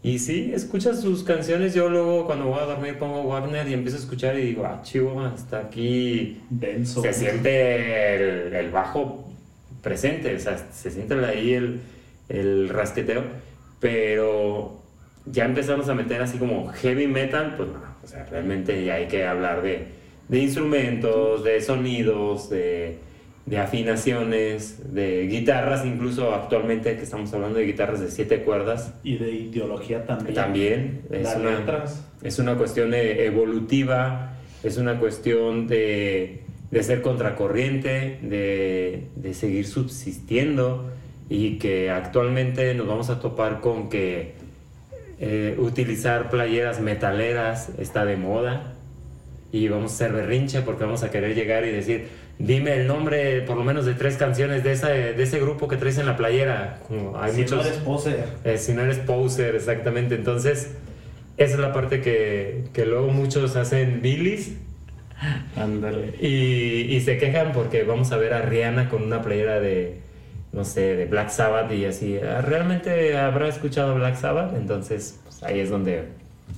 Y 0.02 0.18
sí, 0.18 0.52
escuchas 0.52 1.00
sus 1.00 1.24
canciones, 1.24 1.72
yo 1.72 1.88
luego 1.88 2.26
cuando 2.26 2.46
voy 2.46 2.58
a 2.58 2.66
dormir 2.66 2.98
pongo 2.98 3.24
Wagner 3.24 3.66
y 3.66 3.72
empiezo 3.72 3.96
a 3.96 4.00
escuchar 4.00 4.38
y 4.38 4.42
digo, 4.42 4.66
ah, 4.66 4.80
chivo, 4.82 5.18
hasta 5.22 5.60
aquí 5.60 6.42
Denso. 6.50 7.00
se 7.00 7.14
siente 7.14 8.58
el, 8.58 8.70
bajo 8.70 9.26
presente, 9.82 10.34
o 10.34 10.38
sea, 10.38 10.58
se 10.58 10.90
siente 10.90 11.14
ahí 11.24 11.54
el, 11.54 11.80
el 12.28 12.68
rasqueteo, 12.68 13.22
pero 13.84 14.80
ya 15.26 15.44
empezamos 15.44 15.90
a 15.90 15.94
meter 15.94 16.22
así 16.22 16.38
como 16.38 16.68
heavy 16.68 17.06
metal, 17.06 17.52
pues 17.54 17.68
no, 17.68 17.82
o 18.02 18.06
sea, 18.06 18.24
realmente 18.24 18.82
ya 18.82 18.94
hay 18.94 19.08
que 19.08 19.26
hablar 19.26 19.60
de, 19.60 19.88
de 20.26 20.38
instrumentos, 20.38 21.44
de 21.44 21.60
sonidos, 21.60 22.48
de 22.48 22.96
de 23.46 23.58
afinaciones, 23.58 24.94
de 24.94 25.26
guitarras, 25.26 25.84
incluso 25.84 26.34
actualmente 26.34 26.96
que 26.96 27.02
estamos 27.02 27.30
hablando 27.34 27.58
de 27.58 27.66
guitarras 27.66 28.00
de 28.00 28.10
siete 28.10 28.40
cuerdas. 28.42 28.94
Y 29.04 29.18
de 29.18 29.30
ideología 29.32 30.06
también. 30.06 30.34
También. 30.34 31.02
Es, 31.10 31.36
una, 31.36 31.84
es 32.22 32.38
una 32.38 32.56
cuestión 32.56 32.94
evolutiva, 32.94 34.38
es 34.62 34.78
una 34.78 34.98
cuestión 34.98 35.66
de, 35.66 36.40
de 36.70 36.82
ser 36.82 37.02
contracorriente, 37.02 38.18
de, 38.22 39.08
de, 39.14 39.34
seguir 39.34 39.66
subsistiendo 39.66 40.90
y 41.34 41.58
que 41.58 41.90
actualmente 41.90 42.72
nos 42.74 42.86
vamos 42.86 43.10
a 43.10 43.18
topar 43.18 43.60
con 43.60 43.88
que 43.88 44.34
eh, 45.18 45.56
utilizar 45.58 46.30
playeras 46.30 46.80
metaleras 46.80 47.70
está 47.78 48.04
de 48.04 48.16
moda 48.16 48.74
y 49.50 49.68
vamos 49.68 49.92
a 49.92 49.96
ser 49.96 50.12
berrinche 50.12 50.62
porque 50.62 50.84
vamos 50.84 51.02
a 51.02 51.10
querer 51.10 51.34
llegar 51.34 51.64
y 51.64 51.72
decir, 51.72 52.06
dime 52.38 52.76
el 52.76 52.86
nombre 52.86 53.42
por 53.42 53.56
lo 53.56 53.64
menos 53.64 53.84
de 53.84 53.94
tres 53.94 54.16
canciones 54.16 54.62
de, 54.62 54.72
esa, 54.72 54.90
de 54.90 55.20
ese 55.20 55.40
grupo 55.40 55.66
que 55.66 55.76
traes 55.76 55.98
en 55.98 56.06
la 56.06 56.16
playera. 56.16 56.80
hay 57.16 57.32
si 57.32 57.44
no 57.44 57.60
eres 57.60 57.78
poser. 57.78 58.24
Eh, 58.44 58.58
si 58.58 58.72
no 58.72 58.82
eres 58.82 58.98
poser, 58.98 59.56
exactamente. 59.56 60.14
Entonces, 60.14 60.72
esa 61.36 61.54
es 61.54 61.58
la 61.58 61.72
parte 61.72 62.00
que, 62.00 62.64
que 62.72 62.86
luego 62.86 63.08
muchos 63.08 63.56
hacen 63.56 64.02
bilis. 64.02 64.52
Ándale. 65.56 66.14
Y, 66.20 66.94
y, 66.94 67.00
se 67.00 67.18
quejan 67.18 67.52
porque 67.52 67.82
vamos 67.82 68.12
a 68.12 68.16
ver 68.18 68.34
a 68.34 68.42
Rihanna 68.42 68.88
con 68.88 69.04
una 69.04 69.22
playera 69.22 69.58
de, 69.58 70.03
no 70.54 70.64
sé, 70.64 70.96
de 70.96 71.06
Black 71.06 71.30
Sabbath 71.30 71.72
y 71.72 71.84
así. 71.84 72.18
Ah, 72.18 72.40
¿Realmente 72.40 73.16
habrá 73.16 73.48
escuchado 73.48 73.94
Black 73.94 74.16
Sabbath? 74.16 74.54
Entonces, 74.56 75.20
pues 75.24 75.42
ahí 75.42 75.60
es 75.60 75.70
donde 75.70 76.08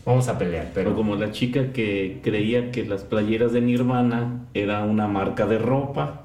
Vamos 0.05 0.29
a 0.29 0.39
pelear, 0.39 0.69
pero... 0.73 0.95
como 0.95 1.17
la 1.17 1.33
chica 1.33 1.73
que 1.73 2.21
creía 2.23 2.71
que 2.71 2.85
las 2.85 3.03
playeras 3.03 3.53
de 3.53 3.61
Nirvana 3.61 4.47
era 4.55 4.85
una 4.85 5.09
marca 5.09 5.47
de 5.47 5.59
ropa. 5.59 6.23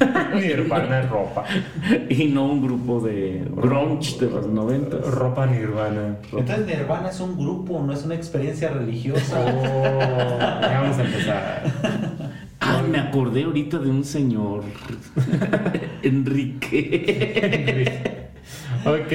Nirvana 0.34 1.00
es 1.00 1.10
ropa. 1.10 1.44
y 2.08 2.26
no 2.26 2.46
un 2.46 2.62
grupo 2.62 3.00
de 3.00 3.44
grunge 3.50 4.16
de 4.20 4.30
los 4.30 4.46
90. 4.46 4.98
Ropa 5.10 5.46
Nirvana. 5.46 6.18
Entonces 6.32 6.66
Nirvana 6.66 7.10
es 7.10 7.18
un 7.18 7.36
grupo, 7.36 7.82
no 7.84 7.92
es 7.92 8.04
una 8.04 8.14
experiencia 8.14 8.70
religiosa. 8.70 9.40
Oh, 9.44 10.38
ya 10.38 10.80
vamos 10.80 10.98
a 10.98 11.02
empezar. 11.02 12.09
Me 12.90 12.98
acordé 12.98 13.44
ahorita 13.44 13.78
de 13.78 13.90
un 13.90 14.04
señor. 14.04 14.64
Enrique. 16.02 17.40
Enrique. 17.42 18.20
Ok. 18.84 19.12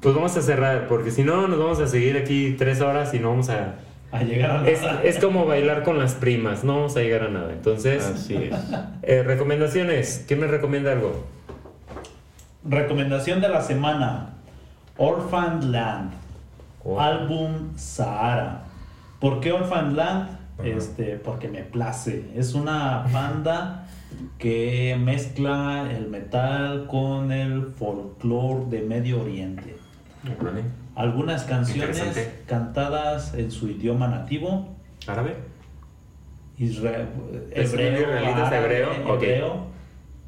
Pues 0.00 0.14
vamos 0.14 0.36
a 0.36 0.42
cerrar, 0.42 0.86
porque 0.88 1.10
si 1.10 1.24
no 1.24 1.48
nos 1.48 1.58
vamos 1.58 1.80
a 1.80 1.86
seguir 1.86 2.16
aquí 2.16 2.54
tres 2.58 2.80
horas 2.80 3.14
y 3.14 3.18
no 3.18 3.30
vamos 3.30 3.48
a... 3.50 3.76
A 4.10 4.22
llegar 4.22 4.50
a 4.50 4.54
nada. 4.62 5.02
Es, 5.02 5.18
como 5.18 5.44
bailar 5.44 5.82
con 5.82 5.98
las 5.98 6.14
primas, 6.14 6.64
no 6.64 6.76
vamos 6.76 6.96
a 6.96 7.00
llegar 7.00 7.24
a 7.24 7.28
nada. 7.28 7.52
Entonces, 7.52 8.04
Así 8.06 8.34
es. 8.36 8.54
Eh, 9.02 9.22
recomendaciones, 9.22 10.24
¿quién 10.26 10.40
me 10.40 10.46
recomienda 10.46 10.92
algo? 10.92 11.26
Recomendación 12.64 13.40
de 13.40 13.48
la 13.48 13.60
semana, 13.60 14.34
Orphan 14.96 15.72
Land, 15.72 16.12
oh. 16.84 17.00
álbum 17.00 17.76
Sahara. 17.76 18.64
¿Por 19.20 19.40
qué 19.40 19.52
Orphan 19.52 19.94
Land? 19.96 20.37
Este, 20.64 21.16
porque 21.16 21.48
me 21.48 21.62
place. 21.62 22.24
Es 22.34 22.54
una 22.54 23.06
banda 23.12 23.86
que 24.38 24.96
mezcla 24.98 25.88
el 25.90 26.08
metal 26.08 26.86
con 26.88 27.30
el 27.32 27.66
folclore 27.76 28.66
de 28.68 28.82
Medio 28.82 29.20
Oriente. 29.20 29.76
Algunas 30.94 31.44
canciones 31.44 32.02
cantadas 32.46 33.34
en 33.34 33.50
su 33.50 33.68
idioma 33.68 34.08
nativo. 34.08 34.76
¿Árabe? 35.06 35.36
Israel, 36.58 37.06
hebreo, 37.52 38.08
hebreo, 38.52 38.92
hebreo 39.14 39.68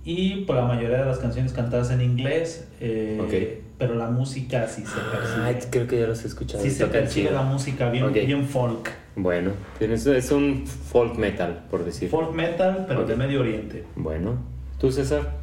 y 0.04 0.44
por 0.44 0.56
la 0.56 0.64
mayoría 0.64 0.98
de 0.98 1.04
las 1.04 1.18
canciones 1.18 1.52
cantadas 1.52 1.90
en 1.90 2.00
inglés, 2.00 2.68
eh, 2.80 3.62
pero 3.78 3.94
la 3.94 4.08
música 4.10 4.66
sí 4.66 4.84
se 4.84 5.00
percibe. 5.00 5.70
creo 5.70 5.86
que 5.86 6.00
ya 6.00 6.06
los 6.06 6.24
he 6.24 6.28
escuchado. 6.28 6.62
Sí 6.62 6.70
se 6.70 6.86
percibe 6.86 7.30
la 7.30 7.42
música 7.42 7.90
bien, 7.90 8.12
bien 8.12 8.46
folk. 8.46 8.90
Bueno, 9.22 9.52
es 9.80 10.32
un 10.32 10.66
folk 10.66 11.16
metal, 11.18 11.66
por 11.70 11.84
decir. 11.84 12.08
Folk 12.08 12.34
metal, 12.34 12.86
pero 12.88 13.04
de 13.04 13.16
Medio 13.16 13.40
Oriente. 13.40 13.84
Bueno, 13.96 14.36
¿tú 14.78 14.90
César? 14.90 15.40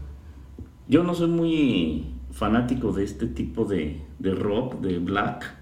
Yo 0.88 1.04
no 1.04 1.14
soy 1.14 1.28
muy 1.28 2.06
fanático 2.32 2.92
de 2.92 3.04
este 3.04 3.28
tipo 3.28 3.66
de, 3.66 4.02
de 4.20 4.32
rock, 4.34 4.80
de 4.80 5.00
black, 5.00 5.54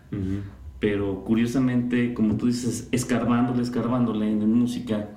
pero 0.79 1.23
curiosamente, 1.23 2.13
como 2.13 2.35
tú 2.35 2.47
dices, 2.47 2.87
escarbándole, 2.91 3.61
escarbándole 3.61 4.29
en 4.29 4.49
música, 4.53 5.09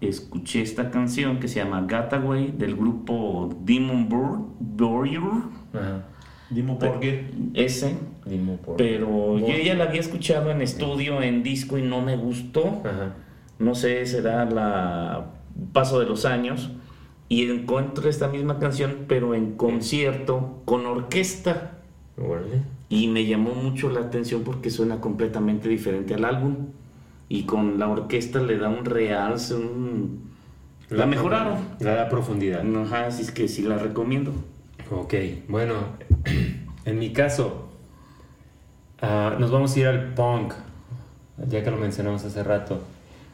escuché 0.00 0.62
esta 0.62 0.90
canción 0.90 1.38
que 1.38 1.48
se 1.48 1.60
llama 1.60 1.86
Gataway 1.86 2.52
del 2.52 2.76
grupo 2.76 3.56
Demon 3.64 4.08
Burger. 4.08 5.30
Demon 6.50 6.78
Burger. 6.78 7.30
Ese. 7.54 7.96
Pero 8.76 9.38
yo 9.38 9.56
ya 9.58 9.74
la 9.74 9.84
había 9.84 10.00
escuchado 10.00 10.50
en 10.50 10.62
estudio, 10.62 11.22
en 11.22 11.42
disco 11.42 11.78
y 11.78 11.82
no 11.82 12.00
me 12.00 12.16
gustó. 12.16 12.82
No 13.58 13.74
sé, 13.74 14.04
será 14.06 14.44
la 14.44 15.26
paso 15.72 16.00
de 16.00 16.06
los 16.06 16.24
años. 16.24 16.70
Y 17.28 17.50
encuentro 17.50 18.08
esta 18.08 18.28
misma 18.28 18.58
canción, 18.58 19.06
pero 19.08 19.34
en 19.34 19.52
concierto 19.56 20.62
con 20.64 20.86
orquesta. 20.86 21.78
Y 22.88 23.08
me 23.08 23.26
llamó 23.26 23.54
mucho 23.54 23.90
la 23.90 24.00
atención 24.00 24.42
porque 24.42 24.70
suena 24.70 25.00
completamente 25.00 25.68
diferente 25.68 26.14
al 26.14 26.24
álbum 26.24 26.68
y 27.28 27.44
con 27.44 27.78
la 27.78 27.88
orquesta 27.88 28.40
le 28.40 28.58
da 28.58 28.68
un 28.68 28.84
realce, 28.84 29.54
un... 29.54 30.34
La, 30.90 31.06
mejoraron. 31.06 31.56
Le 31.80 31.86
da 31.86 32.08
profundidad. 32.08 32.62
Ajá, 32.82 33.06
así 33.06 33.22
es 33.22 33.30
que 33.30 33.48
sí 33.48 33.62
la 33.62 33.78
recomiendo. 33.78 34.32
Ok, 34.90 35.14
bueno, 35.48 35.74
en 36.84 36.98
mi 36.98 37.12
caso, 37.12 37.68
ah, 39.00 39.36
nos 39.38 39.50
vamos 39.50 39.74
a 39.76 39.80
ir 39.80 39.86
al 39.86 40.14
punk, 40.14 40.54
ya 41.48 41.62
que 41.62 41.70
lo 41.70 41.76
mencionamos 41.76 42.24
hace 42.24 42.42
rato. 42.42 42.82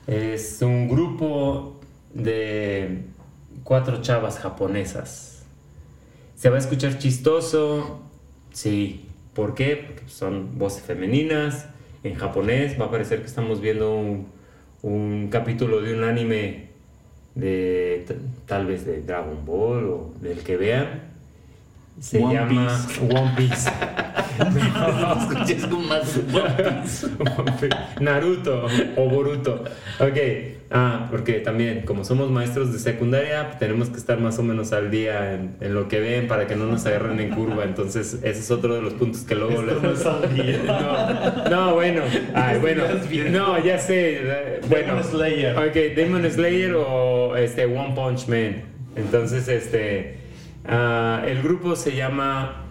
Es 0.07 0.61
un 0.63 0.89
grupo 0.89 1.81
de 2.15 3.05
cuatro 3.65 4.03
chavas 4.03 4.39
japonesas. 4.39 5.45
¿Se 6.35 6.49
va 6.49 6.57
a 6.57 6.59
escuchar 6.59 6.99
chistoso? 6.99 8.01
Sí. 8.53 9.07
¿Por 9.35 9.55
qué? 9.55 9.77
Porque 9.77 10.09
son 10.09 10.59
voces 10.59 10.83
femeninas 10.83 11.69
en 12.03 12.15
japonés. 12.15 12.81
Va 12.81 12.87
a 12.87 12.91
parecer 12.91 13.21
que 13.21 13.27
estamos 13.27 13.61
viendo 13.61 13.95
un, 14.83 15.29
capítulo 15.31 15.81
de 15.83 15.95
un 15.95 16.05
anime 16.05 16.71
de 17.35 18.07
tal 18.47 18.67
vez 18.67 18.85
de 18.85 19.03
Dragon 19.03 19.45
Ball 19.45 19.85
o 19.85 20.15
del 20.21 20.39
que 20.41 20.57
vean. 20.57 21.10
Se 22.01 22.19
llama 22.19 22.79
One 23.11 23.33
Piece. 23.37 23.71
Naruto 28.01 28.67
o 28.97 29.09
Boruto. 29.09 29.65
Ok. 29.99 30.17
Ah, 30.73 31.09
porque 31.11 31.41
también, 31.41 31.83
como 31.83 32.05
somos 32.05 32.31
maestros 32.31 32.73
de 32.73 32.79
secundaria, 32.79 33.59
tenemos 33.59 33.89
que 33.89 33.97
estar 33.97 34.21
más 34.21 34.39
o 34.39 34.45
menos 34.45 34.73
al 34.73 34.91
día 34.91 35.35
en, 35.35 35.75
lo 35.75 35.89
que 35.89 35.99
ven 35.99 36.29
para 36.29 36.47
que 36.47 36.55
no 36.55 36.67
nos 36.67 36.87
agarren 36.87 37.19
en 37.19 37.31
curva. 37.31 37.65
Entonces, 37.65 38.15
ese 38.23 38.41
es 38.41 38.51
otro 38.51 38.77
de 38.77 38.83
los 38.83 38.95
puntos 38.95 39.23
que 39.23 39.35
luego 39.35 39.63
les. 39.63 39.75
No, 40.65 41.51
no, 41.51 41.75
bueno. 41.75 42.03
Ay, 42.35 42.59
bueno. 42.61 42.85
No, 43.31 43.63
ya 43.63 43.79
sé. 43.79 44.61
Bueno. 44.69 44.95
Demon 44.95 45.05
Slayer. 45.05 45.59
Ok, 45.59 45.75
Demon 45.97 46.31
Slayer 46.31 46.75
o 46.75 47.37
este 47.37 47.67
One 47.67 47.93
Punch 47.95 48.29
Man. 48.29 48.63
Entonces, 48.97 49.49
este. 49.49 50.20
Ah, 50.73 51.25
el 51.27 51.43
grupo 51.43 51.75
se 51.75 51.97
llama 51.97 52.63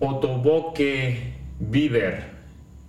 Otoboke 0.00 1.34
Beaver. 1.60 2.24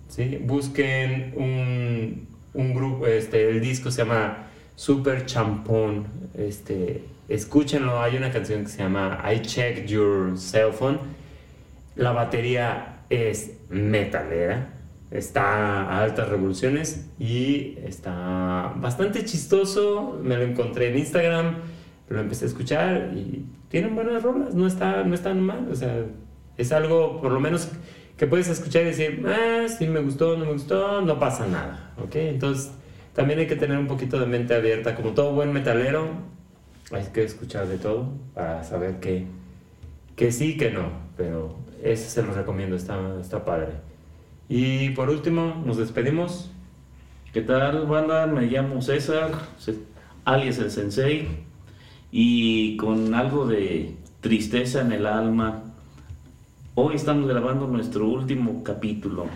¿sí? 0.08 0.40
Busquen 0.42 1.34
un, 1.36 2.26
un, 2.52 2.74
grupo, 2.74 3.06
este, 3.06 3.48
el 3.48 3.60
disco 3.60 3.92
se 3.92 3.98
llama 4.02 4.48
Super 4.74 5.24
Champón. 5.24 6.08
Este, 6.36 7.04
escúchenlo, 7.28 8.02
hay 8.02 8.16
una 8.16 8.32
canción 8.32 8.64
que 8.64 8.70
se 8.70 8.82
llama 8.82 9.22
I 9.32 9.40
Check 9.40 9.86
Your 9.86 10.36
Cell 10.36 10.72
Phone. 10.72 10.98
La 11.94 12.10
batería 12.10 13.04
es 13.10 13.52
metalera, 13.68 14.74
está 15.12 15.82
a 15.84 16.02
altas 16.02 16.28
revoluciones 16.28 17.06
y 17.20 17.78
está 17.84 18.72
bastante 18.78 19.24
chistoso. 19.24 20.18
Me 20.20 20.36
lo 20.36 20.42
encontré 20.42 20.88
en 20.88 20.98
Instagram, 20.98 21.58
lo 22.08 22.18
empecé 22.18 22.46
a 22.46 22.48
escuchar 22.48 23.12
y 23.14 23.44
tienen 23.74 23.96
buenas 23.96 24.22
rolas, 24.22 24.54
no 24.54 24.68
está, 24.68 25.02
no 25.02 25.16
está 25.16 25.34
mal, 25.34 25.66
o 25.68 25.74
sea, 25.74 26.04
es 26.56 26.70
algo, 26.70 27.20
por 27.20 27.32
lo 27.32 27.40
menos, 27.40 27.72
que 28.16 28.28
puedes 28.28 28.46
escuchar 28.46 28.82
y 28.82 28.84
decir, 28.84 29.26
ah, 29.26 29.66
sí 29.66 29.88
me 29.88 29.98
gustó, 29.98 30.36
no 30.36 30.44
me 30.44 30.52
gustó, 30.52 31.00
no 31.00 31.18
pasa 31.18 31.48
nada, 31.48 31.92
¿ok? 32.00 32.14
Entonces, 32.14 32.70
también 33.14 33.40
hay 33.40 33.48
que 33.48 33.56
tener 33.56 33.76
un 33.76 33.88
poquito 33.88 34.20
de 34.20 34.26
mente 34.26 34.54
abierta. 34.54 34.94
Como 34.94 35.10
todo 35.10 35.32
buen 35.32 35.52
metalero, 35.52 36.06
hay 36.92 37.02
que 37.12 37.24
escuchar 37.24 37.66
de 37.66 37.78
todo 37.78 38.12
para 38.32 38.62
saber 38.62 39.00
que, 39.00 39.26
que 40.14 40.30
sí, 40.30 40.56
que 40.56 40.70
no. 40.70 40.90
Pero 41.16 41.56
ese 41.82 42.08
se 42.08 42.22
lo 42.22 42.32
recomiendo, 42.32 42.76
está, 42.76 43.18
está 43.20 43.44
padre. 43.44 43.72
Y 44.48 44.90
por 44.90 45.10
último, 45.10 45.60
nos 45.66 45.78
despedimos. 45.78 46.52
¿Qué 47.32 47.40
tal, 47.40 47.86
banda? 47.86 48.28
Me 48.28 48.42
llamo 48.42 48.80
César, 48.82 49.32
alias 50.24 50.58
el 50.58 50.70
Sensei, 50.70 51.43
y 52.16 52.76
con 52.76 53.12
algo 53.12 53.44
de 53.44 53.96
tristeza 54.20 54.82
en 54.82 54.92
el 54.92 55.04
alma 55.06 55.64
Hoy 56.76 56.96
estamos 56.96 57.28
grabando 57.28 57.68
nuestro 57.68 58.08
último 58.08 58.64
capítulo, 58.64 59.26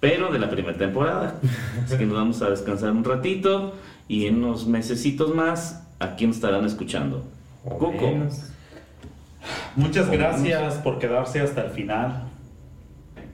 pero 0.00 0.30
de 0.30 0.38
la 0.38 0.50
primera 0.50 0.76
temporada. 0.76 1.40
Así 1.82 1.96
que 1.96 2.04
nos 2.04 2.14
vamos 2.14 2.42
a 2.42 2.50
descansar 2.50 2.90
un 2.90 3.04
ratito 3.04 3.72
y 4.06 4.26
en 4.26 4.44
unos 4.44 4.66
mesecitos 4.66 5.34
más 5.34 5.82
aquí 5.98 6.26
nos 6.26 6.36
estarán 6.36 6.66
escuchando. 6.66 7.24
Coco. 7.64 8.12
Muchas 9.76 10.10
gracias 10.10 10.74
por 10.74 10.98
quedarse 10.98 11.40
hasta 11.40 11.64
el 11.64 11.70
final. 11.70 12.24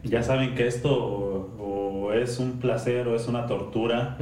Ya 0.05 0.23
saben 0.23 0.55
que 0.55 0.69
esto 0.69 0.95
o 1.59 2.13
es 2.13 2.39
un 2.39 2.61
placer 2.61 3.09
o 3.09 3.17
es 3.17 3.27
una 3.27 3.49
tortura. 3.49 4.17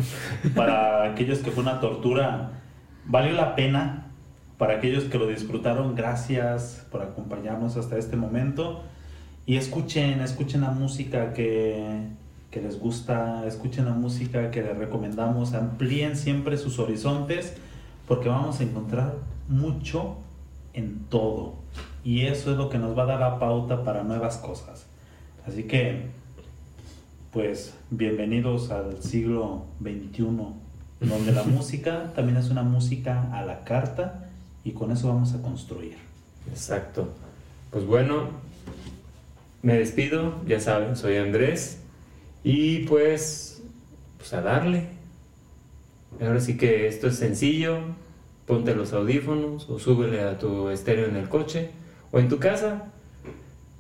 Para 0.55 1.05
aquellos 1.05 1.41
que 1.41 1.51
fue 1.51 1.63
una 1.63 1.81
tortura, 1.81 2.63
valió 3.05 3.33
la 3.33 3.55
pena 3.55 4.06
para 4.59 4.77
aquellos 4.77 5.05
que 5.05 5.19
lo 5.19 5.27
disfrutaron, 5.27 5.95
gracias 5.95 6.87
por 6.91 7.03
acompañarnos 7.03 7.77
hasta 7.77 7.99
este 7.99 8.17
momento. 8.17 8.83
Y 9.45 9.57
escuchen, 9.57 10.21
escuchen 10.21 10.63
la 10.63 10.71
música 10.71 11.35
que, 11.35 12.09
que 12.51 12.61
les 12.61 12.81
gusta, 12.81 13.47
escuchen 13.47 13.85
la 13.85 13.93
música 13.93 14.51
que 14.51 14.63
les 14.63 14.77
recomendamos, 14.77 15.53
amplíen 15.53 16.17
siempre 16.17 16.57
sus 16.57 16.79
horizontes, 16.79 17.55
porque 18.09 18.29
vamos 18.29 18.61
a 18.61 18.63
encontrar 18.63 19.15
mucho 19.49 20.17
en 20.73 21.01
todo. 21.11 21.55
Y 22.03 22.23
eso 22.23 22.51
es 22.51 22.57
lo 22.57 22.71
que 22.71 22.79
nos 22.79 22.97
va 22.97 23.03
a 23.03 23.07
dar 23.07 23.21
la 23.21 23.39
pauta 23.39 23.85
para 23.85 24.05
nuevas 24.05 24.39
cosas. 24.39 24.87
Así 25.47 25.65
que, 25.65 26.07
pues, 27.31 27.75
bienvenidos 27.91 28.71
al 28.71 29.03
siglo 29.03 29.67
XXI, 29.81 30.25
donde 31.01 31.33
la 31.33 31.43
música 31.45 32.13
también 32.15 32.39
es 32.39 32.51
una 32.51 32.63
música 32.63 33.29
a 33.33 33.45
la 33.45 33.63
carta 33.63 34.26
y 34.67 34.73
con 34.73 34.91
eso 34.91 35.07
vamos 35.07 35.33
a 35.33 35.41
construir. 35.41 35.95
Exacto. 36.51 37.09
Pues 37.71 37.87
bueno, 37.87 38.31
me 39.63 39.79
despido, 39.79 40.35
ya 40.45 40.59
saben, 40.59 40.97
soy 40.97 41.19
Andrés 41.19 41.79
y 42.43 42.81
pues, 42.81 43.63
pues 44.19 44.33
a 44.33 44.41
darle. 44.41 44.89
Ahora 46.21 46.41
sí 46.41 46.57
que 46.57 46.89
esto 46.89 47.07
es 47.07 47.17
sencillo, 47.17 47.79
ponte 48.45 48.75
los 48.75 48.93
audífonos 48.93 49.71
o 49.71 49.79
súbele 49.79 50.23
a 50.23 50.37
tu 50.37 50.69
estéreo 50.69 51.07
en 51.07 51.15
el 51.15 51.29
coche 51.29 51.71
o 52.11 52.19
en 52.19 52.29
tu 52.29 52.39
casa, 52.39 52.87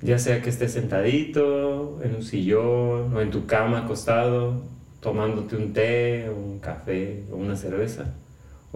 ya 0.02 0.20
sea 0.20 0.40
que 0.40 0.50
estés 0.50 0.72
sentadito, 0.72 2.00
en 2.04 2.14
un 2.14 2.22
sillón 2.22 3.12
o 3.12 3.20
en 3.20 3.32
tu 3.32 3.46
cama 3.46 3.80
acostado, 3.80 4.62
tomándote 5.00 5.56
un 5.56 5.72
té 5.72 6.30
un 6.30 6.60
café 6.60 7.24
o 7.32 7.36
una 7.36 7.56
cerveza 7.56 8.14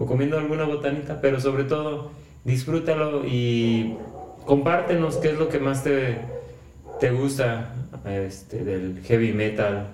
o 0.01 0.05
comiendo 0.07 0.37
alguna 0.39 0.63
botanita, 0.63 1.21
pero 1.21 1.39
sobre 1.39 1.63
todo 1.63 2.09
disfrútalo 2.43 3.23
y 3.23 3.97
compártenos 4.47 5.17
qué 5.17 5.29
es 5.29 5.37
lo 5.37 5.47
que 5.47 5.59
más 5.59 5.83
te, 5.83 6.17
te 6.99 7.11
gusta 7.11 7.75
este, 8.05 8.63
del 8.63 9.01
heavy 9.03 9.31
metal, 9.31 9.89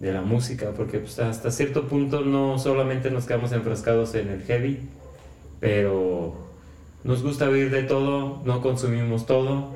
de 0.00 0.12
la 0.12 0.20
música, 0.20 0.72
porque 0.76 0.98
pues, 0.98 1.18
hasta 1.18 1.50
cierto 1.50 1.88
punto 1.88 2.20
no 2.20 2.58
solamente 2.58 3.10
nos 3.10 3.24
quedamos 3.24 3.52
enfrascados 3.52 4.14
en 4.16 4.28
el 4.28 4.42
heavy, 4.42 4.80
pero 5.60 6.34
nos 7.02 7.22
gusta 7.22 7.48
oír 7.48 7.70
de 7.70 7.84
todo, 7.84 8.42
no 8.44 8.60
consumimos 8.60 9.24
todo, 9.24 9.70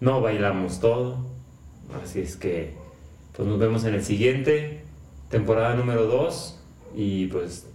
no 0.00 0.20
bailamos 0.20 0.80
todo, 0.80 1.18
así 2.02 2.22
es 2.22 2.36
que 2.36 2.74
pues 3.36 3.46
nos 3.46 3.58
vemos 3.60 3.84
en 3.84 3.94
el 3.94 4.02
siguiente, 4.02 4.80
temporada 5.30 5.74
número 5.74 6.06
2 6.06 6.58
y 6.96 7.26
pues 7.26 7.66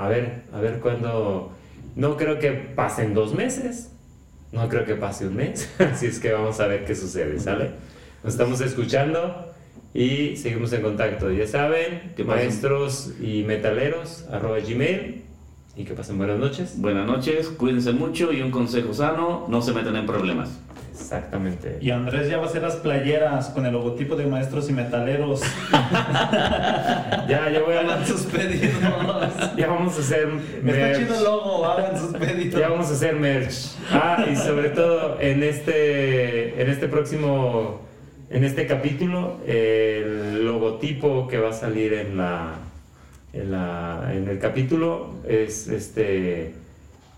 a 0.00 0.08
ver, 0.08 0.44
a 0.52 0.60
ver 0.60 0.80
cuándo 0.80 1.52
No 1.94 2.16
creo 2.16 2.38
que 2.38 2.52
pasen 2.52 3.12
dos 3.14 3.34
meses. 3.34 3.92
No 4.50 4.68
creo 4.68 4.84
que 4.84 4.94
pase 4.94 5.26
un 5.26 5.36
mes. 5.36 5.70
Así 5.78 6.06
es 6.06 6.18
que 6.18 6.32
vamos 6.32 6.58
a 6.60 6.66
ver 6.66 6.84
qué 6.84 6.94
sucede, 6.94 7.38
¿sale? 7.38 7.72
Nos 8.24 8.34
estamos 8.34 8.60
escuchando 8.60 9.52
y 9.92 10.36
seguimos 10.36 10.72
en 10.72 10.82
contacto. 10.82 11.30
Ya 11.30 11.46
saben, 11.46 12.14
maestros 12.24 13.12
y 13.20 13.42
metaleros, 13.44 14.26
arroba 14.30 14.58
gmail. 14.58 15.22
Y 15.76 15.84
que 15.84 15.94
pasen 15.94 16.18
buenas 16.18 16.38
noches. 16.38 16.80
Buenas 16.80 17.06
noches, 17.06 17.48
cuídense 17.48 17.92
mucho 17.92 18.32
y 18.32 18.42
un 18.42 18.50
consejo 18.50 18.92
sano, 18.92 19.46
no 19.48 19.62
se 19.62 19.72
metan 19.72 19.96
en 19.96 20.06
problemas. 20.06 20.58
Exactamente. 21.00 21.78
Y 21.80 21.90
Andrés 21.90 22.28
ya 22.28 22.36
va 22.38 22.44
a 22.44 22.46
hacer 22.46 22.62
las 22.62 22.76
playeras 22.76 23.48
con 23.48 23.66
el 23.66 23.72
logotipo 23.72 24.16
de 24.16 24.26
maestros 24.26 24.68
y 24.70 24.72
metaleros. 24.72 25.40
Ya, 27.28 27.48
ya 27.50 27.60
voy 27.64 27.74
a... 27.76 27.80
Hagan 27.80 28.06
sus 28.06 28.22
pedidos. 28.22 28.74
Ya 29.56 29.66
vamos 29.68 29.96
a 29.96 30.00
hacer 30.00 30.28
Está 30.28 30.62
merch. 30.62 30.98
chido 30.98 31.14
el 31.18 31.24
logo, 31.24 31.64
hagan 31.66 31.98
sus 31.98 32.16
pedidos. 32.16 32.60
Ya 32.60 32.68
vamos 32.68 32.90
a 32.90 32.92
hacer 32.92 33.14
merch. 33.16 33.54
Ah, 33.92 34.24
y 34.30 34.36
sobre 34.36 34.70
todo 34.70 35.18
en 35.20 35.42
este, 35.42 36.60
en 36.60 36.68
este 36.70 36.88
próximo, 36.88 37.80
en 38.30 38.44
este 38.44 38.66
capítulo, 38.66 39.38
el 39.46 40.44
logotipo 40.44 41.28
que 41.28 41.38
va 41.38 41.50
a 41.50 41.52
salir 41.52 41.92
en 41.94 42.16
la, 42.16 42.54
en 43.32 43.50
la, 43.52 44.10
en 44.12 44.28
el 44.28 44.38
capítulo 44.38 45.14
es 45.28 45.68
este 45.68 46.54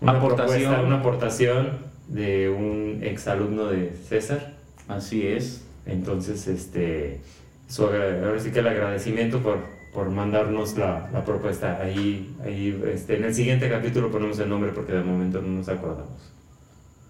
una 0.01 0.13
Aportación. 0.13 0.61
propuesta, 0.61 0.81
una 0.87 0.95
aportación 0.97 1.69
de 2.07 2.49
un 2.49 2.99
exalumno 3.03 3.67
de 3.67 3.91
César. 4.07 4.53
Así 4.87 5.25
es. 5.27 5.65
Entonces, 5.85 6.47
este, 6.47 7.19
ahora 7.79 8.39
sí 8.39 8.51
que 8.51 8.59
el 8.59 8.67
agradecimiento 8.67 9.41
por, 9.41 9.59
por 9.93 10.09
mandarnos 10.09 10.77
la, 10.77 11.09
la 11.11 11.23
propuesta. 11.25 11.79
Ahí, 11.81 12.35
ahí 12.43 12.81
este, 12.93 13.17
en 13.17 13.25
el 13.25 13.33
siguiente 13.33 13.69
capítulo 13.69 14.11
ponemos 14.11 14.39
el 14.39 14.49
nombre 14.49 14.71
porque 14.73 14.93
de 14.93 15.03
momento 15.03 15.41
no 15.41 15.49
nos 15.49 15.69
acordamos. 15.69 16.31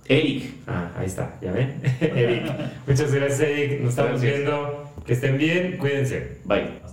Eric, 0.05 0.55
Ah, 0.67 0.91
ahí 0.97 1.05
está, 1.05 1.37
¿ya 1.41 1.51
ven? 1.53 1.81
Eric. 2.01 2.43
Muchas 2.85 3.13
gracias, 3.13 3.39
Eric. 3.39 3.79
Nos 3.81 3.91
estamos 3.91 4.21
Gracias. 4.21 4.33
viendo. 4.37 4.93
Que 5.05 5.13
estén 5.13 5.37
bien, 5.37 5.77
cuídense. 5.77 6.37
bye. 6.45 6.92